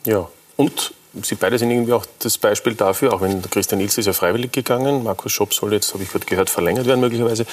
Ja, 0.05 0.29
und 0.57 0.93
Sie 1.23 1.35
beide 1.35 1.59
sind 1.59 1.71
irgendwie 1.71 1.95
auch 1.95 2.05
das 2.19 2.37
Beispiel 2.37 2.75
dafür, 2.75 3.15
auch 3.15 3.23
wenn 3.23 3.41
Christian 3.43 3.81
Ilse 3.81 4.01
ist 4.01 4.07
ja 4.07 4.13
freiwillig 4.13 4.53
gegangen, 4.53 5.03
Markus 5.03 5.33
Schopp 5.33 5.55
soll 5.55 5.73
jetzt, 5.73 5.95
habe 5.95 6.03
ich 6.03 6.11
gerade 6.11 6.27
gehört, 6.27 6.51
verlängert 6.51 6.87
werden 6.87 7.01
möglicherweise, 7.01 7.47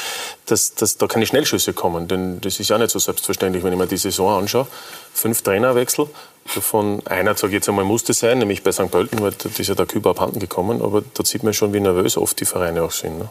dass, 0.47 0.75
dass 0.75 0.97
da 0.97 1.07
keine 1.07 1.25
Schnellschüsse 1.25 1.71
kommen. 1.71 2.09
Denn 2.09 2.41
das 2.41 2.59
ist 2.59 2.69
ja 2.69 2.77
nicht 2.77 2.91
so 2.91 2.99
selbstverständlich, 2.99 3.63
wenn 3.63 3.71
ich 3.71 3.79
mir 3.79 3.87
die 3.87 3.95
Saison 3.95 4.37
anschaue. 4.41 4.67
Fünf 5.13 5.43
Trainerwechsel, 5.43 6.07
davon 6.53 7.01
einer, 7.05 7.35
sage 7.35 7.51
ich 7.51 7.55
jetzt 7.55 7.69
einmal, 7.69 7.85
musste 7.85 8.13
sein, 8.13 8.39
nämlich 8.39 8.63
bei 8.63 8.71
St. 8.71 8.91
Pölten, 8.91 9.21
weil 9.21 9.31
da 9.31 9.49
ist 9.49 9.67
ja 9.67 9.75
der 9.75 9.85
Küber 9.85 10.11
abhanden 10.11 10.39
gekommen. 10.39 10.81
Aber 10.81 11.03
da 11.13 11.23
sieht 11.23 11.43
man 11.43 11.53
schon, 11.53 11.73
wie 11.73 11.79
nervös 11.79 12.17
oft 12.17 12.39
die 12.39 12.45
Vereine 12.45 12.83
auch 12.83 12.91
sind. 12.91 13.19
Ne? 13.19 13.29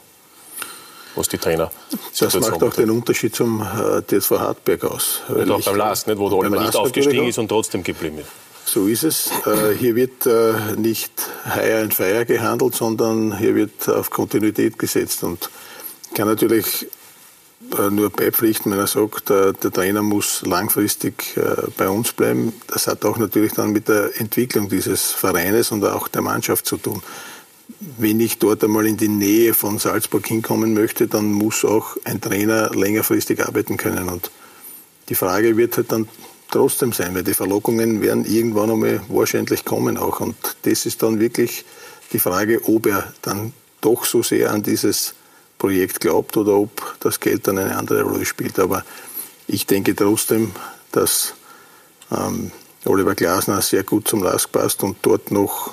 was 1.15 1.29
die 1.29 1.39
Trainer 1.39 1.71
Das 2.19 2.35
macht 2.41 2.63
auch 2.63 2.75
den 2.75 2.91
Unterschied 2.91 3.35
zum 3.35 3.63
äh, 3.63 4.03
TSV 4.03 4.31
Hartberg 4.33 4.85
aus. 4.85 5.21
Nicht 5.29 5.51
auch 5.51 5.63
beim 5.63 5.77
Last, 5.77 6.07
nicht, 6.07 6.19
wo 6.19 6.29
der 6.29 6.39
Oliver 6.39 6.61
nicht 6.61 6.77
aufgestiegen 6.77 7.29
ist 7.29 7.39
und 7.39 7.49
trotzdem 7.49 7.83
geblieben 7.83 8.19
ist. 8.19 8.29
So 8.65 8.87
ist 8.87 9.03
es. 9.03 9.31
Äh, 9.45 9.75
hier 9.77 9.97
wird 9.97 10.25
äh, 10.27 10.55
nicht 10.77 11.13
Hire 11.45 11.83
and 11.83 11.95
Fire 11.95 12.25
gehandelt, 12.25 12.75
sondern 12.75 13.37
hier 13.37 13.55
wird 13.55 13.89
auf 13.89 14.11
Kontinuität 14.11 14.79
gesetzt. 14.79 15.25
Und 15.25 15.51
kann 16.15 16.29
natürlich 16.29 16.87
nur 17.91 18.11
beipflichten, 18.11 18.73
wenn 18.73 18.79
er 18.79 18.87
sagt, 18.87 19.31
der 19.31 19.55
Trainer 19.55 20.03
muss 20.03 20.43
langfristig 20.43 21.39
bei 21.77 21.89
uns 21.89 22.13
bleiben. 22.13 22.53
Das 22.69 22.87
hat 22.87 23.05
auch 23.05 23.19
natürlich 23.19 23.53
dann 23.53 23.73
mit 23.73 23.89
der 23.89 24.21
Entwicklung 24.21 24.69
dieses 24.69 25.11
Vereines 25.11 25.73
und 25.73 25.85
auch 25.85 26.09
der 26.09 26.23
Mannschaft 26.23 26.67
zu 26.67 26.77
tun. 26.77 27.03
Wenn 27.99 28.21
ich 28.21 28.39
dort 28.39 28.63
einmal 28.63 28.87
in 28.87 28.97
die 28.97 29.09
Nähe 29.09 29.55
von 29.55 29.79
Salzburg 29.79 30.27
hinkommen 30.27 30.75
möchte, 30.75 31.09
dann 31.09 31.33
muss 31.33 31.65
auch 31.65 31.97
ein 32.05 32.21
Trainer 32.21 32.71
längerfristig 32.71 33.45
arbeiten 33.45 33.77
können. 33.77 34.09
Und 34.09 34.31
die 35.09 35.15
Frage 35.15 35.57
wird 35.57 35.77
halt 35.77 35.91
dann 35.91 36.09
trotzdem 36.51 36.93
sein, 36.93 37.15
weil 37.15 37.25
die 37.25 37.35
Verlockungen 37.35 38.03
werden 38.03 38.25
irgendwann 38.25 38.71
einmal 38.71 39.01
wahrscheinlich 39.09 39.65
kommen 39.65 39.97
auch. 39.97 40.21
Und 40.21 40.37
das 40.63 40.87
ist 40.87 41.03
dann 41.03 41.19
wirklich 41.19 41.65
die 42.13 42.19
Frage, 42.19 42.61
ob 42.65 42.87
er 42.87 43.13
dann 43.23 43.53
doch 43.81 44.05
so 44.05 44.23
sehr 44.23 44.53
an 44.53 44.63
dieses 44.63 45.15
Projekt 45.63 46.01
glaubt 46.01 46.37
oder 46.37 46.55
ob 46.55 46.97
das 46.99 47.21
Geld 47.21 47.47
dann 47.47 47.57
eine 47.57 47.77
andere 47.77 48.03
Rolle 48.03 48.25
spielt. 48.25 48.59
Aber 48.59 48.85
ich 49.47 49.65
denke 49.65 49.95
trotzdem, 49.95 50.51
dass 50.91 51.35
ähm, 52.11 52.51
Oliver 52.85 53.15
Glasner 53.15 53.63
sehr 53.63 53.85
gut 53.85 54.09
zum 54.09 54.25
Lask 54.25 54.51
passt 54.51 54.83
und 54.83 54.97
dort 55.03 55.31
noch 55.31 55.73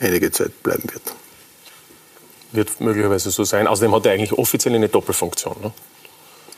einige 0.00 0.32
Zeit 0.32 0.60
bleiben 0.64 0.82
wird. 0.92 1.14
Wird 2.50 2.80
möglicherweise 2.80 3.30
so 3.30 3.44
sein. 3.44 3.68
Außerdem 3.68 3.94
hat 3.94 4.06
er 4.06 4.14
eigentlich 4.14 4.32
offiziell 4.32 4.74
eine 4.74 4.88
Doppelfunktion. 4.88 5.54
Ne? 5.62 5.72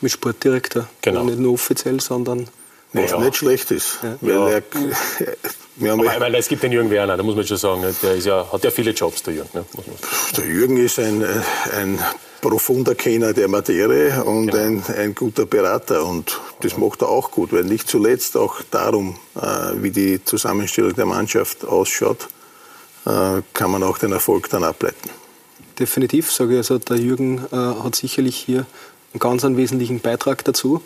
Mit 0.01 0.11
Sportdirektor. 0.11 0.89
Genau. 1.03 1.25
Nicht 1.25 1.37
nur 1.37 1.53
offiziell, 1.53 2.01
sondern. 2.01 2.47
Was 2.93 3.11
Ja. 3.11 3.19
nicht 3.19 3.35
schlecht 3.35 3.71
ist. 3.71 3.99
Ja. 4.03 4.15
Weil 4.21 4.53
er, 4.53 4.63
wir 5.77 5.91
haben 5.91 6.07
Aber, 6.07 6.19
weil 6.19 6.35
es 6.35 6.47
gibt 6.47 6.61
den 6.63 6.71
Jürgen 6.71 6.89
Werner, 6.91 7.17
da 7.17 7.23
muss 7.23 7.35
man 7.35 7.45
schon 7.45 7.57
sagen, 7.57 7.81
ne? 7.81 7.93
der 8.03 8.15
ist 8.15 8.25
ja, 8.25 8.45
hat 8.51 8.63
ja 8.63 8.69
viele 8.71 8.91
Jobs, 8.91 9.23
der 9.23 9.33
Jürgen. 9.33 9.49
Ne? 9.53 9.65
Der 10.37 10.45
Jürgen 10.45 10.77
ist 10.77 10.99
ein, 10.99 11.21
äh, 11.21 11.27
ein 11.75 11.99
profunder 12.41 12.93
Kenner 12.93 13.33
der 13.33 13.47
Materie 13.47 14.23
und 14.23 14.53
ein, 14.53 14.83
ein 14.95 15.15
guter 15.15 15.45
Berater. 15.45 16.05
Und 16.05 16.39
das 16.61 16.77
macht 16.77 17.01
er 17.01 17.09
auch 17.09 17.31
gut, 17.31 17.51
weil 17.51 17.63
nicht 17.63 17.89
zuletzt 17.89 18.37
auch 18.37 18.61
darum, 18.69 19.17
äh, 19.35 19.41
wie 19.81 19.91
die 19.91 20.23
Zusammenstellung 20.23 20.93
der 20.93 21.05
Mannschaft 21.05 21.65
ausschaut, 21.65 22.27
äh, 23.05 23.41
kann 23.53 23.71
man 23.71 23.81
auch 23.81 23.97
den 23.97 24.11
Erfolg 24.11 24.49
dann 24.49 24.63
ableiten. 24.63 25.09
Definitiv, 25.79 26.31
sage 26.31 26.51
ich. 26.53 26.57
Also 26.57 26.77
der 26.77 26.97
Jürgen 26.97 27.41
hat 27.51 27.95
sicherlich 27.95 28.35
hier 28.35 28.67
einen 29.11 29.19
ganz 29.19 29.43
einen 29.43 29.57
wesentlichen 29.57 30.01
Beitrag 30.01 30.43
dazu, 30.45 30.83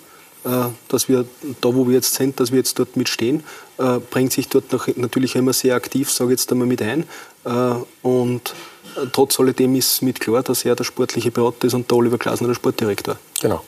dass 0.88 1.10
wir 1.10 1.26
da, 1.62 1.76
wo 1.76 1.88
wir 1.88 1.96
jetzt 1.96 2.14
sind, 2.16 2.40
dass 2.40 2.52
wir 2.52 2.58
jetzt 2.58 2.80
dort 2.80 2.96
mitstehen, 2.96 3.44
äh, 3.78 4.00
bringt 4.00 4.32
sich 4.32 4.48
dort 4.48 4.72
noch, 4.72 4.88
natürlich 4.96 5.36
immer 5.36 5.54
sehr 5.54 5.76
aktiv, 5.76 6.10
sage 6.12 6.34
ich 6.34 6.40
jetzt 6.40 6.52
einmal 6.52 6.68
mit 6.68 6.82
ein. 6.82 7.04
Äh, 7.46 7.76
und 8.02 8.54
äh, 8.96 9.08
trotz 9.12 9.40
alledem 9.40 9.76
ist 9.76 10.02
mit 10.02 10.20
klar, 10.20 10.44
dass 10.44 10.66
er 10.66 10.76
der 10.76 10.84
sportliche 10.84 11.32
Berater 11.32 11.68
ist 11.68 11.74
und 11.74 11.90
der 11.90 11.98
Oliver 11.98 12.18
Glasner 12.18 12.48
der 12.48 12.56
Sportdirektor. 12.56 13.18
Genau, 13.42 13.62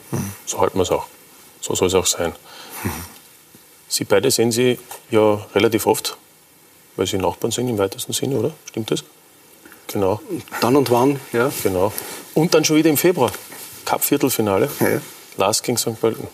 so 0.46 0.60
halten 0.60 0.78
wir 0.78 0.82
es 0.82 0.90
auch. 0.90 1.06
So 1.60 1.74
soll 1.74 1.88
es 1.88 1.94
auch 1.94 2.06
sein. 2.06 2.32
Sie 3.88 4.04
beide 4.04 4.30
sehen 4.30 4.52
Sie 4.52 4.78
ja 5.10 5.34
relativ 5.54 5.86
oft, 5.86 6.16
weil 6.96 7.06
Sie 7.06 7.18
Nachbarn 7.18 7.50
sind 7.50 7.68
im 7.68 7.76
weitesten 7.78 8.12
Sinne, 8.12 8.36
oder? 8.36 8.52
Stimmt 8.68 8.90
das? 8.90 9.04
Genau. 9.88 10.20
Dann 10.60 10.76
und 10.76 10.90
wann, 10.90 11.18
ja. 11.32 11.50
Genau. 11.62 11.92
Und 12.34 12.54
dann 12.54 12.64
schon 12.64 12.76
wieder 12.76 12.88
im 12.88 12.96
Februar. 12.96 13.32
Cup-Viertelfinale. 13.84 14.70
Ja. 14.78 15.00
Last 15.36 15.64
gegen 15.64 15.76
St. 15.76 16.00
Pölten. 16.00 16.28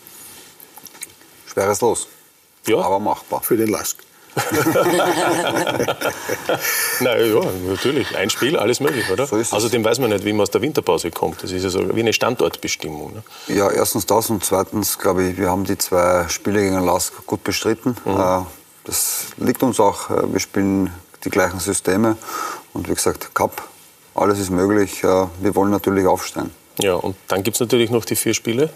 Schweres 1.57 1.81
Los. 1.81 2.07
Ja. 2.67 2.77
Aber 2.77 2.99
machbar. 2.99 3.41
Für 3.41 3.57
den 3.57 3.69
Lask. 3.69 3.97
Na 6.99 7.17
ja, 7.17 7.41
natürlich. 7.67 8.15
Ein 8.15 8.29
Spiel, 8.29 8.55
alles 8.55 8.79
möglich, 8.79 9.09
oder? 9.09 9.25
So 9.25 9.37
ist 9.37 9.47
es. 9.47 9.53
Außerdem 9.53 9.83
weiß 9.83 9.97
man 9.97 10.11
nicht, 10.11 10.23
wie 10.23 10.33
man 10.33 10.41
aus 10.43 10.51
der 10.51 10.61
Winterpause 10.61 11.09
kommt. 11.09 11.41
Das 11.41 11.51
ist 11.51 11.63
ja 11.63 11.69
so 11.69 11.95
wie 11.95 11.99
eine 12.01 12.13
Standortbestimmung. 12.13 13.13
Ne? 13.15 13.23
Ja, 13.55 13.71
erstens 13.71 14.05
das 14.05 14.29
und 14.29 14.45
zweitens, 14.45 14.99
glaube 14.99 15.23
ich, 15.23 15.37
wir 15.39 15.49
haben 15.49 15.63
die 15.63 15.79
zwei 15.79 16.27
Spiele 16.29 16.61
gegen 16.61 16.85
Lask 16.85 17.25
gut 17.25 17.43
bestritten. 17.43 17.95
Äh, 18.05 18.41
Das 18.83 19.25
liegt 19.37 19.63
uns 19.63 19.79
auch. 19.79 20.11
Äh, 20.11 20.31
Wir 20.31 20.39
spielen 20.39 20.93
die 21.23 21.31
gleichen 21.31 21.59
Systeme 21.59 22.17
und 22.73 22.87
wie 22.87 22.93
gesagt, 22.93 23.33
Cup, 23.33 23.67
alles 24.13 24.37
ist 24.37 24.51
möglich. 24.51 25.03
Äh, 25.03 25.25
Wir 25.41 25.55
wollen 25.55 25.71
natürlich 25.71 26.05
aufsteigen. 26.05 26.51
Ja, 26.79 26.93
und 26.93 27.15
dann 27.27 27.41
gibt 27.41 27.55
es 27.55 27.59
natürlich 27.61 27.89
noch 27.89 28.05
die 28.05 28.15
vier 28.15 28.35
Spiele. 28.35 28.69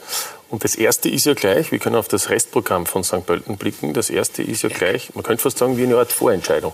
Und 0.51 0.65
das 0.65 0.75
erste 0.75 1.09
ist 1.09 1.25
ja 1.25 1.33
gleich, 1.33 1.71
wir 1.71 1.79
können 1.79 1.95
auf 1.95 2.09
das 2.09 2.29
Restprogramm 2.29 2.85
von 2.85 3.05
St. 3.05 3.25
Pölten 3.25 3.57
blicken. 3.57 3.93
Das 3.93 4.09
erste 4.09 4.43
ist 4.43 4.63
ja 4.63 4.69
gleich, 4.69 5.15
man 5.15 5.23
könnte 5.23 5.41
fast 5.41 5.57
sagen, 5.57 5.77
wie 5.77 5.83
eine 5.83 5.97
Art 5.97 6.11
Vorentscheidung. 6.11 6.73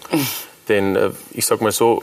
Denn 0.67 0.95
äh, 0.95 1.11
ich 1.31 1.45
sage 1.45 1.63
mal 1.63 1.71
so, 1.71 2.01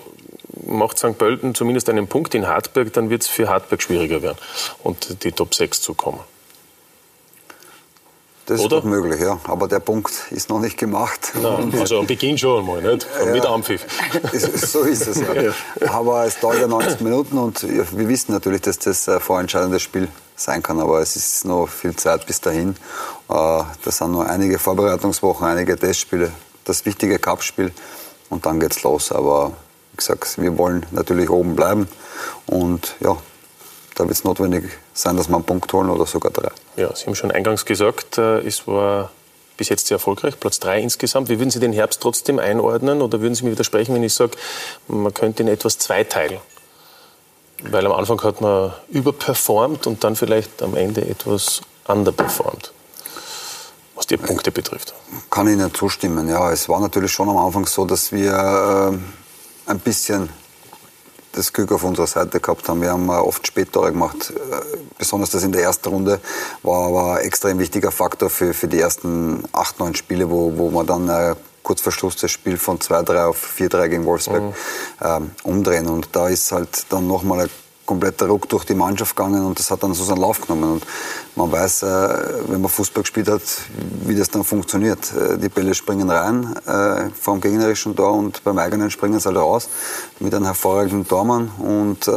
macht 0.64 0.98
St. 0.98 1.18
Pölten 1.18 1.54
zumindest 1.54 1.88
einen 1.88 2.06
Punkt 2.06 2.34
in 2.34 2.46
Hartberg, 2.46 2.92
dann 2.92 3.10
wird 3.10 3.22
es 3.22 3.28
für 3.28 3.48
Hartberg 3.48 3.82
schwieriger 3.82 4.22
werden 4.22 4.38
und 4.84 5.24
die 5.24 5.32
Top 5.32 5.52
6 5.52 5.80
zu 5.80 5.94
kommen. 5.94 6.20
Das 8.46 8.60
Oder? 8.60 8.76
ist 8.76 8.82
gut 8.82 8.90
möglich, 8.90 9.20
ja. 9.20 9.38
Aber 9.44 9.68
der 9.68 9.78
Punkt 9.80 10.12
ist 10.30 10.50
noch 10.50 10.60
nicht 10.60 10.76
gemacht. 10.76 11.32
Nein, 11.40 11.72
also 11.80 12.00
am 12.00 12.06
Beginn 12.06 12.36
schon 12.36 12.66
mal, 12.66 12.82
nicht? 12.82 13.06
Mit 13.32 13.46
Ampfiff. 13.46 13.86
So 14.54 14.80
ist 14.82 15.06
es 15.06 15.20
ja. 15.20 15.88
Aber 15.88 16.26
es 16.26 16.38
dauert 16.40 16.60
ja 16.60 16.66
90 16.66 17.00
Minuten 17.00 17.38
und 17.38 17.62
ja, 17.62 17.84
wir 17.92 18.08
wissen 18.08 18.32
natürlich, 18.32 18.60
dass 18.60 18.78
das 18.78 19.08
ein 19.08 19.20
vorentscheidendes 19.20 19.80
Spiel 19.82 20.08
sein 20.36 20.62
kann. 20.62 20.78
Aber 20.80 21.00
es 21.00 21.16
ist 21.16 21.44
noch 21.46 21.68
viel 21.68 21.96
Zeit 21.96 22.26
bis 22.26 22.40
dahin. 22.40 22.76
Äh, 23.30 23.62
Das 23.82 23.98
sind 23.98 24.12
noch 24.12 24.26
einige 24.26 24.58
Vorbereitungswochen, 24.58 25.46
einige 25.46 25.78
Testspiele, 25.78 26.30
das 26.64 26.84
wichtige 26.84 27.18
Cup-Spiel 27.18 27.72
und 28.28 28.44
dann 28.44 28.60
geht's 28.60 28.82
los. 28.82 29.10
Aber 29.10 29.52
wie 29.92 29.96
gesagt, 29.96 30.36
wir 30.38 30.58
wollen 30.58 30.84
natürlich 30.90 31.30
oben 31.30 31.56
bleiben 31.56 31.88
und 32.46 32.94
ja, 33.00 33.16
da 33.94 34.04
wird 34.04 34.12
es 34.12 34.24
notwendig 34.24 34.64
sein, 34.92 35.16
dass 35.16 35.28
wir 35.28 35.36
einen 35.36 35.44
Punkt 35.44 35.72
holen 35.72 35.90
oder 35.90 36.06
sogar 36.06 36.32
drei. 36.32 36.50
Ja, 36.76 36.94
Sie 36.94 37.06
haben 37.06 37.14
schon 37.14 37.30
eingangs 37.30 37.64
gesagt, 37.64 38.18
äh, 38.18 38.38
es 38.40 38.66
war 38.66 39.10
bis 39.56 39.68
jetzt 39.68 39.86
sehr 39.86 39.96
erfolgreich, 39.96 40.38
Platz 40.38 40.58
3 40.60 40.80
insgesamt. 40.80 41.28
Wie 41.28 41.38
würden 41.38 41.50
Sie 41.50 41.60
den 41.60 41.72
Herbst 41.72 42.00
trotzdem 42.00 42.38
einordnen 42.38 43.02
oder 43.02 43.20
würden 43.20 43.34
Sie 43.34 43.44
mir 43.44 43.52
widersprechen, 43.52 43.94
wenn 43.94 44.02
ich 44.02 44.14
sage, 44.14 44.32
man 44.88 45.14
könnte 45.14 45.42
ihn 45.42 45.48
etwas 45.48 45.78
zweiteilen? 45.78 46.38
Weil 47.62 47.86
am 47.86 47.92
Anfang 47.92 48.20
hat 48.22 48.40
man 48.40 48.72
überperformt 48.88 49.86
und 49.86 50.02
dann 50.02 50.16
vielleicht 50.16 50.62
am 50.62 50.76
Ende 50.76 51.06
etwas 51.06 51.60
underperformt, 51.86 52.72
was 53.94 54.06
die 54.06 54.16
Punkte 54.16 54.50
betrifft. 54.50 54.92
Kann 55.30 55.46
ich 55.46 55.54
Ihnen 55.54 55.72
zustimmen. 55.72 56.28
Ja, 56.28 56.50
es 56.50 56.68
war 56.68 56.80
natürlich 56.80 57.12
schon 57.12 57.28
am 57.28 57.36
Anfang 57.36 57.66
so, 57.66 57.84
dass 57.84 58.10
wir 58.10 58.32
äh, 58.32 59.70
ein 59.70 59.78
bisschen 59.78 60.30
das 61.34 61.52
Glück 61.52 61.72
auf 61.72 61.84
unserer 61.84 62.06
Seite 62.06 62.40
gehabt 62.40 62.68
haben. 62.68 62.80
Wir 62.80 62.90
haben 62.90 63.08
oft 63.10 63.46
Spättore 63.46 63.92
gemacht. 63.92 64.32
Äh, 64.34 64.76
besonders 64.98 65.30
das 65.30 65.42
in 65.42 65.52
der 65.52 65.62
ersten 65.62 65.88
Runde 65.88 66.20
war, 66.62 66.92
war 66.92 67.16
ein 67.18 67.24
extrem 67.24 67.58
wichtiger 67.58 67.90
Faktor 67.90 68.30
für, 68.30 68.54
für 68.54 68.68
die 68.68 68.80
ersten 68.80 69.44
acht, 69.52 69.78
neun 69.80 69.94
Spiele, 69.94 70.30
wo, 70.30 70.56
wo 70.56 70.70
man 70.70 70.86
dann 70.86 71.08
äh, 71.08 71.34
kurz 71.62 71.80
vor 71.80 71.92
Schluss 71.92 72.16
das 72.16 72.30
Spiel 72.30 72.58
von 72.58 72.78
2-3 72.78 73.24
auf 73.24 73.54
4-3 73.58 73.88
gegen 73.88 74.04
Wolfsberg 74.04 74.54
ähm, 75.02 75.30
umdrehen. 75.42 75.88
Und 75.88 76.08
da 76.12 76.28
ist 76.28 76.52
halt 76.52 76.86
dann 76.90 77.06
nochmal 77.06 77.40
ein 77.40 77.50
kompletter 77.86 78.26
Ruck 78.26 78.48
durch 78.48 78.64
die 78.64 78.74
Mannschaft 78.74 79.16
gegangen 79.16 79.44
und 79.44 79.58
das 79.58 79.70
hat 79.70 79.82
dann 79.82 79.94
so 79.94 80.04
seinen 80.04 80.20
Lauf 80.20 80.40
genommen. 80.40 80.74
Und 80.74 80.86
man 81.36 81.50
weiß, 81.52 81.82
äh, 81.82 81.86
wenn 82.48 82.60
man 82.60 82.70
Fußball 82.70 83.02
gespielt 83.02 83.28
hat, 83.28 83.42
wie 84.04 84.14
das 84.14 84.30
dann 84.30 84.44
funktioniert. 84.44 85.12
Äh, 85.12 85.38
Die 85.38 85.48
Bälle 85.48 85.74
springen 85.74 86.10
rein 86.10 86.56
äh, 86.66 87.10
vom 87.18 87.40
gegnerischen 87.40 87.94
Tor 87.94 88.12
und 88.12 88.42
beim 88.44 88.58
eigenen 88.58 88.90
springen 88.90 89.18
sie 89.20 89.26
halt 89.26 89.36
raus 89.36 89.68
mit 90.20 90.34
einem 90.34 90.44
hervorragenden 90.44 91.06
Tormann. 91.06 91.50
Und 91.58 92.10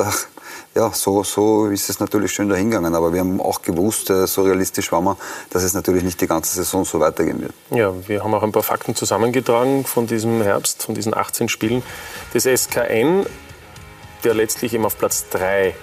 ja, 0.76 0.92
so, 0.94 1.24
so 1.24 1.68
ist 1.68 1.90
es 1.90 2.00
natürlich 2.00 2.32
schön 2.32 2.50
dahingegangen. 2.50 2.94
Aber 2.94 3.12
wir 3.12 3.20
haben 3.20 3.42
auch 3.42 3.62
gewusst, 3.62 4.12
so 4.26 4.44
realistisch 4.44 4.92
waren 4.92 5.06
wir, 5.06 5.18
dass 5.50 5.64
es 5.64 5.74
natürlich 5.74 6.04
nicht 6.04 6.22
die 6.22 6.28
ganze 6.28 6.54
Saison 6.54 6.86
so 6.86 7.00
weitergehen 7.00 7.42
wird. 7.42 7.54
Ja, 7.72 7.92
wir 8.08 8.24
haben 8.24 8.34
auch 8.34 8.44
ein 8.44 8.52
paar 8.52 8.64
Fakten 8.64 8.96
zusammengetragen 8.96 9.86
von 9.86 10.06
diesem 10.06 10.42
Herbst, 10.42 10.84
von 10.84 10.94
diesen 10.94 11.16
18 11.16 11.50
Spielen 11.50 11.82
des 12.34 12.44
SKN, 12.44 13.26
der 14.24 14.34
letztlich 14.34 14.74
eben 14.74 14.86
auf 14.86 14.98
Platz 14.98 15.30
3 15.30 15.76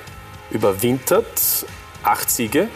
überwintert. 0.51 1.67
Acht 2.03 2.31
Siege. 2.31 2.69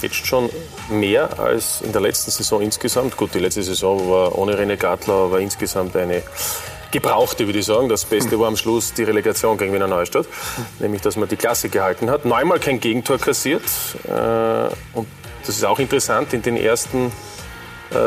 Jetzt 0.00 0.26
schon 0.26 0.50
mehr 0.90 1.38
als 1.38 1.80
in 1.80 1.92
der 1.92 2.00
letzten 2.00 2.30
Saison 2.30 2.60
insgesamt. 2.60 3.16
Gut, 3.16 3.34
die 3.34 3.38
letzte 3.38 3.62
Saison 3.62 4.10
war 4.10 4.36
ohne 4.36 4.56
René 4.56 4.76
Gartler, 4.76 5.14
aber 5.14 5.40
insgesamt 5.40 5.94
eine 5.96 6.22
gebrauchte, 6.90 7.46
würde 7.46 7.60
ich 7.60 7.66
sagen. 7.66 7.88
Das 7.88 8.04
Beste 8.04 8.38
war 8.38 8.48
am 8.48 8.56
Schluss 8.56 8.92
die 8.94 9.04
Relegation 9.04 9.56
gegen 9.56 9.72
Wiener 9.72 9.86
Neustadt, 9.86 10.26
nämlich 10.80 11.02
dass 11.02 11.16
man 11.16 11.28
die 11.28 11.36
Klasse 11.36 11.68
gehalten 11.68 12.10
hat. 12.10 12.24
Neunmal 12.24 12.58
kein 12.58 12.80
Gegentor 12.80 13.18
kassiert. 13.18 13.62
Äh, 14.04 14.10
Und 14.92 15.06
das 15.46 15.56
ist 15.56 15.64
auch 15.64 15.78
interessant, 15.78 16.32
in 16.34 16.42
den 16.42 16.56
ersten 16.56 17.10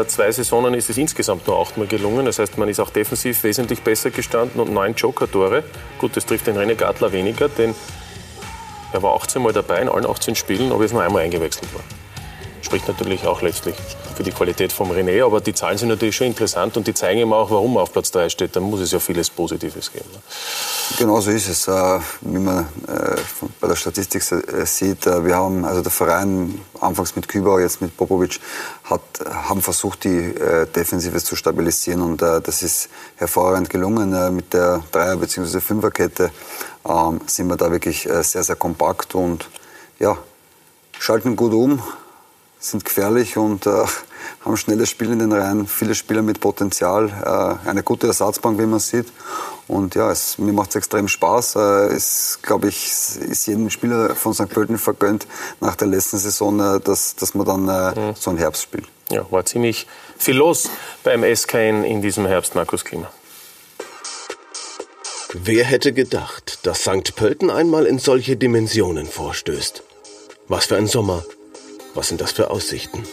zwei 0.07 0.31
Saisonen 0.31 0.73
ist 0.73 0.89
es 0.89 0.97
insgesamt 0.97 1.47
nur 1.47 1.59
achtmal 1.59 1.87
gelungen. 1.87 2.25
Das 2.25 2.39
heißt, 2.39 2.57
man 2.57 2.69
ist 2.69 2.79
auch 2.79 2.89
defensiv 2.89 3.43
wesentlich 3.43 3.81
besser 3.81 4.09
gestanden 4.09 4.59
und 4.59 4.73
neun 4.73 4.93
Joker-Tore. 4.95 5.63
Gut, 5.99 6.15
das 6.17 6.25
trifft 6.25 6.47
den 6.47 6.57
René 6.57 6.75
Gartler 6.75 7.11
weniger, 7.11 7.49
denn 7.49 7.75
er 8.93 9.03
war 9.03 9.15
18 9.15 9.41
Mal 9.41 9.53
dabei 9.53 9.81
in 9.81 9.89
allen 9.89 10.05
18 10.05 10.35
Spielen, 10.35 10.71
aber 10.71 10.85
ist 10.85 10.93
nur 10.93 11.03
einmal 11.03 11.23
eingewechselt 11.23 11.73
worden. 11.73 11.87
Spricht 12.61 12.87
natürlich 12.87 13.25
auch 13.27 13.41
letztlich 13.41 13.75
für 14.15 14.23
die 14.23 14.31
Qualität 14.31 14.71
vom 14.71 14.91
René, 14.91 15.23
aber 15.25 15.41
die 15.41 15.53
Zahlen 15.53 15.77
sind 15.77 15.89
natürlich 15.89 16.15
schon 16.15 16.27
interessant 16.27 16.77
und 16.77 16.87
die 16.87 16.93
zeigen 16.93 17.19
ihm 17.19 17.33
auch, 17.33 17.51
warum 17.51 17.75
er 17.75 17.81
auf 17.83 17.91
Platz 17.91 18.11
3 18.11 18.29
steht. 18.29 18.55
Da 18.55 18.59
muss 18.59 18.79
es 18.79 18.91
ja 18.91 18.99
vieles 18.99 19.29
Positives 19.29 19.91
geben. 19.91 20.09
ne? 20.11 20.19
Genau 20.97 21.19
so 21.19 21.31
ist 21.31 21.49
es. 21.49 21.67
Äh, 21.67 21.99
Wie 22.21 22.39
man 22.39 22.59
äh, 22.87 23.15
bei 23.59 23.67
der 23.67 23.75
Statistik 23.75 24.23
äh, 24.31 24.65
sieht, 24.65 25.05
wir 25.05 25.35
haben, 25.35 25.65
also 25.65 25.81
der 25.81 25.91
Verein, 25.91 26.61
anfangs 26.79 27.15
mit 27.15 27.27
Kübauer, 27.27 27.59
jetzt 27.59 27.81
mit 27.81 27.95
Popovic, 27.97 28.39
hat, 28.85 29.01
haben 29.29 29.61
versucht, 29.61 30.03
die 30.03 30.33
Defensive 30.75 31.21
zu 31.23 31.35
stabilisieren 31.35 32.01
und 32.01 32.21
das 32.21 32.61
ist 32.61 32.89
hervorragend 33.15 33.69
gelungen. 33.69 34.35
Mit 34.35 34.53
der 34.53 34.83
Dreier- 34.91 35.17
bzw. 35.17 35.59
Fünferkette 35.59 36.31
ähm, 36.87 37.21
sind 37.25 37.47
wir 37.47 37.57
da 37.57 37.71
wirklich 37.71 38.07
sehr, 38.21 38.43
sehr 38.43 38.55
kompakt 38.55 39.15
und 39.15 39.49
ja, 39.99 40.17
schalten 40.99 41.35
gut 41.35 41.53
um, 41.53 41.81
sind 42.59 42.85
gefährlich 42.85 43.37
und 43.37 43.65
äh, 43.67 43.85
haben 44.43 44.57
schnelles 44.57 44.89
Spiel 44.89 45.11
in 45.11 45.19
den 45.19 45.31
Reihen, 45.31 45.67
viele 45.67 45.95
Spieler 45.95 46.21
mit 46.21 46.39
Potenzial, 46.39 47.09
äh, 47.65 47.69
eine 47.69 47.83
gute 47.83 48.07
Ersatzbank, 48.07 48.59
wie 48.59 48.65
man 48.65 48.79
sieht. 48.79 49.07
Und 49.67 49.95
ja, 49.95 50.11
es, 50.11 50.37
mir 50.37 50.53
macht 50.53 50.69
es 50.69 50.75
extrem 50.75 51.07
Spaß. 51.07 51.55
Äh, 51.55 51.59
es, 51.93 52.39
glaube 52.41 52.67
ich, 52.67 52.85
ist 52.85 53.47
jedem 53.47 53.69
Spieler 53.69 54.15
von 54.15 54.33
St. 54.33 54.49
Pölten 54.49 54.77
vergönnt 54.77 55.25
nach 55.59 55.75
der 55.75 55.87
letzten 55.87 56.17
Saison, 56.17 56.59
äh, 56.59 56.79
dass, 56.79 57.15
dass 57.15 57.33
man 57.33 57.45
dann 57.45 57.67
äh, 57.67 57.99
mhm. 57.99 58.15
so 58.15 58.29
einen 58.29 58.39
Herbst 58.39 58.63
spielt. 58.63 58.85
Ja, 59.09 59.25
war 59.31 59.45
ziemlich 59.45 59.87
viel 60.17 60.35
los 60.35 60.69
beim 61.03 61.23
SKN 61.23 61.83
in 61.83 62.01
diesem 62.01 62.25
Herbst, 62.25 62.55
Markus 62.55 62.83
Klima. 62.83 63.11
Wer 65.33 65.65
hätte 65.65 65.91
gedacht, 65.91 66.59
dass 66.63 66.81
St. 66.81 67.15
Pölten 67.15 67.49
einmal 67.49 67.85
in 67.85 67.99
solche 67.99 68.37
Dimensionen 68.37 69.05
vorstößt? 69.05 69.83
Was 70.47 70.67
für 70.67 70.77
ein 70.77 70.87
Sommer. 70.87 71.23
Was 71.95 72.09
sind 72.09 72.21
das 72.21 72.33
für 72.33 72.51
Aussichten? 72.51 73.03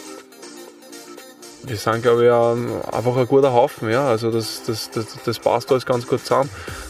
Wir 1.65 1.77
sind, 1.77 2.01
glaube 2.01 2.25
ich, 2.25 2.93
einfach 2.93 3.15
ein 3.15 3.27
guter 3.27 3.53
Haufen. 3.53 3.89
Ja. 3.89 4.07
Also 4.07 4.29
das, 4.29 4.63
das, 4.67 4.91
das, 4.91 5.05
das 5.23 5.39
passt 5.39 5.71
alles 5.71 5.85
ganz 5.85 6.05
gut 6.05 6.19
zusammen. 6.19 6.49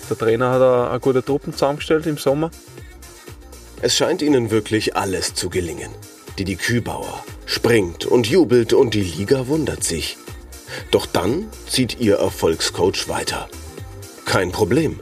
Der 0.09 0.17
Trainer 0.17 0.49
hat 0.49 0.61
eine, 0.61 0.89
eine 0.89 0.99
gute 0.99 1.23
Truppen 1.23 1.53
zusammengestellt 1.53 2.07
im 2.07 2.17
Sommer. 2.17 2.49
Es 3.81 3.95
scheint 3.95 4.21
ihnen 4.23 4.49
wirklich 4.49 4.95
alles 4.95 5.35
zu 5.35 5.49
gelingen. 5.49 5.91
Didi 6.39 6.55
Kübauer 6.55 7.23
springt 7.45 8.05
und 8.05 8.27
jubelt 8.27 8.73
und 8.73 8.95
die 8.95 9.03
Liga 9.03 9.47
wundert 9.47 9.83
sich. 9.83 10.17
Doch 10.89 11.05
dann 11.05 11.49
zieht 11.67 11.99
ihr 11.99 12.15
Erfolgscoach 12.15 13.07
weiter. 13.07 13.47
Kein 14.25 14.51
Problem, 14.51 14.99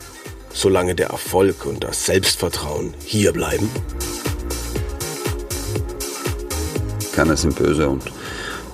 solange 0.51 0.95
der 0.95 1.11
Erfolg 1.11 1.65
und 1.65 1.85
das 1.85 2.05
Selbstvertrauen 2.05 2.93
hier 3.05 3.31
bleiben. 3.31 3.69
Keiner 7.13 7.35
sind 7.35 7.55
böse 7.55 7.89
und 7.89 8.03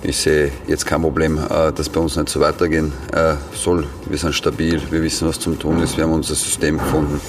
ich 0.02 0.16
sehe 0.16 0.52
jetzt 0.68 0.86
kein 0.86 1.02
Problem, 1.02 1.38
äh, 1.38 1.72
dass 1.72 1.88
bei 1.88 2.00
uns 2.00 2.16
nicht 2.16 2.28
so 2.28 2.40
weitergehen 2.40 2.92
äh, 3.12 3.34
soll. 3.54 3.86
Wir 4.06 4.18
sind 4.18 4.34
stabil, 4.34 4.80
wir 4.90 5.02
wissen, 5.02 5.26
was 5.26 5.40
zum 5.40 5.58
tun 5.58 5.82
ist, 5.82 5.96
wir 5.96 6.04
haben 6.04 6.12
unser 6.12 6.34
System 6.34 6.78
gefunden. 6.78 7.20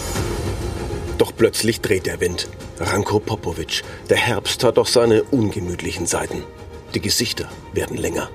Doch 1.17 1.31
plötzlich 1.35 1.81
dreht 1.81 2.05
der 2.05 2.19
Wind. 2.19 2.47
Ranko 2.79 3.19
Popovic. 3.19 3.83
Der 4.09 4.17
Herbst 4.17 4.63
hat 4.63 4.77
auch 4.77 4.87
seine 4.87 5.23
ungemütlichen 5.23 6.05
Seiten. 6.05 6.43
Die 6.93 7.01
Gesichter 7.01 7.49
werden 7.73 7.97
länger. 7.97 8.29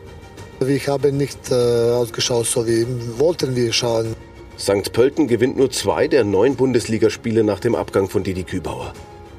Wir 0.61 0.81
haben 0.87 1.16
nicht 1.16 1.51
äh, 1.51 1.55
ausgeschaut, 1.55 2.47
so 2.47 2.66
wie 2.66 2.87
wollten 3.18 3.55
wir 3.57 3.72
schauen. 3.72 4.14
St. 4.59 4.93
Pölten 4.93 5.27
gewinnt 5.29 5.57
nur 5.57 5.70
zwei 5.70 6.09
der 6.09 6.25
neun 6.25 6.57
Bundesligaspiele 6.57 7.43
nach 7.43 7.61
dem 7.61 7.75
Abgang 7.75 8.09
von 8.09 8.22
Didi 8.22 8.45
Kübauer. 8.45 8.93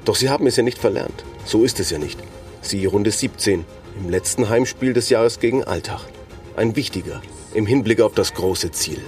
Doch 0.05 0.15
sie 0.15 0.29
haben 0.29 0.47
es 0.47 0.55
ja 0.55 0.63
nicht 0.63 0.77
verlernt. 0.77 1.23
So 1.45 1.63
ist 1.63 1.79
es 1.79 1.89
ja 1.89 1.97
nicht. 1.97 2.19
Sie 2.65 2.85
Runde 2.85 3.11
17 3.11 3.65
im 3.97 4.09
letzten 4.09 4.49
Heimspiel 4.49 4.93
des 4.93 5.09
Jahres 5.09 5.39
gegen 5.39 5.63
Alltag. 5.63 6.01
Ein 6.55 6.75
wichtiger 6.75 7.21
im 7.53 7.65
Hinblick 7.65 8.01
auf 8.01 8.13
das 8.13 8.33
große 8.33 8.71
Ziel. 8.71 9.01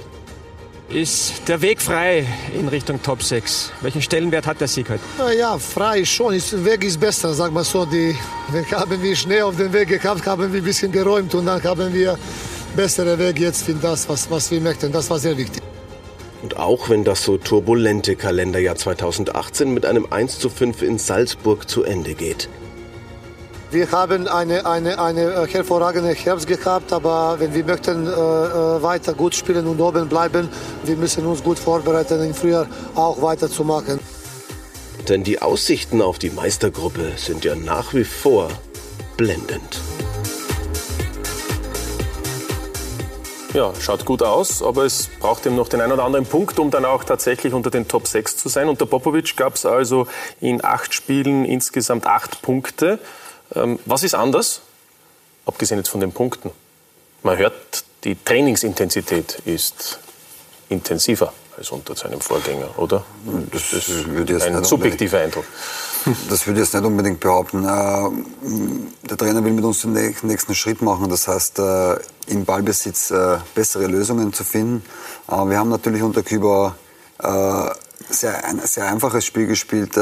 Ist 0.90 1.50
der 1.50 1.62
Weg 1.62 1.82
frei 1.82 2.26
in 2.58 2.70
Richtung 2.70 3.02
Top 3.02 3.22
6? 3.22 3.74
Welchen 3.82 4.02
Stellenwert 4.02 4.48
hat 4.48 4.62
der 4.62 4.70
Sieg 4.70 4.88
heute? 4.90 5.02
Ja, 5.38 5.58
frei 5.58 6.06
schon. 6.06 6.32
Der 6.34 6.66
Weg 6.66 6.86
ist 6.86 6.98
besser, 6.98 7.34
sag 7.34 7.52
mal 7.52 7.66
so. 7.66 7.86
Die, 7.86 8.16
haben 8.72 9.02
wir 9.02 9.16
Schnee 9.16 9.42
auf 9.42 9.58
den 9.58 9.74
Weg 9.74 9.90
gehabt, 9.90 10.26
haben 10.26 10.54
wir 10.54 10.60
ein 10.60 10.64
bisschen 10.64 10.92
geräumt 10.92 11.36
und 11.36 11.46
dann 11.46 11.62
haben 11.62 11.94
wir 11.94 12.18
bessere 12.74 13.20
Weg 13.20 13.40
jetzt 13.40 13.64
für 13.64 13.74
das, 13.74 14.08
was, 14.08 14.32
was 14.32 14.50
wir 14.50 14.62
möchten. 14.62 14.90
Das 14.94 15.10
war 15.10 15.20
sehr 15.20 15.38
wichtig. 15.38 15.62
Und 16.42 16.56
auch 16.56 16.90
wenn 16.90 17.04
das 17.04 17.24
so 17.24 17.38
turbulente 17.38 18.16
Kalenderjahr 18.16 18.76
2018 18.76 19.74
mit 19.74 19.86
einem 19.86 20.08
1 20.10 20.40
zu 20.40 20.50
5 20.50 20.84
in 20.84 21.00
Salzburg 21.00 21.68
zu 21.68 21.84
Ende 21.84 22.14
geht, 22.14 22.48
wir 23.72 23.92
haben 23.92 24.28
eine, 24.28 24.66
eine, 24.66 25.00
eine 25.00 25.34
äh, 25.34 25.48
hervorragende 25.48 26.14
Herbst 26.14 26.48
gehabt, 26.48 26.94
aber 26.94 27.36
wenn 27.40 27.54
wir 27.54 27.66
möchten 27.66 28.08
äh, 28.08 28.10
äh, 28.10 28.14
weiter 28.82 29.14
gut 29.14 29.36
spielen 29.36 29.68
und 29.68 29.80
oben 29.80 30.08
bleiben, 30.08 30.50
wir 30.84 30.96
müssen 30.96 31.26
uns 31.26 31.44
gut 31.44 31.60
vorbereiten, 31.60 32.24
im 32.24 32.34
Frühjahr 32.34 32.68
auch 32.96 33.22
weiterzumachen. 33.22 34.00
Denn 35.10 35.24
die 35.24 35.42
Aussichten 35.42 36.02
auf 36.02 36.20
die 36.20 36.30
Meistergruppe 36.30 37.14
sind 37.18 37.46
ja 37.46 37.56
nach 37.56 37.94
wie 37.94 38.04
vor 38.04 38.50
blendend. 39.16 39.82
Ja, 43.54 43.74
schaut 43.80 44.06
gut 44.06 44.22
aus, 44.22 44.62
aber 44.62 44.86
es 44.86 45.10
braucht 45.20 45.46
eben 45.46 45.56
noch 45.56 45.68
den 45.68 45.82
einen 45.82 45.94
oder 45.94 46.04
anderen 46.04 46.26
Punkt, 46.26 46.60
um 46.60 46.70
dann 46.70 46.86
auch 46.86 47.04
tatsächlich 47.04 47.54
unter 47.54 47.72
den 47.72 47.88
Top 47.88 48.08
6 48.08 48.38
zu 48.38 48.50
sein. 48.50 48.70
Unter 48.70 48.86
Popovic 48.86 49.36
gab 49.36 49.56
es 49.56 49.66
also 49.66 50.08
in 50.40 50.64
acht 50.64 50.94
Spielen 50.94 51.44
insgesamt 51.44 52.06
acht 52.06 52.42
Punkte. 52.42 53.00
Ähm, 53.56 53.80
was 53.86 54.04
ist 54.04 54.16
anders, 54.16 54.62
abgesehen 55.46 55.80
jetzt 55.80 55.90
von 55.90 56.02
den 56.02 56.12
Punkten? 56.12 56.52
Man 57.24 57.38
hört, 57.38 57.84
die 58.04 58.16
Trainingsintensität 58.16 59.42
ist 59.46 60.00
intensiver 60.70 61.34
als 61.58 61.72
unter 61.72 61.96
seinem 61.96 62.22
Vorgänger, 62.22 62.78
oder? 62.78 63.04
Das, 63.52 63.72
das 63.72 63.90
ist 63.90 64.44
ein 64.44 64.64
subjektiver 64.64 65.20
Eindruck. 65.20 65.46
Das 66.30 66.46
würde 66.48 66.62
ich 66.62 66.68
jetzt 66.68 66.74
nicht 66.74 66.86
unbedingt 66.86 67.20
behaupten. 67.20 67.64
Äh, 67.64 69.08
der 69.10 69.18
Trainer 69.18 69.44
will 69.44 69.52
mit 69.52 69.66
uns 69.66 69.82
den 69.82 69.94
nächsten 69.94 70.56
Schritt 70.56 70.82
machen, 70.82 71.10
das 71.10 71.28
heißt, 71.28 71.60
äh, 71.60 71.96
im 72.28 72.46
Ballbesitz 72.46 73.12
äh, 73.12 73.40
bessere 73.56 73.88
Lösungen 73.88 74.32
zu 74.32 74.44
finden. 74.44 74.84
Wir 75.28 75.58
haben 75.58 75.70
natürlich 75.70 76.02
unter 76.02 76.24
Küber 76.24 76.78
sehr, 78.10 78.46
ein 78.46 78.62
sehr 78.64 78.86
einfaches 78.86 79.26
Spiel 79.26 79.48
gespielt 79.48 79.98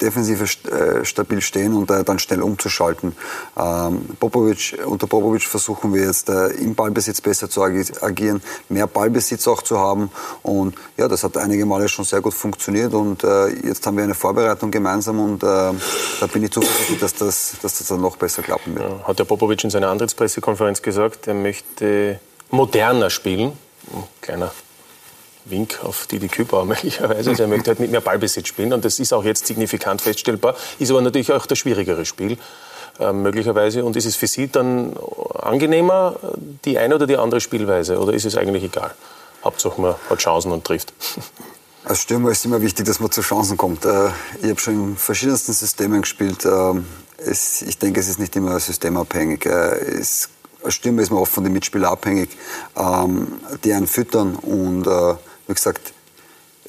defensiv 0.00 0.42
äh, 0.66 1.04
stabil 1.04 1.40
stehen 1.40 1.74
und 1.74 1.90
äh, 1.90 2.04
dann 2.04 2.18
schnell 2.18 2.42
umzuschalten. 2.42 3.16
Ähm, 3.56 4.06
Popovic, 4.20 4.78
unter 4.84 5.06
Popovic 5.06 5.42
versuchen 5.42 5.94
wir 5.94 6.04
jetzt 6.04 6.28
äh, 6.28 6.48
im 6.48 6.74
Ballbesitz 6.74 7.20
besser 7.20 7.48
zu 7.48 7.62
agieren, 7.62 8.42
mehr 8.68 8.86
Ballbesitz 8.86 9.48
auch 9.48 9.62
zu 9.62 9.78
haben 9.78 10.10
und 10.42 10.74
ja, 10.96 11.08
das 11.08 11.24
hat 11.24 11.36
einige 11.36 11.66
Male 11.66 11.88
schon 11.88 12.04
sehr 12.04 12.20
gut 12.20 12.34
funktioniert 12.34 12.94
und 12.94 13.22
jetzt 13.62 13.86
haben 13.86 13.96
wir 13.96 14.04
eine 14.04 14.14
Vorbereitung 14.14 14.70
gemeinsam 14.70 15.20
und 15.20 15.42
da 15.42 15.74
bin 16.32 16.42
ich 16.42 16.50
zuversichtlich, 16.50 17.00
dass 17.00 17.14
das, 17.14 17.54
dass 17.62 17.78
das 17.78 17.88
dann 17.88 18.00
noch 18.00 18.16
besser 18.16 18.42
klappen 18.42 18.74
wird. 18.74 18.88
Ja, 18.88 19.06
hat 19.06 19.18
der 19.18 19.24
Popovic 19.24 19.62
in 19.64 19.70
seiner 19.70 19.88
Antrittspressekonferenz 19.88 20.82
gesagt, 20.82 21.26
er 21.26 21.34
möchte 21.34 22.20
moderner 22.50 23.10
spielen. 23.10 23.52
Kleiner 24.20 24.52
Wink 25.46 25.80
auf 25.82 26.06
Didi 26.06 26.28
Kübauer 26.28 26.64
möglicherweise. 26.66 27.30
Also 27.30 27.42
er 27.42 27.48
möchte 27.48 27.70
halt 27.70 27.80
mit 27.80 27.90
mehr 27.90 28.00
Ballbesitz 28.00 28.48
spielen 28.48 28.72
und 28.72 28.84
das 28.84 28.98
ist 28.98 29.12
auch 29.12 29.24
jetzt 29.24 29.46
signifikant 29.46 30.02
feststellbar. 30.02 30.56
Ist 30.78 30.90
aber 30.90 31.00
natürlich 31.00 31.32
auch 31.32 31.46
das 31.46 31.58
schwierigere 31.58 32.04
Spiel. 32.04 32.38
Äh, 32.98 33.12
möglicherweise. 33.12 33.84
Und 33.84 33.96
ist 33.96 34.06
es 34.06 34.16
für 34.16 34.26
Sie 34.26 34.48
dann 34.48 34.96
angenehmer, 35.34 36.16
die 36.64 36.78
eine 36.78 36.94
oder 36.94 37.06
die 37.06 37.16
andere 37.16 37.40
Spielweise? 37.40 37.98
Oder 37.98 38.14
ist 38.14 38.24
es 38.24 38.36
eigentlich 38.36 38.64
egal? 38.64 38.94
Hauptsache 39.44 39.80
man 39.80 39.94
hat 40.08 40.18
Chancen 40.18 40.52
und 40.52 40.64
trifft. 40.64 40.92
Als 41.84 42.02
Stürmer 42.02 42.30
ist 42.30 42.44
immer 42.44 42.60
wichtig, 42.62 42.84
dass 42.86 42.98
man 42.98 43.12
zu 43.12 43.20
Chancen 43.20 43.56
kommt. 43.56 43.84
Äh, 43.84 44.08
ich 44.42 44.50
habe 44.50 44.58
schon 44.58 44.74
in 44.74 44.96
verschiedensten 44.96 45.52
Systemen 45.52 46.00
gespielt. 46.00 46.44
Äh, 46.44 46.72
es, 47.18 47.62
ich 47.62 47.78
denke, 47.78 48.00
es 48.00 48.08
ist 48.08 48.18
nicht 48.18 48.34
immer 48.34 48.58
systemabhängig. 48.58 49.46
Äh, 49.46 49.50
es, 50.00 50.30
als 50.64 50.74
Stürmer 50.74 51.02
ist 51.02 51.10
man 51.10 51.20
oft 51.20 51.32
von 51.32 51.44
den 51.44 51.52
Mitspielern 51.52 51.92
abhängig, 51.92 52.30
ähm, 52.76 53.40
die 53.62 53.72
einen 53.72 53.86
füttern 53.86 54.34
und 54.34 54.88
wie 55.46 55.54
gesagt, 55.54 55.92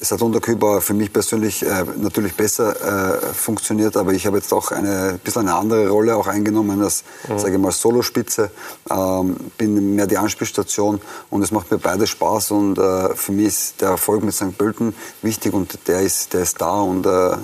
es 0.00 0.12
hat 0.12 0.22
unter 0.22 0.40
Kübauer 0.40 0.80
für 0.80 0.94
mich 0.94 1.12
persönlich 1.12 1.64
äh, 1.64 1.84
natürlich 1.96 2.34
besser 2.34 3.16
äh, 3.16 3.34
funktioniert, 3.34 3.96
aber 3.96 4.12
ich 4.12 4.26
habe 4.26 4.36
jetzt 4.36 4.52
auch 4.52 4.70
eine 4.70 5.08
ein 5.08 5.18
bisschen 5.18 5.48
eine 5.48 5.56
andere 5.56 5.88
Rolle 5.88 6.16
auch 6.16 6.26
eingenommen 6.26 6.80
als, 6.82 7.04
mhm. 7.28 7.38
sage 7.38 7.54
ich 7.54 7.60
mal, 7.60 7.72
Solospitze. 7.72 8.50
Ähm, 8.90 9.36
bin 9.56 9.96
mehr 9.96 10.06
die 10.06 10.16
Anspielstation 10.16 11.00
und 11.30 11.42
es 11.42 11.50
macht 11.50 11.70
mir 11.70 11.78
beide 11.78 12.06
Spaß 12.06 12.52
und 12.52 12.78
äh, 12.78 13.14
für 13.14 13.32
mich 13.32 13.46
ist 13.46 13.80
der 13.80 13.90
Erfolg 13.90 14.22
mit 14.22 14.34
St. 14.34 14.56
Pölten 14.56 14.94
wichtig 15.22 15.52
und 15.52 15.78
der 15.88 16.00
ist, 16.00 16.32
der 16.32 16.42
ist 16.42 16.60
da 16.60 16.80
und 16.80 17.04
äh, 17.04 17.36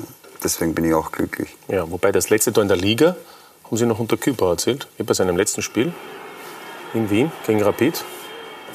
deswegen 0.42 0.74
bin 0.74 0.84
ich 0.84 0.94
auch 0.94 1.10
glücklich. 1.10 1.56
Ja, 1.68 1.90
wobei 1.90 2.12
das 2.12 2.30
letzte 2.30 2.52
Tor 2.52 2.62
in 2.62 2.68
der 2.68 2.76
Liga 2.76 3.16
haben 3.64 3.76
Sie 3.76 3.86
noch 3.86 3.98
unter 3.98 4.16
Kübauer 4.16 4.52
erzählt, 4.52 4.86
bei 5.04 5.14
seinem 5.14 5.36
letzten 5.36 5.62
Spiel 5.62 5.92
in 6.92 7.10
Wien 7.10 7.32
gegen 7.46 7.62
Rapid. 7.62 8.04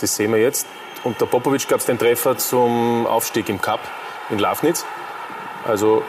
Das 0.01 0.15
sehen 0.15 0.31
wir 0.31 0.39
jetzt. 0.39 0.65
Unter 1.03 1.25
Popovic 1.25 1.67
gab 1.67 1.79
es 1.79 1.85
den 1.85 1.97
Treffer 1.97 2.37
zum 2.37 3.07
Aufstieg 3.07 3.47
im 3.49 3.61
Cup 3.61 3.79
in 4.29 4.39
Lafnitz. 4.39 4.85
Also 5.65 6.03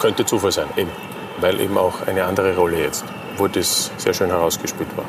könnte 0.00 0.26
Zufall 0.26 0.52
sein, 0.52 0.68
eben. 0.76 0.90
Weil 1.38 1.60
eben 1.60 1.78
auch 1.78 2.06
eine 2.06 2.24
andere 2.24 2.56
Rolle 2.56 2.82
jetzt, 2.82 3.04
wo 3.36 3.46
das 3.46 3.90
sehr 3.98 4.14
schön 4.14 4.30
herausgespielt 4.30 4.96
war. 4.96 5.04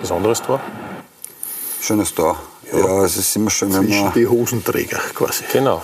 Besonderes 0.00 0.42
Tor? 0.42 0.60
Schönes 1.80 2.14
Tor. 2.14 2.38
Ja, 2.72 2.78
ja 2.78 3.04
es 3.04 3.16
ist 3.16 3.34
immer 3.36 3.50
schön, 3.50 3.72
wenn 3.74 3.88
man... 3.88 4.12
die 4.12 4.26
Hosenträger 4.26 5.00
quasi. 5.14 5.44
Genau, 5.52 5.82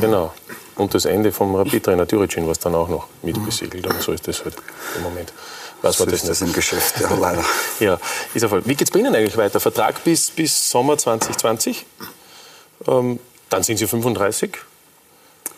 genau. 0.00 0.32
Und 0.76 0.94
das 0.94 1.06
Ende 1.06 1.32
vom 1.32 1.54
Rapid-Trainer 1.54 2.06
Türicin, 2.06 2.46
was 2.46 2.58
dann 2.58 2.74
auch 2.74 2.88
noch 2.88 3.06
mitbesiegelt. 3.22 3.86
Aber 3.88 4.00
so 4.00 4.12
ist 4.12 4.28
das 4.28 4.44
halt 4.44 4.54
im 4.96 5.02
Moment 5.02 5.32
weiß 5.82 5.98
man 5.98 6.08
so 6.08 6.10
das 6.10 6.22
ist 6.22 6.28
nicht. 6.28 6.40
das 6.40 6.48
im 6.48 6.52
Geschäft, 6.52 7.00
ja, 7.00 7.14
leider. 7.20 7.44
ja, 7.80 7.98
ist 8.34 8.42
Erfolg. 8.42 8.66
Wie 8.66 8.74
geht 8.74 8.88
es 8.88 8.90
bei 8.90 9.00
Ihnen 9.00 9.14
eigentlich 9.14 9.36
weiter? 9.36 9.60
Vertrag 9.60 10.02
bis, 10.04 10.30
bis 10.30 10.70
Sommer 10.70 10.98
2020. 10.98 11.86
Ähm, 12.86 13.18
dann 13.50 13.62
sind 13.62 13.76
Sie 13.78 13.86
35? 13.86 14.56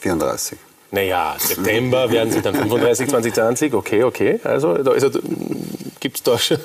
34. 0.00 0.58
Naja, 0.90 1.36
September 1.38 2.10
werden 2.10 2.32
sie 2.32 2.40
dann 2.40 2.54
35, 2.54 3.10
2020, 3.10 3.74
okay, 3.74 4.04
okay. 4.04 4.40
Also, 4.42 4.70
also 4.70 5.10
gibt 6.00 6.16
es 6.16 6.22
da, 6.22 6.38
schon, 6.38 6.56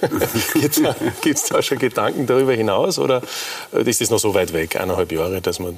gibt's 1.21 1.43
da 1.49 1.61
schon 1.61 1.77
Gedanken 1.77 2.25
darüber 2.25 2.53
hinaus 2.53 2.99
oder 2.99 3.21
ist 3.73 3.99
das 3.99 4.09
noch 4.09 4.19
so 4.19 4.33
weit 4.33 4.53
weg, 4.53 4.77
eineinhalb 4.77 5.11
Jahre, 5.11 5.41
dass 5.41 5.59
man 5.59 5.77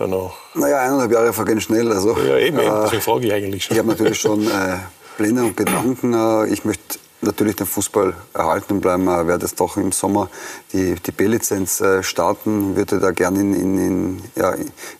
da 0.00 0.06
noch... 0.06 0.36
Naja, 0.54 0.80
eineinhalb 0.80 1.12
Jahre 1.12 1.32
vergehen 1.32 1.60
schnell. 1.60 1.92
Also, 1.92 2.16
ja, 2.18 2.38
eben, 2.38 2.58
äh, 2.58 2.70
deswegen 2.84 3.02
frage 3.02 3.26
ich 3.26 3.32
eigentlich 3.32 3.64
schon. 3.64 3.74
Ich 3.74 3.78
habe 3.78 3.88
natürlich 3.88 4.18
schon 4.18 4.46
äh, 4.46 4.78
Pläne 5.16 5.44
und 5.44 5.56
Gedanken. 5.56 6.14
Äh, 6.14 6.46
ich 6.52 6.64
möchte 6.64 6.98
natürlich 7.20 7.56
den 7.56 7.66
Fußball 7.66 8.14
erhalten 8.32 8.80
bleiben. 8.80 9.06
Äh, 9.08 9.26
werde 9.26 9.44
es 9.44 9.54
doch 9.54 9.76
im 9.76 9.92
Sommer 9.92 10.30
die, 10.72 10.94
die 10.94 11.12
B-Lizenz 11.12 11.80
äh, 11.80 12.02
starten, 12.02 12.76
würde 12.76 12.98
da 12.98 13.10
gerne 13.10 13.40
in, 13.40 13.54
in, 13.54 13.78
in, 13.78 14.22
ja, 14.36 14.54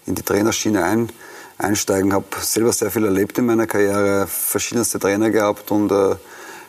in 0.06 0.14
die 0.14 0.22
Trainerschiene 0.22 0.84
ein 0.84 1.10
einsteigen. 1.56 2.12
Habe 2.12 2.26
selber 2.40 2.72
sehr 2.72 2.90
viel 2.90 3.04
erlebt 3.04 3.38
in 3.38 3.46
meiner 3.46 3.66
Karriere, 3.66 4.26
verschiedenste 4.26 4.98
Trainer 4.98 5.30
gehabt 5.30 5.70
und 5.70 5.90
äh, 5.92 6.16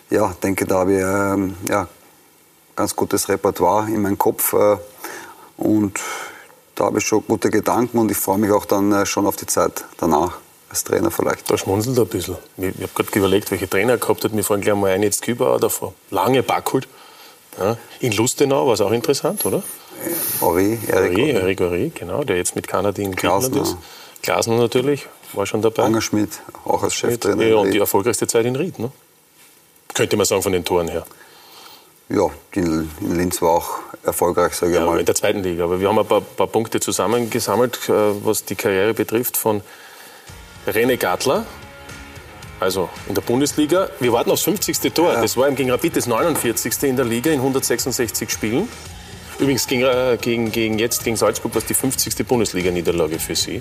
ja, 0.09 0.33
denke, 0.43 0.65
da 0.65 0.79
habe 0.79 0.93
ich 0.93 0.99
äh, 0.99 1.71
ja, 1.71 1.87
ganz 2.75 2.95
gutes 2.95 3.29
Repertoire 3.29 3.87
in 3.87 4.01
meinem 4.01 4.17
Kopf 4.17 4.53
äh, 4.53 4.77
und 5.57 5.99
da 6.81 6.87
habe 6.87 6.97
ich 6.97 7.05
schon 7.05 7.23
gute 7.27 7.51
Gedanken 7.51 7.99
und 7.99 8.09
ich 8.09 8.17
freue 8.17 8.39
mich 8.39 8.49
auch 8.49 8.65
dann 8.65 8.91
äh, 8.91 9.05
schon 9.05 9.27
auf 9.27 9.35
die 9.35 9.45
Zeit 9.45 9.85
danach 9.99 10.39
als 10.67 10.83
Trainer 10.83 11.11
vielleicht. 11.11 11.47
Da 11.51 11.55
schmunzelt 11.55 11.99
ein 11.99 12.07
bisschen. 12.07 12.37
Ich, 12.57 12.69
ich 12.69 12.81
habe 12.81 12.91
gerade 12.95 13.19
überlegt, 13.19 13.51
welche 13.51 13.69
Trainer 13.69 13.93
er 13.93 13.97
gehabt 13.99 14.23
hat. 14.23 14.33
Mir 14.33 14.43
fallen 14.43 14.61
gleich 14.61 14.75
mal 14.75 14.89
ein, 14.89 15.03
jetzt 15.03 15.21
Kübauer 15.21 15.59
davor. 15.59 15.93
Lange 16.09 16.41
Backhult. 16.41 16.87
Ja. 17.59 17.77
In 17.99 18.13
Lustenau 18.13 18.65
war 18.65 18.73
es 18.73 18.81
auch 18.81 18.91
interessant, 18.91 19.45
oder? 19.45 19.61
Ori, 20.39 20.79
Erik 20.87 21.11
Ori. 21.11 21.29
Erik 21.29 21.61
Ori, 21.61 21.91
genau, 21.93 22.23
der 22.23 22.37
jetzt 22.37 22.55
mit 22.55 22.67
Kanada 22.67 22.99
in 22.99 23.15
Griechenland 23.15 23.55
ist. 23.57 23.77
Glasner 24.23 24.57
natürlich, 24.57 25.07
war 25.33 25.45
schon 25.45 25.61
dabei. 25.61 25.83
Anger 25.83 26.01
Schmidt, 26.01 26.39
auch 26.65 26.81
als 26.81 26.95
Cheftrainer. 26.95 27.43
Ja, 27.43 27.57
und 27.57 27.71
die 27.71 27.77
erfolgreichste 27.77 28.25
Zeit 28.25 28.47
in 28.47 28.55
Ried, 28.55 28.79
ne? 28.79 28.91
Könnte 29.93 30.17
man 30.17 30.25
sagen, 30.25 30.41
von 30.41 30.53
den 30.53 30.65
Toren 30.65 30.87
her. 30.87 31.05
Ja, 32.13 32.29
in, 32.53 32.89
Linz 32.99 33.41
war 33.41 33.51
auch 33.51 33.69
erfolgreich, 34.03 34.53
sage 34.53 34.73
ich 34.73 34.77
ja, 34.77 34.85
mal. 34.85 34.99
In 34.99 35.05
der 35.05 35.15
zweiten 35.15 35.43
Liga. 35.43 35.63
Aber 35.63 35.79
wir 35.79 35.87
haben 35.87 35.99
ein 35.99 36.05
paar, 36.05 36.21
paar 36.21 36.47
Punkte 36.47 36.79
zusammengesammelt, 36.79 37.87
äh, 37.87 37.93
was 38.25 38.43
die 38.43 38.55
Karriere 38.55 38.93
betrifft, 38.93 39.37
von 39.37 39.61
René 40.67 40.97
Gartler, 40.97 41.45
also 42.59 42.89
in 43.07 43.15
der 43.15 43.21
Bundesliga. 43.21 43.89
Wir 43.99 44.11
warten 44.13 44.29
aufs 44.29 44.43
50. 44.43 44.93
Tor. 44.93 45.13
Ja. 45.13 45.21
Das 45.21 45.37
war 45.37 45.47
ihm 45.47 45.55
gegen 45.55 45.71
Rapid 45.71 45.95
das 45.95 46.05
49. 46.05 46.83
in 46.83 46.95
der 46.95 47.05
Liga 47.05 47.31
in 47.31 47.39
166 47.39 48.29
Spielen. 48.29 48.67
Übrigens 49.41 49.65
gegen, 49.65 49.81
äh, 49.81 50.19
gegen, 50.21 50.51
gegen 50.51 50.77
jetzt 50.77 51.03
gegen 51.03 51.17
Salzburg 51.17 51.55
war 51.55 51.61
es 51.61 51.65
die 51.65 51.73
50. 51.73 52.27
Bundesliga-Niederlage 52.27 53.17
für 53.17 53.35
Sie 53.35 53.59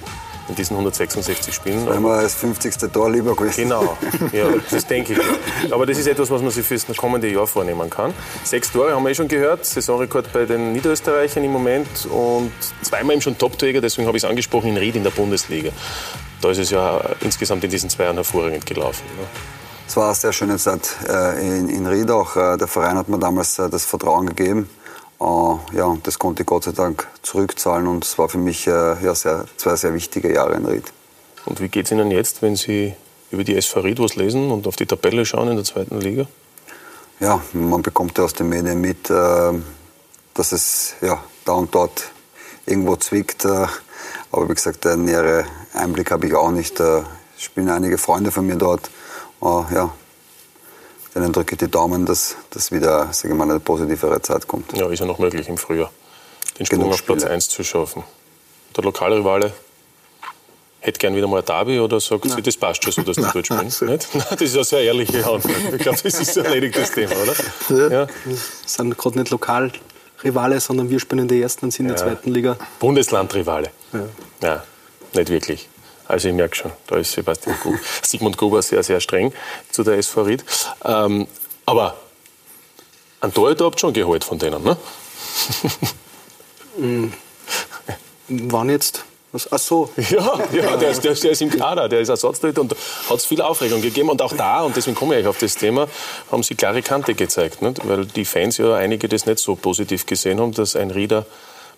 in 0.51 0.55
diesen 0.55 0.75
166 0.75 1.55
Spielen. 1.55 1.89
Wenn 1.89 2.03
man 2.03 2.19
als 2.19 2.35
50. 2.35 2.93
Tor 2.93 3.11
lieber 3.11 3.35
gewesen. 3.35 3.63
Genau, 3.63 3.97
ja, 4.33 4.45
das 4.71 4.87
denke 4.87 5.15
ich. 5.15 5.73
Aber 5.73 5.87
das 5.87 5.97
ist 5.97 6.07
etwas, 6.07 6.31
was 6.31 6.43
man 6.43 6.51
sich 6.51 6.67
für 6.67 6.75
das 6.75 6.95
kommende 6.95 7.33
Jahr 7.33 7.47
vornehmen 7.47 7.89
kann. 7.89 8.13
Sechs 8.45 8.71
Tore 8.71 8.93
haben 8.93 9.03
wir 9.05 9.11
eh 9.11 9.15
schon 9.15 9.29
gehört, 9.29 9.65
Saisonrekord 9.65 10.31
bei 10.35 10.45
den 10.45 10.75
Niederösterreichern 10.75 11.45
im 11.45 11.53
Moment 11.53 11.89
und 12.11 12.53
zweimal 12.83 13.15
eben 13.15 13.23
schon 13.23 13.39
Top-Torjäger, 13.39 13.81
deswegen 13.81 14.07
habe 14.07 14.19
ich 14.19 14.25
es 14.25 14.29
angesprochen, 14.29 14.69
in 14.69 14.77
Ried 14.77 14.97
in 14.97 15.03
der 15.03 15.11
Bundesliga. 15.13 15.71
Da 16.43 16.51
ist 16.51 16.59
es 16.59 16.69
ja 16.69 17.01
insgesamt 17.23 17.65
in 17.65 17.71
diesen 17.71 17.89
zwei 17.89 18.05
Jahren 18.05 18.17
hervorragend 18.17 18.67
gelaufen. 18.67 19.05
Ne? 19.19 19.27
Es 19.89 19.97
war 19.97 20.07
eine 20.07 20.15
sehr 20.15 20.35
schöne 20.35 20.59
Zeit 20.59 20.91
äh, 21.09 21.41
in, 21.41 21.71
in 21.71 21.87
Ried 21.87 22.11
auch. 22.11 22.37
Äh, 22.37 22.59
der 22.59 22.69
Verein 22.69 22.99
hat 22.99 23.09
mir 23.09 23.19
damals 23.19 23.59
äh, 23.59 23.71
das 23.71 23.87
Vertrauen 23.87 24.27
gegeben 24.27 24.69
ja, 25.21 25.97
das 26.03 26.19
konnte 26.19 26.43
ich 26.43 26.47
Gott 26.47 26.65
sei 26.65 26.73
Dank 26.73 27.07
zurückzahlen 27.23 27.87
und 27.87 28.05
es 28.05 28.19
war 28.19 28.29
für 28.29 28.39
mich 28.39 28.67
äh, 28.67 28.71
ja, 29.05 29.15
sehr, 29.15 29.45
zwei 29.57 29.77
sehr 29.77 29.95
wichtige 29.95 30.33
Jahre 30.33 30.55
in 30.55 30.65
Ried. 30.65 30.93
Und 31.45 31.61
wie 31.61 31.69
geht 31.69 31.87
es 31.87 31.93
Ihnen 31.93 32.11
jetzt, 32.11 32.43
wenn 32.43 32.57
Sie 32.57 32.95
über 33.31 33.45
die 33.45 33.57
SV 33.57 33.81
Ried 33.81 33.99
was 34.01 34.17
lesen 34.17 34.51
und 34.51 34.67
auf 34.67 34.77
die 34.77 34.87
Tabelle 34.87 35.25
schauen 35.25 35.49
in 35.49 35.57
der 35.57 35.65
zweiten 35.65 36.01
Liga? 36.01 36.27
Ja, 37.21 37.41
man 37.53 37.83
bekommt 37.83 38.17
ja 38.19 38.25
aus 38.25 38.33
den 38.33 38.49
Medien 38.49 38.81
mit, 38.81 39.11
äh, 39.11 39.53
dass 40.35 40.53
es 40.53 40.95
ja, 41.03 41.23
da 41.45 41.53
und 41.53 41.75
dort 41.75 42.11
irgendwo 42.67 42.97
zwickt. 42.97 43.45
aber 43.45 44.49
wie 44.49 44.55
gesagt, 44.55 44.87
einen 44.87 45.05
näheren 45.05 45.45
Einblick 45.75 46.11
habe 46.11 46.27
ich 46.27 46.35
auch 46.35 46.51
nicht. 46.51 46.81
Es 46.81 47.05
spielen 47.37 47.69
einige 47.69 47.99
Freunde 47.99 48.31
von 48.31 48.47
mir 48.47 48.57
dort. 48.57 48.91
ja, 49.43 49.91
denen 51.21 51.33
drücke 51.33 51.55
ich 51.55 51.59
die 51.59 51.71
Daumen, 51.71 52.07
dass, 52.07 52.37
dass 52.51 52.73
wieder 52.73 53.13
sage 53.13 53.33
ich 53.33 53.39
mal, 53.39 53.49
eine 53.51 53.61
positivere 53.61 54.21
Zeit 54.23 54.47
kommt. 54.47 54.77
Ja, 54.77 54.89
ist 54.91 55.01
ja 55.01 55.07
noch 55.07 55.19
möglich 55.19 55.49
im 55.49 55.59
Frühjahr, 55.59 55.91
den 56.59 56.67
Sprung 56.67 56.81
Genug 56.81 56.95
auf 56.95 57.07
Platz 57.07 57.25
1 57.25 57.49
zu 57.49 57.65
schaffen. 57.65 58.05
Der 58.77 58.85
Lokalrivale 58.85 59.53
hätte 60.81 60.99
gern 60.99 61.15
wieder 61.15 61.27
mal 61.27 61.41
ein 61.41 61.45
Derby 61.45 61.79
oder 61.79 62.01
sagt 62.01 62.31
sie, 62.31 62.43
das 62.43 62.57
passt 62.57 62.83
schon 62.83 62.93
so, 62.93 63.03
dass 63.03 63.17
die 63.17 63.23
dort 63.23 63.47
spielen? 63.47 63.65
Nicht? 63.65 63.81
Nein, 64.15 64.27
das 64.31 64.41
ist 64.41 64.55
eine 64.55 64.65
sehr 64.65 64.83
ehrliche 64.83 65.19
Antwort. 65.19 65.75
Ich 65.75 65.79
glaube, 65.79 65.99
das 66.03 66.21
ist 66.21 66.39
ein 66.39 66.45
erledigtes 66.45 66.91
Thema, 66.93 67.13
oder? 67.23 67.91
Ja. 67.91 68.07
Wir 68.25 68.37
sind 68.67 68.97
gerade 68.97 69.19
nicht 69.19 69.31
Lokalrivale, 69.31 70.61
sondern 70.61 70.89
wir 70.89 70.99
spielen 70.99 71.21
in 71.21 71.29
der 71.29 71.39
ersten 71.39 71.67
und 71.67 71.71
sind 71.73 71.87
in 71.87 71.95
der 71.95 71.97
zweiten 71.97 72.33
Liga. 72.33 72.57
Bundeslandrivale. 72.79 73.71
Ja. 73.93 74.01
ja, 74.43 74.65
nicht 75.15 75.29
wirklich. 75.29 75.69
Also 76.11 76.29
ich 76.29 76.35
merke 76.35 76.57
schon, 76.57 76.73
da 76.89 76.97
ist 76.97 77.13
Sebastian 77.13 77.57
Gub, 77.63 77.75
Sigmund 78.03 78.37
Gruber 78.37 78.63
sehr, 78.63 78.83
sehr 78.83 79.01
streng 79.01 79.33
zu 79.71 79.85
der 79.85 79.97
SV 79.99 80.23
Ried. 80.23 80.45
Ähm, 80.85 81.27
aber 81.67 81.97
ein 83.21 83.33
Torhüter 83.33 83.67
habt 83.67 83.77
ihr 83.77 83.81
schon 83.81 83.93
geholt 83.93 84.25
von 84.25 84.39
denen, 84.39 84.63
ne? 84.65 84.77
Wann 88.29 88.71
jetzt? 88.71 89.05
Ach 89.33 89.59
so. 89.59 89.91
Ja, 90.11 90.39
ja 90.53 90.77
der, 90.77 90.91
ist, 90.91 91.05
der, 91.05 91.15
der 91.15 91.31
ist 91.31 91.43
im 91.43 91.51
Kader, 91.51 91.89
der 91.89 92.01
ist 92.01 92.09
Ersatztorhüter 92.09 92.63
und 92.63 92.75
hat 93.09 93.17
es 93.17 93.27
viel 93.27 93.41
Aufregung 93.41 93.81
gegeben. 93.81 94.09
Und 94.09 94.21
auch 94.23 94.33
da, 94.33 94.63
und 94.63 94.77
deswegen 94.77 94.97
komme 94.97 95.19
ich 95.19 95.27
auf 95.27 95.39
das 95.39 95.55
Thema, 95.55 95.87
haben 96.33 96.43
sie 96.43 96.57
klare 96.57 96.83
Kante 96.83 97.15
gezeigt. 97.15 97.63
Nicht? 97.63 97.87
Weil 97.87 98.07
die 98.07 98.25
Fans 98.25 98.59
ja 98.59 98.75
einige 98.75 99.09
das 99.09 99.27
nicht 99.27 99.39
so 99.39 99.55
positiv 99.55 100.07
gesehen 100.07 100.41
haben, 100.41 100.53
dass 100.53 100.75
ein 100.75 100.91
Rieder 100.91 101.27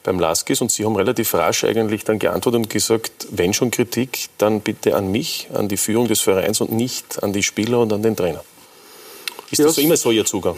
beim 0.03 0.19
Laskis 0.19 0.61
und 0.61 0.71
Sie 0.71 0.85
haben 0.85 0.97
relativ 0.97 1.35
rasch 1.35 1.65
eigentlich 1.65 2.05
dann 2.05 2.19
geantwortet 2.19 2.59
und 2.59 2.71
gesagt, 2.71 3.29
wenn 3.31 3.55
schon 3.55 3.71
Kritik, 3.71 4.29
dann 4.39 4.61
bitte 4.61 4.97
an 4.97 5.11
mich, 5.11 5.49
an 5.55 5.69
die 5.69 5.77
Führung 5.77 6.09
des 6.09 6.21
Vereins 6.21 6.61
und 6.61 6.73
nicht 6.73 7.23
an 7.23 7.33
die 7.33 7.43
Spieler 7.43 7.81
und 7.81 7.93
an 7.93 8.03
den 8.03 8.17
Trainer. 8.17 8.43
Ist 9.51 9.59
ja, 9.59 9.67
das 9.67 9.77
so 9.77 9.83
immer 9.83 9.97
so 9.97 10.11
Ihr 10.11 10.25
Zugang? 10.25 10.57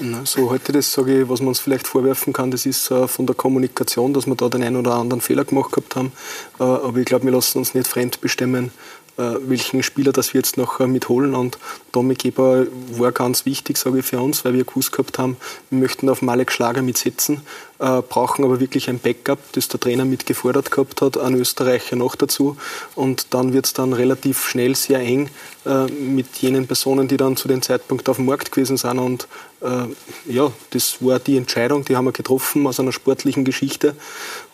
Na, 0.00 0.26
so 0.26 0.50
heute 0.50 0.72
das 0.72 0.92
sage 0.92 1.22
ich, 1.22 1.28
was 1.28 1.40
man 1.40 1.48
uns 1.48 1.60
vielleicht 1.60 1.86
vorwerfen 1.86 2.32
kann, 2.32 2.50
das 2.50 2.66
ist 2.66 2.90
äh, 2.90 3.06
von 3.06 3.26
der 3.26 3.36
Kommunikation, 3.36 4.12
dass 4.12 4.26
wir 4.26 4.34
da 4.34 4.48
den 4.48 4.64
einen 4.64 4.76
oder 4.76 4.94
anderen 4.94 5.20
Fehler 5.20 5.44
gemacht 5.44 5.70
gehabt 5.70 5.94
haben. 5.94 6.12
Äh, 6.58 6.64
aber 6.64 6.98
ich 6.98 7.04
glaube, 7.04 7.24
wir 7.24 7.32
lassen 7.32 7.58
uns 7.58 7.74
nicht 7.74 7.86
fremd 7.86 8.20
bestimmen, 8.20 8.66
äh, 8.66 8.70
welchen 9.16 9.82
Spieler 9.82 10.12
das 10.12 10.34
wir 10.34 10.40
jetzt 10.40 10.56
noch 10.56 10.78
mitholen. 10.80 11.34
Und 11.34 11.58
Dominik 11.92 12.24
Eber 12.26 12.66
war 12.90 13.12
ganz 13.12 13.46
wichtig, 13.46 13.78
sage 13.78 14.00
ich, 14.00 14.04
für 14.04 14.20
uns, 14.20 14.44
weil 14.44 14.52
wir 14.54 14.64
gewusst 14.64 14.92
gehabt 14.92 15.18
haben, 15.18 15.36
wir 15.70 15.78
möchten 15.78 16.08
auf 16.08 16.20
Malek 16.20 16.52
Schlager 16.52 16.82
mitsetzen, 16.82 17.40
äh, 17.78 18.02
brauchen 18.02 18.44
aber 18.44 18.60
wirklich 18.60 18.88
ein 18.88 18.98
Backup, 18.98 19.38
das 19.52 19.68
der 19.68 19.80
Trainer 19.80 20.04
mitgefordert 20.04 20.70
gehabt 20.70 21.00
hat, 21.00 21.18
einen 21.18 21.40
Österreicher 21.40 21.96
noch 21.96 22.14
dazu. 22.14 22.56
Und 22.94 23.28
dann 23.34 23.52
wird 23.52 23.66
es 23.66 23.72
dann 23.72 23.92
relativ 23.92 24.46
schnell 24.46 24.74
sehr 24.74 25.00
eng 25.00 25.30
äh, 25.64 25.86
mit 25.86 26.36
jenen 26.38 26.66
Personen, 26.66 27.08
die 27.08 27.16
dann 27.16 27.36
zu 27.36 27.48
dem 27.48 27.62
Zeitpunkt 27.62 28.08
auf 28.08 28.16
dem 28.16 28.26
Markt 28.26 28.52
gewesen 28.52 28.76
sind. 28.76 28.98
Und 28.98 29.28
äh, 29.62 29.86
ja, 30.30 30.52
das 30.70 30.98
war 31.00 31.18
die 31.18 31.36
Entscheidung, 31.36 31.84
die 31.84 31.96
haben 31.96 32.04
wir 32.04 32.12
getroffen 32.12 32.66
aus 32.66 32.80
einer 32.80 32.92
sportlichen 32.92 33.44
Geschichte. 33.44 33.94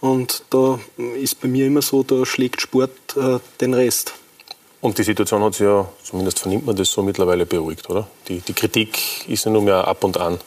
Und 0.01 0.45
da 0.51 0.79
ist 1.21 1.41
bei 1.41 1.49
mir 1.49 1.67
immer 1.67 1.83
so, 1.83 2.03
da 2.03 2.25
schlägt 2.25 2.61
Sport 2.61 2.91
äh, 3.17 3.39
den 3.61 3.75
Rest. 3.75 4.15
Und 4.83 4.99
die 4.99 5.05
Situation 5.05 5.45
hat 5.45 5.55
sich 5.55 5.65
ja, 5.65 5.89
zumindest 6.03 6.41
vernimmt 6.41 6.67
man 6.67 6.75
das 6.75 6.91
so, 6.91 7.05
mittlerweile 7.05 7.47
beruhigt, 7.47 7.89
oder? 7.89 8.09
Die, 8.27 8.41
die 8.41 8.53
Kritik 8.53 9.29
ist 9.29 9.45
ja 9.45 9.51
nur 9.53 9.63
mehr 9.63 9.87
ab 9.87 10.03
und 10.03 10.17
an. 10.19 10.41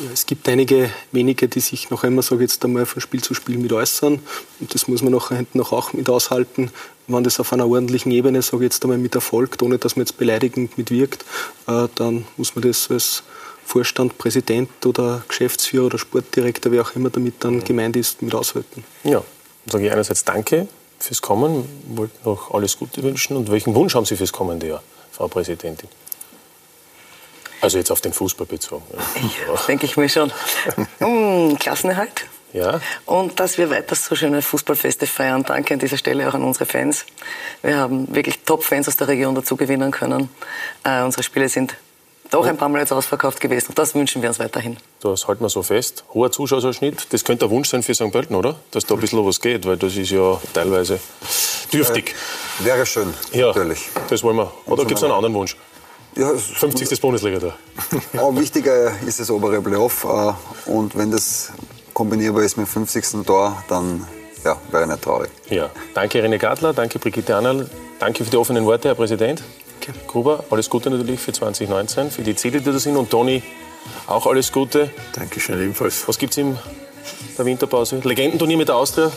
Ja, 0.00 0.10
es 0.12 0.26
gibt 0.26 0.48
einige 0.48 0.90
wenige, 1.12 1.46
die 1.46 1.60
sich 1.60 1.88
noch 1.88 2.02
einmal, 2.02 2.24
sage 2.24 2.42
jetzt 2.42 2.64
einmal, 2.64 2.86
von 2.86 3.00
Spiel 3.00 3.22
zu 3.22 3.34
Spiel 3.34 3.56
mit 3.56 3.72
äußern. 3.72 4.18
Und 4.58 4.74
das 4.74 4.88
muss 4.88 5.00
man 5.00 5.12
nachher 5.12 5.36
hinten 5.36 5.60
auch 5.60 5.92
mit 5.92 6.10
aushalten. 6.10 6.72
Wenn 7.06 7.22
das 7.22 7.38
auf 7.38 7.52
einer 7.52 7.68
ordentlichen 7.68 8.10
Ebene, 8.10 8.42
sage 8.42 8.64
jetzt 8.64 8.82
einmal, 8.82 8.98
mit 8.98 9.14
erfolgt, 9.14 9.62
ohne 9.62 9.78
dass 9.78 9.94
man 9.94 10.06
jetzt 10.06 10.18
beleidigend 10.18 10.76
mitwirkt, 10.76 11.24
äh, 11.68 11.86
dann 11.94 12.26
muss 12.36 12.56
man 12.56 12.62
das 12.62 12.90
als 12.90 13.22
Vorstand, 13.64 14.18
Präsident 14.18 14.86
oder 14.86 15.22
Geschäftsführer 15.28 15.86
oder 15.86 15.98
Sportdirektor, 15.98 16.72
wer 16.72 16.82
auch 16.82 16.96
immer 16.96 17.10
damit 17.10 17.44
dann 17.44 17.62
gemeint 17.62 17.94
ist, 17.94 18.22
mit 18.22 18.34
aushalten. 18.34 18.82
Ja, 19.04 19.22
dann 19.66 19.70
sage 19.70 19.86
ich 19.86 19.92
einerseits 19.92 20.24
Danke 20.24 20.66
fürs 20.98 21.22
Kommen, 21.22 21.68
wollte 21.96 22.16
noch 22.24 22.52
alles 22.52 22.78
Gute 22.78 23.02
wünschen. 23.02 23.36
Und 23.36 23.50
welchen 23.50 23.74
Wunsch 23.74 23.94
haben 23.94 24.04
Sie 24.04 24.16
fürs 24.16 24.32
kommende 24.32 24.68
Jahr, 24.68 24.82
Frau 25.12 25.28
Präsidentin? 25.28 25.88
Also 27.60 27.78
jetzt 27.78 27.90
auf 27.90 28.00
den 28.00 28.12
Fußball 28.12 28.46
bezogen. 28.46 28.84
Ja, 29.16 29.54
denke 29.66 29.86
ich 29.86 29.96
mir 29.96 30.08
schon. 30.08 30.30
mm, 31.00 31.56
Klassenerhalt. 31.58 32.26
Ja. 32.52 32.80
Und 33.04 33.40
dass 33.40 33.58
wir 33.58 33.68
weiter 33.70 33.94
so 33.94 34.14
schöne 34.14 34.40
Fußballfeste 34.40 35.06
feiern. 35.06 35.42
Danke 35.42 35.74
an 35.74 35.80
dieser 35.80 35.98
Stelle 35.98 36.28
auch 36.28 36.34
an 36.34 36.42
unsere 36.42 36.66
Fans. 36.66 37.04
Wir 37.62 37.76
haben 37.76 38.14
wirklich 38.14 38.40
Top-Fans 38.44 38.88
aus 38.88 38.96
der 38.96 39.08
Region 39.08 39.34
dazu 39.34 39.56
gewinnen 39.56 39.90
können. 39.90 40.30
Äh, 40.84 41.02
unsere 41.02 41.22
Spiele 41.22 41.48
sind 41.48 41.76
doch 42.30 42.46
ein 42.46 42.56
paar 42.56 42.68
Mal 42.68 42.80
jetzt 42.80 42.92
ausverkauft 42.92 43.40
gewesen. 43.40 43.72
Das 43.74 43.94
wünschen 43.94 44.22
wir 44.22 44.28
uns 44.28 44.38
weiterhin. 44.38 44.76
Das 45.00 45.26
halten 45.28 45.42
wir 45.42 45.48
so 45.48 45.62
fest. 45.62 46.04
Hoher 46.12 46.30
Zuschauerschnitt, 46.30 47.06
das 47.10 47.24
könnte 47.24 47.46
ein 47.46 47.50
Wunsch 47.50 47.68
sein 47.68 47.82
für 47.82 47.94
St. 47.94 48.10
Pölten, 48.10 48.36
oder? 48.36 48.56
Dass 48.70 48.84
da 48.84 48.94
ein 48.94 49.00
bisschen 49.00 49.24
was 49.24 49.40
geht, 49.40 49.66
weil 49.66 49.76
das 49.76 49.96
ist 49.96 50.10
ja 50.10 50.40
teilweise 50.52 51.00
dürftig. 51.72 52.14
Äh, 52.60 52.64
wäre 52.64 52.86
schön, 52.86 53.12
ja, 53.32 53.46
natürlich. 53.46 53.88
Das 54.08 54.22
wollen 54.22 54.36
wir. 54.36 54.52
Oder 54.66 54.84
gibt 54.84 54.98
es 54.98 55.04
einen 55.04 55.12
anderen 55.12 55.34
Wunsch? 55.34 55.56
Ja, 56.16 56.34
50. 56.34 57.00
Bundesliga 57.00 57.38
da. 57.38 57.56
Aber 58.18 58.38
wichtiger 58.40 58.92
ist 59.06 59.20
das 59.20 59.30
obere 59.30 59.60
Playoff. 59.62 60.04
Äh, 60.04 60.70
und 60.70 60.96
wenn 60.96 61.10
das 61.10 61.52
kombinierbar 61.94 62.42
ist 62.42 62.56
mit 62.56 62.66
dem 62.66 62.70
50. 62.70 63.24
Tor, 63.26 63.62
dann 63.68 64.06
ja, 64.44 64.56
wäre 64.70 64.86
nicht 64.86 65.02
traurig. 65.02 65.30
Ja, 65.50 65.70
danke 65.94 66.22
René 66.22 66.38
Gartler, 66.38 66.72
danke 66.72 66.98
Brigitte 66.98 67.36
Annal, 67.36 67.68
danke 67.98 68.24
für 68.24 68.30
die 68.30 68.36
offenen 68.36 68.64
Worte, 68.64 68.88
Herr 68.88 68.94
Präsident. 68.94 69.42
Okay. 69.80 69.92
Gruber, 70.06 70.44
alles 70.50 70.68
Gute 70.68 70.90
natürlich 70.90 71.20
für 71.20 71.32
2019, 71.32 72.10
für 72.10 72.22
die 72.22 72.34
Ziele, 72.34 72.60
die 72.60 72.70
da 72.70 72.78
sind. 72.78 72.96
Und 72.96 73.10
Toni, 73.10 73.42
auch 74.06 74.26
alles 74.26 74.52
Gute. 74.52 74.90
Dankeschön 75.14 75.60
ebenfalls. 75.60 76.06
Was 76.06 76.18
gibt 76.18 76.32
es 76.32 76.38
in 76.38 76.58
der 77.36 77.44
Winterpause? 77.44 78.00
Legendenturnier 78.02 78.56
mit 78.56 78.68
der 78.68 78.76
Austria? 78.76 79.10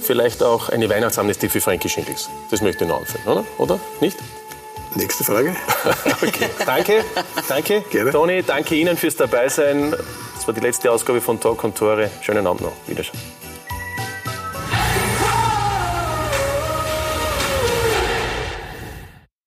Vielleicht 0.00 0.42
auch 0.42 0.68
eine 0.68 0.88
Weihnachtsamnestie 0.88 1.48
für 1.48 1.60
Frankie 1.60 1.88
Schindels. 1.88 2.28
Das 2.50 2.62
möchte 2.62 2.84
ich 2.84 2.90
noch 2.90 3.00
anführen, 3.00 3.26
oder? 3.26 3.44
Oder? 3.58 3.80
Nicht? 4.00 4.16
Nächste 4.94 5.22
Frage. 5.24 5.54
okay. 6.22 6.48
Danke, 6.64 7.04
danke. 7.48 7.84
Gerne. 7.90 8.10
Toni, 8.10 8.42
danke 8.42 8.74
Ihnen 8.74 8.96
fürs 8.96 9.16
Dabeisein. 9.16 9.90
Das 9.90 10.46
war 10.46 10.54
die 10.54 10.60
letzte 10.60 10.90
Ausgabe 10.90 11.20
von 11.20 11.38
Talk 11.38 11.62
und 11.64 11.76
Tore. 11.76 12.10
Schönen 12.22 12.46
Abend 12.46 12.62
noch. 12.62 12.72
Wiederschauen. 12.86 13.20